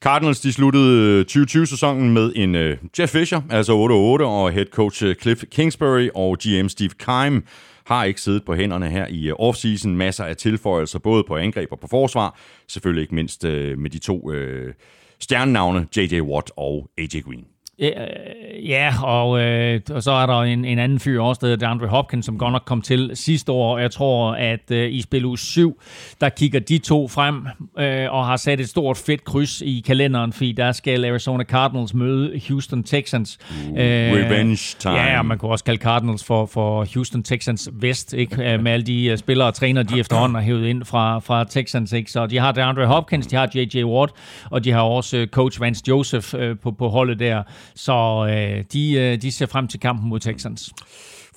Cardinals 0.00 0.40
de 0.40 0.52
sluttede 0.52 1.18
øh, 1.18 1.24
2020-sæsonen 1.30 2.12
med 2.12 2.32
en 2.36 2.54
uh, 2.54 2.60
Jeff 2.98 3.12
Fisher, 3.12 3.40
altså 3.50 3.72
8-8, 3.72 4.24
og 4.24 4.52
head 4.52 4.66
coach 4.66 5.04
øh, 5.04 5.14
Cliff 5.14 5.44
Kingsbury 5.50 6.08
og 6.14 6.38
GM 6.38 6.68
Steve 6.68 6.90
Keim 6.98 7.44
har 7.86 8.04
ikke 8.04 8.20
siddet 8.20 8.44
på 8.44 8.54
hænderne 8.54 8.90
her 8.90 9.06
i 9.10 9.32
offseason. 9.32 9.96
Masser 9.96 10.24
af 10.24 10.36
tilføjelser, 10.36 10.98
både 10.98 11.24
på 11.28 11.36
angreb 11.36 11.72
og 11.72 11.80
på 11.80 11.86
forsvar. 11.86 12.38
Selvfølgelig 12.68 13.02
ikke 13.02 13.14
mindst 13.14 13.44
uh, 13.44 13.50
med 13.50 13.90
de 13.90 13.98
to 13.98 14.30
uh, 14.30 14.72
stjernenavne, 15.20 15.86
J.J. 15.96 16.20
Watt 16.20 16.50
og 16.56 16.90
A.J. 16.98 17.20
Green. 17.20 17.44
Ja, 18.64 18.92
og, 19.02 19.40
øh, 19.40 19.80
og 19.90 20.02
så 20.02 20.10
er 20.10 20.26
der 20.26 20.40
en, 20.40 20.64
en 20.64 20.78
anden 20.78 21.00
fyr 21.00 21.20
også, 21.20 21.38
der 21.42 21.46
hedder 21.46 21.68
Andre 21.68 21.86
Hopkins, 21.86 22.26
som 22.26 22.38
godt 22.38 22.52
nok 22.52 22.62
kom 22.66 22.82
til 22.82 23.10
sidste 23.14 23.52
år. 23.52 23.78
Jeg 23.78 23.90
tror, 23.90 24.32
at 24.32 24.70
øh, 24.70 24.92
i 24.92 25.02
spil 25.02 25.24
uge 25.24 25.38
7, 25.38 25.80
der 26.20 26.28
kigger 26.28 26.60
de 26.60 26.78
to 26.78 27.08
frem 27.08 27.46
øh, 27.78 28.12
og 28.12 28.26
har 28.26 28.36
sat 28.36 28.60
et 28.60 28.68
stort 28.68 28.96
fedt 28.96 29.24
kryds 29.24 29.60
i 29.60 29.84
kalenderen, 29.86 30.32
fordi 30.32 30.52
der 30.52 30.72
skal 30.72 31.04
Arizona 31.04 31.44
Cardinals 31.44 31.94
møde 31.94 32.40
Houston 32.48 32.82
Texans. 32.82 33.38
Uh, 33.70 33.78
øh, 33.78 34.12
revenge 34.12 34.76
time. 34.78 34.94
Ja, 34.94 35.22
man 35.22 35.38
kan 35.38 35.48
også 35.48 35.64
kalde 35.64 35.80
Cardinals 35.82 36.24
for, 36.24 36.46
for 36.46 36.86
Houston 36.94 37.22
Texans 37.22 37.70
Vest, 37.72 38.12
ikke? 38.12 38.52
Øh, 38.52 38.62
med 38.62 38.72
alle 38.72 38.86
de 38.86 39.12
uh, 39.12 39.18
spillere 39.18 39.48
og 39.48 39.54
trænere, 39.54 39.84
de 39.84 40.00
efterhånden 40.00 40.34
har 40.34 40.42
hævet 40.42 40.66
ind 40.66 40.84
fra, 40.84 41.18
fra 41.18 41.44
Texans. 41.44 41.92
Ikke? 41.92 42.10
Så 42.10 42.26
de 42.26 42.38
har 42.38 42.58
Andre 42.58 42.86
Hopkins, 42.86 43.26
de 43.26 43.36
har 43.36 43.48
J.J. 43.54 43.84
Watt, 43.84 44.12
og 44.50 44.64
de 44.64 44.72
har 44.72 44.82
også 44.82 45.26
coach 45.30 45.60
Vance 45.60 45.82
Joseph 45.88 46.34
øh, 46.38 46.56
på, 46.62 46.70
på 46.70 46.88
holdet 46.88 47.18
der. 47.18 47.42
Så 47.74 48.26
øh, 48.30 48.64
de, 48.72 48.92
øh, 48.92 49.22
de 49.22 49.32
ser 49.32 49.46
frem 49.46 49.68
til 49.68 49.80
kampen 49.80 50.08
mod 50.08 50.20
Texans. 50.20 50.72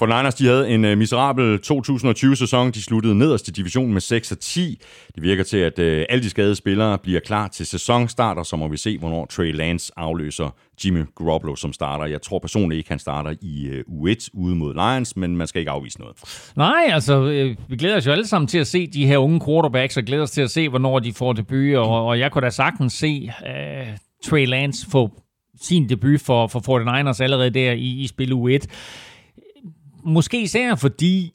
For 0.02 0.06
Niners, 0.06 0.36
de 0.36 0.46
havde 0.46 0.70
en 0.70 0.86
uh, 0.86 0.98
miserabel 0.98 1.60
2020-sæson. 1.66 2.72
De 2.72 2.84
sluttede 2.84 3.18
nederst 3.18 3.48
i 3.48 3.52
divisionen 3.52 3.94
med 3.94 4.02
6 4.02 4.34
10. 4.42 4.82
Det 5.16 5.24
virker 5.24 5.44
til, 5.44 5.58
at 5.58 5.80
uh, 5.80 6.06
alle 6.10 6.24
de 6.24 6.30
skadede 6.30 6.56
spillere 6.56 6.98
bliver 6.98 7.20
klar 7.20 7.48
til 7.48 7.66
sæsonstart, 7.66 8.38
og 8.38 8.46
så 8.46 8.56
må 8.56 8.68
vi 8.68 8.78
se, 8.78 8.98
hvornår 8.98 9.26
Trey 9.26 9.54
Lance 9.54 9.92
afløser 9.98 10.56
Jimmy 10.86 11.04
Garoppolo, 11.16 11.56
som 11.56 11.74
starter. 11.74 12.06
Jeg 12.06 12.22
tror 12.22 12.40
personligt 12.40 12.78
ikke, 12.78 12.90
han 12.90 13.00
starter 13.00 13.34
i 13.42 13.70
uh, 13.70 14.10
U1 14.10 14.28
ude 14.34 14.56
mod 14.56 14.74
Lions, 14.74 15.18
men 15.18 15.38
man 15.38 15.48
skal 15.48 15.60
ikke 15.60 15.72
afvise 15.72 16.00
noget. 16.00 16.16
Nej, 16.56 16.90
altså, 16.90 17.24
øh, 17.24 17.56
vi 17.68 17.76
glæder 17.76 17.98
os 17.98 18.08
jo 18.08 18.12
alle 18.12 18.28
sammen 18.28 18.48
til 18.48 18.60
at 18.60 18.68
se 18.68 18.88
de 18.88 19.08
her 19.08 19.18
unge 19.18 19.42
quarterbacks, 19.46 19.98
og 19.98 20.04
glæder 20.04 20.24
os 20.24 20.32
til 20.32 20.42
at 20.42 20.52
se, 20.52 20.70
hvornår 20.70 21.00
de 21.00 21.14
får 21.14 21.34
debut, 21.34 21.76
og, 21.76 22.06
og 22.06 22.20
jeg 22.20 22.32
kunne 22.32 22.46
da 22.46 22.50
sagtens 22.50 22.94
se 22.94 23.32
uh, 23.42 23.98
Trey 24.24 24.46
Lance 24.46 24.88
få 24.92 25.12
sin 25.62 25.90
debut 25.90 26.22
for, 26.22 26.48
for 26.48 26.60
49ers 26.60 27.24
allerede 27.24 27.50
der 27.50 27.72
i, 27.72 28.02
i 28.02 28.08
spil 28.08 28.34
U1. 28.34 28.66
Måske 30.04 30.42
især 30.42 30.76
fordi, 30.76 31.32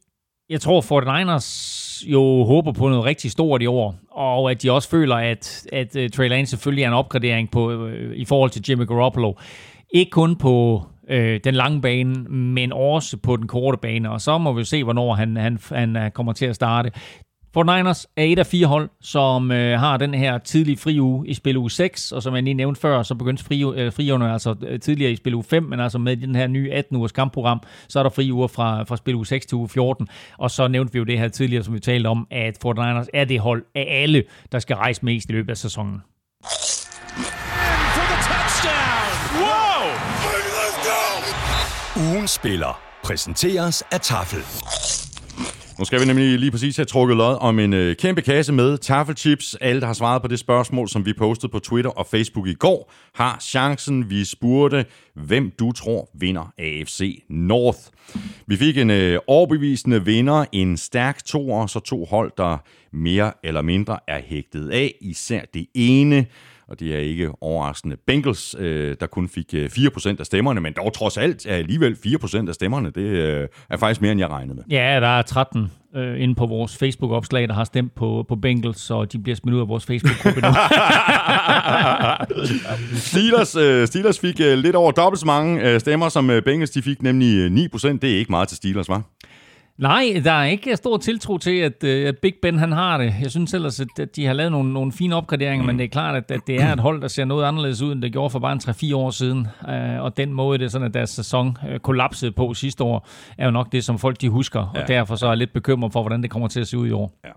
jeg 0.49 0.61
tror 0.61 0.81
49ers 0.81 2.11
jo 2.11 2.45
håber 2.45 2.73
på 2.73 2.89
noget 2.89 3.05
rigtig 3.05 3.31
stort 3.31 3.63
i 3.63 3.67
år, 3.67 3.95
og 4.11 4.51
at 4.51 4.63
de 4.63 4.73
også 4.73 4.89
føler, 4.89 5.17
at, 5.17 5.67
at 5.73 5.97
uh, 5.97 6.09
Trey 6.09 6.29
Lance 6.29 6.51
selvfølgelig 6.51 6.83
er 6.83 6.89
en 6.89 6.95
opgradering 6.95 7.51
på, 7.51 7.85
uh, 7.85 7.93
i 8.15 8.25
forhold 8.25 8.51
til 8.51 8.65
Jimmy 8.69 8.87
Garoppolo. 8.87 9.33
Ikke 9.95 10.11
kun 10.11 10.37
på 10.37 10.87
øh, 11.09 11.41
den 11.45 11.55
lange 11.55 11.81
bane, 11.81 12.15
men 12.29 12.73
også 12.73 13.17
på 13.17 13.37
den 13.37 13.49
korte 13.49 13.79
bane, 13.83 14.11
og 14.11 14.21
så 14.21 14.39
må 14.39 14.53
vi 14.53 14.65
se, 14.65 14.85
hvornår 14.85 15.15
han, 15.15 15.37
han, 15.37 15.59
han 15.69 15.97
øh, 15.97 16.11
kommer 16.11 16.33
til 16.33 16.47
at 16.47 16.55
starte. 16.55 16.91
49ers 17.59 18.05
er 18.17 18.23
et 18.23 18.39
af 18.39 18.47
fire 18.47 18.67
hold, 18.67 18.91
som 19.01 19.53
øh, 19.53 19.79
har 19.79 19.97
den 19.97 20.15
her 20.15 20.39
tidlige 20.39 20.77
fri 20.77 21.01
uge 21.01 21.29
i 21.29 21.35
spil 21.35 21.57
uge 21.57 21.71
6, 21.71 22.13
og 22.13 22.23
som 22.23 22.35
jeg 22.35 22.43
lige 22.43 22.55
nævnte 22.55 22.81
før, 22.81 23.03
så 23.03 23.15
begyndte 23.15 23.45
fri, 23.45 23.63
øh, 23.63 23.93
friugerne 23.93 24.33
altså 24.33 24.55
øh, 24.67 24.81
tidligere 24.81 25.13
i 25.13 25.17
spil 25.17 25.35
uge 25.35 25.45
5, 25.45 25.63
men 25.63 25.81
altså 25.81 25.99
med 25.99 26.17
den 26.17 26.35
her 26.35 26.47
nye 26.47 26.73
18 26.73 26.97
ugers 26.97 27.13
kampprogram, 27.13 27.61
så 27.89 27.99
er 27.99 28.03
der 28.03 28.11
fri 28.11 28.33
uger 28.33 28.47
fra, 28.47 28.83
fra 28.83 28.97
spil 28.97 29.15
uge 29.15 29.27
6 29.27 29.47
til 29.47 29.57
uge 29.57 29.69
14, 29.69 30.09
og 30.39 30.51
så 30.51 30.69
nævnte 30.69 30.93
vi 30.93 30.99
jo 30.99 31.05
det 31.05 31.19
her 31.19 31.29
tidligere, 31.29 31.65
som 31.65 31.75
vi 31.75 31.81
talte 31.81 32.07
om, 32.07 32.27
at 32.31 32.65
49ers 32.67 33.07
er 33.15 33.25
det 33.25 33.41
hold 33.41 33.65
af 33.75 33.87
alle, 34.03 34.25
der 34.53 34.59
skal 34.59 34.77
rejse 34.77 35.05
mest 35.05 35.29
i 35.29 35.33
løbet 35.33 35.51
af 35.51 35.57
sæsonen. 35.57 36.03
Ugen 41.97 42.29
spiller 42.29 42.81
præsenteres 43.05 43.83
af 43.93 44.01
Tafel. 44.01 44.39
Nu 45.79 45.85
skal 45.85 46.01
vi 46.01 46.07
nemlig 46.07 46.39
lige 46.39 46.51
præcis 46.51 46.77
have 46.77 46.85
trukket 46.85 47.17
lod 47.17 47.37
om 47.41 47.59
en 47.59 47.73
øh, 47.73 47.97
kæmpe 47.97 48.23
kasse 48.23 48.53
med 48.53 48.79
taffelchips. 48.79 49.55
Alle, 49.61 49.81
der 49.81 49.87
har 49.87 49.95
svaret 49.95 50.23
på 50.23 50.29
det 50.29 50.39
spørgsmål, 50.39 50.89
som 50.89 51.07
vi 51.07 51.13
postede 51.13 51.53
på 51.53 51.59
Twitter 51.59 51.91
og 51.91 52.07
Facebook 52.07 52.47
i 52.47 52.55
går, 52.55 52.93
har 53.15 53.39
chancen. 53.41 54.11
Vi 54.11 54.25
spurgte, 54.25 54.85
hvem 55.15 55.53
du 55.59 55.73
tror 55.73 56.11
vinder 56.15 56.53
AFC 56.59 57.23
North. 57.29 57.79
Vi 58.47 58.57
fik 58.57 58.79
en 58.79 58.91
øh, 58.91 59.19
overbevisende 59.27 60.05
vinder, 60.05 60.45
en 60.53 60.77
stærk 60.77 61.25
toer, 61.25 61.67
så 61.67 61.81
to 61.81 62.05
hold, 62.05 62.33
der 62.37 62.59
mere 62.93 63.33
eller 63.45 63.63
mindre 63.63 63.99
er 64.09 64.21
hægtet 64.27 64.71
af. 64.71 64.95
Især 65.01 65.41
det 65.55 65.67
ene, 65.75 66.27
og 66.69 66.81
det 66.81 66.95
er 66.95 66.99
ikke 66.99 67.31
overraskende 67.41 67.97
Bengals, 68.07 68.57
øh, 68.59 68.97
der 69.01 69.07
kun 69.07 69.29
fik 69.29 69.55
øh, 69.55 69.65
4% 69.65 70.17
af 70.21 70.27
stemmerne, 70.27 70.61
men 70.61 70.73
dog 70.73 70.93
trods 70.93 71.17
alt 71.17 71.47
er 71.47 71.55
alligevel 71.55 71.97
4% 72.07 72.49
af 72.49 72.55
stemmerne. 72.55 72.91
Det 72.91 73.01
øh, 73.01 73.49
er 73.71 73.77
faktisk 73.77 74.01
mere, 74.01 74.13
end 74.13 74.21
jeg 74.21 74.31
regnede 74.31 74.55
med. 74.55 74.65
Ja, 74.71 75.01
der 75.01 75.09
er 75.09 75.23
13 75.23 75.71
øh, 75.97 76.23
inde 76.23 76.35
på 76.35 76.47
vores 76.47 76.77
Facebook-opslag, 76.77 77.49
der 77.49 77.55
har 77.55 77.65
stemt 77.65 77.95
på, 77.95 78.25
på 78.29 78.37
Bengals, 78.37 78.81
så 78.81 79.05
de 79.05 79.19
bliver 79.19 79.37
smidt 79.37 79.55
ud 79.55 79.61
af 79.61 79.69
vores 79.69 79.87
Facebook-gruppe 79.87 80.41
nu. 80.41 80.49
Steelers, 83.11 83.57
øh, 83.57 83.87
Steelers 83.87 84.21
fik 84.21 84.41
øh, 84.41 84.59
lidt 84.59 84.77
over 84.77 84.93
dobbelt 84.93 85.21
så 85.21 85.27
mange 85.27 85.71
øh, 85.71 85.81
stemmer, 85.81 86.09
som 86.09 86.31
øh, 86.31 86.43
Bengals 86.43 86.71
de 86.71 86.83
fik, 86.83 87.03
nemlig 87.03 87.37
øh, 87.37 87.51
9%. 87.75 87.89
Det 87.89 88.05
er 88.05 88.19
ikke 88.19 88.31
meget 88.31 88.49
til 88.49 88.57
Steelers, 88.57 88.89
var? 88.89 89.03
Nej, 89.79 90.21
der 90.25 90.33
er 90.33 90.45
ikke 90.45 90.77
stor 90.77 90.97
tiltro 90.97 91.39
til, 91.39 91.57
at, 91.57 91.85
øh, 91.85 92.09
at 92.09 92.19
Big 92.19 92.35
Ben 92.43 92.59
han 92.59 92.73
har 92.73 92.99
det. 92.99 93.15
Jeg 93.23 93.31
synes 93.31 93.55
ellers, 93.55 93.81
at 93.81 94.17
de 94.17 94.27
har 94.27 94.33
lavet 94.33 94.53
nogle, 94.53 94.73
nogle 94.73 94.93
fine 94.93 95.17
opgraderinger, 95.17 95.63
mm. 95.63 95.67
men 95.67 95.79
det 95.79 95.85
er 95.85 95.89
klart, 95.89 96.17
at, 96.17 96.31
at 96.31 96.41
det 96.47 96.63
er 96.63 96.73
et 96.73 96.81
hold, 96.81 97.01
der 97.01 97.09
ser 97.09 97.25
noget 97.25 97.45
anderledes 97.45 97.83
ud, 97.83 97.93
end 97.93 98.03
det 98.03 98.13
gjorde 98.13 98.31
for 98.31 98.39
bare 98.39 98.53
en 98.53 98.61
3-4 98.65 98.97
år 98.97 99.11
siden. 99.11 99.47
Uh, 99.63 100.05
og 100.05 100.17
den 100.17 100.33
måde, 100.33 100.59
det 100.59 100.65
er 100.65 100.69
sådan, 100.69 100.87
at 100.87 100.95
deres 100.95 101.11
sæson 101.11 101.57
uh, 101.73 101.79
kollapsede 101.79 102.33
på 102.33 102.55
sidste 102.55 102.85
år, 102.85 103.09
er 103.39 103.45
jo 103.45 103.51
nok 103.51 103.73
det, 103.73 103.85
som 103.85 103.99
folk 103.99 104.21
de 104.21 104.29
husker. 104.29 104.73
Ja. 104.75 104.83
Og 104.83 104.89
derfor 104.89 105.17
så 105.17 105.27
er 105.27 105.31
jeg 105.31 105.39
lidt 105.39 105.53
bekymret 105.53 105.93
for, 105.93 106.03
hvordan 106.03 106.23
det 106.23 106.31
kommer 106.31 106.49
til 106.49 106.61
at 106.61 106.69
se 106.69 106.79
ud 106.79 106.89
i 106.89 106.93
år. 106.93 107.13
Ja. 107.25 107.31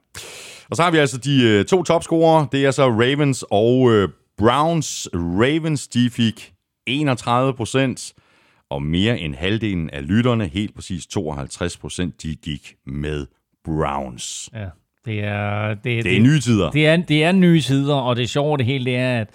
Og 0.69 0.75
så 0.75 0.83
har 0.83 0.91
vi 0.91 0.97
altså 0.97 1.17
de 1.17 1.63
to 1.63 1.83
topscorer. 1.83 2.45
Det 2.45 2.65
er 2.65 2.71
så 2.71 2.89
Ravens 2.89 3.45
og 3.51 3.91
Browns. 4.37 5.09
Ravens, 5.13 5.87
de 5.87 6.09
fik 6.09 6.53
31 6.87 7.53
procent 7.53 8.13
og 8.69 8.83
mere 8.83 9.19
end 9.19 9.35
halvdelen 9.35 9.89
af 9.89 10.07
lytterne, 10.07 10.47
helt 10.47 10.75
præcis 10.75 11.05
52 11.07 11.77
procent, 11.77 12.23
de 12.23 12.35
gik 12.35 12.75
med 12.85 13.25
Browns. 13.65 14.49
Ja, 14.53 14.65
det 15.05 15.23
er... 15.23 15.67
Det, 15.67 15.83
det, 15.83 16.03
det 16.03 16.17
er 16.17 16.21
nye 16.21 16.39
tider. 16.39 16.71
Det 16.71 16.87
er, 16.87 16.97
det 16.97 17.23
er 17.23 17.31
nye 17.31 17.61
tider, 17.61 17.95
og 17.95 18.15
det 18.15 18.29
sjove 18.29 18.57
det 18.57 18.65
hele, 18.65 18.85
det 18.85 18.95
er, 18.95 19.21
at 19.21 19.29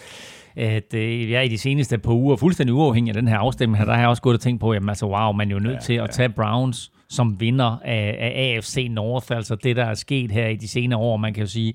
at 0.56 0.94
øh, 0.94 1.30
jeg 1.30 1.44
i 1.44 1.48
de 1.48 1.58
seneste 1.58 1.98
par 1.98 2.12
uger, 2.12 2.36
fuldstændig 2.36 2.74
uafhængig 2.74 3.10
af 3.10 3.14
den 3.14 3.28
her 3.28 3.38
afstemning, 3.38 3.78
her, 3.78 3.84
der 3.84 3.92
har 3.92 4.00
jeg 4.00 4.08
også 4.08 4.22
gået 4.22 4.34
og 4.34 4.40
tænkt 4.40 4.60
på, 4.60 4.70
at 4.70 4.82
altså, 4.88 5.06
wow, 5.06 5.32
man 5.32 5.48
er 5.48 5.54
jo 5.54 5.58
nødt 5.58 5.74
ja, 5.74 5.80
til 5.80 5.92
at 5.92 6.00
ja. 6.00 6.06
tage 6.06 6.28
Browns 6.28 6.90
som 7.14 7.40
vinder 7.40 7.78
af, 7.84 8.16
af 8.20 8.54
AFC 8.56 8.86
North, 8.90 9.26
altså 9.30 9.54
det, 9.54 9.76
der 9.76 9.84
er 9.84 9.94
sket 9.94 10.30
her 10.30 10.46
i 10.48 10.56
de 10.56 10.68
senere 10.68 10.98
år. 10.98 11.16
Man 11.16 11.34
kan 11.34 11.42
jo 11.42 11.48
sige, 11.48 11.74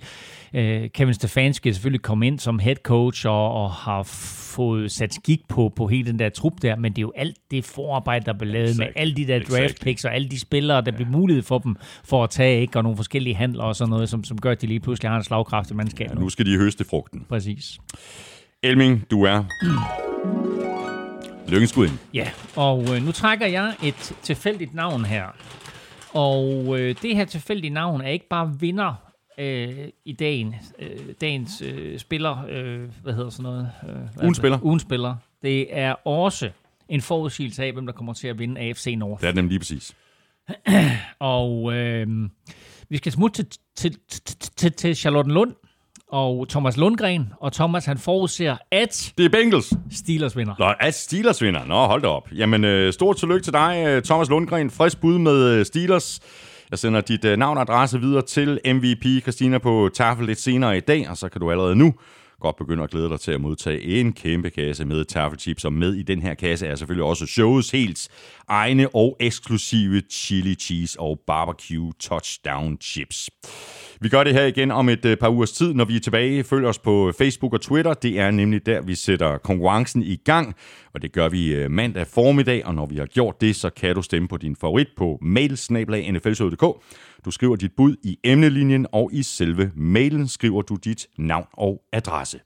øh, 0.54 0.90
Kevin 0.90 1.14
Stefanski 1.14 1.74
selvfølgelig 1.74 2.02
kom 2.02 2.24
ind 2.24 2.40
som 2.40 2.60
head 2.60 2.76
coach 2.76 3.28
og, 3.28 3.54
og 3.54 3.72
har 3.72 4.04
fået 4.56 4.92
sat 4.92 5.14
skik 5.14 5.40
på, 5.50 5.74
på 5.76 5.88
hele 5.88 6.12
den 6.12 6.20
der 6.20 6.30
trup 6.30 6.54
der, 6.62 6.76
men 6.76 6.92
det 6.92 6.98
er 6.98 7.02
jo 7.02 7.14
alt 7.16 7.38
det 7.52 7.66
forarbejde, 7.66 8.26
der 8.26 8.34
blev 8.34 8.54
lavet 8.54 8.70
exactly. 8.70 8.86
med 8.86 8.94
alle 8.96 9.16
de 9.16 9.28
der 9.28 9.40
draft 9.40 9.82
picks 9.82 10.06
og 10.06 10.16
alle 10.16 10.30
de 10.30 10.40
spillere, 10.40 10.78
der 10.82 10.92
ja. 10.92 10.96
bliver 10.96 11.10
mulighed 11.10 11.44
for 11.44 11.60
dem 11.60 11.76
for 12.04 12.24
at 12.24 12.30
tage, 12.30 12.62
ikke? 12.62 12.78
og 12.80 12.84
nogle 12.84 12.98
forskellige 12.98 13.36
handler 13.36 13.64
og 13.64 13.76
sådan 13.76 13.90
noget, 13.90 14.10
som, 14.10 14.24
som 14.24 14.42
gør, 14.42 14.52
at 14.52 14.62
de 14.62 14.68
lige 14.68 14.80
pludselig 14.80 15.12
har 15.12 15.18
en 15.18 15.24
slagkraftig 15.24 15.76
mandskab. 15.76 16.10
Ja, 16.10 16.16
nu 16.16 16.30
skal 16.30 16.46
de 16.46 16.58
høste 16.58 16.86
frugten. 16.90 17.26
Præcis. 17.30 17.80
Elming, 18.64 19.06
du 19.12 19.24
er... 19.24 19.44
Lykkenskud 21.50 21.90
Ja, 22.14 22.30
og 22.56 22.96
øh, 22.96 23.04
nu 23.04 23.12
trækker 23.12 23.48
jeg 23.48 23.76
et 23.84 24.16
tilfældigt 24.24 24.74
navn 24.74 25.06
her. 25.06 25.26
Og 26.14 26.80
øh, 26.80 26.96
det 27.02 27.16
her 27.16 27.26
tilfældige 27.26 27.74
navn 27.74 28.02
er 28.02 28.10
ikke 28.10 28.28
bare 28.28 28.56
vinder 28.60 28.94
øh, 29.38 29.88
i 30.06 30.14
dagen, 30.14 30.56
øh, 30.80 30.98
dagens 31.22 31.62
øh, 31.62 32.00
spiller, 32.00 32.46
øh, 32.50 32.90
hvad 33.04 33.14
hedder 33.14 33.30
sådan 33.30 33.44
noget? 33.44 33.72
Øh, 33.90 34.24
ugen 34.24 34.36
spiller. 34.36 34.60
Ugen 34.64 34.80
spiller. 34.80 35.16
Det 35.42 35.78
er 35.78 36.08
også 36.08 36.50
en 36.90 37.02
forudsigelse 37.02 37.64
af, 37.64 37.74
hvem 37.74 37.86
der 37.86 37.94
kommer 37.94 38.14
til 38.14 38.28
at 38.28 38.40
vinde 38.40 38.62
AFC 38.62 38.96
North. 38.98 39.22
Det 39.22 39.30
er 39.30 39.34
nemlig 39.34 39.50
lige 39.50 39.60
præcis. 39.60 39.96
og 41.20 41.74
øh, 41.74 42.30
vi 42.90 42.98
skal 42.98 43.12
smutte 43.12 43.44
til, 43.44 43.60
til, 43.76 43.98
til, 44.08 44.38
til, 44.56 44.72
til 44.72 44.96
Charlotte 44.96 45.32
Lund 45.32 45.54
og 46.12 46.50
Thomas 46.50 46.78
Lundgren, 46.78 47.34
og 47.42 47.54
Thomas 47.54 47.86
han 47.86 47.98
forudser, 47.98 48.58
at 48.72 49.14
Det 49.18 49.26
er 49.26 49.30
Bengals. 49.30 49.74
Steelers 49.92 50.38
vinder. 50.38 50.54
Nå, 50.60 50.74
at 50.80 50.94
Steelers 50.96 51.42
vinder. 51.42 51.66
Nå, 51.66 51.86
hold 51.86 52.02
da 52.02 52.08
op. 52.08 52.30
Jamen, 52.32 52.64
øh, 52.64 52.94
stort 52.94 53.18
tillykke 53.18 53.44
til 53.44 53.54
dig, 53.54 53.84
øh, 53.88 54.04
Thomas 54.04 54.30
Lundgren. 54.30 54.70
Frisk 54.70 55.02
bud 55.02 55.18
med 55.18 55.44
øh, 55.44 55.66
Steelers. 55.66 56.20
Jeg 56.72 56.80
sender 56.80 57.02
dit 57.02 57.26
øh, 57.26 57.38
navn 57.38 57.58
og 57.58 57.62
adresse 57.62 58.00
videre 58.00 58.22
til 58.22 58.60
MVP 58.66 59.22
Christina 59.22 59.58
på 59.58 59.90
tafel 59.94 60.26
lidt 60.26 60.40
senere 60.40 60.78
i 60.78 60.80
dag, 60.80 61.10
og 61.10 61.18
så 61.18 61.30
kan 61.30 61.42
du 61.42 61.52
allerede 61.52 61.76
nu 61.76 61.94
godt 62.40 62.56
begynde 62.56 62.84
at 62.84 62.90
glæde 62.90 63.10
dig 63.10 63.20
til 63.20 63.32
at 63.32 63.42
modtage 63.42 63.82
en 63.82 64.14
kæmpe 64.14 64.50
kasse 64.50 64.86
med 64.86 65.06
taffelchips, 65.06 65.66
og 65.66 65.74
med 65.74 65.94
i 65.94 66.02
den 66.02 66.22
her 66.22 66.34
kasse 66.34 66.68
er 66.68 66.76
selvfølgelig 66.76 67.06
også 67.06 67.26
showets 67.26 67.72
helt 67.72 68.10
egne 68.48 68.96
og 68.96 69.18
eksklusive 69.20 70.02
chili 70.12 70.56
cheese 70.56 71.00
og 71.00 71.20
barbecue 71.28 71.92
touchdown 72.00 72.78
chips. 72.82 73.30
Vi 74.02 74.10
gør 74.10 74.24
det 74.24 74.34
her 74.34 74.46
igen 74.46 74.72
om 74.72 74.90
et 74.90 75.06
øh, 75.06 75.18
par 75.18 75.30
ugers 75.30 75.52
tid, 75.52 75.74
når 75.74 75.86
vi 75.86 75.96
er 75.96 76.00
tilbage. 76.00 76.44
Følg 76.44 76.66
os 76.66 76.80
på 76.80 77.08
øh, 77.08 77.14
Facebook 77.14 77.54
og 77.54 77.62
Twitter. 77.62 77.94
Det 77.94 78.20
er 78.20 78.32
nemlig 78.32 78.66
der, 78.66 78.82
vi 78.82 78.96
sætter 78.96 79.38
konkurrencen 79.38 80.04
i 80.04 80.16
gang. 80.16 80.56
Og 80.94 81.02
det 81.02 81.12
gør 81.12 81.30
vi 81.30 81.54
øh, 81.54 81.72
mandag 81.72 82.08
formiddag, 82.08 82.66
og 82.66 82.76
når 82.76 82.86
vi 82.86 82.98
har 82.98 83.06
gjort 83.06 83.42
det, 83.42 83.56
så 83.56 83.70
kan 83.70 83.96
du 83.96 84.02
stemme 84.02 84.28
på 84.28 84.38
din 84.38 84.56
favorit 84.56 84.88
på 84.98 85.18
mailsnablag.nflshow.dk. 85.22 86.64
Du 87.26 87.32
skriver 87.32 87.56
dit 87.56 87.72
bud 87.78 87.96
i 88.04 88.18
emnelinjen, 88.24 88.88
og 88.92 89.10
i 89.14 89.24
selve 89.24 89.72
mailen 89.76 90.28
skriver 90.28 90.62
du 90.62 90.76
dit 90.76 91.08
navn 91.18 91.46
og 91.54 91.82
adresse. 91.94 92.40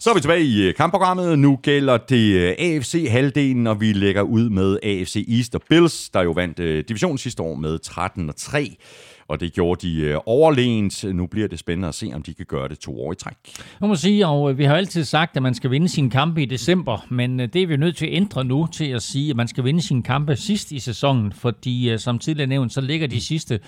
Så 0.00 0.10
er 0.10 0.14
vi 0.14 0.20
tilbage 0.20 0.44
i 0.44 0.68
øh, 0.68 0.74
kampprogrammet. 0.74 1.38
Nu 1.38 1.56
gælder 1.62 1.96
det 1.96 2.34
øh, 2.34 2.54
AFC-halvdelen, 2.58 3.66
og 3.66 3.80
vi 3.80 3.92
lægger 3.92 4.22
ud 4.22 4.50
med 4.50 4.78
AFC 4.82 5.26
East 5.28 5.54
og 5.54 5.62
Bills, 5.68 6.10
der 6.10 6.22
jo 6.22 6.30
vandt 6.30 6.60
øh, 6.60 6.84
divisionen 6.88 7.18
sidste 7.18 7.42
år 7.42 7.54
med 7.54 7.78
13-3. 7.86 8.76
Og 9.30 9.40
det 9.40 9.52
gjorde 9.52 9.88
de 9.88 10.00
øh, 10.00 10.18
overlegent. 10.26 11.04
Nu 11.14 11.26
bliver 11.26 11.48
det 11.48 11.58
spændende 11.58 11.88
at 11.88 11.94
se, 11.94 12.10
om 12.14 12.22
de 12.22 12.34
kan 12.34 12.46
gøre 12.46 12.68
det 12.68 12.78
to 12.78 13.00
år 13.00 13.12
i 13.12 13.14
træk. 13.14 13.34
Nu 13.80 13.86
må 13.86 13.94
sige, 13.94 14.26
og 14.26 14.50
øh, 14.50 14.58
vi 14.58 14.64
har 14.64 14.76
altid 14.76 15.04
sagt, 15.04 15.36
at 15.36 15.42
man 15.42 15.54
skal 15.54 15.70
vinde 15.70 15.88
sine 15.88 16.10
kampe 16.10 16.42
i 16.42 16.44
december, 16.44 17.06
men 17.08 17.40
øh, 17.40 17.48
det 17.52 17.62
er 17.62 17.66
vi 17.66 17.76
nødt 17.76 17.96
til 17.96 18.06
at 18.06 18.12
ændre 18.12 18.44
nu 18.44 18.68
til 18.72 18.84
at 18.84 19.02
sige, 19.02 19.30
at 19.30 19.36
man 19.36 19.48
skal 19.48 19.64
vinde 19.64 19.82
sine 19.82 20.02
kampe 20.02 20.36
sidst 20.36 20.72
i 20.72 20.78
sæsonen, 20.78 21.32
fordi 21.32 21.98
som 21.98 22.18
tidligere 22.18 22.46
nævnt, 22.46 22.72
så 22.72 22.80
ligger 22.80 23.06
de 23.06 23.20
sidste 23.20 23.60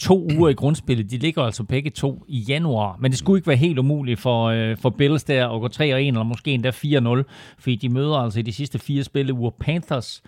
to 0.00 0.28
uger 0.36 0.48
i 0.48 0.52
grundspillet, 0.52 1.10
de 1.10 1.18
ligger 1.18 1.42
altså 1.42 1.62
begge 1.62 1.90
to 1.90 2.24
i 2.28 2.38
januar. 2.38 2.96
Men 3.00 3.10
det 3.10 3.18
skulle 3.18 3.38
ikke 3.38 3.48
være 3.48 3.56
helt 3.56 3.78
umuligt 3.78 4.20
for, 4.20 4.74
for 4.76 4.90
Bills 4.90 5.24
der 5.24 5.48
at 5.48 5.60
gå 5.60 5.68
3-1, 5.68 5.82
eller 5.82 6.22
måske 6.22 6.50
endda 6.50 6.70
4-0, 6.70 7.22
fordi 7.58 7.76
de 7.76 7.88
møder 7.88 8.16
altså 8.16 8.38
i 8.38 8.42
de 8.42 8.52
sidste 8.52 8.78
fire 8.78 9.04
spilleuger 9.04 9.50
Panthers, 9.60 10.22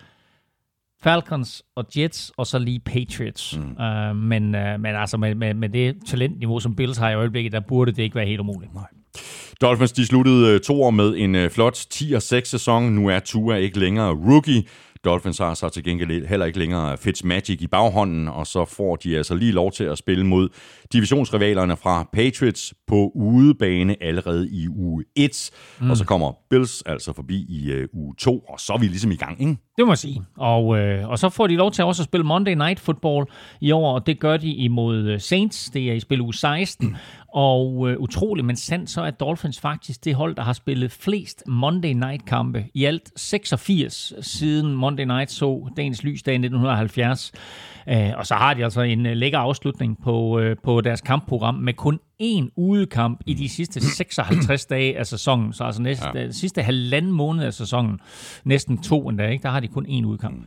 Falcons 1.03 1.63
og 1.75 1.85
Jets, 1.97 2.31
og 2.37 2.47
så 2.47 2.59
lige 2.59 2.79
Patriots. 2.79 3.57
Mm. 3.57 3.85
Uh, 3.85 4.15
men, 4.15 4.43
uh, 4.43 4.79
men 4.79 4.95
altså 4.95 5.17
med, 5.17 5.35
med, 5.35 5.53
med 5.53 5.69
det 5.69 5.95
talentniveau, 6.07 6.59
som 6.59 6.75
Bills 6.75 6.97
har 6.97 7.09
i 7.09 7.15
øjeblikket, 7.15 7.51
der 7.51 7.59
burde 7.59 7.91
det 7.91 8.03
ikke 8.03 8.15
være 8.15 8.25
helt 8.25 8.39
umuligt. 8.39 8.73
Nej. 8.73 8.87
Dolphins 9.61 9.91
de 9.91 10.05
sluttede 10.05 10.59
to 10.59 10.83
år 10.83 10.91
med 10.91 11.13
en 11.17 11.49
flot 11.49 11.77
10-6 11.93 12.19
sæson. 12.43 12.83
Nu 12.83 13.07
er 13.07 13.19
Tua 13.19 13.55
ikke 13.55 13.79
længere 13.79 14.09
rookie. 14.09 14.63
Dolphins 15.03 15.37
har 15.37 15.53
så 15.53 15.69
til 15.69 15.83
gengæld 15.83 16.27
heller 16.27 16.45
ikke 16.45 16.59
længere 16.59 16.97
Fitzmagic 16.97 17.61
i 17.61 17.67
baghånden, 17.67 18.27
og 18.27 18.47
så 18.47 18.65
får 18.65 18.95
de 18.95 19.17
altså 19.17 19.35
lige 19.35 19.51
lov 19.51 19.71
til 19.71 19.83
at 19.83 19.97
spille 19.97 20.25
mod 20.25 20.49
divisionsrivalerne 20.93 21.77
fra 21.77 22.09
Patriots 22.13 22.73
på 22.87 23.11
udebane 23.15 24.03
allerede 24.03 24.49
i 24.51 24.67
uge 24.67 25.03
1. 25.15 25.51
Mm. 25.79 25.89
Og 25.89 25.97
så 25.97 26.05
kommer 26.05 26.31
Bills 26.49 26.81
altså 26.81 27.13
forbi 27.13 27.45
i 27.49 27.73
uh, 27.73 27.83
uge 27.93 28.15
2, 28.17 28.39
og 28.39 28.59
så 28.59 28.73
er 28.73 28.77
vi 28.77 28.87
ligesom 28.87 29.11
i 29.11 29.15
gang, 29.15 29.41
ikke? 29.41 29.57
Det 29.77 29.85
må 29.85 29.91
jeg 29.91 29.97
sige. 29.97 30.21
Og, 30.37 30.77
øh, 30.77 31.09
og 31.09 31.19
så 31.19 31.29
får 31.29 31.47
de 31.47 31.55
lov 31.55 31.71
til 31.71 31.83
også 31.83 32.01
at 32.01 32.05
spille 32.05 32.23
Monday 32.23 32.53
Night 32.53 32.79
Football 32.79 33.25
i 33.61 33.71
år, 33.71 33.93
og 33.93 34.07
det 34.07 34.19
gør 34.19 34.37
de 34.37 34.51
imod 34.53 34.97
øh, 34.97 35.19
Saints. 35.19 35.69
Det 35.69 35.89
er 35.89 35.93
i 35.93 35.99
spil 35.99 36.21
uge 36.21 36.33
16. 36.33 36.97
Og 37.33 37.89
øh, 37.89 37.99
utroligt, 37.99 38.45
men 38.45 38.55
sandt, 38.55 38.89
så 38.89 39.01
er 39.01 39.11
Dolphins 39.11 39.59
faktisk 39.59 40.05
det 40.05 40.15
hold, 40.15 40.35
der 40.35 40.41
har 40.41 40.53
spillet 40.53 40.91
flest 40.91 41.43
Monday 41.47 41.93
Night-kampe. 41.93 42.65
I 42.73 42.85
alt 42.85 43.11
86 43.15 44.13
siden 44.21 44.75
Monday 44.75 45.03
Night 45.03 45.31
så 45.31 45.69
dagens 45.77 46.03
lysdag 46.03 46.33
i 46.33 46.35
1970. 46.35 47.31
Øh, 47.89 48.11
og 48.17 48.27
så 48.27 48.33
har 48.33 48.53
de 48.53 48.63
altså 48.63 48.81
en 48.81 49.05
øh, 49.05 49.13
lækker 49.17 49.39
afslutning 49.39 50.03
på, 50.03 50.39
øh, 50.39 50.55
på 50.63 50.81
deres 50.81 51.01
kampprogram 51.01 51.55
med 51.55 51.73
kun 51.73 51.99
én 52.21 52.51
udekamp 52.55 53.21
i 53.25 53.33
de 53.33 53.49
sidste 53.49 53.81
56 53.81 54.65
dage 54.65 54.97
af 54.97 55.07
sæsonen. 55.07 55.53
Så 55.53 55.63
altså 55.63 55.81
næste, 55.81 56.05
ja. 56.15 56.31
sidste 56.31 56.61
halvanden 56.61 57.11
måned 57.11 57.43
af 57.43 57.53
sæsonen, 57.53 57.99
næsten 58.43 58.77
to 58.77 59.09
endda, 59.09 59.27
ikke? 59.27 59.43
der 59.43 59.49
har 59.49 59.59
de 59.59 59.67
kun 59.67 59.85
én 59.85 60.05
udekamp. 60.05 60.45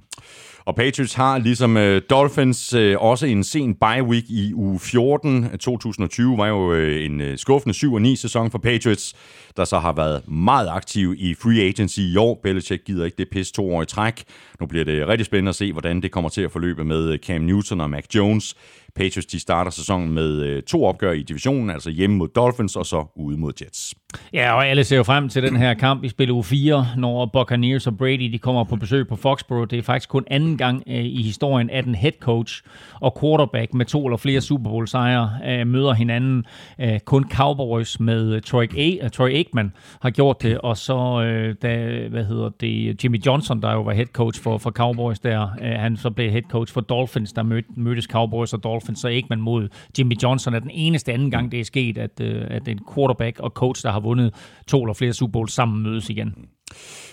Og 0.67 0.77
Patriots 0.77 1.15
har 1.15 1.39
ligesom 1.39 1.77
øh, 1.77 2.03
Dolphins 2.11 2.73
øh, 2.73 2.97
også 2.99 3.27
en 3.27 3.45
sen 3.45 3.75
bye 3.75 4.03
week 4.03 4.25
i 4.29 4.55
uge 4.55 4.81
14. 4.81 5.59
2020 5.59 6.39
var 6.39 6.47
jo 6.47 6.73
øh, 6.73 7.05
en 7.05 7.21
øh, 7.21 7.39
skuffende 7.39 8.11
7-9 8.13 8.17
sæson 8.17 8.51
for 8.51 8.59
Patriots, 8.59 9.15
der 9.57 9.65
så 9.65 9.79
har 9.79 9.93
været 9.93 10.29
meget 10.29 10.69
aktiv 10.69 11.15
i 11.19 11.35
free 11.35 11.63
agency 11.63 11.99
i 11.99 12.17
år. 12.17 12.41
Belichick 12.43 12.85
gider 12.85 13.05
ikke 13.05 13.17
det 13.17 13.29
pis 13.33 13.53
to 13.53 13.75
år 13.75 13.83
i 13.83 13.87
træk. 13.87 14.25
Nu 14.61 14.67
bliver 14.67 14.85
det 14.85 15.09
rigtig 15.09 15.27
spændende 15.27 15.49
at 15.49 15.57
se, 15.57 15.73
hvordan 15.73 16.03
det 16.03 16.13
kommer 16.13 16.31
til 16.31 16.43
at 16.43 16.51
forløbe 16.51 16.85
med 16.85 17.13
øh, 17.13 17.19
Cam 17.19 17.41
Newton 17.41 17.81
og 17.81 17.91
Mac 17.91 18.05
Jones. 18.15 18.55
Patriots 18.95 19.27
de 19.27 19.41
starter 19.41 19.71
sæsonen 19.71 20.13
med 20.13 20.43
øh, 20.43 20.63
to 20.63 20.85
opgør 20.85 21.13
i 21.13 21.23
divisionen, 21.23 21.71
altså 21.71 21.91
hjemme 21.91 22.17
mod 22.17 22.29
Dolphins 22.29 22.77
og 22.77 22.87
så 22.87 23.05
ude 23.17 23.39
mod 23.39 23.53
Jets. 23.61 23.95
Ja, 24.33 24.53
og 24.53 24.67
alle 24.67 24.85
ser 24.85 24.97
jo 24.97 25.03
frem 25.03 25.29
til 25.29 25.43
den 25.43 25.57
her 25.57 25.75
kamp 25.75 26.05
i 26.05 26.09
spil 26.09 26.31
u 26.31 26.43
4, 26.43 26.87
når 26.97 27.27
Buccaneers 27.27 27.87
og 27.87 27.97
Brady 27.99 28.33
de 28.33 28.39
kommer 28.39 28.65
på 28.65 28.77
besøg 28.77 29.09
på 29.09 29.17
Foxborough. 29.17 29.71
Det 29.71 29.79
er 29.79 29.83
faktisk 29.83 30.09
kun 30.09 30.25
anden 30.31 30.59
gang 30.59 30.83
øh, 30.87 31.05
i 31.05 31.23
historien, 31.23 31.71
at 31.71 31.85
en 31.87 31.95
head 31.95 32.13
coach 32.21 32.63
og 33.01 33.19
quarterback 33.21 33.75
med 33.75 33.87
to 33.87 34.07
eller 34.07 34.17
flere 34.17 34.41
Super 34.41 34.71
Bowl 34.71 34.89
sejre 34.89 35.31
øh, 35.49 35.67
møder 35.67 35.93
hinanden. 35.93 36.45
Øh, 36.81 37.01
kun 37.01 37.31
Cowboys 37.31 38.01
med 38.01 38.33
øh, 38.35 38.43
Troy, 38.43 38.67
A- 38.77 39.05
øh, 39.05 39.11
Troy 39.11 39.29
Aikman 39.31 39.73
har 40.03 40.11
gjort 40.11 40.43
det, 40.43 40.59
og 40.59 40.77
så 40.77 41.23
øh, 41.23 41.55
da, 41.63 42.01
hvad 42.09 42.25
hedder 42.25 42.49
det, 42.61 43.05
Jimmy 43.05 43.27
Johnson, 43.27 43.63
der 43.63 43.73
jo 43.73 43.83
var 43.83 43.93
head 43.93 44.07
coach 44.07 44.43
for, 44.43 44.59
for 44.59 44.71
Cowboys 44.71 45.19
der, 45.19 45.49
øh, 45.63 45.71
han 45.71 45.97
så 45.97 46.11
blev 46.11 46.31
head 46.31 46.43
coach 46.51 46.73
for 46.73 46.81
Dolphins, 46.81 47.33
der 47.33 47.43
mød, 47.43 47.63
mødtes 47.77 48.05
Cowboys 48.05 48.53
og 48.53 48.65
Dolphins 48.65 49.01
så 49.01 49.09
Aikman 49.09 49.41
mod 49.41 49.69
Jimmy 49.99 50.15
Johnson 50.23 50.55
er 50.55 50.59
den 50.59 50.71
eneste 50.75 51.13
anden 51.13 51.31
gang, 51.31 51.53
det 51.53 51.61
er 51.61 51.65
sket, 51.65 51.99
at, 51.99 52.21
øh, 52.21 52.43
at 52.51 52.69
en 52.69 52.79
quarterback 52.95 53.41
og 53.41 53.51
coach, 53.51 53.83
der 53.83 53.93
har 53.93 54.01
vundet 54.05 54.35
to 54.67 54.83
eller 54.83 54.95
flere 54.95 55.13
Super 55.13 55.33
Bowls 55.33 55.53
sammen 55.53 55.83
mødes 55.83 56.11
igen. 56.11 56.35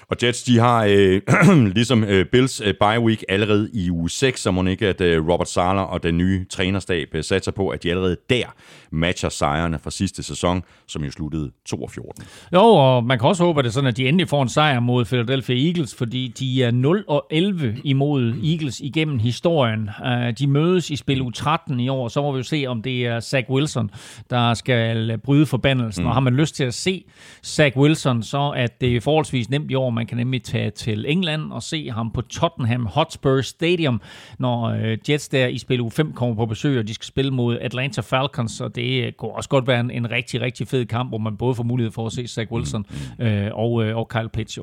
Og 0.09 0.17
Jets, 0.23 0.43
de 0.43 0.59
har 0.59 0.85
øh, 0.89 1.21
ligesom 1.77 2.03
øh, 2.03 2.25
Bills 2.25 2.61
øh, 2.61 2.73
bye 2.79 2.99
week 2.99 3.23
allerede 3.29 3.69
i 3.73 3.91
uge 3.91 4.09
6, 4.09 4.41
så 4.41 4.51
må 4.51 4.63
ikke, 4.63 4.87
at 4.87 5.01
øh, 5.01 5.27
Robert 5.27 5.49
Sala 5.49 5.81
og 5.81 6.03
den 6.03 6.17
nye 6.17 6.45
trænerstab 6.49 7.09
øh, 7.13 7.23
satser 7.23 7.51
på, 7.51 7.69
at 7.69 7.83
de 7.83 7.89
allerede 7.89 8.17
der 8.29 8.45
matcher 8.91 9.29
sejrene 9.29 9.79
fra 9.79 9.91
sidste 9.91 10.23
sæson, 10.23 10.63
som 10.87 11.03
jo 11.03 11.11
sluttede 11.11 11.51
2-14. 11.69 12.25
Jo, 12.53 12.61
og 12.61 13.03
man 13.03 13.19
kan 13.19 13.27
også 13.27 13.43
håbe, 13.43 13.59
at 13.59 13.63
det 13.63 13.69
er 13.69 13.73
sådan, 13.73 13.87
at 13.87 13.97
de 13.97 14.07
endelig 14.07 14.29
får 14.29 14.41
en 14.41 14.49
sejr 14.49 14.79
mod 14.79 15.05
Philadelphia 15.05 15.67
Eagles, 15.67 15.95
fordi 15.95 16.27
de 16.27 16.63
er 16.63 16.71
0 16.71 17.03
og 17.07 17.27
11 17.31 17.77
imod 17.83 18.33
Eagles 18.43 18.79
igennem 18.79 19.19
historien. 19.19 19.89
Uh, 20.05 20.29
de 20.39 20.47
mødes 20.47 20.89
i 20.89 20.95
spil 20.95 21.21
u 21.21 21.29
13 21.29 21.79
i 21.79 21.89
år, 21.89 22.07
så 22.07 22.21
må 22.21 22.31
vi 22.31 22.37
jo 22.37 22.43
se, 22.43 22.65
om 22.67 22.81
det 22.81 23.05
er 23.05 23.19
Zach 23.19 23.49
Wilson, 23.49 23.91
der 24.29 24.53
skal 24.53 25.17
bryde 25.17 25.45
forbandelsen. 25.45 26.03
Mm. 26.03 26.07
Og 26.07 26.13
har 26.13 26.21
man 26.21 26.33
lyst 26.33 26.55
til 26.55 26.63
at 26.63 26.73
se 26.73 27.03
Zach 27.45 27.77
Wilson, 27.77 28.23
så 28.23 28.53
er 28.55 28.67
det 28.81 29.03
forholdsvis 29.03 29.49
nemt 29.49 29.71
i 29.71 29.75
år. 29.75 29.89
Man 30.01 30.07
kan 30.07 30.17
nemlig 30.17 30.43
tage 30.43 30.69
til 30.69 31.05
England 31.07 31.51
og 31.51 31.63
se 31.63 31.89
ham 31.89 32.11
på 32.11 32.21
Tottenham 32.21 32.85
Hotspur 32.85 33.41
Stadium, 33.41 34.01
når 34.39 34.63
øh, 34.65 34.97
Jets 35.09 35.29
der 35.29 35.47
i 35.47 35.57
spil 35.57 35.81
U5 35.81 36.13
kommer 36.13 36.35
på 36.35 36.45
besøg, 36.45 36.79
og 36.79 36.87
de 36.87 36.93
skal 36.93 37.05
spille 37.05 37.31
mod 37.31 37.57
Atlanta 37.61 38.01
Falcons, 38.01 38.61
og 38.61 38.75
det 38.75 39.17
kunne 39.17 39.31
også 39.31 39.49
godt 39.49 39.67
være 39.67 39.79
en, 39.79 39.91
en 39.91 40.11
rigtig, 40.11 40.41
rigtig 40.41 40.67
fed 40.67 40.85
kamp, 40.85 41.11
hvor 41.11 41.17
man 41.17 41.37
både 41.37 41.55
får 41.55 41.63
mulighed 41.63 41.91
for 41.91 42.05
at 42.05 42.11
se 42.11 42.27
Zach 42.27 42.51
Wilson 42.51 42.85
mm. 43.19 43.25
øh, 43.25 43.49
og, 43.53 43.83
øh, 43.83 43.97
og 43.97 44.07
Kyle 44.07 44.29
Pitts. 44.29 44.59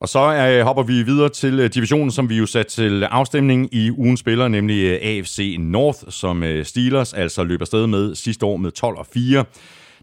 Og 0.00 0.08
så 0.08 0.34
øh, 0.34 0.64
hopper 0.64 0.82
vi 0.82 1.02
videre 1.02 1.28
til 1.28 1.60
øh, 1.60 1.70
divisionen, 1.74 2.10
som 2.10 2.28
vi 2.28 2.36
jo 2.36 2.46
sat 2.46 2.66
til 2.66 3.02
afstemning 3.04 3.74
i 3.74 3.90
ugen 3.90 4.16
spiller, 4.16 4.48
nemlig 4.48 4.84
øh, 4.84 4.98
AFC 5.02 5.56
North, 5.58 5.98
som 6.08 6.42
øh, 6.42 6.64
Steelers 6.64 7.14
altså 7.14 7.44
løber 7.44 7.64
sted 7.64 7.86
med 7.86 8.14
sidste 8.14 8.46
år 8.46 8.56
med 8.56 8.70
12 8.70 8.98
og 8.98 9.06
4 9.14 9.44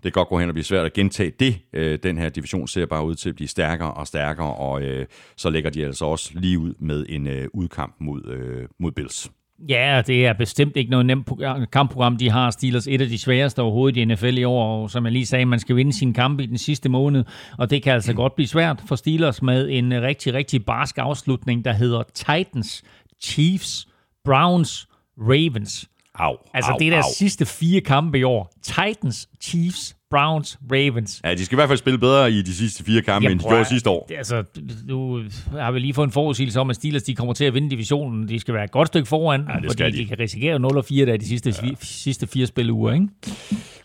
det 0.04 0.14
kan 0.14 0.20
godt 0.20 0.28
gå 0.28 0.40
hen 0.40 0.50
og 0.50 0.54
blive 0.54 0.66
svært 0.66 0.86
at 0.86 0.94
gentage 0.94 1.32
det. 1.40 1.60
Øh, 1.74 2.00
den 2.04 2.18
her 2.18 2.30
division 2.30 2.68
ser 2.68 2.86
bare 2.86 3.06
ud 3.06 3.16
til 3.16 3.30
at 3.30 3.36
blive 3.36 3.48
stærkere 3.48 3.94
og 3.94 4.08
stærkere, 4.08 4.56
og 4.56 4.82
øh, 4.82 5.06
så 5.38 5.50
lægger 5.50 5.70
de 5.70 5.86
altså 5.86 6.06
også 6.06 6.32
lige 6.34 6.60
ud 6.60 6.74
med 6.80 7.06
en 7.10 7.28
øh, 7.28 7.48
udkamp 7.54 7.96
mod, 8.00 8.26
øh, 8.26 8.68
mod 8.80 8.92
Bills. 8.92 9.32
Ja, 9.70 10.02
det 10.08 10.26
er 10.26 10.34
bestemt 10.34 10.78
ikke 10.78 10.92
noget 10.92 11.06
nemt 11.06 11.30
kampprogram, 11.72 12.18
de 12.18 12.30
har. 12.30 12.52
Steelers 12.52 12.88
et 12.88 13.02
af 13.02 13.08
de 13.08 13.18
sværeste 13.18 13.62
overhovedet 13.62 13.98
i 13.98 14.06
NFL 14.06 14.38
i 14.38 14.44
år, 14.44 14.82
og 14.82 14.90
som 14.90 15.06
jeg 15.06 15.12
lige 15.12 15.26
sagde, 15.26 15.46
man 15.46 15.60
skal 15.60 15.76
vinde 15.76 15.94
sin 15.94 16.14
kamp 16.14 16.40
i 16.40 16.46
den 16.46 16.58
sidste 16.58 16.90
måned, 16.90 17.24
og 17.58 17.70
det 17.70 17.84
kan 17.84 17.94
altså 17.94 18.12
mm. 18.12 18.16
godt 18.16 18.36
blive 18.36 18.48
svært 18.48 18.84
for 18.88 18.96
Steelers 18.96 19.42
med 19.42 19.70
en 19.70 20.02
rigtig, 20.02 20.34
rigtig 20.34 20.66
barsk 20.66 20.98
afslutning, 20.98 21.66
der 21.66 21.74
hedder 21.74 22.04
Titans, 22.14 22.84
Chiefs, 23.22 23.88
Browns, 24.26 24.88
Ravens. 25.18 25.90
Au, 26.16 26.36
altså 26.54 26.72
au, 26.72 26.78
det 26.80 26.88
er 26.88 26.92
deres 26.92 27.06
au. 27.06 27.14
sidste 27.18 27.46
fire 27.46 27.82
kampe 27.82 28.20
i 28.20 28.24
år. 28.24 28.54
Titans, 28.64 29.30
Chiefs, 29.42 29.96
Browns, 30.12 30.60
Ravens. 30.72 31.22
Ja, 31.24 31.34
de 31.34 31.46
skal 31.46 31.56
i 31.56 31.58
hvert 31.58 31.70
fald 31.70 31.78
spille 31.78 32.00
bedre 32.00 32.32
i 32.32 32.42
de 32.42 32.56
sidste 32.56 32.84
fire 32.84 33.02
kampe, 33.02 33.32
end 33.32 33.40
de 33.40 33.48
gjorde 33.48 33.66
sidste 33.66 33.90
år. 33.90 34.10
Altså, 34.18 34.44
nu 34.86 35.22
har 35.52 35.72
vi 35.72 35.80
lige 35.80 35.94
fået 35.94 36.08
en 36.08 36.12
forudsigelse 36.12 36.60
om, 36.60 36.70
at 36.70 36.76
Steelers 36.76 37.04
de 37.04 37.16
kommer 37.16 37.34
til 37.34 37.46
at 37.46 37.54
vinde 37.54 37.70
divisionen. 37.70 38.30
De 38.30 38.40
skal 38.40 38.54
være 38.54 38.64
et 38.64 38.72
godt 38.72 38.88
stykke 38.88 39.08
foran, 39.08 39.46
ja, 39.50 39.56
det 39.60 39.72
fordi 39.72 39.84
de. 39.84 39.98
de 39.98 40.06
kan 40.06 40.20
risikere 40.20 40.56
0-4 40.56 41.06
der 41.06 41.18
de 41.18 41.28
sidste, 41.28 41.54
ja. 41.64 41.70
sidste 41.82 42.28
fire 42.28 42.48
spilleuger, 42.48 42.94
ikke? 42.94 43.08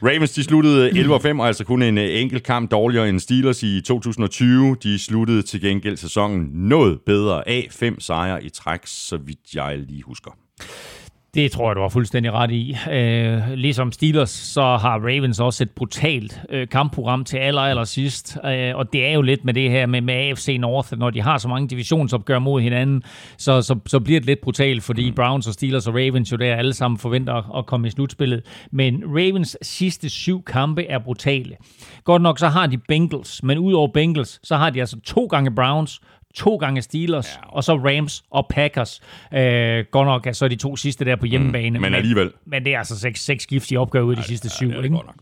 Ravens 0.02 0.32
de 0.32 0.44
sluttede 0.44 0.90
11-5, 0.90 1.40
og 1.40 1.46
altså 1.46 1.64
kun 1.64 1.82
en 1.82 1.98
øh, 1.98 2.20
enkelt 2.20 2.42
kamp 2.42 2.70
dårligere 2.70 3.08
end 3.08 3.20
Steelers 3.20 3.62
i 3.62 3.80
2020. 3.80 4.76
De 4.82 4.98
sluttede 4.98 5.42
til 5.42 5.60
gengæld 5.60 5.96
sæsonen 5.96 6.48
noget 6.52 6.98
bedre 7.06 7.48
af. 7.48 7.68
Fem 7.70 8.00
sejre 8.00 8.44
i 8.44 8.48
træk, 8.48 8.80
så 8.84 9.16
vidt 9.16 9.54
jeg 9.54 9.78
lige 9.78 10.02
husker. 10.02 10.30
Det 11.34 11.52
tror 11.52 11.68
jeg, 11.68 11.76
du 11.76 11.80
har 11.80 11.88
fuldstændig 11.88 12.32
ret 12.32 12.50
i. 12.50 12.76
Øh, 12.92 13.52
ligesom 13.54 13.92
Steelers, 13.92 14.30
så 14.30 14.60
har 14.60 14.98
Ravens 14.98 15.40
også 15.40 15.64
et 15.64 15.70
brutalt 15.70 16.40
øh, 16.50 16.68
kampprogram 16.68 17.24
til 17.24 17.36
aller, 17.36 17.62
aller 17.62 17.84
sidst. 17.84 18.38
Øh, 18.44 18.76
og 18.76 18.92
det 18.92 19.06
er 19.06 19.12
jo 19.12 19.22
lidt 19.22 19.44
med 19.44 19.54
det 19.54 19.70
her 19.70 19.86
med, 19.86 20.00
med 20.00 20.14
AFC 20.14 20.56
North, 20.60 20.98
når 20.98 21.10
de 21.10 21.22
har 21.22 21.38
så 21.38 21.48
mange 21.48 21.68
divisionsopgør 21.68 22.38
mod 22.38 22.60
hinanden, 22.60 23.02
så, 23.36 23.62
så, 23.62 23.78
så 23.86 24.00
bliver 24.00 24.20
det 24.20 24.26
lidt 24.26 24.40
brutalt, 24.40 24.82
fordi 24.82 25.10
mm. 25.10 25.14
Browns 25.14 25.46
og 25.46 25.52
Steelers 25.54 25.86
og 25.86 25.94
Ravens 25.94 26.32
jo 26.32 26.36
der 26.36 26.56
alle 26.56 26.74
sammen 26.74 26.98
forventer 26.98 27.56
at 27.58 27.66
komme 27.66 27.86
i 27.88 27.90
slutspillet. 27.90 28.42
Men 28.70 29.02
Ravens 29.06 29.56
sidste 29.62 30.08
syv 30.08 30.44
kampe 30.44 30.86
er 30.86 30.98
brutale. 30.98 31.56
Godt 32.04 32.22
nok 32.22 32.38
så 32.38 32.48
har 32.48 32.66
de 32.66 32.78
Bengals, 32.78 33.42
men 33.42 33.58
udover 33.58 33.88
Bengals, 33.88 34.40
så 34.42 34.56
har 34.56 34.70
de 34.70 34.80
altså 34.80 35.00
to 35.00 35.26
gange 35.26 35.54
Browns, 35.54 36.00
to 36.38 36.56
gange 36.56 36.82
Steelers, 36.82 37.26
ja. 37.26 37.48
og 37.48 37.64
så 37.64 37.76
Rams 37.76 38.22
og 38.30 38.46
Packers. 38.50 39.00
Øh, 39.34 39.84
godt 39.90 40.06
nok 40.06 40.26
er 40.26 40.32
så 40.32 40.48
de 40.48 40.56
to 40.56 40.76
sidste 40.76 41.04
der 41.04 41.16
på 41.16 41.26
mm, 41.26 41.30
hjemmebane. 41.30 41.78
Mm, 41.78 41.82
men 41.82 41.94
alligevel. 41.94 42.24
Men, 42.24 42.50
men 42.50 42.64
det 42.64 42.74
er 42.74 42.78
altså 42.78 42.98
seks, 42.98 43.24
seks 43.24 43.46
giftige 43.46 43.80
opgaver 43.80 44.04
ud 44.04 44.12
af 44.12 44.16
de 44.16 44.22
sidste 44.22 44.46
ja, 44.46 44.56
syv. 44.56 44.68
Ja, 44.68 44.82
ikke? 44.82 44.94
Godt 44.94 45.06
nok. 45.06 45.16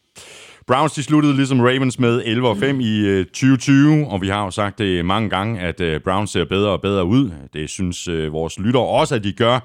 Browns 0.67 0.93
de 0.93 1.03
sluttede 1.03 1.37
ligesom 1.37 1.61
Ravens 1.61 1.99
med 1.99 2.23
11 2.25 2.49
og 2.49 2.57
5 2.57 2.81
i 2.81 3.25
2020, 3.25 3.97
øh, 3.97 4.09
og 4.09 4.23
vi 4.23 4.29
har 4.29 4.45
jo 4.45 4.51
sagt 4.51 4.79
det 4.79 5.05
mange 5.05 5.31
gange, 5.31 5.61
at 5.61 5.81
øh, 5.81 6.01
Browns 6.01 6.31
ser 6.31 6.45
bedre 6.45 6.71
og 6.71 6.81
bedre 6.81 7.05
ud. 7.05 7.31
Det 7.53 7.71
synes 7.71 8.09
øh, 8.09 8.33
vores 8.33 8.59
lyttere 8.59 8.83
også, 8.83 9.15
at 9.15 9.25
de 9.25 9.33
gør. 9.33 9.61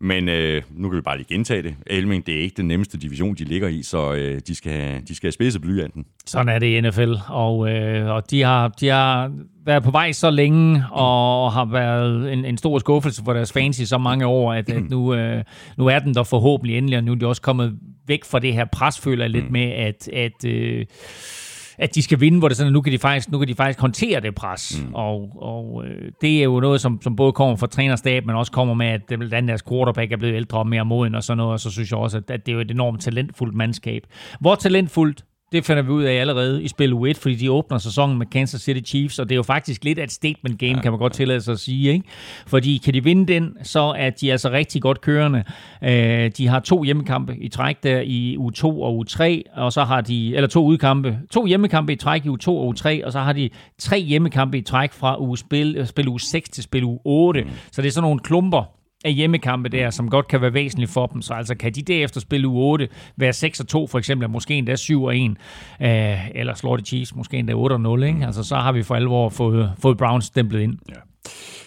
Men 0.00 0.28
øh, 0.28 0.62
nu 0.70 0.88
kan 0.88 0.96
vi 0.96 1.02
bare 1.02 1.16
lige 1.16 1.34
gentage 1.34 1.62
det. 1.62 1.74
Elming, 1.86 2.26
det 2.26 2.36
er 2.36 2.40
ikke 2.40 2.56
den 2.56 2.68
nemmeste 2.68 2.98
division, 2.98 3.34
de 3.34 3.44
ligger 3.44 3.68
i, 3.68 3.82
så 3.82 4.12
øh, 4.12 4.40
de, 4.46 4.54
skal, 4.54 5.02
de 5.08 5.14
skal 5.14 5.32
spidse 5.32 5.60
blyanten. 5.60 6.06
Sådan 6.26 6.48
er 6.48 6.58
det 6.58 6.66
i 6.66 6.80
NFL, 6.80 7.14
og, 7.28 7.70
øh, 7.70 8.10
og 8.10 8.30
de, 8.30 8.42
har, 8.42 8.68
de 8.68 8.88
har 8.88 9.32
været 9.64 9.82
på 9.82 9.90
vej 9.90 10.12
så 10.12 10.30
længe, 10.30 10.84
og 10.90 11.52
har 11.52 11.64
været 11.64 12.32
en, 12.32 12.44
en 12.44 12.58
stor 12.58 12.78
skuffelse 12.78 13.22
for 13.24 13.32
deres 13.32 13.52
fans 13.52 13.78
i 13.78 13.86
så 13.86 13.98
mange 13.98 14.26
år, 14.26 14.52
at, 14.52 14.70
at 14.70 14.90
nu, 14.90 15.14
øh, 15.14 15.44
nu 15.76 15.86
er 15.86 15.98
den 15.98 16.14
der 16.14 16.22
forhåbentlig 16.22 16.78
endelig, 16.78 16.98
og 16.98 17.04
nu 17.04 17.12
er 17.12 17.16
de 17.16 17.26
også 17.26 17.42
kommet 17.42 17.78
væk 18.06 18.24
fra 18.24 18.38
det 18.38 18.54
her 18.54 18.64
pres, 18.64 19.00
føler 19.00 19.24
jeg 19.24 19.30
lidt 19.30 19.44
mm. 19.44 19.52
med, 19.52 19.72
at, 19.72 20.08
at 20.08 20.44
øh, 20.44 20.86
at 21.78 21.94
de 21.94 22.02
skal 22.02 22.20
vinde, 22.20 22.38
hvor 22.38 22.48
det 22.48 22.56
sådan, 22.56 22.68
at 22.68 22.72
nu 22.72 22.80
kan 22.80 22.92
de 22.92 22.98
faktisk, 22.98 23.30
nu 23.30 23.38
kan 23.38 23.48
de 23.48 23.54
faktisk 23.54 23.80
håndtere 23.80 24.20
det 24.20 24.34
pres. 24.34 24.82
Mm. 24.86 24.94
Og, 24.94 25.30
og 25.36 25.84
øh, 25.86 26.12
det 26.20 26.38
er 26.38 26.44
jo 26.44 26.60
noget, 26.60 26.80
som, 26.80 27.02
som 27.02 27.16
både 27.16 27.32
kommer 27.32 27.56
fra 27.56 27.66
trænerstab, 27.66 28.26
men 28.26 28.36
også 28.36 28.52
kommer 28.52 28.74
med, 28.74 28.86
at 28.86 29.00
den 29.08 29.48
deres 29.48 29.62
quarterback 29.68 30.12
er 30.12 30.16
blevet 30.16 30.34
ældre 30.34 30.58
og 30.58 30.66
mere 30.66 30.84
moden 30.84 31.14
og 31.14 31.24
sådan 31.24 31.36
noget, 31.36 31.52
og 31.52 31.60
så 31.60 31.70
synes 31.70 31.90
jeg 31.90 31.98
også, 31.98 32.16
at, 32.16 32.30
at 32.30 32.46
det 32.46 32.52
er 32.52 32.54
jo 32.54 32.60
et 32.60 32.70
enormt 32.70 33.00
talentfuldt 33.00 33.54
mandskab. 33.54 34.02
Hvor 34.40 34.54
talentfuldt 34.54 35.24
det 35.52 35.64
finder 35.64 35.82
vi 35.82 35.90
ud 35.90 36.02
af 36.02 36.14
allerede 36.14 36.62
i 36.62 36.68
spil 36.68 36.92
U1, 36.92 37.12
fordi 37.20 37.34
de 37.34 37.50
åbner 37.50 37.78
sæsonen 37.78 38.18
med 38.18 38.26
Kansas 38.26 38.60
City 38.60 38.90
Chiefs, 38.90 39.18
og 39.18 39.28
det 39.28 39.34
er 39.34 39.36
jo 39.36 39.42
faktisk 39.42 39.84
lidt 39.84 39.98
af 39.98 40.04
et 40.04 40.12
statement 40.12 40.58
game, 40.58 40.72
ja, 40.72 40.80
kan 40.80 40.92
man 40.92 40.98
godt 40.98 41.12
tillade 41.12 41.40
sig 41.40 41.52
at 41.52 41.58
sige. 41.58 41.92
Ikke? 41.92 42.04
Fordi 42.46 42.80
kan 42.84 42.94
de 42.94 43.04
vinde 43.04 43.32
den, 43.32 43.56
så 43.62 43.94
er 43.98 44.10
de 44.10 44.32
altså 44.32 44.50
rigtig 44.50 44.82
godt 44.82 45.00
kørende. 45.00 45.44
Øh, 45.84 46.30
de 46.36 46.48
har 46.48 46.60
to 46.60 46.82
hjemmekampe 46.82 47.36
i 47.36 47.48
træk 47.48 47.82
der 47.82 48.00
i 48.00 48.36
U2 48.36 48.64
og 48.64 49.04
U3, 49.06 49.42
og 49.54 49.72
så 49.72 49.84
har 49.84 50.00
de, 50.00 50.36
eller 50.36 50.48
to 50.48 50.64
udkampe, 50.64 51.18
to 51.30 51.46
hjemmekampe 51.46 51.92
i 51.92 51.96
træk 51.96 52.26
i 52.26 52.28
U2 52.28 52.48
og 52.48 52.74
U3, 52.76 53.06
og 53.06 53.12
så 53.12 53.20
har 53.20 53.32
de 53.32 53.50
tre 53.78 54.00
hjemmekampe 54.00 54.58
i 54.58 54.62
træk 54.62 54.92
fra 54.92 55.16
u 55.16 55.36
spil, 55.36 55.86
spil 55.86 56.08
U6 56.08 56.40
til 56.52 56.62
spil 56.62 56.84
U8. 56.84 57.44
Mm. 57.44 57.50
Så 57.72 57.82
det 57.82 57.88
er 57.88 57.92
sådan 57.92 58.02
nogle 58.02 58.20
klumper, 58.20 58.77
af 59.04 59.12
hjemmekampe 59.12 59.68
der, 59.68 59.90
som 59.90 60.10
godt 60.10 60.28
kan 60.28 60.40
være 60.40 60.54
væsentligt 60.54 60.90
for 60.90 61.06
dem. 61.06 61.22
Så 61.22 61.34
altså 61.34 61.54
kan 61.54 61.72
de 61.72 61.82
derefter 61.82 62.20
spille 62.20 62.48
u 62.48 62.58
8, 62.58 62.88
være 63.16 63.32
6 63.32 63.62
2 63.68 63.86
for 63.86 63.98
eksempel, 63.98 64.30
måske 64.30 64.54
endda 64.54 64.76
7 64.76 65.06
1, 65.06 65.36
øh, 65.82 66.30
eller 66.34 66.54
slår 66.54 66.76
de 66.76 66.84
Chiefs 66.84 67.14
måske 67.14 67.36
endda 67.36 67.52
8 67.52 67.78
0, 67.78 68.02
ikke? 68.02 68.26
Altså 68.26 68.42
så 68.42 68.56
har 68.56 68.72
vi 68.72 68.82
for 68.82 68.94
alvor 68.94 69.28
fået, 69.28 69.72
fået 69.82 69.98
Browns 69.98 70.24
stemplet 70.24 70.60
ind. 70.60 70.78
Ja. 70.88 70.94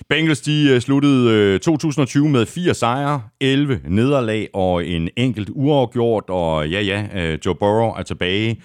Bengals 0.09 0.41
de 0.41 0.69
øh, 0.71 0.82
sluttede 0.82 1.32
øh, 1.32 1.59
2020 1.59 2.29
med 2.29 2.45
fire 2.45 2.73
sejre, 2.73 3.21
11 3.41 3.79
nederlag 3.88 4.47
og 4.53 4.88
en 4.88 5.09
enkelt 5.17 5.49
uafgjort, 5.53 6.23
og 6.27 6.69
ja 6.69 6.82
ja, 6.82 7.07
øh, 7.15 7.39
Joe 7.45 7.55
Burrow 7.55 7.89
er 7.89 8.03
tilbage 8.03 8.61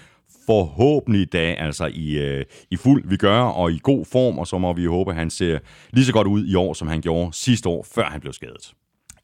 forhåbentlig 0.47 1.33
da 1.33 1.53
altså 1.53 1.91
i, 1.95 2.19
øh, 2.19 2.45
i 2.71 2.77
fuld 2.77 3.09
vi 3.09 3.17
gør 3.17 3.41
og 3.41 3.73
i 3.73 3.81
god 3.83 4.05
form, 4.05 4.39
og 4.39 4.47
så 4.47 4.59
må 4.59 4.73
vi 4.73 4.85
håbe, 4.85 5.11
at 5.11 5.17
han 5.17 5.31
ser 5.31 5.59
lige 5.93 6.05
så 6.05 6.13
godt 6.13 6.29
ud 6.29 6.47
i 6.47 6.55
år, 6.55 6.73
som 6.73 6.89
han 6.89 7.01
gjorde 7.01 7.33
sidste 7.33 7.69
år, 7.69 7.87
før 7.95 8.05
han 8.05 8.21
blev 8.21 8.33
skadet. 8.33 8.75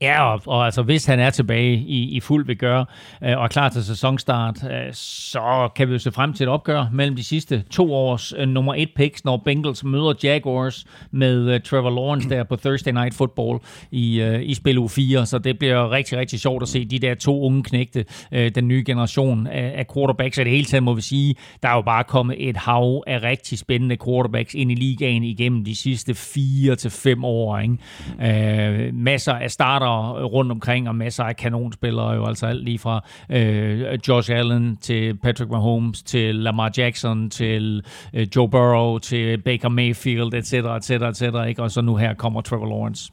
Ja, 0.03 0.32
og, 0.32 0.40
og 0.46 0.64
altså, 0.64 0.82
hvis 0.82 1.07
han 1.07 1.20
er 1.20 1.30
tilbage 1.30 1.74
i, 1.74 2.03
i 2.03 2.20
fuld 2.20 2.46
vil 2.46 2.57
gøre 2.57 2.86
øh, 3.22 3.38
og 3.38 3.44
er 3.44 3.48
klar 3.48 3.68
til 3.68 3.84
sæsonstart, 3.84 4.64
øh, 4.64 4.92
så 4.92 5.68
kan 5.76 5.88
vi 5.88 5.92
jo 5.92 5.98
se 5.98 6.12
frem 6.12 6.32
til 6.32 6.44
et 6.44 6.48
opgør 6.48 6.86
mellem 6.92 7.16
de 7.16 7.24
sidste 7.24 7.64
to 7.70 7.94
års 7.94 8.32
øh, 8.36 8.48
nummer 8.48 8.74
et 8.74 8.88
picks, 8.96 9.24
når 9.24 9.42
Bengals 9.44 9.84
møder 9.84 10.14
Jaguars 10.22 10.84
med 11.11 11.55
øh, 11.55 11.61
Trevor 11.61 11.90
Lawrence 11.90 12.28
der 12.28 12.44
på 12.44 12.57
Thursday 12.57 12.92
Night 12.92 13.14
Football 13.14 13.59
i, 13.90 14.20
øh, 14.20 14.42
i 14.42 14.55
spil 14.55 14.78
u 14.78 14.88
4. 14.88 15.26
Så 15.26 15.38
det 15.38 15.59
bliver 15.59 15.90
rigtig, 15.90 16.18
rigtig 16.18 16.40
sjovt 16.40 16.62
at 16.62 16.68
se 16.68 16.84
de 16.84 16.98
der 16.98 17.14
to 17.14 17.42
unge 17.42 17.62
knægte, 17.62 18.05
øh, 18.32 18.50
den 18.55 18.68
nye 18.68 18.82
generation 18.86 19.46
af, 19.46 19.72
af 19.76 19.86
quarterbacks. 19.94 20.38
Og 20.38 20.44
det 20.44 20.53
hele 20.53 20.64
taget 20.64 20.82
må 20.82 20.94
vi 20.94 21.03
sige, 21.03 21.34
der 21.62 21.68
er 21.68 21.74
jo 21.74 21.82
bare 21.82 22.05
kommet 22.05 22.48
et 22.48 22.57
hav 22.57 23.03
af 23.07 23.22
rigtig 23.22 23.59
spændende 23.59 23.96
quarterbacks 24.05 24.55
ind 24.55 24.72
i 24.72 24.74
ligaen 24.74 25.24
igennem 25.24 25.64
de 25.64 25.76
sidste 25.76 26.14
fire 26.14 26.76
til 26.76 26.90
fem 26.90 27.24
år. 27.24 27.59
Ikke? 27.59 28.86
Øh, 28.86 28.94
masser 28.94 29.32
af 29.32 29.50
starter 29.50 29.91
rundt 30.32 30.53
omkring, 30.53 30.88
og 30.88 30.95
masser 30.95 31.24
af 31.24 31.36
kanonspillere, 31.36 32.11
jo 32.11 32.26
altså 32.26 32.47
alt 32.47 32.64
lige 32.64 32.78
fra 32.78 33.05
øh, 33.30 33.99
Josh 34.09 34.30
Allen 34.32 34.76
til 34.76 35.16
Patrick 35.18 35.51
Mahomes, 35.51 36.03
til 36.03 36.34
Lamar 36.34 36.72
Jackson, 36.76 37.30
til 37.30 37.84
øh, 38.14 38.26
Joe 38.36 38.49
Burrow, 38.49 38.99
til 38.99 39.38
Baker 39.38 39.68
Mayfield, 39.68 40.34
etc., 40.34 40.53
etc., 40.53 40.90
etc., 40.90 41.22
ikke? 41.49 41.62
og 41.62 41.70
så 41.70 41.80
nu 41.80 41.97
her 41.97 42.14
kommer 42.14 42.40
Trevor 42.40 42.66
Lawrence. 42.66 43.12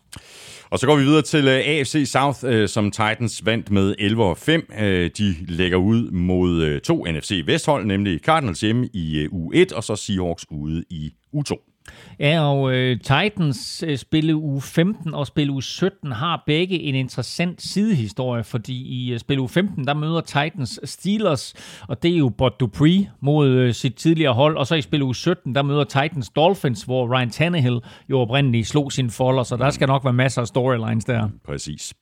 Og 0.72 0.80
så 0.80 0.88
går 0.88 0.96
vi 0.96 1.04
videre 1.04 1.22
til 1.22 1.48
øh, 1.48 1.56
AFC 1.66 2.10
South, 2.12 2.40
øh, 2.44 2.68
som 2.68 2.92
Titans 2.92 3.46
vandt 3.46 3.72
med 3.72 3.96
11-5. 4.00 4.84
Øh, 4.84 5.10
de 5.18 5.36
lægger 5.48 5.78
ud 5.78 6.12
mod 6.12 6.80
to 6.80 7.06
NFC 7.06 7.44
Vesthold, 7.46 7.86
nemlig 7.86 8.20
Cardinals 8.20 8.62
hjemme 8.62 8.90
i 8.94 9.26
U1, 9.26 9.76
og 9.76 9.84
så 9.84 9.96
Seahawks 9.96 10.46
ude 10.52 10.84
i 10.90 11.12
U2. 11.36 11.69
Ja, 12.20 12.42
og 12.42 12.74
øh, 12.74 13.00
Titans 13.00 13.84
øh, 13.88 13.98
spille 13.98 14.36
u 14.36 14.60
15 14.60 15.14
og 15.14 15.28
spille 15.28 15.52
u 15.52 15.62
17 15.62 16.12
har 16.12 16.44
begge 16.46 16.80
en 16.80 16.96
interessant 16.96 17.62
sidehistorie, 17.62 18.44
fordi 18.44 18.74
i 18.74 19.14
øh, 19.14 19.20
spille 19.20 19.42
u 19.42 19.48
15, 19.48 19.88
der 19.88 19.94
møder 19.94 20.22
Titans 20.22 20.80
Steelers, 20.84 21.54
og 21.88 22.04
det 22.04 22.14
er 22.14 22.18
jo 22.18 22.30
Bud 22.30 22.50
Dupree 22.60 23.10
mod 23.22 23.48
øh, 23.50 23.74
sit 23.74 23.96
tidligere 23.96 24.34
hold, 24.34 24.58
og 24.58 24.68
så 24.68 24.76
i 24.76 24.82
spille 24.82 25.06
u 25.06 25.14
17, 25.14 25.56
der 25.56 25.62
møder 25.62 25.84
Titans 25.84 26.30
Dolphins, 26.30 26.84
hvor 26.84 27.18
Ryan 27.18 27.30
Tannehill 27.30 27.80
jo 28.10 28.20
oprindeligt 28.20 28.68
slog 28.68 28.92
sin 28.92 29.10
folder, 29.10 29.44
så 29.44 29.58
der 29.58 29.70
skal 29.70 29.88
nok 29.88 30.04
være 30.04 30.14
masser 30.14 30.42
af 30.42 30.48
storylines 30.48 31.06
der. 31.06 31.30
Præcis. 31.46 31.94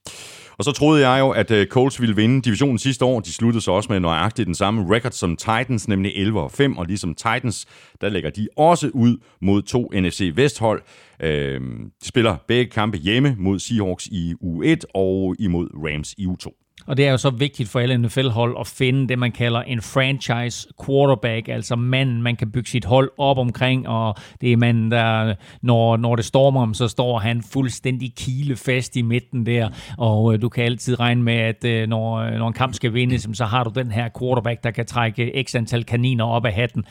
Og 0.58 0.64
så 0.64 0.72
troede 0.72 1.10
jeg 1.10 1.20
jo, 1.20 1.30
at 1.30 1.51
øh, 1.51 1.68
Colts 1.68 2.01
ville 2.01 2.16
vinde 2.16 2.41
divisionen 2.41 2.78
sidste 2.78 3.05
år. 3.05 3.20
De 3.20 3.34
sluttede 3.34 3.64
så 3.64 3.72
også 3.72 3.91
med 3.91 3.99
nøjagtigt 3.99 4.45
den 4.45 4.55
samme 4.55 4.95
record 4.95 5.12
som 5.12 5.36
Titans, 5.36 5.88
nemlig 5.88 6.12
11 6.16 6.41
og 6.41 6.51
5. 6.51 6.78
Og 6.78 6.86
ligesom 6.86 7.16
Titans, 7.16 7.66
der 8.01 8.10
lægger 8.10 8.30
de 8.30 8.47
også 8.58 8.89
ud 8.93 9.18
mod 9.41 9.62
to 9.62 9.91
NFC 9.93 10.32
Vesthold. 10.36 10.82
Øhm, 11.24 11.91
de 12.03 12.08
spiller 12.08 12.38
begge 12.47 12.72
kampe 12.72 12.97
hjemme 12.97 13.36
mod 13.39 13.60
Seahawks 13.60 14.08
i 14.08 14.34
U1 14.43 14.78
og 14.93 15.36
imod 15.39 15.68
Rams 15.74 16.14
i 16.18 16.26
U2. 16.26 16.66
Og 16.88 16.97
det 16.97 17.07
er 17.07 17.11
jo 17.11 17.17
så 17.17 17.29
vigtigt 17.29 17.69
for 17.69 17.79
alle 17.79 17.97
NFL-hold 17.97 18.55
at 18.59 18.67
finde 18.67 19.07
det, 19.07 19.19
man 19.19 19.31
kalder 19.31 19.61
en 19.61 19.81
franchise 19.81 20.67
quarterback, 20.85 21.47
altså 21.47 21.75
manden, 21.75 22.21
man 22.21 22.35
kan 22.35 22.51
bygge 22.51 22.69
sit 22.69 22.85
hold 22.85 23.11
op 23.17 23.38
omkring, 23.38 23.88
og 23.88 24.15
det 24.41 24.51
er 24.51 24.57
manden, 24.57 24.91
der, 24.91 25.35
når, 25.61 25.97
når 25.97 26.15
det 26.15 26.25
stormer 26.25 26.61
om, 26.61 26.73
så 26.73 26.88
står 26.88 27.19
han 27.19 27.43
fuldstændig 27.51 28.13
kilefast 28.17 28.95
i 28.95 29.01
midten 29.01 29.45
der, 29.45 29.69
og 29.97 30.33
øh, 30.33 30.41
du 30.41 30.49
kan 30.49 30.63
altid 30.63 30.99
regne 30.99 31.23
med, 31.23 31.33
at 31.33 31.65
øh, 31.65 31.88
når, 31.88 32.15
øh, 32.15 32.31
når 32.31 32.47
en 32.47 32.53
kamp 32.53 32.73
skal 32.73 32.93
vindes, 32.93 33.27
så 33.33 33.45
har 33.45 33.63
du 33.63 33.71
den 33.75 33.91
her 33.91 34.09
quarterback, 34.19 34.63
der 34.63 34.71
kan 34.71 34.85
trække 34.85 35.43
x 35.47 35.55
antal 35.55 35.83
kaniner 35.83 36.25
op 36.25 36.45
af 36.45 36.53
hatten. 36.53 36.85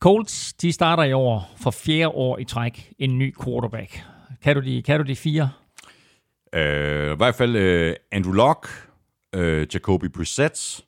Colts, 0.00 0.52
de 0.52 0.72
starter 0.72 1.02
i 1.02 1.12
år 1.12 1.50
for 1.56 1.70
fjerde 1.70 2.08
år 2.08 2.38
i 2.38 2.44
træk 2.44 2.90
en 2.98 3.18
ny 3.18 3.34
quarterback. 3.44 4.04
Kan 4.42 4.56
du 4.56 4.62
de, 4.62 4.82
kan 4.82 5.00
du 5.00 5.06
de 5.06 5.16
fire? 5.16 5.50
Uh, 6.56 7.12
I 7.12 7.16
hvert 7.16 7.34
fald 7.34 7.56
uh, 7.56 7.94
Andrew 8.12 8.32
Locke, 8.32 8.68
øh, 9.34 9.66
Jacoby 9.74 10.04
Brissett, 10.14 10.80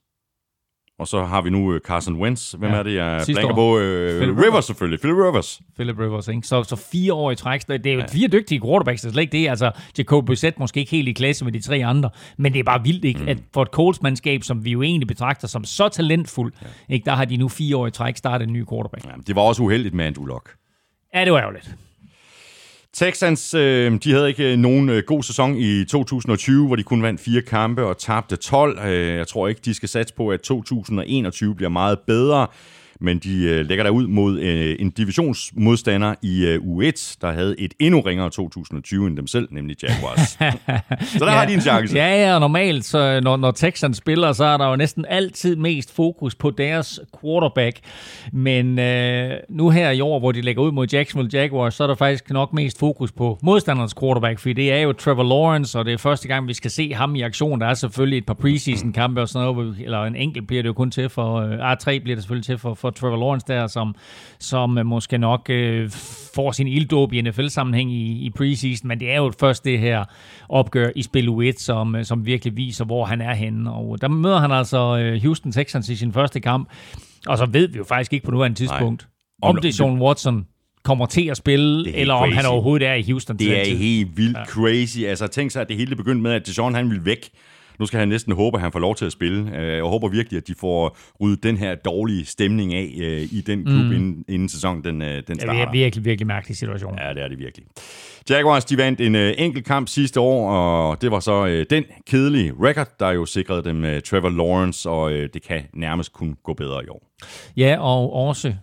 Og 0.99 1.09
så 1.09 1.25
har 1.25 1.43
vi 1.43 1.51
nu 1.51 1.73
øh, 1.75 1.81
Carson 1.81 2.15
Wentz. 2.23 2.53
Hvem 2.53 2.71
Ja. 2.71 2.77
er 2.77 2.83
det, 2.83 2.95
jeg 2.95 3.21
Sidste 3.25 3.33
blanker 3.43 3.63
år. 3.63 3.77
på? 3.77 3.79
Øh, 3.79 4.21
Philip 4.21 4.39
Rivers 4.45 4.65
selvfølgelig. 4.65 5.01
Philip 5.01 5.17
Rivers. 5.17 5.61
Philip 5.75 5.99
Rivers, 5.99 6.29
ikke? 6.29 6.43
Så, 6.47 6.63
så 6.65 6.77
fire 6.77 7.12
år 7.15 7.31
i 7.31 7.37
træk. 7.37 7.69
Det 7.69 7.87
er 7.87 7.93
jo 7.95 8.03
fire 8.12 8.29
dygtige 8.29 8.61
quarterbacks, 8.61 9.01
det 9.03 9.09
er 9.09 9.12
slet 9.12 9.23
ikke 9.23 9.33
det. 9.39 9.49
Altså, 9.49 9.71
Jacob 9.99 10.27
Brissett 10.27 10.59
måske 10.59 10.81
ikke 10.81 10.91
helt 10.91 11.09
i 11.09 11.12
klasse 11.12 11.45
med 11.45 11.53
de 11.53 11.61
tre 11.61 11.85
andre, 11.85 12.11
men 12.39 12.53
det 12.53 12.59
er 12.59 12.65
bare 12.65 12.83
vildt, 12.83 13.05
ikke? 13.05 13.21
Mm. 13.21 13.29
At 13.29 13.39
for 13.55 13.62
et 13.62 13.69
Colts-mandskab, 13.69 14.43
som 14.43 14.65
vi 14.65 14.71
jo 14.71 14.83
egentlig 14.83 15.09
betragter 15.09 15.49
som 15.49 15.65
så 15.65 15.89
talentfuld, 15.89 16.53
ja. 16.62 16.95
ikke? 16.95 17.05
der 17.05 17.12
har 17.12 17.25
de 17.25 17.37
nu 17.37 17.49
fire 17.49 17.77
år 17.77 17.87
i 17.87 17.91
træk 17.91 18.16
startet 18.16 18.47
en 18.47 18.53
ny 18.53 18.65
quarterback. 18.69 19.05
Ja, 19.05 19.11
det 19.27 19.37
var 19.37 19.43
også 19.43 19.62
uheldigt 19.62 19.95
med 19.95 20.05
Andrew 20.05 20.27
Luck. 20.27 20.49
Ja, 21.15 21.25
det 21.25 21.33
var 21.33 21.39
ærgerligt. 21.39 21.75
Texans, 22.95 23.55
øh, 23.55 23.93
de 24.05 24.12
havde 24.12 24.29
ikke 24.29 24.53
øh, 24.53 24.59
nogen 24.59 24.89
øh, 24.89 25.03
god 25.07 25.23
sæson 25.23 25.57
i 25.57 25.85
2020, 25.85 26.66
hvor 26.66 26.77
de 26.77 26.83
kun 26.83 27.03
vandt 27.03 27.21
fire 27.21 27.43
kampe 27.43 27.85
og 27.85 27.99
tabte 27.99 28.37
12. 28.37 28.79
Øh, 28.79 29.16
jeg 29.16 29.27
tror 29.29 29.49
ikke, 29.49 29.61
de 29.65 29.75
skal 29.75 29.89
satse 29.89 30.15
på, 30.15 30.29
at 30.29 30.41
2021 30.41 31.55
bliver 31.55 31.69
meget 31.69 31.99
bedre. 32.07 32.47
Men 33.01 33.19
de 33.19 33.45
øh, 33.45 33.66
lægger 33.66 33.85
der 33.85 33.91
ud 33.91 34.07
mod 34.07 34.41
øh, 34.41 34.77
en 34.79 34.91
divisionsmodstander 34.91 36.15
i 36.23 36.45
øh, 36.47 36.59
U1, 36.59 37.16
der 37.21 37.33
havde 37.33 37.61
et 37.61 37.75
endnu 37.79 38.01
ringere 38.01 38.31
2020 38.31 39.07
end 39.07 39.16
dem 39.16 39.27
selv, 39.27 39.49
nemlig 39.51 39.77
Jaguars. 39.83 40.29
så 41.19 41.25
der 41.25 41.33
ja. 41.33 41.39
har 41.39 41.47
de 41.47 41.55
en 41.55 41.61
chance. 41.61 41.97
Ja, 41.97 42.27
ja, 42.27 42.35
og 42.35 42.41
normalt, 42.41 42.85
så 42.85 43.21
når, 43.23 43.37
når 43.37 43.51
Texans 43.51 43.97
spiller, 43.97 44.33
så 44.33 44.45
er 44.45 44.57
der 44.57 44.69
jo 44.69 44.77
næsten 44.77 45.05
altid 45.09 45.57
mest 45.57 45.95
fokus 45.95 46.35
på 46.35 46.51
deres 46.51 47.01
quarterback. 47.21 47.79
Men 48.33 48.79
øh, 48.79 49.31
nu 49.49 49.71
her 49.71 49.91
i 49.91 50.01
år, 50.01 50.19
hvor 50.19 50.33
de 50.33 50.41
lægger 50.41 50.62
ud 50.62 50.73
mod 50.73 50.87
Jacksonville 50.93 51.41
Jaguars, 51.41 51.75
så 51.75 51.83
er 51.83 51.87
der 51.87 51.95
faktisk 51.95 52.31
nok 52.31 52.53
mest 52.53 52.79
fokus 52.79 53.12
på 53.12 53.39
modstanderens 53.43 53.95
quarterback, 54.01 54.39
fordi 54.39 54.53
det 54.53 54.73
er 54.73 54.79
jo 54.79 54.93
Trevor 54.93 55.23
Lawrence, 55.23 55.79
og 55.79 55.85
det 55.85 55.93
er 55.93 55.99
første 55.99 56.29
gang, 56.29 56.49
vi 56.49 56.55
skal 56.55 56.71
se 56.71 56.95
ham 56.95 57.15
i 57.15 57.23
aktion. 57.23 57.61
Der 57.61 57.66
er 57.66 57.75
selvfølgelig 57.75 58.19
et 58.19 58.27
par 58.27 58.35
preseason-kampe 58.35 59.21
og 59.21 59.29
sådan 59.29 59.55
noget, 59.55 59.77
eller 59.81 60.05
en 60.05 60.16
enkelt 60.16 60.47
bliver 60.47 60.62
det 60.62 60.69
jo 60.69 60.73
kun 60.73 60.91
til 60.91 61.09
for, 61.09 61.37
øh, 61.37 61.71
ah, 61.71 61.77
tre 61.79 62.01
bliver 62.01 62.16
det 62.16 62.23
selvfølgelig 62.23 62.47
til 62.47 62.59
for, 62.59 62.75
for 62.85 62.90
Trevor 62.90 63.16
Lawrence 63.16 63.47
der, 63.48 63.66
som, 63.66 63.94
som 64.39 64.78
måske 64.86 65.19
nok 65.19 65.47
øh, 65.51 65.90
får 66.35 66.52
sin 66.52 66.66
ilddåb 66.69 67.12
i 67.12 67.20
NFL-sammenhæng 67.20 67.93
i, 67.93 68.27
i 68.27 68.31
preseason, 68.31 68.89
men 68.89 69.01
det 69.01 69.11
er 69.12 69.16
jo 69.16 69.32
først 69.40 69.65
det 69.65 69.78
her 69.78 70.05
opgør 70.48 70.90
i 70.97 71.02
spil 71.02 71.28
U1, 71.28 71.52
som, 71.59 71.94
øh, 71.97 72.05
som 72.05 72.27
virkelig 72.27 72.56
viser, 72.56 72.85
hvor 72.85 73.05
han 73.05 73.20
er 73.20 73.35
henne. 73.35 73.73
Og 73.73 74.01
der 74.01 74.09
møder 74.09 74.39
han 74.39 74.51
altså 74.52 74.98
øh, 74.98 75.23
Houston 75.23 75.52
Texans 75.52 75.89
i 75.89 75.97
sin 75.97 76.12
første 76.12 76.40
kamp, 76.40 76.69
og 77.27 77.39
så 77.39 77.47
ved 77.47 77.69
vi 77.69 77.78
jo 77.78 77.85
faktisk 77.85 78.12
ikke 78.12 78.24
på 78.24 78.31
nuværende 78.31 78.56
tidspunkt, 78.59 79.06
Om- 79.43 79.56
om 79.56 79.62
det 79.62 79.69
er 79.69 79.73
Sean 79.73 79.98
Watson 80.02 80.47
kommer 80.85 81.06
til 81.06 81.27
at 81.27 81.36
spille, 81.36 81.90
er 81.90 82.01
eller 82.01 82.15
om 82.15 82.23
han 82.23 82.32
crazy. 82.32 82.47
overhovedet 82.48 82.89
er 82.89 82.94
i 82.94 83.02
Houston 83.02 83.39
til 83.39 83.48
Det 83.51 83.61
er 83.61 83.65
tid. 83.65 83.77
helt 83.77 84.16
vildt 84.16 84.36
ja. 84.39 84.44
crazy. 84.44 84.98
Altså, 84.98 85.27
tænk 85.27 85.51
sig, 85.51 85.62
at 85.62 85.69
det 85.69 85.77
hele 85.77 85.97
begyndte 85.97 86.23
med, 86.23 86.32
at 86.32 86.47
Deshaun 86.47 86.74
han 86.74 86.90
ville 86.90 87.05
væk. 87.05 87.28
Nu 87.79 87.87
skal 87.87 87.99
han 88.01 88.09
næsten 88.09 88.33
håbe, 88.33 88.57
at 88.57 88.61
han 88.63 88.73
får 88.73 88.79
lov 88.79 88.95
til 88.97 89.05
at 89.05 89.13
spille. 89.13 89.57
Øh, 89.57 89.75
Jeg 89.75 89.83
håber 89.85 90.09
virkelig, 90.09 90.37
at 90.37 90.47
de 90.49 90.55
får 90.61 90.97
ryddet 91.21 91.43
den 91.43 91.57
her 91.57 91.75
dårlige 91.75 92.25
stemning 92.27 92.75
af 92.75 92.95
øh, 93.01 93.21
i 93.23 93.41
den 93.47 93.65
klub, 93.65 93.85
mm. 93.85 93.93
inden, 93.93 94.25
inden 94.29 94.49
sæsonen 94.49 94.85
den, 94.85 95.03
øh, 95.03 95.09
den 95.09 95.15
Ja, 95.17 95.21
det 95.33 95.41
starter. 95.41 95.67
er 95.67 95.73
virkelig, 95.73 96.05
virkelig 96.05 96.27
mærkelig 96.27 96.57
situation. 96.57 96.99
Ja, 96.99 97.15
det 97.15 97.23
er 97.23 97.29
det 97.29 97.39
virkelig. 97.39 97.67
Jaguars, 98.31 98.65
de 98.65 98.77
vandt 98.77 99.01
en 99.01 99.15
enkelt 99.17 99.67
kamp 99.67 99.89
sidste 99.89 100.21
år, 100.21 100.51
og 100.51 101.03
det 101.03 101.11
var 101.11 101.21
så 101.21 101.65
den 101.71 101.85
kedelige 102.07 102.53
record, 102.63 102.89
der 103.01 103.11
jo 103.11 103.27
sikrede 103.27 103.65
dem 103.65 104.01
Trevor 104.03 104.29
Lawrence, 104.31 104.91
og 104.91 105.11
det 105.11 105.43
kan 105.49 105.63
nærmest 105.75 106.13
kun 106.13 106.37
gå 106.45 106.55
bedre 106.55 106.85
i 106.85 106.89
år. 106.89 107.11
Ja, 107.57 107.77
og 107.81 108.13
også 108.13 108.55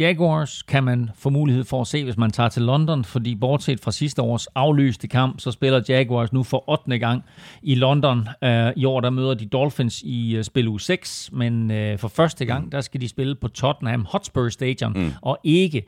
Jaguars 0.00 0.62
kan 0.62 0.84
man 0.84 1.10
få 1.14 1.30
mulighed 1.30 1.64
for 1.64 1.80
at 1.80 1.86
se, 1.86 2.04
hvis 2.04 2.16
man 2.16 2.30
tager 2.30 2.48
til 2.48 2.62
London, 2.62 3.04
fordi 3.04 3.34
bortset 3.34 3.80
fra 3.80 3.92
sidste 3.92 4.22
års 4.22 4.46
aflyste 4.46 5.08
kamp, 5.08 5.40
så 5.40 5.50
spiller 5.50 5.80
Jaguars 5.88 6.32
nu 6.32 6.42
for 6.42 6.70
8. 6.70 6.98
gang 6.98 7.24
i 7.62 7.74
London. 7.74 8.28
Uh, 8.42 8.48
I 8.76 8.84
år 8.84 9.00
der 9.00 9.10
møder 9.10 9.34
de 9.34 9.46
Dolphins 9.46 10.02
i 10.02 10.38
uh, 10.38 10.44
spil 10.44 10.68
u 10.68 10.78
6, 10.78 11.30
men 11.32 11.70
uh, 11.70 11.98
for 11.98 12.08
første 12.08 12.44
gang, 12.44 12.72
der 12.72 12.80
skal 12.80 13.00
de 13.00 13.08
spille 13.08 13.34
på 13.34 13.48
Tottenham 13.48 14.06
Hotspur 14.08 14.48
Stadion, 14.48 14.92
mm. 14.92 15.12
og 15.22 15.38
ikke 15.44 15.82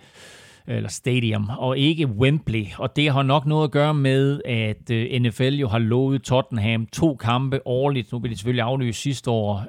eller 0.66 0.88
stadium, 0.88 1.50
og 1.58 1.78
ikke 1.78 2.06
Wembley. 2.06 2.66
Og 2.78 2.96
det 2.96 3.10
har 3.10 3.22
nok 3.22 3.46
noget 3.46 3.64
at 3.64 3.70
gøre 3.70 3.94
med, 3.94 4.40
at 4.44 4.90
øh, 4.90 5.20
NFL 5.20 5.54
jo 5.54 5.68
har 5.68 5.78
lovet 5.78 6.22
Tottenham 6.22 6.86
to 6.86 7.14
kampe 7.14 7.66
årligt. 7.66 8.12
Nu 8.12 8.18
bliver 8.18 8.34
de 8.34 8.38
selvfølgelig 8.38 8.62
aflyst 8.62 9.02
sidste 9.02 9.30
år. 9.30 9.66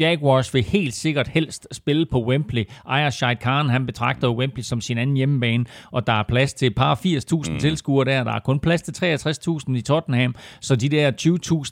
Jaguars 0.00 0.54
vil 0.54 0.62
helt 0.62 0.94
sikkert 0.94 1.28
helst 1.28 1.68
spille 1.72 2.06
på 2.06 2.24
Wembley. 2.24 2.64
Ejer 2.88 3.10
Shahid 3.10 3.36
Khan, 3.36 3.68
han 3.68 3.86
betragter 3.86 4.28
Wembley 4.28 4.62
som 4.62 4.80
sin 4.80 4.98
anden 4.98 5.16
hjemmebane, 5.16 5.64
og 5.92 6.06
der 6.06 6.12
er 6.12 6.22
plads 6.28 6.54
til 6.54 6.66
et 6.66 6.74
par 6.74 6.94
80.000 6.94 7.52
mm. 7.52 7.58
tilskuere 7.58 8.04
der. 8.04 8.24
Der 8.24 8.32
er 8.32 8.40
kun 8.40 8.60
plads 8.60 8.82
til 8.82 9.16
63.000 9.16 9.76
i 9.76 9.80
Tottenham, 9.80 10.34
så 10.60 10.76
de 10.76 10.88
der 10.88 11.10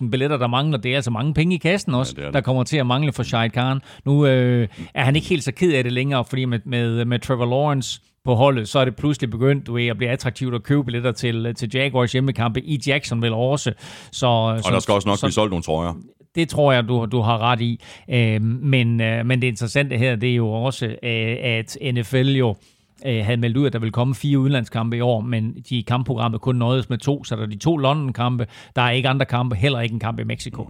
20.000 0.03 0.11
billetter, 0.11 0.37
der 0.37 0.47
mangler, 0.47 0.79
det 0.79 0.91
er 0.91 0.97
altså 0.97 1.11
mange 1.11 1.35
penge 1.35 1.55
i 1.55 1.59
kassen 1.59 1.95
også, 1.95 2.15
Ja, 2.19 2.23
er 2.23 2.31
der 2.31 2.41
kommer 2.41 2.65
til 2.65 2.77
at 2.77 2.87
mangle 2.87 3.13
for 3.13 3.23
Shahid 3.23 3.51
Khan. 3.51 3.81
Nu 4.05 4.27
øh, 4.27 4.69
er 4.95 5.05
han 5.05 5.17
ikke 5.17 5.29
helt 5.29 5.45
så 5.45 5.53
ked 5.53 5.73
af 5.73 5.85
det 5.85 5.93
længere, 5.93 6.25
fordi 6.25 6.45
med, 6.45 6.59
med, 6.65 7.05
med 7.05 7.19
Trevor 7.19 7.47
Lawrence 7.47 8.01
på 8.25 8.35
holdet, 8.35 8.69
så 8.69 8.79
er 8.79 8.85
det 8.85 8.97
pludselig 8.97 9.31
begyndt 9.31 9.67
du 9.67 9.73
ved, 9.73 9.87
at 9.87 9.97
blive 9.97 10.11
attraktivt 10.11 10.55
at 10.55 10.63
købe 10.63 10.85
billetter 10.85 11.13
til, 11.13 11.55
til 11.55 11.71
Jaguars 11.75 12.13
hjemmekampe 12.13 12.63
i 12.63 12.81
Jacksonville 12.87 13.37
også. 13.37 13.73
Så, 14.13 14.27
Og 14.27 14.65
så, 14.65 14.71
der 14.71 14.79
skal 14.79 14.95
også 14.95 15.09
nok 15.09 15.19
så, 15.19 15.27
blive 15.27 15.33
solgt 15.33 15.51
nogle 15.51 15.63
trøjer 15.63 15.95
det 16.35 16.48
tror 16.48 16.73
jeg, 16.73 16.89
du, 16.89 17.07
du 17.12 17.20
har 17.20 17.39
ret 17.39 17.61
i. 17.61 17.81
Øh, 18.11 18.43
men, 18.43 19.01
øh, 19.01 19.27
men 19.27 19.43
det 19.43 19.48
interessante 19.48 19.97
her, 19.97 20.16
det 20.16 20.31
er 20.31 20.35
jo 20.35 20.52
også, 20.52 20.86
øh, 20.86 21.36
at 21.43 21.78
NFL 21.94 22.28
jo 22.28 22.57
øh, 23.07 23.24
havde 23.24 23.36
meldt 23.36 23.57
ud, 23.57 23.66
at 23.66 23.73
der 23.73 23.78
ville 23.78 23.93
komme 23.93 24.15
fire 24.15 24.39
udenlandskampe 24.39 24.97
i 24.97 25.01
år, 25.01 25.20
men 25.20 25.57
de 25.69 25.78
i 25.78 25.81
kampprogrammet 25.81 26.40
kun 26.40 26.57
nøjedes 26.57 26.89
med 26.90 26.98
to, 26.98 27.24
så 27.24 27.36
der 27.36 27.43
er 27.43 27.47
de 27.47 27.59
to 27.59 27.77
London-kampe. 27.77 28.47
Der 28.77 28.82
er 28.82 28.90
ikke 28.90 29.09
andre 29.09 29.27
kampe, 29.27 29.57
heller 29.57 29.81
ikke 29.81 29.93
en 29.93 30.01
kamp 30.01 30.20
i 30.20 30.24
Mexico. 30.24 30.69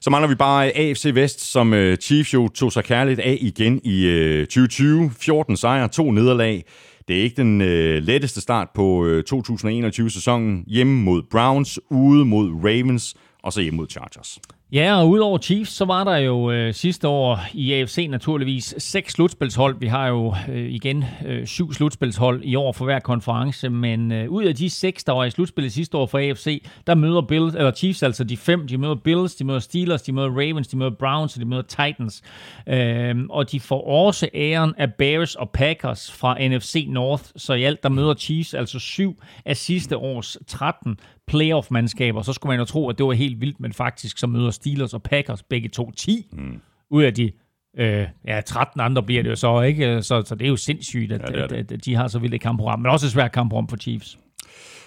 Så 0.00 0.10
mangler 0.10 0.28
vi 0.28 0.34
bare 0.34 0.76
AFC 0.76 1.10
Vest, 1.14 1.40
som 1.40 1.74
øh, 1.74 1.96
Chiefs 1.96 2.34
jo 2.34 2.48
tog 2.48 2.72
sig 2.72 2.84
kærligt 2.84 3.20
af 3.20 3.38
igen 3.40 3.80
i 3.84 4.06
øh, 4.06 4.46
2020. 4.46 5.10
14 5.20 5.56
sejre, 5.56 5.88
to 5.88 6.10
nederlag. 6.10 6.64
Det 7.08 7.18
er 7.18 7.22
ikke 7.22 7.36
den 7.36 7.60
øh, 7.60 8.02
letteste 8.02 8.40
start 8.40 8.68
på 8.74 9.06
øh, 9.06 9.24
2021-sæsonen. 9.32 10.64
Hjemme 10.66 11.02
mod 11.02 11.22
Browns, 11.30 11.80
ude 11.90 12.24
mod 12.24 12.50
Ravens, 12.64 13.14
og 13.42 13.52
så 13.52 13.60
hjemme 13.60 13.76
mod 13.76 13.86
Chargers. 13.90 14.38
Ja, 14.72 15.00
og 15.00 15.08
udover 15.08 15.38
Chiefs, 15.38 15.70
så 15.70 15.84
var 15.84 16.04
der 16.04 16.16
jo 16.16 16.50
øh, 16.50 16.74
sidste 16.74 17.08
år 17.08 17.40
i 17.52 17.72
AFC 17.72 18.06
naturligvis 18.10 18.74
seks 18.78 19.12
slutspilshold. 19.12 19.76
Vi 19.80 19.86
har 19.86 20.08
jo 20.08 20.34
øh, 20.48 20.70
igen 20.70 21.04
øh, 21.26 21.46
syv 21.46 21.72
slutspilshold 21.72 22.42
i 22.44 22.54
år 22.54 22.72
for 22.72 22.84
hver 22.84 22.98
konference, 22.98 23.68
men 23.68 24.12
øh, 24.12 24.30
ud 24.30 24.44
af 24.44 24.54
de 24.54 24.70
seks, 24.70 25.04
der 25.04 25.12
var 25.12 25.24
i 25.24 25.30
slutspillet 25.30 25.72
sidste 25.72 25.96
år 25.96 26.06
for 26.06 26.18
AFC, 26.18 26.64
der 26.86 26.94
møder 26.94 27.20
Bills, 27.20 27.54
eller 27.54 27.70
Chiefs 27.70 28.02
altså 28.02 28.24
de 28.24 28.36
fem, 28.36 28.66
de 28.66 28.78
møder 28.78 28.94
Bills, 28.94 29.34
de 29.34 29.44
møder 29.44 29.58
Steelers, 29.58 30.02
de 30.02 30.12
møder 30.12 30.28
Ravens, 30.28 30.68
de 30.68 30.76
møder 30.76 30.94
Browns, 30.98 31.34
og 31.34 31.40
de 31.40 31.46
møder 31.46 31.62
Titans. 31.62 32.22
Øh, 32.66 33.16
og 33.30 33.50
de 33.52 33.60
får 33.60 33.86
også 33.88 34.28
æren 34.34 34.74
af 34.78 34.94
Bears 34.94 35.34
og 35.34 35.50
Packers 35.50 36.12
fra 36.12 36.48
NFC 36.48 36.86
North, 36.88 37.24
så 37.36 37.54
i 37.54 37.64
alt 37.64 37.82
der 37.82 37.88
møder 37.88 38.14
Chiefs 38.14 38.54
altså 38.54 38.78
syv 38.78 39.22
af 39.44 39.56
sidste 39.56 39.96
års 39.96 40.36
13 40.46 40.98
playoff-mandskaber. 41.28 42.22
Så 42.22 42.32
skulle 42.32 42.50
man 42.50 42.58
jo 42.58 42.64
tro, 42.64 42.88
at 42.90 42.98
det 42.98 43.06
var 43.06 43.12
helt 43.12 43.40
vildt, 43.40 43.60
men 43.60 43.72
faktisk 43.72 44.18
så 44.18 44.26
møder 44.26 44.50
Steelers 44.50 44.94
og 44.94 45.02
Packers 45.02 45.42
begge 45.42 45.68
to 45.68 45.90
10 45.96 46.26
mm. 46.32 46.60
ud 46.90 47.02
af 47.02 47.14
de 47.14 47.30
øh, 47.78 48.06
ja, 48.26 48.40
13 48.40 48.80
andre 48.80 49.02
bliver 49.02 49.22
det 49.22 49.30
jo 49.30 49.36
så, 49.36 49.60
ikke? 49.60 50.02
Så, 50.02 50.22
så 50.26 50.34
det 50.34 50.44
er 50.44 50.48
jo 50.48 50.56
sindssygt, 50.56 51.12
at, 51.12 51.20
Ja, 51.20 51.26
det 51.26 51.42
er 51.42 51.46
det. 51.46 51.56
at, 51.56 51.72
at 51.72 51.84
de 51.84 51.94
har 51.94 52.08
så 52.08 52.18
vildt 52.18 52.34
et 52.34 52.40
kampprogram, 52.40 52.78
men 52.80 52.90
også 52.90 53.06
et 53.06 53.12
svært 53.12 53.32
kampprogram 53.32 53.68
for 53.68 53.76
Chiefs. 53.76 54.18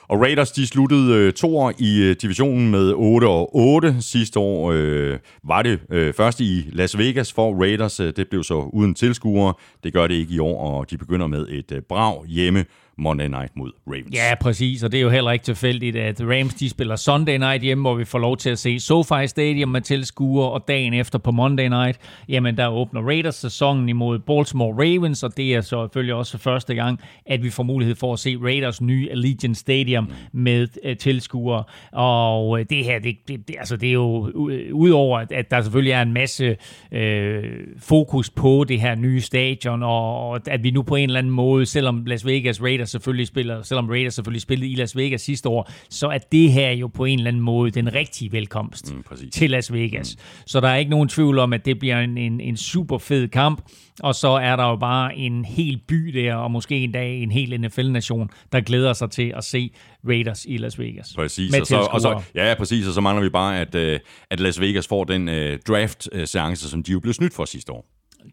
Og 0.07 0.21
Raiders, 0.21 0.51
de 0.51 0.67
sluttede 0.67 1.13
øh, 1.15 1.33
to 1.33 1.57
år 1.57 1.73
i 1.79 2.01
øh, 2.01 2.15
divisionen 2.21 2.71
med 2.71 2.93
8 2.95 3.25
og 3.25 3.55
8. 3.55 3.95
Sidste 4.01 4.39
år 4.39 4.71
øh, 4.75 5.19
var 5.43 5.61
det 5.61 5.79
øh, 5.89 6.13
først 6.13 6.39
i 6.39 6.65
Las 6.71 6.97
Vegas 6.97 7.33
for 7.33 7.61
Raiders. 7.61 7.99
Øh, 7.99 8.13
Det 8.15 8.27
blev 8.29 8.43
så 8.43 8.69
uden 8.73 8.93
tilskuere. 8.95 9.53
Det 9.83 9.93
gør 9.93 10.07
det 10.07 10.15
ikke 10.15 10.33
i 10.33 10.39
år, 10.39 10.61
og 10.79 10.89
de 10.91 10.97
begynder 10.97 11.27
med 11.27 11.47
et 11.49 11.71
øh, 11.71 11.81
brag 11.81 12.25
hjemme 12.25 12.65
Monday 12.97 13.27
Night 13.27 13.51
mod 13.55 13.71
Ravens. 13.87 14.15
Ja, 14.15 14.35
præcis, 14.41 14.83
og 14.83 14.91
det 14.91 14.97
er 14.97 15.01
jo 15.01 15.09
heller 15.09 15.31
ikke 15.31 15.45
tilfældigt, 15.45 15.95
at 15.95 16.21
Rams 16.21 16.53
de 16.53 16.69
spiller 16.69 16.95
Sunday 16.95 17.37
Night 17.37 17.63
hjemme, 17.63 17.81
hvor 17.81 17.95
vi 17.95 18.05
får 18.05 18.19
lov 18.19 18.37
til 18.37 18.49
at 18.49 18.59
se 18.59 18.79
SoFi 18.79 19.27
Stadium 19.27 19.69
med 19.69 19.81
tilskuere, 19.81 20.51
og 20.51 20.63
dagen 20.67 20.93
efter 20.93 21.19
på 21.19 21.31
Monday 21.31 21.67
Night, 21.67 21.99
jamen 22.29 22.57
der 22.57 22.67
åbner 22.67 23.01
Raiders 23.01 23.35
sæsonen 23.35 23.89
imod 23.89 24.19
Baltimore 24.19 24.73
Ravens, 24.73 25.23
og 25.23 25.37
det 25.37 25.55
er 25.55 25.61
så 25.61 25.67
selvfølgelig 25.69 26.15
også 26.15 26.37
første 26.37 26.75
gang, 26.75 26.99
at 27.25 27.43
vi 27.43 27.49
får 27.49 27.63
mulighed 27.63 27.95
for 27.95 28.13
at 28.13 28.19
se 28.19 28.37
Raiders 28.43 28.81
nye 28.81 29.07
Allegiant 29.11 29.57
Stadium 29.57 30.11
med 30.31 30.67
øh, 30.83 30.91
uh, 30.91 30.97
tilskuere, 30.97 31.63
og 31.91 32.59
øh, 32.59 32.65
det 32.69 32.85
her, 32.85 32.99
det, 32.99 33.15
det, 33.27 33.47
det, 33.47 33.55
altså, 33.59 33.75
det 33.75 33.89
er 33.89 33.93
jo 33.93 34.31
øh, 34.49 34.73
udover, 34.73 35.19
at, 35.19 35.31
at 35.31 35.51
der 35.51 35.61
selvfølgelig 35.61 35.91
er 35.91 36.01
en 36.01 36.13
masse 36.13 36.55
øh, 36.91 37.43
fokus 37.77 38.29
på 38.29 38.65
det 38.67 38.81
her 38.81 38.95
nye 38.95 39.21
stadion, 39.21 39.83
og, 39.83 40.29
og 40.29 40.39
at 40.47 40.63
vi 40.63 40.71
nu 40.71 40.81
på 40.81 40.95
en 40.95 41.09
eller 41.09 41.19
anden 41.19 41.33
måde, 41.33 41.65
selvom 41.65 42.05
Las 42.05 42.25
Vegas 42.25 42.61
Raiders 42.61 42.80
selvfølgelig 42.85 43.27
spiller, 43.27 43.61
selvom 43.61 43.89
Raiders 43.89 44.13
selvfølgelig 44.13 44.41
spillede 44.41 44.71
i 44.71 44.75
Las 44.75 44.95
Vegas 44.97 45.21
sidste 45.21 45.49
år, 45.49 45.71
så 45.89 46.07
er 46.07 46.17
det 46.17 46.51
her 46.51 46.71
jo 46.71 46.87
på 46.87 47.05
en 47.05 47.19
eller 47.19 47.27
anden 47.27 47.41
måde 47.43 47.71
den 47.71 47.93
rigtige 47.93 48.31
velkomst 48.31 48.93
Mm, 48.95 49.03
præcis. 49.03 49.33
til 49.33 49.49
Las 49.49 49.73
Vegas. 49.73 50.15
Mm. 50.15 50.43
Så 50.45 50.59
der 50.59 50.67
er 50.67 50.75
ikke 50.75 50.91
nogen 50.91 51.09
tvivl 51.09 51.39
om, 51.39 51.53
at 51.53 51.65
det 51.65 51.79
bliver 51.79 51.99
en, 51.99 52.17
en, 52.17 52.41
en 52.41 52.57
super 52.57 52.97
fed 52.97 53.27
kamp, 53.27 53.61
og 53.99 54.15
så 54.15 54.27
er 54.27 54.55
der 54.55 54.63
jo 54.69 54.75
bare 54.75 55.15
en 55.15 55.45
hel 55.45 55.79
by 55.87 55.95
der, 55.95 56.35
og 56.35 56.51
måske 56.51 56.75
en 56.77 56.91
dag 56.91 57.23
en 57.23 57.31
hel 57.31 57.61
NFL-nation, 57.61 58.29
der 58.51 58.61
glæder 58.61 58.93
sig 58.93 59.11
til 59.11 59.33
at 59.37 59.43
se 59.43 59.69
Raiders 60.07 60.45
i 60.45 60.57
Las 60.57 60.79
Vegas. 60.79 61.13
Præcis, 61.15 61.55
og 61.59 61.67
så, 61.67 61.77
og 61.77 62.01
så, 62.01 62.21
ja, 62.35 62.53
præcis, 62.57 62.87
og 62.87 62.93
så 62.93 63.01
mangler 63.01 63.23
vi 63.23 63.29
bare, 63.29 63.59
at, 63.59 63.75
øh, 63.75 63.99
at 64.29 64.39
Las 64.39 64.59
Vegas 64.61 64.87
får 64.87 65.03
den 65.03 65.29
øh, 65.29 65.59
draft-seance, 65.67 66.69
som 66.69 66.83
de 66.83 66.91
jo 66.91 66.99
blev 66.99 67.13
snydt 67.13 67.33
for 67.33 67.45
sidste 67.45 67.71
år. 67.71 67.85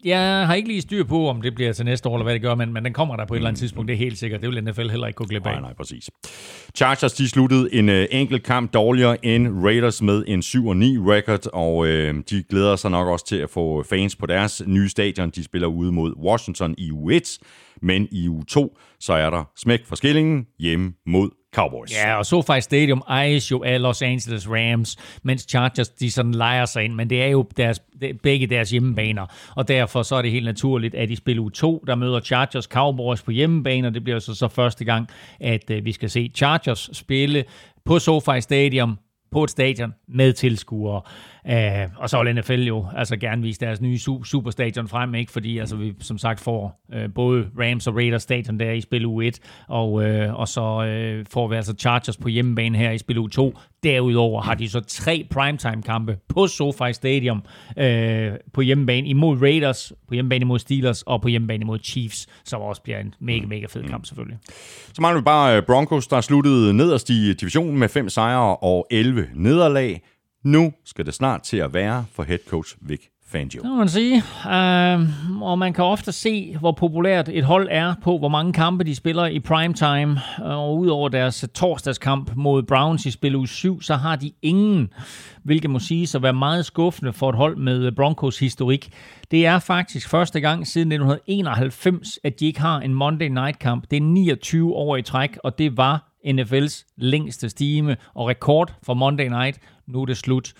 Jeg 0.05 0.47
har 0.47 0.53
ikke 0.53 0.67
lige 0.67 0.81
styr 0.81 1.03
på, 1.03 1.29
om 1.29 1.41
det 1.41 1.55
bliver 1.55 1.73
til 1.73 1.85
næste 1.85 2.09
år, 2.09 2.15
eller 2.15 2.23
hvad 2.23 2.33
det 2.33 2.41
gør, 2.41 2.55
men, 2.55 2.73
men 2.73 2.85
den 2.85 2.93
kommer 2.93 3.15
der 3.15 3.25
på 3.25 3.33
et 3.33 3.37
eller 3.37 3.47
andet 3.47 3.59
tidspunkt, 3.59 3.87
det 3.87 3.93
er 3.93 3.97
helt 3.97 4.17
sikkert. 4.17 4.41
Det 4.41 4.49
vil 4.49 4.63
NFL 4.63 4.89
heller 4.89 5.07
ikke 5.07 5.17
kunne 5.17 5.29
glip 5.29 5.45
af. 5.45 5.51
Nej, 5.51 5.61
nej, 5.61 5.73
præcis. 5.73 6.09
Chargers, 6.75 7.13
de 7.13 7.29
sluttede 7.29 7.73
en 7.73 7.89
øh, 7.89 8.07
enkelt 8.11 8.43
kamp 8.43 8.73
dårligere 8.73 9.25
end 9.25 9.63
Raiders 9.63 10.01
med 10.01 10.23
en 10.27 10.39
7-9 10.39 10.53
record, 11.11 11.47
og 11.53 11.87
øh, 11.87 12.15
de 12.29 12.43
glæder 12.43 12.75
sig 12.75 12.91
nok 12.91 13.07
også 13.07 13.25
til 13.25 13.37
at 13.37 13.49
få 13.49 13.83
fans 13.83 14.15
på 14.15 14.25
deres 14.25 14.61
nye 14.67 14.89
stadion. 14.89 15.29
De 15.29 15.43
spiller 15.43 15.67
ude 15.67 15.91
mod 15.91 16.13
Washington 16.17 16.75
i 16.77 16.91
u 16.91 17.09
1, 17.09 17.37
men 17.81 18.07
i 18.11 18.27
u 18.27 18.43
2, 18.43 18.77
så 18.99 19.13
er 19.13 19.29
der 19.29 19.43
smæk 19.57 19.85
for 19.85 19.95
skillingen 19.95 20.45
hjemme 20.59 20.93
mod 21.05 21.29
Cowboys. 21.55 21.91
Ja, 21.93 22.15
og 22.15 22.25
SoFi 22.25 22.61
Stadium 22.61 23.03
ejes 23.07 23.51
jo 23.51 23.63
af 23.63 23.81
Los 23.81 24.01
Angeles 24.01 24.49
Rams, 24.49 24.97
mens 25.23 25.45
Chargers 25.49 25.89
de 25.89 26.11
sådan 26.11 26.31
leger 26.31 26.65
sig 26.65 26.83
ind, 26.83 26.93
men 26.93 27.09
det 27.09 27.23
er 27.23 27.27
jo 27.27 27.45
deres, 27.57 27.79
det- 28.01 28.21
begge 28.21 28.47
deres 28.47 28.69
hjemmebaner, 28.69 29.25
og 29.55 29.67
derfor 29.67 30.03
så 30.03 30.15
er 30.15 30.21
det 30.21 30.31
helt 30.31 30.45
naturligt, 30.45 30.95
at 30.95 31.09
i 31.09 31.15
spil 31.15 31.39
u 31.39 31.49
2, 31.49 31.83
der 31.87 31.95
møder 31.95 32.19
Chargers 32.19 32.65
Cowboys 32.65 33.21
på 33.21 33.31
hjemmebane, 33.31 33.87
og 33.87 33.93
det 33.93 34.03
bliver 34.03 34.19
så, 34.19 34.35
så 34.35 34.47
første 34.47 34.85
gang, 34.85 35.07
at 35.39 35.71
øh, 35.71 35.85
vi 35.85 35.91
skal 35.91 36.09
se 36.09 36.31
Chargers 36.35 36.89
spille 36.93 37.43
på 37.85 37.99
SoFi 37.99 38.41
Stadium, 38.41 38.97
på 39.31 39.43
et 39.43 39.49
stadion 39.49 39.93
med 40.07 40.33
tilskuere. 40.33 41.01
Uh, 41.45 42.01
og 42.01 42.09
så 42.09 42.23
vil 42.23 42.35
NFL 42.35 42.61
jo 42.61 42.85
altså 42.95 43.17
gerne 43.17 43.41
vise 43.41 43.59
deres 43.59 43.81
nye 43.81 43.97
su- 43.97 44.23
superstadion 44.23 44.87
frem, 44.87 45.15
ikke? 45.15 45.31
fordi 45.31 45.57
altså, 45.57 45.75
vi 45.75 45.93
som 45.99 46.17
sagt 46.17 46.39
får 46.39 46.81
uh, 46.95 47.13
både 47.15 47.47
Rams 47.59 47.87
og 47.87 47.95
Raiders 47.95 48.21
stadion 48.21 48.59
der 48.59 48.71
i 48.71 48.81
spil 48.81 49.05
u 49.05 49.21
1, 49.21 49.39
og, 49.67 49.91
uh, 49.91 50.33
og 50.33 50.47
så 50.47 50.61
uh, 50.61 51.25
får 51.33 51.47
vi 51.47 51.55
altså 51.55 51.73
Chargers 51.79 52.17
på 52.17 52.27
hjemmebane 52.27 52.77
her 52.77 52.91
i 52.91 52.97
spil 52.97 53.17
u 53.17 53.27
2. 53.27 53.57
Derudover 53.83 54.41
har 54.41 54.53
de 54.53 54.69
så 54.69 54.79
tre 54.79 55.27
primetime-kampe 55.29 56.17
på 56.27 56.47
SoFi 56.47 56.93
Stadium 56.93 57.37
uh, 57.77 57.83
på 58.53 58.61
hjemmebane 58.61 59.07
imod 59.07 59.41
Raiders, 59.41 59.93
på 60.07 60.13
hjemmebane 60.13 60.41
imod 60.41 60.59
Steelers 60.59 61.01
og 61.01 61.21
på 61.21 61.27
hjemmebane 61.27 61.61
imod 61.61 61.79
Chiefs, 61.83 62.27
som 62.45 62.61
også 62.61 62.81
bliver 62.81 62.99
en 62.99 63.13
mega, 63.19 63.45
mega 63.45 63.65
fed 63.65 63.83
kamp 63.83 64.05
selvfølgelig. 64.05 64.37
Så 64.93 65.01
mangler 65.01 65.21
vi 65.21 65.23
bare 65.23 65.61
Broncos, 65.61 66.07
der 66.07 66.21
sluttede 66.21 66.73
nederst 66.73 67.09
i 67.09 67.33
divisionen 67.33 67.79
med 67.79 67.89
fem 67.89 68.09
sejre 68.09 68.55
og 68.55 68.87
11 68.91 69.27
nederlag. 69.33 70.01
Nu 70.43 70.73
skal 70.85 71.05
det 71.05 71.13
snart 71.13 71.41
til 71.41 71.57
at 71.57 71.73
være 71.73 72.05
for 72.13 72.23
head 72.23 72.39
coach 72.49 72.75
Vic 72.81 73.01
Fangio. 73.31 73.61
Det 73.61 73.69
må 73.69 73.75
man 73.75 73.89
sige. 73.89 74.23
Uh, 74.45 75.41
og 75.41 75.59
man 75.59 75.73
kan 75.73 75.83
ofte 75.83 76.11
se, 76.11 76.57
hvor 76.59 76.71
populært 76.71 77.29
et 77.29 77.43
hold 77.43 77.67
er 77.71 77.95
på, 78.03 78.17
hvor 78.17 78.27
mange 78.27 78.53
kampe 78.53 78.83
de 78.83 78.95
spiller 78.95 79.25
i 79.25 79.39
primetime. 79.39 80.21
Og 80.37 80.77
udover 80.77 81.09
deres 81.09 81.45
torsdagskamp 81.53 82.31
mod 82.35 82.63
Browns 82.63 83.05
i 83.05 83.11
spil 83.11 83.35
uge 83.35 83.47
7, 83.47 83.81
så 83.81 83.95
har 83.95 84.15
de 84.15 84.31
ingen, 84.41 84.93
hvilket 85.43 85.69
må 85.69 85.79
sige 85.79 86.17
at 86.17 86.23
være 86.23 86.33
meget 86.33 86.65
skuffende 86.65 87.13
for 87.13 87.29
et 87.29 87.35
hold 87.35 87.57
med 87.57 87.91
Broncos 87.91 88.39
historik. 88.39 88.93
Det 89.31 89.45
er 89.45 89.59
faktisk 89.59 90.09
første 90.09 90.39
gang 90.39 90.67
siden 90.67 90.91
1991, 90.91 92.19
at 92.23 92.39
de 92.39 92.45
ikke 92.45 92.61
har 92.61 92.79
en 92.79 92.93
Monday 92.93 93.27
Night 93.27 93.59
kamp. 93.59 93.85
Det 93.91 93.97
er 93.97 94.01
29 94.01 94.73
år 94.73 94.97
i 94.97 95.01
træk, 95.01 95.37
og 95.43 95.57
det 95.57 95.77
var 95.77 96.09
NFL's 96.25 96.95
længste 96.97 97.49
stime 97.49 97.97
og 98.15 98.27
rekord 98.27 98.73
for 98.83 98.93
Monday 98.93 99.27
Night. 99.27 99.59
Nu 99.89 100.01
er 100.01 100.05
det 100.05 100.17
slut. 100.17 100.53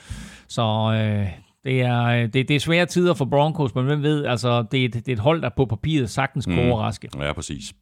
Så 0.47 0.61
øh, 0.61 1.27
det 1.63 1.81
er, 1.81 2.27
det, 2.27 2.47
det 2.47 2.55
er 2.55 2.59
svære 2.59 2.85
tider 2.85 3.13
for 3.13 3.25
Broncos, 3.25 3.75
men 3.75 3.85
hvem 3.85 4.03
ved, 4.03 4.25
altså, 4.25 4.63
det, 4.71 4.81
er 4.81 4.85
et, 4.85 4.93
det 4.93 5.07
er 5.07 5.13
et 5.13 5.19
hold, 5.19 5.41
der 5.41 5.49
på 5.57 5.65
papiret 5.65 6.09
sagtens 6.09 6.45
kunne 6.45 6.63
mm. 6.63 6.71
overraske. 6.71 7.09
Ja, 7.19 7.33
præcis. 7.33 7.73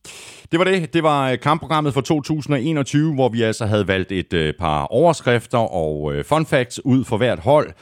Det 0.52 0.60
var 0.60 0.66
det. 0.66 0.94
Det 0.94 1.04
var 1.04 1.32
øh, 1.32 1.40
kampprogrammet 1.40 1.94
for 1.94 2.02
2021, 2.02 3.14
hvor 3.14 3.30
vi 3.30 3.42
altså 3.42 3.66
havde 3.66 3.88
valgt 3.88 4.12
et 4.12 4.34
øh, 4.34 4.54
par 4.60 4.84
overskrifter 4.84 5.58
og 5.58 6.14
øh, 6.14 6.26
fun 6.26 6.46
facts 6.46 6.86
ud 6.86 7.04
for 7.04 7.18
hvert 7.18 7.40
hold. 7.40 7.74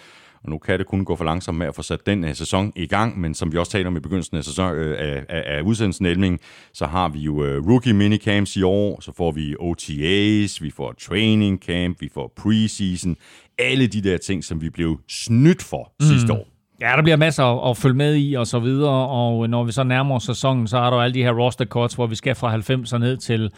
Og 0.46 0.52
nu 0.52 0.58
kan 0.58 0.80
det 0.80 0.88
kun 0.88 1.06
gå 1.06 1.16
for 1.16 1.26
langsomt 1.26 1.58
med 1.58 1.68
at 1.68 1.76
få 1.76 1.82
sat 1.82 2.06
den 2.06 2.24
uh, 2.24 2.34
sæson 2.34 2.72
i 2.76 2.88
gang, 2.88 3.20
men 3.20 3.34
som 3.34 3.52
vi 3.52 3.58
også 3.58 3.72
talte 3.72 3.88
om 3.88 3.98
i 3.98 4.00
begyndelsen 4.00 4.38
af, 4.38 4.44
sæson, 4.44 4.76
øh, 4.76 4.98
af, 5.00 5.26
af, 5.30 5.62
udsendelsen, 5.62 6.06
Elming, 6.06 6.40
så 6.74 6.86
har 6.86 7.10
vi 7.10 7.20
jo 7.20 7.44
øh, 7.44 7.68
rookie 7.68 7.94
minicamps 7.94 8.56
i 8.56 8.62
år, 8.62 9.02
så 9.02 9.12
får 9.18 9.32
vi 9.32 9.56
OTAs, 9.60 10.62
vi 10.62 10.72
får 10.72 10.94
training 11.02 11.60
camp, 11.60 12.02
vi 12.02 12.10
får 12.14 12.34
preseason, 12.36 13.16
alle 13.60 13.88
de 13.88 14.02
der 14.02 14.18
ting, 14.18 14.44
som 14.44 14.62
vi 14.62 14.70
blev 14.70 15.00
snydt 15.10 15.64
for 15.64 15.94
mm. 16.00 16.06
sidste 16.06 16.34
år. 16.34 16.48
Ja, 16.82 16.94
der 16.96 17.02
bliver 17.04 17.18
masser 17.18 17.44
at, 17.44 17.70
at 17.70 17.78
følge 17.78 17.96
med 17.96 18.16
i 18.18 18.34
og 18.34 18.48
så 18.48 18.60
videre, 18.60 19.08
og 19.10 19.50
når 19.50 19.64
vi 19.64 19.72
så 19.72 19.84
nærmer 19.84 20.16
os 20.16 20.24
sæsonen, 20.24 20.68
så 20.68 20.78
er 20.78 20.90
der 20.90 20.98
jo 20.98 21.04
alle 21.04 21.14
de 21.14 21.24
her 21.24 21.32
roster 21.32 21.66
cuts, 21.66 21.94
hvor 21.94 22.08
vi 22.08 22.16
skal 22.16 22.36
fra 22.36 22.50
90 22.50 22.94
og 22.94 23.00
ned 23.00 23.18
til 23.18 23.52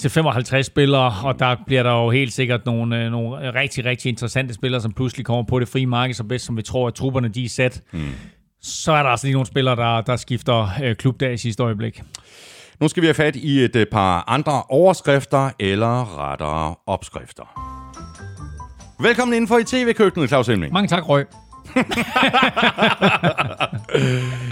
til 0.00 0.10
55 0.10 0.66
spillere, 0.66 1.14
og 1.24 1.38
der 1.38 1.56
bliver 1.66 1.82
der 1.82 1.90
jo 1.90 2.10
helt 2.10 2.32
sikkert 2.32 2.66
nogle, 2.66 3.04
øh, 3.04 3.10
nogle 3.10 3.54
rigtig, 3.54 3.84
rigtig 3.84 4.08
interessante 4.08 4.54
spillere, 4.54 4.80
som 4.80 4.92
pludselig 4.92 5.26
kommer 5.26 5.44
på 5.44 5.58
det 5.58 5.68
frie 5.68 5.86
marked 5.86 6.14
så 6.14 6.24
bedst, 6.24 6.44
som 6.44 6.56
vi 6.56 6.62
tror, 6.62 6.88
at 6.88 6.94
trupperne 6.94 7.28
de 7.28 7.44
er 7.44 7.48
sat. 7.48 7.82
Mm. 7.92 8.00
Så 8.62 8.92
er 8.92 9.02
der 9.02 9.10
altså 9.10 9.26
lige 9.26 9.32
nogle 9.32 9.46
spillere, 9.46 9.76
der, 9.76 10.00
der 10.00 10.16
skifter 10.16 10.68
øh, 10.82 10.96
klub 10.96 11.20
der 11.20 11.28
i 11.30 11.36
sidste 11.36 11.62
øjeblik. 11.62 12.02
Nu 12.80 12.88
skal 12.88 13.00
vi 13.00 13.06
have 13.06 13.14
fat 13.14 13.36
i 13.36 13.60
et 13.60 13.76
øh, 13.76 13.86
par 13.86 14.24
andre 14.28 14.62
overskrifter, 14.62 15.50
eller 15.60 16.18
rettere 16.30 16.74
opskrifter. 16.86 17.44
Velkommen 19.02 19.34
indenfor 19.34 19.58
i 19.58 19.64
tv-køkkenet, 19.64 20.28
Claus 20.28 20.46
Helming. 20.46 20.72
Mange 20.72 20.88
tak, 20.88 21.08
Røg. 21.08 21.26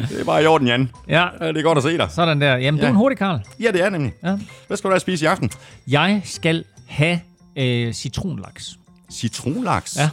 Det 0.09 0.21
er 0.21 0.25
bare 0.27 0.43
i 0.43 0.47
orden, 0.47 0.67
Jan. 0.67 0.91
Ja, 1.09 1.27
Det 1.41 1.57
er 1.57 1.63
godt 1.63 1.79
at 1.79 1.85
se 1.85 1.99
dig. 1.99 2.07
sådan 2.11 2.41
der. 2.41 2.57
Jamen, 2.57 2.79
ja. 2.79 2.83
du 2.83 2.87
er 2.87 2.91
en 2.91 2.97
hurtig, 2.97 3.19
Karl. 3.19 3.41
Ja, 3.61 3.71
det 3.73 3.83
er 3.85 3.89
nemlig. 3.91 4.13
Ja. 4.25 4.39
Hvad 4.67 4.77
skal 4.77 4.89
du 4.89 4.93
have 4.93 4.97
at 4.97 5.03
spise 5.03 5.25
i 5.25 5.27
aften? 5.27 5.51
Jeg 5.89 6.21
skal 6.25 6.65
have 6.89 7.21
øh, 7.57 7.93
citronlaks. 7.93 8.77
Citronlaks. 9.13 9.97
Ja. 9.99 10.09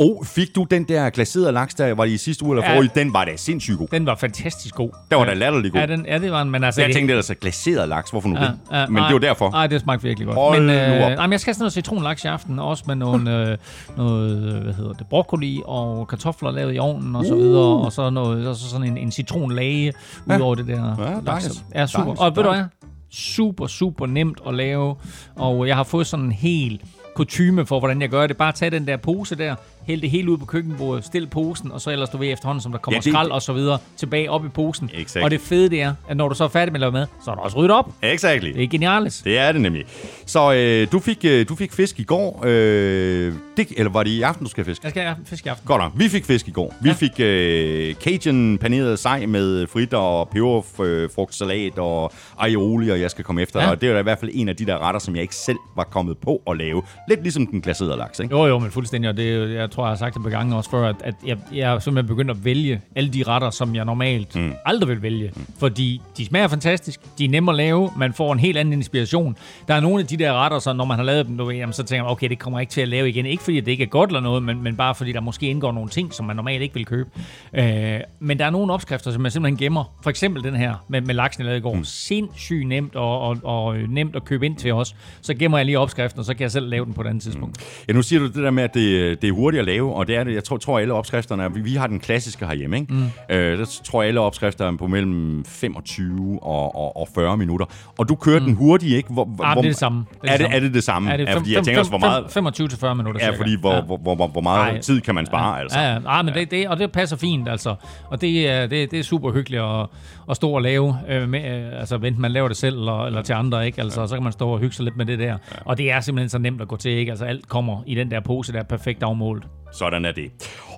Og 0.00 0.22
fik 0.26 0.54
du 0.54 0.66
den 0.70 0.84
der 0.84 1.10
glaserede 1.10 1.52
laks, 1.52 1.74
der 1.74 1.94
var 1.94 2.04
i 2.04 2.16
sidste 2.16 2.44
uge 2.44 2.56
eller 2.56 2.70
Ja. 2.70 2.76
forrige? 2.76 2.90
Den 2.94 3.12
var 3.12 3.24
da 3.24 3.36
sindssygt 3.36 3.78
god. 3.78 3.88
Den 3.90 4.06
var 4.06 4.14
fantastisk 4.14 4.74
god. 4.74 4.90
Den 5.10 5.18
var 5.18 5.24
da 5.24 5.34
latterlig 5.34 5.72
god. 5.72 5.80
Ja, 5.80 5.86
den, 5.86 6.06
ja 6.06 6.18
det 6.18 6.32
var 6.32 6.42
den, 6.42 6.50
men 6.52 6.64
altså... 6.64 6.80
Jeg 6.82 6.92
tænkte 6.94 7.12
ellers, 7.12 7.30
at 7.30 7.40
glaseret 7.40 7.88
laks, 7.88 8.10
hvorfor 8.10 8.28
nu 8.28 8.36
Ja, 8.36 8.42
det? 8.44 8.52
ja, 8.72 8.86
Men 8.86 8.94
nej, 8.94 9.06
det 9.06 9.14
var 9.14 9.20
derfor. 9.20 9.50
Nej, 9.50 9.66
det 9.66 9.80
smagte 9.80 10.02
virkelig 10.02 10.26
godt. 10.26 10.36
Hold 10.38 10.60
men, 10.60 10.70
øh, 10.70 10.76
nej, 11.16 11.26
men 11.26 11.32
jeg 11.32 11.40
skal 11.40 11.50
have 11.50 11.54
sådan 11.54 11.62
noget 11.62 11.72
citronlaks 11.72 12.24
i 12.24 12.26
aften, 12.26 12.58
også 12.58 12.84
med 12.86 12.94
nogle, 12.94 13.30
øh, 13.50 13.56
noget, 13.96 14.54
øh, 14.54 14.62
hvad 14.62 14.74
hedder 14.74 14.92
det, 14.92 15.06
broccoli 15.06 15.62
og 15.64 16.08
kartofler 16.08 16.50
lavet 16.50 16.74
i 16.74 16.78
ovnen 16.78 17.16
og 17.16 17.24
så 17.24 17.34
Uh. 17.34 17.40
videre, 17.40 17.64
og 17.84 17.92
så, 17.92 18.10
noget, 18.10 18.48
og 18.48 18.56
så 18.56 18.68
sådan 18.70 18.86
en, 18.86 18.98
en 18.98 19.12
citronlage 19.12 19.92
ud 20.26 20.32
Ja. 20.34 20.40
over 20.42 20.54
det 20.54 20.66
der 20.66 20.96
Ja, 21.10 21.20
laks. 21.32 21.64
Ja, 21.74 21.86
super. 21.86 22.04
Dejligt, 22.04 22.20
og 22.20 22.36
ved 22.36 22.42
du 22.44 22.50
hvad? 22.50 22.64
Super, 23.12 23.66
super 23.66 24.06
nemt 24.06 24.38
at 24.48 24.54
lave, 24.54 24.94
og 25.36 25.68
jeg 25.68 25.76
har 25.76 25.82
fået 25.84 26.06
sådan 26.06 26.24
en 26.26 26.32
helt 26.32 26.80
kutume 27.18 27.66
for, 27.66 27.78
hvordan 27.78 28.02
jeg 28.02 28.08
gør 28.08 28.26
det. 28.26 28.36
Bare 28.36 28.52
tag 28.52 28.72
den 28.72 28.86
der 28.86 28.96
pose 28.96 29.34
der, 29.34 29.54
hæld 29.88 30.00
det 30.00 30.10
hele 30.10 30.30
ud 30.30 30.38
på 30.38 30.44
køkkenbordet, 30.46 31.04
stil 31.04 31.26
posen, 31.26 31.72
og 31.72 31.80
så 31.80 31.90
ellers 31.90 32.08
du 32.08 32.18
ved 32.18 32.32
efterhånden, 32.32 32.62
som 32.62 32.72
der 32.72 32.78
kommer 32.78 32.96
Ja, 32.96 33.00
det- 33.00 33.12
skrald 33.12 33.30
og 33.30 33.42
så 33.42 33.52
videre, 33.52 33.78
tilbage 33.96 34.30
op 34.30 34.44
i 34.44 34.48
posen. 34.48 34.90
Exakt. 34.94 35.24
Og 35.24 35.30
det 35.30 35.40
fede 35.40 35.70
det 35.70 35.82
er, 35.82 35.94
at 36.08 36.16
når 36.16 36.28
du 36.28 36.34
så 36.34 36.44
er 36.44 36.48
færdig 36.48 36.72
med 36.72 36.76
at 36.76 36.80
lave 36.80 36.92
mad, 36.92 37.06
så 37.24 37.30
er 37.30 37.34
der 37.34 37.42
også 37.42 37.56
ryddet 37.56 37.70
op. 37.70 37.90
Exactly. 38.02 38.52
Det 38.52 38.62
er 38.62 38.68
genialt. 38.68 39.20
Det 39.24 39.38
er 39.38 39.52
det 39.52 39.60
nemlig. 39.60 39.84
Så 40.26 40.52
øh, 40.54 40.92
du, 40.92 40.98
fik, 40.98 41.18
øh, 41.24 41.48
du 41.48 41.54
fik 41.56 41.72
fisk 41.72 42.00
i 42.00 42.02
går. 42.02 42.42
Øh, 42.46 43.32
det, 43.56 43.68
eller 43.76 43.90
var 43.92 44.02
det 44.02 44.10
i 44.10 44.22
aften, 44.22 44.44
du 44.44 44.50
skal 44.50 44.64
have 44.64 44.70
fisk? 44.70 44.82
Jeg 44.82 44.90
skal 44.90 45.14
fisk 45.26 45.46
i 45.46 45.48
aften. 45.48 45.66
Godt 45.66 45.82
nok. 45.82 45.92
Vi 45.96 46.08
fik 46.08 46.24
fisk 46.24 46.48
i 46.48 46.50
går. 46.50 46.74
Vi 46.80 46.88
Ja. 46.88 46.94
fik 46.94 47.12
øh, 47.20 47.94
Cajun 47.94 48.58
paneret 48.58 48.98
sej 48.98 49.26
med 49.26 49.66
fritter 49.66 49.98
og 49.98 50.28
peberfrugtsalat 50.28 51.78
og 51.78 52.12
aioli, 52.38 52.88
og 52.90 53.00
jeg 53.00 53.10
skal 53.10 53.24
komme 53.24 53.42
efter. 53.42 53.62
Ja. 53.62 53.70
Og 53.70 53.80
det 53.80 53.88
er 53.90 53.98
i 53.98 54.02
hvert 54.02 54.18
fald 54.18 54.30
en 54.34 54.48
af 54.48 54.56
de 54.56 54.66
der 54.66 54.78
retter, 54.86 55.00
som 55.00 55.14
jeg 55.14 55.22
ikke 55.22 55.34
selv 55.34 55.58
var 55.76 55.84
kommet 55.84 56.18
på 56.18 56.42
at 56.50 56.56
lave. 56.56 56.82
Lidt 57.08 57.22
ligesom 57.22 57.46
den 57.46 57.60
glaserede 57.60 57.96
laks, 57.96 58.20
ikke? 58.20 58.36
Jo, 58.36 58.46
jo, 58.46 58.58
men 58.58 58.70
fuldstændig, 58.70 59.10
og 59.10 59.16
det, 59.16 59.34
er 59.34 59.46
jeg 59.60 59.70
tror, 59.78 59.86
jeg 59.86 59.90
har 59.90 59.96
sagt 59.96 60.14
det 60.14 60.22
på 60.22 60.28
gange 60.28 60.56
også 60.56 60.70
før, 60.70 60.88
at, 60.88 60.96
at 61.04 61.14
jeg, 61.26 61.38
jeg 61.54 61.74
er 61.74 61.78
simpelthen 61.78 62.08
begyndt 62.08 62.30
at 62.30 62.44
vælge 62.44 62.80
alle 62.96 63.10
de 63.10 63.22
retter, 63.22 63.50
som 63.50 63.74
jeg 63.74 63.84
normalt 63.84 64.36
mm. 64.36 64.52
aldrig 64.64 64.88
vil 64.88 65.02
vælge. 65.02 65.32
Mm. 65.36 65.46
Fordi 65.58 66.00
de 66.16 66.26
smager 66.26 66.48
fantastisk, 66.48 67.00
de 67.18 67.24
er 67.24 67.28
nemme 67.28 67.50
at 67.50 67.56
lave, 67.56 67.90
man 67.96 68.12
får 68.12 68.32
en 68.32 68.38
helt 68.38 68.58
anden 68.58 68.74
inspiration. 68.74 69.36
Der 69.68 69.74
er 69.74 69.80
nogle 69.80 70.00
af 70.00 70.06
de 70.06 70.16
der 70.16 70.32
retter, 70.32 70.58
så 70.58 70.72
når 70.72 70.84
man 70.84 70.96
har 70.96 71.04
lavet 71.04 71.26
dem, 71.26 71.38
du 71.38 71.44
ved, 71.44 71.54
jamen, 71.54 71.72
så 71.72 71.82
tænker 71.82 72.04
man, 72.04 72.12
okay, 72.12 72.28
det 72.28 72.38
kommer 72.38 72.58
jeg 72.58 72.62
ikke 72.62 72.70
til 72.70 72.80
at 72.80 72.88
lave 72.88 73.08
igen. 73.08 73.26
Ikke 73.26 73.42
fordi 73.42 73.60
det 73.60 73.72
ikke 73.72 73.84
er 73.84 73.88
godt 73.88 74.10
eller 74.10 74.20
noget, 74.20 74.42
men, 74.42 74.62
men 74.62 74.76
bare 74.76 74.94
fordi 74.94 75.12
der 75.12 75.20
måske 75.20 75.46
indgår 75.46 75.72
nogle 75.72 75.90
ting, 75.90 76.14
som 76.14 76.26
man 76.26 76.36
normalt 76.36 76.62
ikke 76.62 76.74
vil 76.74 76.84
købe. 76.84 77.10
Øh, 77.52 78.00
men 78.20 78.38
der 78.38 78.44
er 78.44 78.50
nogle 78.50 78.72
opskrifter, 78.72 79.10
som 79.10 79.24
jeg 79.24 79.32
simpelthen 79.32 79.56
gemmer. 79.56 79.94
For 80.02 80.10
eksempel 80.10 80.44
den 80.44 80.56
her 80.56 80.84
med, 80.88 81.00
med 81.00 81.14
laksen, 81.14 81.40
jeg 81.40 81.44
lavede 81.44 81.58
i 81.58 81.62
går. 81.62 81.74
Mm. 81.74 81.84
Sindssygt 81.84 82.66
nemt 82.66 82.96
og, 82.96 83.20
og, 83.20 83.36
og 83.42 83.76
øh, 83.76 83.90
nemt 83.90 84.16
at 84.16 84.24
købe 84.24 84.46
ind 84.46 84.56
til 84.56 84.72
os. 84.72 84.96
Så 85.20 85.34
gemmer 85.34 85.58
jeg 85.58 85.64
lige 85.66 85.78
opskriften, 85.78 86.18
og 86.18 86.24
så 86.24 86.34
kan 86.34 86.42
jeg 86.42 86.50
selv 86.50 86.68
lave 86.68 86.84
den 86.84 86.94
på 86.94 87.00
et 87.00 87.06
andet 87.06 87.22
tidspunkt. 87.22 87.84
Ja, 87.88 87.92
nu 87.92 88.02
siger 88.02 88.20
du 88.20 88.26
det 88.26 88.34
der 88.34 88.50
med, 88.50 88.62
at 88.62 88.74
det, 88.74 89.22
det 89.22 89.28
er 89.28 89.32
hurtigt 89.32 89.58
at 89.58 89.67
lave, 89.68 89.94
og 89.94 90.06
det 90.06 90.16
er 90.16 90.24
det, 90.24 90.34
jeg 90.34 90.44
tror, 90.44 90.56
tror 90.56 90.78
alle 90.78 90.94
opskrifterne, 90.94 91.42
er- 91.42 91.48
vi, 91.48 91.60
vi 91.60 91.74
har 91.74 91.86
den 91.86 92.00
klassiske 92.00 92.46
herhjemme, 92.46 92.76
ikke? 92.80 92.94
Mm. 92.94 93.04
Øh, 93.36 93.58
der 93.58 93.80
tror 93.84 94.02
jeg 94.02 94.08
alle 94.08 94.20
opskrifter 94.20 94.66
er 94.66 94.76
på 94.76 94.86
mellem 94.86 95.44
25 95.44 96.38
og, 96.42 96.76
og, 96.76 96.96
og 96.96 97.08
40 97.14 97.36
minutter. 97.36 97.66
Og 97.98 98.08
du 98.08 98.14
kører 98.14 98.38
mm. 98.40 98.44
den 98.46 98.54
hurtigt, 98.54 98.92
ikke? 98.96 99.12
Hvor, 99.12 99.24
hvor, 99.24 99.44
Ah, 99.44 99.56
det 99.56 99.64
er 99.64 99.68
det 99.68 99.76
samme. 99.76 100.04
er, 100.24 100.36
det, 100.36 100.46
er 100.50 100.60
det 100.60 100.74
det 100.74 100.84
samme? 100.84 101.10
Ja, 101.10 101.16
det 101.16 101.28
er 101.28 101.32
ja, 101.32 101.38
fordi 101.38 101.54
jeg 101.54 101.64
tænker 101.64 101.78
også, 101.78 101.90
hvor 101.90 101.98
meget... 101.98 102.24
25 102.30 102.68
til 102.68 102.78
40 102.78 102.94
minutter 102.94 103.26
Ja, 103.26 103.30
fordi 103.38 103.56
hvor, 103.60 103.80
hvor, 103.80 103.96
hvor, 103.96 104.14
hvor, 104.14 104.26
hvor 104.28 104.40
meget 104.40 104.72
Ej. 104.72 104.80
tid 104.80 105.00
kan 105.00 105.14
man 105.14 105.26
spare, 105.26 105.60
altså. 105.60 105.78
Ja, 105.80 105.92
ja. 105.92 105.98
Ah, 106.06 106.24
men 106.24 106.34
Det, 106.34 106.50
det, 106.50 106.68
og 106.68 106.78
det 106.78 106.92
passer 106.92 107.16
fint, 107.16 107.48
altså. 107.48 107.74
Og 108.10 108.20
det 108.20 108.48
er, 108.50 108.66
det, 108.66 108.90
det 108.90 108.98
er 108.98 109.02
super 109.02 109.32
hyggeligt 109.32 109.62
at, 109.62 109.86
at 110.30 110.36
stå 110.36 110.50
og 110.50 110.62
lave, 110.62 110.96
øh, 111.08 111.28
med, 111.28 111.44
øh, 111.44 111.80
altså 111.80 111.96
enten 111.96 112.20
man 112.22 112.30
laver 112.32 112.48
det 112.48 112.56
selv 112.56 112.78
eller, 112.78 113.06
eller 113.06 113.22
til 113.22 113.32
andre, 113.32 113.66
ikke? 113.66 113.80
Altså, 113.80 114.06
så 114.06 114.14
kan 114.14 114.22
man 114.22 114.32
stå 114.32 114.48
og 114.48 114.58
hygge 114.58 114.74
sig 114.74 114.84
lidt 114.84 114.96
med 114.96 115.06
det 115.06 115.18
der. 115.18 115.36
Og 115.64 115.78
det 115.78 115.92
er 115.92 116.00
simpelthen 116.00 116.28
så 116.28 116.38
nemt 116.38 116.60
at 116.60 116.68
gå 116.68 116.76
til, 116.76 116.90
ikke? 116.92 117.10
Altså, 117.12 117.24
alt 117.24 117.48
kommer 117.48 117.82
i 117.86 117.94
den 117.94 118.10
der 118.10 118.20
pose, 118.20 118.52
der 118.52 118.58
er 118.58 118.62
perfekt 118.62 119.02
afmålt. 119.02 119.44
Sådan 119.72 120.04
er 120.04 120.12
det. 120.12 120.30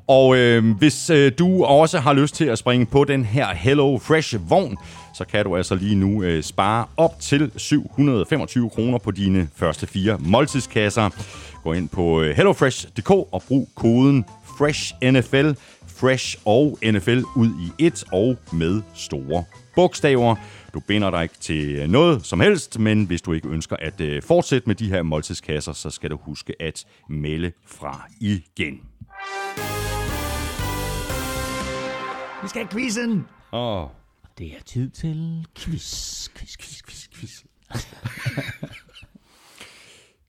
Og 0.09 0.37
øh, 0.37 0.77
hvis 0.79 1.11
øh, 1.11 1.33
du 1.39 1.65
også 1.65 1.99
har 1.99 2.13
lyst 2.13 2.35
til 2.35 2.45
at 2.45 2.59
springe 2.59 2.87
på 2.87 3.05
den 3.05 3.25
her 3.25 3.55
Hello 3.55 3.99
Fresh 3.99 4.51
vogn, 4.51 4.77
så 5.15 5.25
kan 5.25 5.45
du 5.45 5.57
altså 5.57 5.75
lige 5.75 5.95
nu 5.95 6.23
øh, 6.23 6.43
spare 6.43 6.87
op 6.97 7.21
til 7.21 7.51
725 7.57 8.71
kroner 8.71 8.99
på 8.99 9.11
dine 9.11 9.49
første 9.57 9.87
fire 9.87 10.19
måltidskasser. 10.21 11.11
Gå 11.65 11.73
ind 11.73 11.89
på 11.89 12.23
øh, 12.23 12.37
hellofresh.dk 12.37 13.11
og 13.11 13.43
brug 13.49 13.69
koden 13.77 14.25
FRESHNFL, 14.59 15.53
Fresh 16.01 16.37
og 16.45 16.79
NFL 16.85 17.21
ud 17.37 17.49
i 17.49 17.87
et 17.87 18.05
og 18.13 18.37
med 18.53 18.83
store 18.95 19.45
bogstaver. 19.75 20.37
Du 20.75 20.81
binder 20.81 21.11
dig 21.11 21.23
ikke 21.23 21.35
til 21.41 21.91
noget 21.91 22.27
som 22.27 22.41
helst, 22.41 22.79
men 22.79 23.05
hvis 23.05 23.23
du 23.23 23.33
ikke 23.33 23.49
ønsker 23.49 23.77
at 23.77 24.01
øh, 24.01 24.23
fortsætte 24.23 24.67
med 24.67 24.75
de 24.75 24.89
her 24.89 25.03
måltidskasser, 25.03 25.73
så 25.73 25.91
skal 25.91 26.11
du 26.11 26.17
huske 26.23 26.55
at 26.63 26.85
melde 27.09 27.53
fra 27.67 28.07
igen. 28.21 28.81
Vi 32.43 32.49
skal 32.49 32.63
have 32.63 32.69
quizzen! 32.73 33.27
Åh, 33.53 33.87
Det 34.39 34.47
er 34.47 34.63
tid 34.67 34.91
til 34.91 35.47
quiz, 35.59 36.29
quiz, 36.37 36.57
quiz, 36.57 36.83
quiz, 36.83 37.09
quiz. 37.15 37.43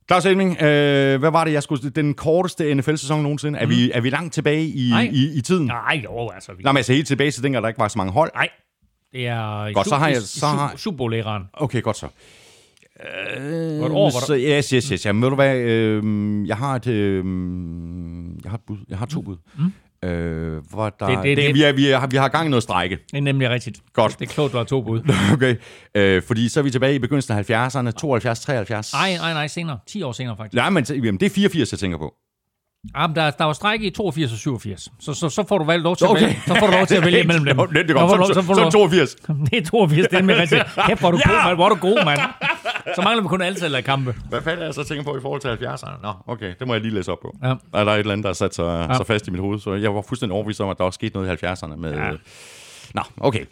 Claus 0.07 0.26
Elming, 0.26 0.51
øh, 0.61 1.19
hvad 1.19 1.31
var 1.31 1.43
det, 1.43 1.53
jeg 1.53 1.63
skulle... 1.63 1.89
Den 1.89 2.13
korteste 2.13 2.73
NFL-sæson 2.73 3.22
nogensinde. 3.23 3.59
Er, 3.59 3.65
vi, 3.65 3.91
er 3.91 4.01
vi 4.01 4.09
langt 4.09 4.34
tilbage 4.34 4.68
i, 4.68 4.89
Nej. 4.89 5.09
i, 5.13 5.38
i 5.38 5.41
tiden? 5.41 5.65
Nej, 5.65 6.01
jo, 6.03 6.30
altså. 6.30 6.53
Vi... 6.53 6.63
Nej, 6.63 6.72
men 6.72 6.77
altså 6.77 6.93
helt 6.93 7.07
tilbage 7.07 7.31
til 7.31 7.43
dengang, 7.43 7.63
der 7.63 7.68
ikke 7.69 7.80
var 7.80 7.88
så 7.88 7.97
mange 7.97 8.13
hold. 8.13 8.31
Nej, 8.35 8.49
det 9.13 9.27
er... 9.27 9.73
Godt, 9.73 9.88
så 9.88 9.95
har 9.95 10.07
jeg- 10.07 10.21
så 10.21 10.45
har- 10.45 10.73
Super-. 10.77 11.49
Okay, 11.53 11.81
godt 11.81 11.97
så. 11.97 12.07
Hvor 13.77 13.85
et 13.85 13.91
år, 13.91 14.11
hvor 14.11 14.25
Så, 14.25 14.35
yes, 14.38 14.69
yes, 14.69 14.88
yes. 14.88 15.05
Jamen, 15.05 15.21
ved 15.21 15.29
du 15.29 15.35
hvad, 15.35 15.57
øh, 15.57 16.47
jeg 16.47 16.57
har 16.57 16.75
et, 16.75 16.88
øh, 16.88 17.23
jeg 18.43 18.51
har 18.51 18.57
et 18.57 18.63
bud. 18.67 18.77
Jeg 18.89 18.97
har 18.97 19.05
to 19.05 19.21
bud. 19.21 19.38
Mm. 19.57 20.09
Øh, 20.09 20.61
hvor 20.69 20.89
der, 20.89 21.05
det, 21.07 21.17
Det- 21.17 21.38
det, 21.38 21.45
det- 21.45 21.55
vi, 21.55 21.63
er, 21.63 21.71
vi, 21.73 21.88
er, 21.91 22.07
vi 22.07 22.17
har 22.17 22.27
gang 22.27 22.45
i 22.45 22.49
noget 22.49 22.63
strække. 22.63 22.99
Det 23.11 23.17
er 23.17 23.21
nemlig 23.21 23.49
rigtigt. 23.49 23.79
Godt. 23.93 24.19
Det 24.19 24.29
er 24.29 24.33
klogt, 24.33 24.53
du 24.53 24.57
har 24.57 24.63
to 24.63 24.81
bud. 24.81 25.01
Okay. 25.33 25.55
Øh, 25.95 26.21
fordi 26.23 26.49
så 26.49 26.59
er 26.59 26.63
vi 26.63 26.69
tilbage 26.71 26.95
i 26.95 26.99
begyndelsen 26.99 27.38
af 27.38 27.49
70'erne, 27.69 27.91
72, 27.91 28.39
73. 28.39 28.93
Nej, 28.93 29.17
nej, 29.17 29.33
nej, 29.33 29.47
senere. 29.47 29.79
10 29.88 30.01
år 30.03 30.11
senere, 30.11 30.38
faktisk. 30.38 30.55
Nej, 30.55 30.69
men 30.69 30.83
jamen, 30.89 31.17
det 31.19 31.25
er 31.25 31.29
84, 31.29 31.71
jeg 31.71 31.79
tænker 31.79 31.97
på. 31.97 32.13
Ja, 32.95 33.07
men 33.07 33.15
der, 33.15 33.31
der 33.31 33.43
var 33.45 33.53
strække 33.53 33.85
i 33.87 33.89
82 33.89 34.31
og 34.31 34.37
87. 34.37 34.89
Så, 34.99 35.13
så, 35.13 35.29
så 35.29 35.43
får 35.47 35.57
du 35.57 35.63
valgt 35.63 35.83
lov 35.83 35.95
til 35.95 36.07
Okay. 36.07 36.21
at 36.21 36.27
vælge, 36.27 36.41
så 36.47 36.55
får 36.59 36.67
du 36.67 36.73
lov 36.73 36.85
til 36.85 36.95
at 36.95 37.05
vælge 37.05 37.23
mellem 37.31 37.45
dem. 37.45 37.57
Det, 37.57 37.89
Så 37.89 37.93
får 37.97 38.17
godt. 38.17 38.27
Så, 38.27 38.33
så, 38.33 38.41
så, 38.41 38.47
du 38.47 38.55
så 38.55 38.61
lov- 38.61 38.71
82. 38.71 39.15
Det 39.51 39.57
er 39.57 39.65
82, 39.65 40.07
det 40.07 40.19
er 40.19 40.23
med 40.23 40.35
rigtigt. 40.35 40.63
Kæft, 40.87 40.99
hvor 40.99 41.07
er 41.07 41.11
du 41.11 41.19
Ja! 41.25 41.29
god, 41.31 41.43
mand. 41.45 41.55
Hvor 41.55 41.65
er 41.65 41.69
du 41.69 41.75
god, 41.75 42.05
mand. 42.05 42.19
Så 42.95 43.01
mangler 43.01 43.21
vi 43.21 43.27
kun 43.27 43.41
antallet 43.41 43.77
af 43.77 43.83
kampe. 43.83 44.15
Hvad 44.29 44.41
fanden 44.41 44.59
er 44.61 44.65
jeg 44.65 44.73
så 44.73 44.83
tænker 44.83 45.03
på 45.03 45.17
i 45.17 45.21
forhold 45.21 45.41
til 45.41 45.65
70'erne? 45.65 46.01
Nå, 46.01 46.13
okay, 46.27 46.53
det 46.59 46.67
må 46.67 46.73
jeg 46.73 46.81
lige 46.81 46.93
læse 46.93 47.11
op 47.11 47.19
på. 47.21 47.37
Ja. 47.43 47.47
Der 47.47 47.55
er 47.73 47.85
et 47.85 47.99
eller 47.99 48.11
andet, 48.11 48.23
der 48.23 48.29
har 48.29 48.33
sat 48.33 48.55
sig, 48.55 48.87
ja. 48.89 48.95
sig 48.97 49.05
fast 49.07 49.27
i 49.27 49.31
mit 49.31 49.39
hoved, 49.41 49.59
så 49.59 49.73
jeg 49.73 49.95
var 49.95 50.01
fuldstændig 50.01 50.33
overbevist 50.33 50.61
om, 50.61 50.69
at 50.69 50.77
der 50.77 50.83
også 50.83 50.97
skete 50.97 51.13
noget 51.15 51.43
i 51.43 51.45
70'erne 51.45 51.75
med... 51.75 51.93
Ja. 51.93 52.11
Nå, 52.93 53.01
okay. 53.17 53.45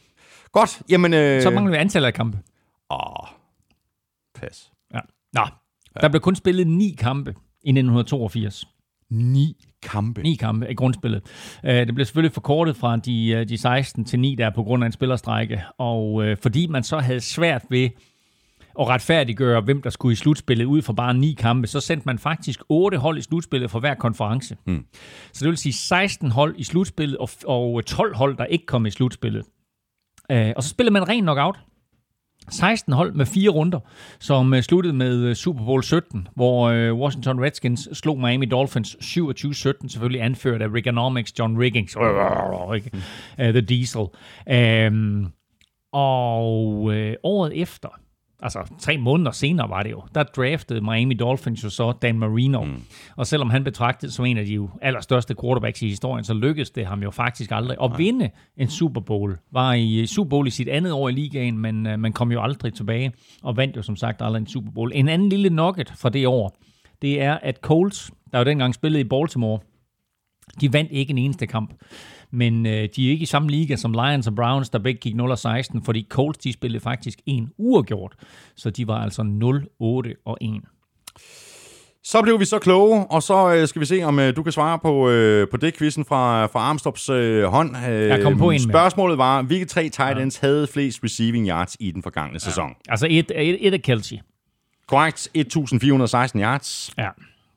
Godt, 0.51 0.81
jamen... 0.89 1.13
Øh... 1.13 1.41
Så 1.41 1.49
mangler 1.49 1.71
vi 1.71 1.77
antallet 1.77 2.07
af 2.07 2.13
kampe. 2.13 2.37
Åh, 2.91 2.99
pas. 4.35 4.69
Ja. 4.93 4.99
Nå, 5.33 5.41
der 6.01 6.07
blev 6.09 6.21
kun 6.21 6.35
spillet 6.35 6.67
ni 6.67 6.95
kampe 6.99 7.29
i 7.63 7.69
1982. 7.69 8.65
Ni 9.09 9.55
kampe. 9.83 10.21
Ni 10.21 10.35
kampe 10.35 10.71
i 10.71 10.73
grundspillet. 10.73 11.21
Uh, 11.63 11.69
det 11.69 11.95
blev 11.95 12.05
selvfølgelig 12.05 12.33
forkortet 12.33 12.75
fra 12.75 12.97
de, 12.97 13.37
uh, 13.37 13.49
de 13.49 13.57
16 13.57 14.05
til 14.05 14.19
9 14.19 14.35
der 14.35 14.49
på 14.49 14.63
grund 14.63 14.83
af 14.83 14.85
en 14.85 14.91
spillerstrække. 14.91 15.63
Og 15.77 16.13
uh, 16.13 16.37
fordi 16.41 16.67
man 16.67 16.83
så 16.83 16.99
havde 16.99 17.21
svært 17.21 17.65
ved 17.69 17.89
at 18.79 18.87
retfærdiggøre, 18.87 19.61
hvem 19.61 19.81
der 19.81 19.89
skulle 19.89 20.13
i 20.13 20.15
slutspillet 20.15 20.65
ud 20.65 20.81
fra 20.81 20.93
bare 20.93 21.13
ni 21.13 21.33
kampe, 21.39 21.67
så 21.67 21.79
sendte 21.79 22.05
man 22.05 22.19
faktisk 22.19 22.61
otte 22.69 22.97
hold 22.97 23.17
i 23.17 23.21
slutspillet 23.21 23.71
for 23.71 23.79
hver 23.79 23.93
konference. 23.93 24.57
Mm. 24.65 24.85
Så 25.33 25.45
det 25.45 25.49
vil 25.49 25.57
sige 25.57 25.73
16 25.73 26.31
hold 26.31 26.55
i 26.57 26.63
slutspillet 26.63 27.17
og, 27.17 27.29
og 27.45 27.85
12 27.85 28.15
hold, 28.15 28.37
der 28.37 28.45
ikke 28.45 28.65
kom 28.65 28.85
i 28.85 28.91
slutspillet. 28.91 29.45
Og 30.29 30.63
så 30.63 30.69
spillede 30.69 30.93
man 30.93 31.09
ren 31.09 31.23
knockout. 31.23 31.59
16 32.51 32.93
hold 32.93 33.13
med 33.13 33.25
fire 33.25 33.49
runder, 33.49 33.79
som 34.19 34.53
øh, 34.53 34.61
sluttede 34.61 34.93
med 34.93 35.23
øh, 35.23 35.35
Super 35.35 35.65
Bowl 35.65 35.83
17, 35.83 36.27
hvor 36.35 36.69
øh, 36.69 36.93
Washington 36.93 37.43
Redskins 37.43 37.89
slog 37.93 38.19
Miami 38.19 38.45
Dolphins 38.45 38.95
27-17, 38.95 39.87
selvfølgelig 39.87 40.21
anført 40.21 40.61
af 40.61 40.67
Reaganomics, 40.67 41.39
John 41.39 41.59
Riggins, 41.59 41.95
The 43.37 43.61
Diesel. 43.61 44.05
Øhm, 44.49 45.25
og 45.93 46.33
året 47.23 47.61
efter, 47.61 47.89
altså 48.41 48.59
tre 48.79 48.97
måneder 48.97 49.31
senere 49.31 49.69
var 49.69 49.83
det 49.83 49.91
jo, 49.91 50.03
der 50.15 50.23
draftede 50.23 50.81
Miami 50.81 51.13
Dolphins 51.13 51.63
jo 51.63 51.69
så 51.69 51.91
Dan 51.91 52.19
Marino. 52.19 52.63
Mm. 52.63 52.81
Og 53.15 53.27
selvom 53.27 53.49
han 53.49 53.63
betragtet 53.63 54.13
som 54.13 54.25
en 54.25 54.37
af 54.37 54.45
de 54.45 54.53
jo 54.53 54.69
allerstørste 54.81 55.35
quarterbacks 55.41 55.81
i 55.81 55.89
historien, 55.89 56.23
så 56.23 56.33
lykkedes 56.33 56.71
det 56.71 56.85
ham 56.85 57.03
jo 57.03 57.11
faktisk 57.11 57.51
aldrig 57.51 57.77
at 57.83 57.91
vinde 57.97 58.29
en 58.57 58.69
Super 58.69 59.01
Bowl. 59.01 59.37
Var 59.51 59.73
i 59.73 60.05
Super 60.05 60.29
Bowl 60.29 60.47
i 60.47 60.49
sit 60.49 60.67
andet 60.67 60.91
år 60.91 61.09
i 61.09 61.11
ligaen, 61.11 61.57
men 61.57 61.87
øh, 61.87 61.99
man 61.99 62.13
kom 62.13 62.31
jo 62.31 62.41
aldrig 62.41 62.73
tilbage 62.73 63.11
og 63.43 63.57
vandt 63.57 63.77
jo 63.77 63.81
som 63.81 63.95
sagt 63.95 64.21
aldrig 64.21 64.41
en 64.41 64.47
Super 64.47 64.71
Bowl. 64.71 64.91
En 64.95 65.07
anden 65.07 65.29
lille 65.29 65.49
nugget 65.49 65.93
fra 65.97 66.09
det 66.09 66.27
år, 66.27 66.57
det 67.01 67.21
er, 67.21 67.37
at 67.41 67.59
Colts, 67.61 68.11
der 68.31 68.37
jo 68.37 68.45
dengang 68.45 68.75
spillede 68.75 69.01
i 69.01 69.07
Baltimore, 69.07 69.59
de 70.61 70.73
vandt 70.73 70.91
ikke 70.91 71.11
en 71.11 71.17
eneste 71.17 71.47
kamp. 71.47 71.73
Men 72.31 72.65
øh, 72.65 72.89
de 72.95 73.07
er 73.07 73.11
ikke 73.11 73.23
i 73.23 73.25
samme 73.25 73.49
liga 73.49 73.75
som 73.75 73.93
Lions 73.93 74.27
og 74.27 74.35
Browns, 74.35 74.69
der 74.69 74.79
begge 74.79 74.99
gik 74.99 75.15
0-16, 75.15 75.85
fordi 75.85 76.05
Colts 76.09 76.37
de 76.37 76.53
spillede 76.53 76.83
faktisk 76.83 77.19
en 77.25 77.49
uafgjort. 77.57 78.13
Så 78.55 78.69
de 78.69 78.87
var 78.87 79.03
altså 79.03 79.21
0-8 79.21 80.21
og 80.25 80.37
1. 80.41 80.51
Så 82.03 82.21
blev 82.21 82.39
vi 82.39 82.45
så 82.45 82.59
kloge, 82.59 83.05
og 83.11 83.23
så 83.23 83.53
øh, 83.53 83.67
skal 83.67 83.79
vi 83.79 83.85
se, 83.85 84.03
om 84.03 84.19
øh, 84.19 84.35
du 84.35 84.43
kan 84.43 84.51
svare 84.51 84.79
på, 84.79 85.09
øh, 85.09 85.47
på 85.51 85.57
det 85.57 85.77
quizzen 85.77 86.05
fra, 86.05 86.45
fra 86.45 86.59
Armstops 86.59 87.09
øh, 87.09 87.43
hånd. 87.43 87.75
Øh, 87.89 88.07
Jeg 88.07 88.21
kom 88.23 88.37
på 88.37 88.49
en 88.49 88.53
med. 88.53 88.59
Spørgsmålet 88.73 89.17
var, 89.17 89.41
hvilke 89.41 89.65
tre 89.65 89.89
tight 89.89 90.19
ends 90.19 90.39
ja. 90.43 90.47
havde 90.47 90.67
flest 90.67 91.03
receiving 91.03 91.47
yards 91.47 91.77
i 91.79 91.91
den 91.91 92.03
forgangne 92.03 92.33
ja. 92.33 92.39
sæson? 92.39 92.71
Altså 92.89 93.07
et, 93.09 93.31
et, 93.35 93.67
et 93.67 93.73
af 93.73 93.81
Kelsey, 93.81 94.15
Korrekt, 94.87 95.29
1416 95.33 96.41
yards. 96.41 96.91
ja, 96.97 97.09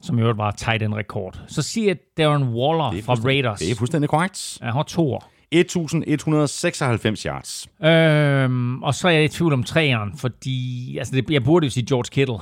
som 0.02 0.18
i 0.18 0.20
øvrigt 0.20 0.38
var 0.38 0.50
tight 0.50 0.82
end 0.82 0.94
rekord. 0.94 1.40
Så 1.46 1.62
siger 1.62 1.94
Darren 2.18 2.42
Waller 2.42 2.98
er 2.98 3.02
fra 3.02 3.14
Raiders. 3.14 3.58
Det 3.58 3.70
er 3.70 3.74
fuldstændig 3.74 4.10
korrekt. 4.10 4.58
Jeg 4.60 4.72
har 4.72 4.82
to 4.82 5.12
år. 5.12 5.32
1196 5.50 7.22
yards. 7.22 7.68
Øhm, 7.84 8.82
og 8.82 8.94
så 8.94 9.08
er 9.08 9.12
jeg 9.12 9.24
i 9.24 9.28
tvivl 9.28 9.52
om 9.52 9.62
træeren, 9.62 10.16
fordi 10.16 10.98
altså 10.98 11.14
det, 11.14 11.30
jeg 11.30 11.44
burde 11.44 11.66
jo 11.66 11.70
sige 11.70 11.86
George 11.86 12.08
Kittle. 12.10 12.38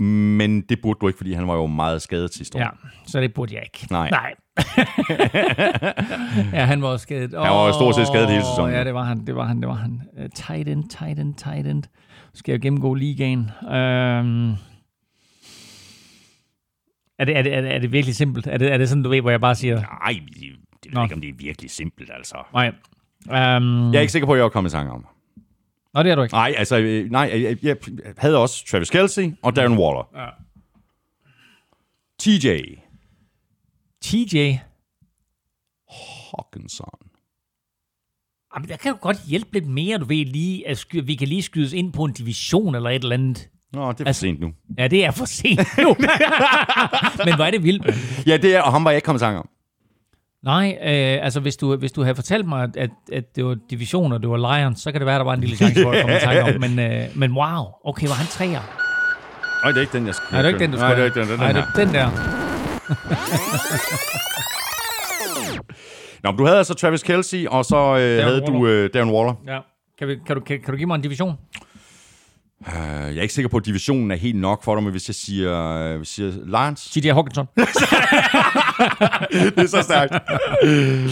Men 0.00 0.60
det 0.60 0.78
burde 0.82 0.98
du 1.00 1.08
ikke, 1.08 1.16
fordi 1.16 1.32
han 1.32 1.48
var 1.48 1.54
jo 1.54 1.66
meget 1.66 2.02
skadet 2.02 2.34
sidste 2.34 2.58
år. 2.58 2.60
Ja, 2.60 2.68
så 3.06 3.20
det 3.20 3.34
burde 3.34 3.54
jeg 3.54 3.62
ikke. 3.62 3.86
Nej. 3.90 4.10
Nej. 4.10 4.34
ja, 6.58 6.64
han 6.64 6.82
var 6.82 6.88
også 6.88 7.02
skadet. 7.02 7.30
Han 7.30 7.52
var 7.52 7.66
jo 7.66 7.72
stort 7.72 7.94
set 7.94 8.06
skadet 8.06 8.30
hele 8.30 8.42
sæsonen. 8.42 8.74
Ja, 8.74 8.84
det 8.84 8.94
var 8.94 9.02
han. 9.02 9.26
Det 9.26 9.36
var 9.36 9.44
han. 9.44 9.60
Det 9.60 9.68
var 9.68 9.74
han. 9.74 10.02
Uh, 10.18 10.24
tight 10.34 10.68
end, 10.68 10.88
tight 10.88 11.18
end, 11.18 11.34
tight 11.34 11.66
end. 11.66 11.82
Nu 11.82 12.34
skal 12.34 12.52
jeg 12.52 12.60
gennemgå 12.60 12.94
ligaen. 12.94 13.50
Um, 13.62 14.56
er, 17.18 17.24
det, 17.24 17.36
er, 17.36 17.42
det, 17.42 17.54
er, 17.54 17.60
det, 17.60 17.74
er 17.74 17.78
det 17.78 17.92
virkelig 17.92 18.16
simpelt? 18.16 18.46
Er 18.46 18.58
det, 18.58 18.72
er 18.72 18.78
det 18.78 18.88
sådan, 18.88 19.02
du 19.02 19.08
ved, 19.10 19.20
hvor 19.20 19.30
jeg 19.30 19.40
bare 19.40 19.54
siger... 19.54 19.80
Nej, 19.80 20.20
det, 20.28 20.34
det 20.34 20.42
ved 20.84 20.92
Nå. 20.92 21.00
jeg 21.00 21.04
ikke, 21.04 21.14
om 21.14 21.20
det 21.20 21.30
er 21.30 21.34
virkelig 21.38 21.70
simpelt, 21.70 22.10
altså. 22.14 22.36
Nej. 22.52 22.68
Um, 23.56 23.92
Jeg 23.92 23.98
er 23.98 24.00
ikke 24.00 24.12
sikker 24.12 24.26
på, 24.26 24.32
at 24.32 24.38
jeg 24.38 24.44
er 24.44 24.48
kommet 24.48 24.70
i 24.70 24.72
tanke 24.72 24.92
om. 24.92 25.06
Nå, 25.94 26.02
det 26.02 26.10
er 26.10 26.14
du 26.14 26.22
ikke. 26.22 26.34
Nej, 26.34 26.54
altså, 26.56 26.78
øh, 26.78 27.10
nej, 27.10 27.30
jeg, 27.34 27.64
jeg 27.64 27.76
havde 28.18 28.38
også 28.38 28.66
Travis 28.66 28.90
Kelsey 28.90 29.32
og 29.42 29.56
Darren 29.56 29.78
Waller. 29.78 30.10
Ja. 30.16 30.28
TJ 32.18 32.60
TJ. 34.00 34.52
Hawkinson. 36.30 36.98
Jamen, 38.54 38.68
der 38.68 38.76
kan 38.76 38.90
jo 38.92 38.98
godt 39.00 39.16
hjælpe 39.26 39.52
lidt 39.52 39.66
mere, 39.66 39.98
du 39.98 40.04
ved, 40.04 40.24
lige, 40.24 40.68
at 40.68 40.78
sky- 40.78 41.04
vi 41.04 41.14
kan 41.14 41.28
lige 41.28 41.42
skydes 41.42 41.72
ind 41.72 41.92
på 41.92 42.04
en 42.04 42.12
division 42.12 42.74
eller 42.74 42.90
et 42.90 43.02
eller 43.02 43.14
andet. 43.16 43.48
Nå, 43.76 43.92
det 43.92 44.00
er 44.00 44.04
for 44.04 44.06
Altså- 44.06 44.20
sent 44.20 44.40
nu. 44.40 44.52
Ja, 44.78 44.88
det 44.88 45.04
er 45.04 45.10
for 45.10 45.24
sent 45.24 45.60
nu. 45.78 45.96
Men 47.24 47.40
er 47.40 47.50
det 47.50 47.62
vildt. 47.62 48.26
Ja, 48.26 48.36
det 48.36 48.56
er, 48.56 48.62
og 48.62 48.72
ham 48.72 48.84
var 48.84 48.90
jeg 48.90 48.96
ikke 48.96 49.06
kommet 49.06 49.20
tanke 49.20 49.38
om. 49.38 49.48
Nej, 50.44 50.78
øh, 50.80 51.24
altså 51.24 51.40
hvis 51.40 51.56
du, 51.56 51.76
hvis 51.76 51.92
du 51.92 52.02
havde 52.02 52.14
fortalt 52.14 52.46
mig, 52.48 52.68
at, 52.76 52.90
at 53.12 53.36
det 53.36 53.44
var 53.44 53.56
divisioner, 53.70 54.18
det 54.18 54.28
var 54.30 54.58
Lions, 54.58 54.80
så 54.80 54.92
kan 54.92 55.00
det 55.00 55.06
være, 55.06 55.18
der 55.18 55.24
var 55.24 55.34
en 55.34 55.40
lille 55.40 55.56
chance 55.56 55.82
for 55.82 55.90
at 55.92 56.00
komme 56.00 56.16
i 56.16 56.20
tanke 56.20 56.42
om. 56.54 56.60
Men, 56.70 56.78
øh, 56.78 57.02
men 57.14 57.32
wow, 57.32 57.64
okay, 57.84 58.06
var 58.06 58.14
han 58.14 58.26
træer? 58.26 58.60
Nej, 59.62 59.70
det 59.72 59.76
er 59.76 59.80
ikke 59.80 59.92
den, 59.98 60.06
jeg 60.06 60.14
skal 60.14 60.26
Nej, 60.32 60.42
det 60.42 60.48
er 60.48 60.52
ikke 60.54 60.64
den, 60.64 60.72
du 60.72 60.78
Nej, 60.78 60.88
skal 60.90 60.96
det 60.96 61.02
er 61.02 61.06
ikke 61.22 61.32
den, 61.32 61.40
er 61.40 61.52
Nej, 61.52 61.52
den 61.52 61.64
den 61.86 61.94
der. 61.94 62.10
Nå, 66.22 66.30
men 66.30 66.38
du 66.38 66.44
havde 66.44 66.58
altså 66.58 66.74
Travis 66.74 67.02
Kelsey, 67.02 67.46
og 67.46 67.64
så 67.64 67.76
øh, 67.76 68.24
havde 68.24 68.26
Waller. 68.26 68.46
du 68.46 68.66
øh, 68.66 68.90
Darren 68.94 69.10
Waller. 69.10 69.34
Ja. 69.46 69.58
Kan, 69.98 70.08
vi, 70.08 70.16
kan, 70.26 70.36
du, 70.36 70.42
kan, 70.42 70.60
kan 70.60 70.70
du 70.72 70.76
give 70.76 70.86
mig 70.86 70.94
en 70.94 71.00
division? 71.02 71.34
Uh, 72.60 72.72
jeg 73.08 73.16
er 73.16 73.22
ikke 73.22 73.34
sikker 73.34 73.48
på, 73.48 73.56
at 73.56 73.66
divisionen 73.66 74.10
er 74.10 74.16
helt 74.16 74.36
nok 74.40 74.64
for 74.64 74.74
dig, 74.74 74.82
men 74.82 74.90
hvis 74.92 75.08
jeg 75.08 75.14
siger, 75.14 75.76
øh, 75.92 75.96
hvis 75.96 76.18
jeg 76.18 76.32
siger 76.32 76.44
Lions, 76.64 76.90
T.J. 76.90 77.08
Hawkinson. 77.12 77.46
det 79.56 79.58
er 79.58 79.66
så 79.66 79.82
stærkt. 79.82 80.12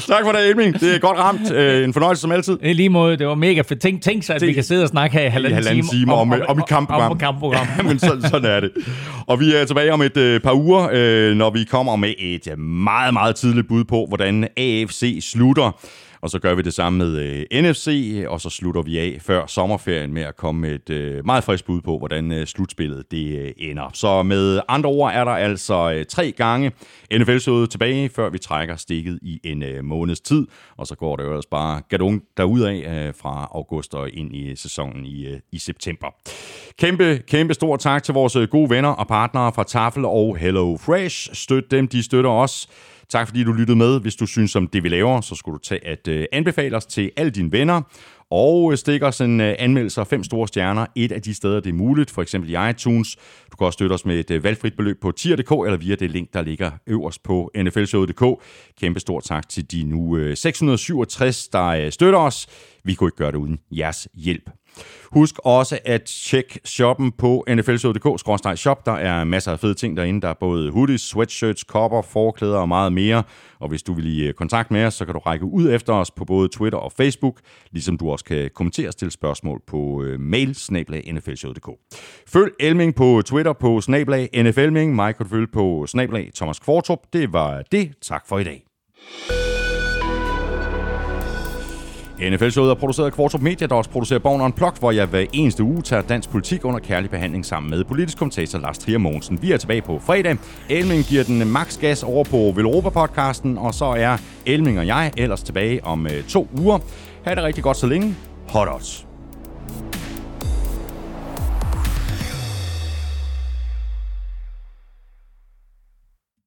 tak 0.07 0.25
for 0.25 0.33
det, 0.33 0.49
Elming. 0.51 0.81
Det 0.81 0.95
er 0.95 0.99
godt 0.99 1.19
ramt. 1.19 1.51
Uh, 1.51 1.85
en 1.85 1.93
fornøjelse 1.93 2.21
som 2.21 2.33
altid. 2.33 2.59
I 2.63 2.73
lige 2.73 2.89
måde, 2.89 3.17
det 3.17 3.27
var 3.27 3.35
mega 3.35 3.61
fedt. 3.61 3.81
Tænk, 3.81 4.03
tænk 4.03 4.23
sig, 4.25 4.37
at 4.37 4.43
vi 4.43 4.47
Tænk- 4.47 4.55
kan 4.55 4.65
sidde 4.65 4.83
og 4.83 4.89
snakke 4.89 5.17
her 5.19 5.25
i 5.27 5.29
halvanden, 5.29 5.55
halvanden 5.55 5.89
time 5.89 6.15
om- 6.15 6.33
om 6.49 6.59
et 6.59 6.67
kampprogram. 6.69 7.05
Om, 7.07 7.11
om 7.13 7.19
kampprogram. 7.19 7.67
Men 7.89 7.99
sådan, 7.99 8.23
sådan 8.23 8.51
er 8.51 8.61
det. 8.61 8.71
Og 9.27 9.41
vi 9.41 9.55
er 9.55 9.65
tilbage 9.65 9.93
om 9.93 10.03
et 10.03 10.17
øh, 10.17 10.41
par 10.41 10.53
uger, 10.55 10.89
øh, 10.93 11.35
når 11.37 11.51
vi 11.51 11.65
kommer 11.65 11.97
med 11.97 12.15
et 12.19 12.49
øh, 12.53 12.59
meget, 12.59 13.13
meget 13.13 13.37
tidligt 13.37 13.69
bud 13.69 13.85
på, 13.85 14.05
hvordan 14.09 14.49
AFC 14.57 15.19
slutter. 15.31 15.81
Og 16.25 16.31
så 16.31 16.39
gør 16.39 16.55
vi 16.55 16.63
det 16.63 16.75
samme 16.75 16.99
med 16.99 17.19
øh, 17.53 17.63
NFC, 17.63 18.15
og 18.29 18.41
så 18.41 18.51
slutter 18.51 18.83
vi 18.83 18.99
af 18.99 19.19
før 19.21 19.47
sommerferien 19.47 20.13
med 20.13 20.23
at 20.23 20.37
komme 20.37 20.61
med 20.61 20.75
et 20.75 20.91
øh, 20.91 21.27
meget 21.27 21.45
frisk 21.45 21.67
bud 21.67 21.81
på, 21.81 21.99
hvordan 21.99 22.33
øh, 22.33 22.47
slutspillet 22.47 23.11
det 23.11 23.39
øh, 23.39 23.53
ender. 23.59 23.91
Så 23.93 24.23
med 24.23 24.61
andre 24.69 24.91
ord 24.91 25.13
er 25.15 25.25
der 25.25 25.33
altså 25.33 25.93
øh, 25.93 26.07
tre 26.07 26.33
gange 26.33 26.73
NFL-showet 27.15 27.71
tilbage, 27.71 28.09
før 28.09 28.31
vi 28.31 28.39
trækker 28.39 28.77
stikket 28.77 29.19
i 29.23 29.41
en 29.45 29.63
øh, 29.63 29.85
måneds 29.85 30.21
tid. 30.21 30.47
Og 30.77 30.87
så 30.87 30.95
går 30.95 31.17
det 31.17 31.25
jo 31.25 31.29
ellers 31.29 31.47
bare 31.47 31.83
gadung 31.89 32.23
derudad 32.37 32.77
øh, 32.77 33.15
fra 33.21 33.49
august 33.55 33.95
og 33.95 34.11
ind 34.11 34.37
i 34.37 34.57
sæsonen 34.57 35.07
i, 35.07 35.27
øh, 35.27 35.41
i 35.53 35.59
september. 35.59 36.07
Kæmpe, 36.79 37.23
kæmpe 37.29 37.55
stor 37.55 37.77
tak 37.77 38.03
til 38.03 38.15
vores 38.15 38.37
øh, 38.37 38.49
gode 38.49 38.71
venner 38.71 38.91
og 38.91 39.09
partnere 39.09 39.53
fra 39.53 39.65
Tafel 39.65 40.05
og 40.05 40.37
Hello 40.37 40.77
Fresh. 40.77 41.35
Støt 41.35 41.71
dem, 41.71 41.89
de 41.89 42.03
støtter 42.03 42.31
os. 42.31 42.69
Tak 43.09 43.29
fordi 43.29 43.45
du 43.45 43.53
lyttede 43.53 43.79
med. 43.79 44.01
Hvis 44.01 44.17
du 44.17 44.27
synes 44.27 44.57
om 44.57 44.67
det, 44.67 44.83
vi 44.83 44.89
laver, 44.89 45.21
så 45.21 45.35
skulle 45.35 45.55
du 45.55 45.63
tage 45.63 45.87
at 45.87 46.09
øh, 46.09 46.27
anbefale 46.33 46.77
os 46.77 46.87
til 46.87 47.11
alle 47.17 47.31
dine 47.31 47.53
venner. 47.53 47.83
Og 48.31 48.73
øh, 48.73 48.79
stik 48.79 49.03
os 49.03 49.21
en 49.21 49.41
øh, 49.41 49.55
anmeldelse 49.59 50.01
af 50.01 50.07
fem 50.07 50.25
store 50.25 50.49
stjerner. 50.49 50.87
Et 50.97 51.13
af 51.13 51.23
de 51.23 51.35
steder, 51.35 51.61
det 51.61 51.71
er 51.71 51.75
muligt, 51.75 52.11
for 52.11 52.23
eksempel 52.23 52.51
i 52.51 52.71
iTunes. 52.71 53.17
Du 53.53 53.57
kan 53.57 53.67
også 53.67 53.77
støtte 53.77 53.93
os 53.93 54.07
med 54.07 54.19
et 54.19 54.31
øh, 54.31 54.45
valgfrit 54.45 54.77
beløb 54.77 55.01
på 55.03 55.13
tier.dk 55.13 55.51
eller 55.51 55.77
via 55.77 55.95
det 55.95 56.11
link, 56.11 56.33
der 56.33 56.43
ligger 56.43 56.71
øverst 56.87 57.23
på 57.23 57.51
nflshowet.dk. 57.57 58.43
Kæmpe 58.81 59.01
stor 59.01 59.21
tak 59.21 59.49
til 59.49 59.71
de 59.71 59.85
nu 59.85 60.17
øh, 60.17 60.37
667, 60.37 61.49
der 61.49 61.67
øh, 61.67 61.93
støtter 61.93 62.19
os. 62.19 62.47
Vi 62.85 62.95
kunne 62.95 63.09
ikke 63.09 63.17
gøre 63.17 63.33
det 63.33 63.39
uden 63.39 63.59
jeres 63.71 64.09
hjælp. 64.15 64.51
Husk 65.13 65.35
også 65.45 65.79
at 65.85 66.03
tjekke 66.03 66.61
shoppen 66.65 67.13
på 67.13 67.45
nflshow.dk-shop. 67.49 68.87
Der 68.87 68.93
er 68.93 69.25
masser 69.25 69.53
af 69.53 69.61
fede 69.61 69.75
ting 69.75 69.97
derinde. 69.97 70.21
Der 70.21 70.29
er 70.29 70.35
både 70.41 70.71
hoodies, 70.71 71.01
sweatshirts, 71.01 71.65
kopper, 71.65 72.03
forklæder 72.03 72.59
og 72.59 72.69
meget 72.69 72.93
mere. 72.93 73.23
Og 73.61 73.69
hvis 73.69 73.83
du 73.83 73.95
vil 73.95 74.19
i 74.19 74.27
øh, 74.27 74.35
kontakt 74.35 74.71
med 74.71 74.85
os, 74.85 74.95
så 74.95 75.05
kan 75.05 75.15
du 75.15 75.21
række 75.21 75.45
ud 75.45 75.73
efter 75.73 75.93
os 75.93 76.11
på 76.11 76.25
både 76.25 76.49
Twitter 76.49 76.79
og 76.79 76.93
Facebook, 76.93 77.41
ligesom 77.71 77.99
du 77.99 78.11
også 78.11 78.25
kan 78.25 78.51
kommentere 78.55 78.89
og 78.89 78.93
stille 78.93 79.13
spørgsmål 79.13 79.63
på 79.67 80.03
øh, 80.03 80.21
mail 80.21 80.57
nflshow.dk. 81.13 81.69
Følg 82.29 82.53
Elming 82.61 82.95
på 82.95 83.23
Twitter 83.27 83.53
på 83.53 83.81
snablag 83.81 84.29
nflming. 84.45 84.95
Mig 84.95 85.17
kan 85.17 85.27
du 85.27 85.31
følge 85.31 85.47
på 85.47 85.87
snablag 85.87 86.31
Thomas 86.35 86.59
Kvartrup. 86.59 86.99
Det 87.13 87.33
var 87.33 87.63
det. 87.73 87.93
Tak 88.03 88.29
for 88.29 88.39
i 88.39 88.45
dag. 88.45 88.65
NFL-showet 92.21 92.71
er 92.71 92.75
produceret 92.75 93.07
af 93.07 93.13
Kvartrup 93.13 93.43
Media, 93.43 93.67
der 93.67 93.75
også 93.75 93.91
producerer 93.91 94.19
Born 94.19 94.41
Unplugged, 94.41 94.79
hvor 94.79 94.91
jeg 94.91 95.07
hver 95.07 95.25
eneste 95.33 95.63
uge 95.63 95.83
tager 95.83 96.03
dansk 96.03 96.31
politik 96.31 96.65
under 96.65 96.81
kærlig 96.81 97.11
behandling 97.11 97.47
sammen 97.47 97.71
med 97.71 97.85
politisk 97.85 98.19
kommentator 98.19 98.59
Lars 98.59 98.79
Trier 98.79 98.99
Mogensen. 98.99 99.43
Vi 99.43 99.53
er 99.53 99.57
tilbage 99.57 99.83
på 99.83 99.99
fredag. 99.99 100.37
Elming 100.69 101.05
giver 101.05 101.25
den 101.25 101.49
max 101.51 101.79
gas 101.79 102.03
over 102.03 102.25
på 102.25 102.53
Velropa-podcasten, 102.57 103.59
og 103.59 103.75
så 103.75 103.85
er 103.85 104.17
Elming 104.47 104.79
og 104.79 104.87
jeg 104.87 105.13
ellers 105.17 105.43
tilbage 105.43 105.85
om 105.85 106.07
øh, 106.07 106.25
to 106.25 106.49
uger. 106.59 106.79
Ha' 107.25 107.35
det 107.35 107.43
rigtig 107.43 107.65
godt 107.65 107.77
så 107.77 107.87
længe. 107.87 108.15
Hot 108.49 108.69
odds. 108.75 109.07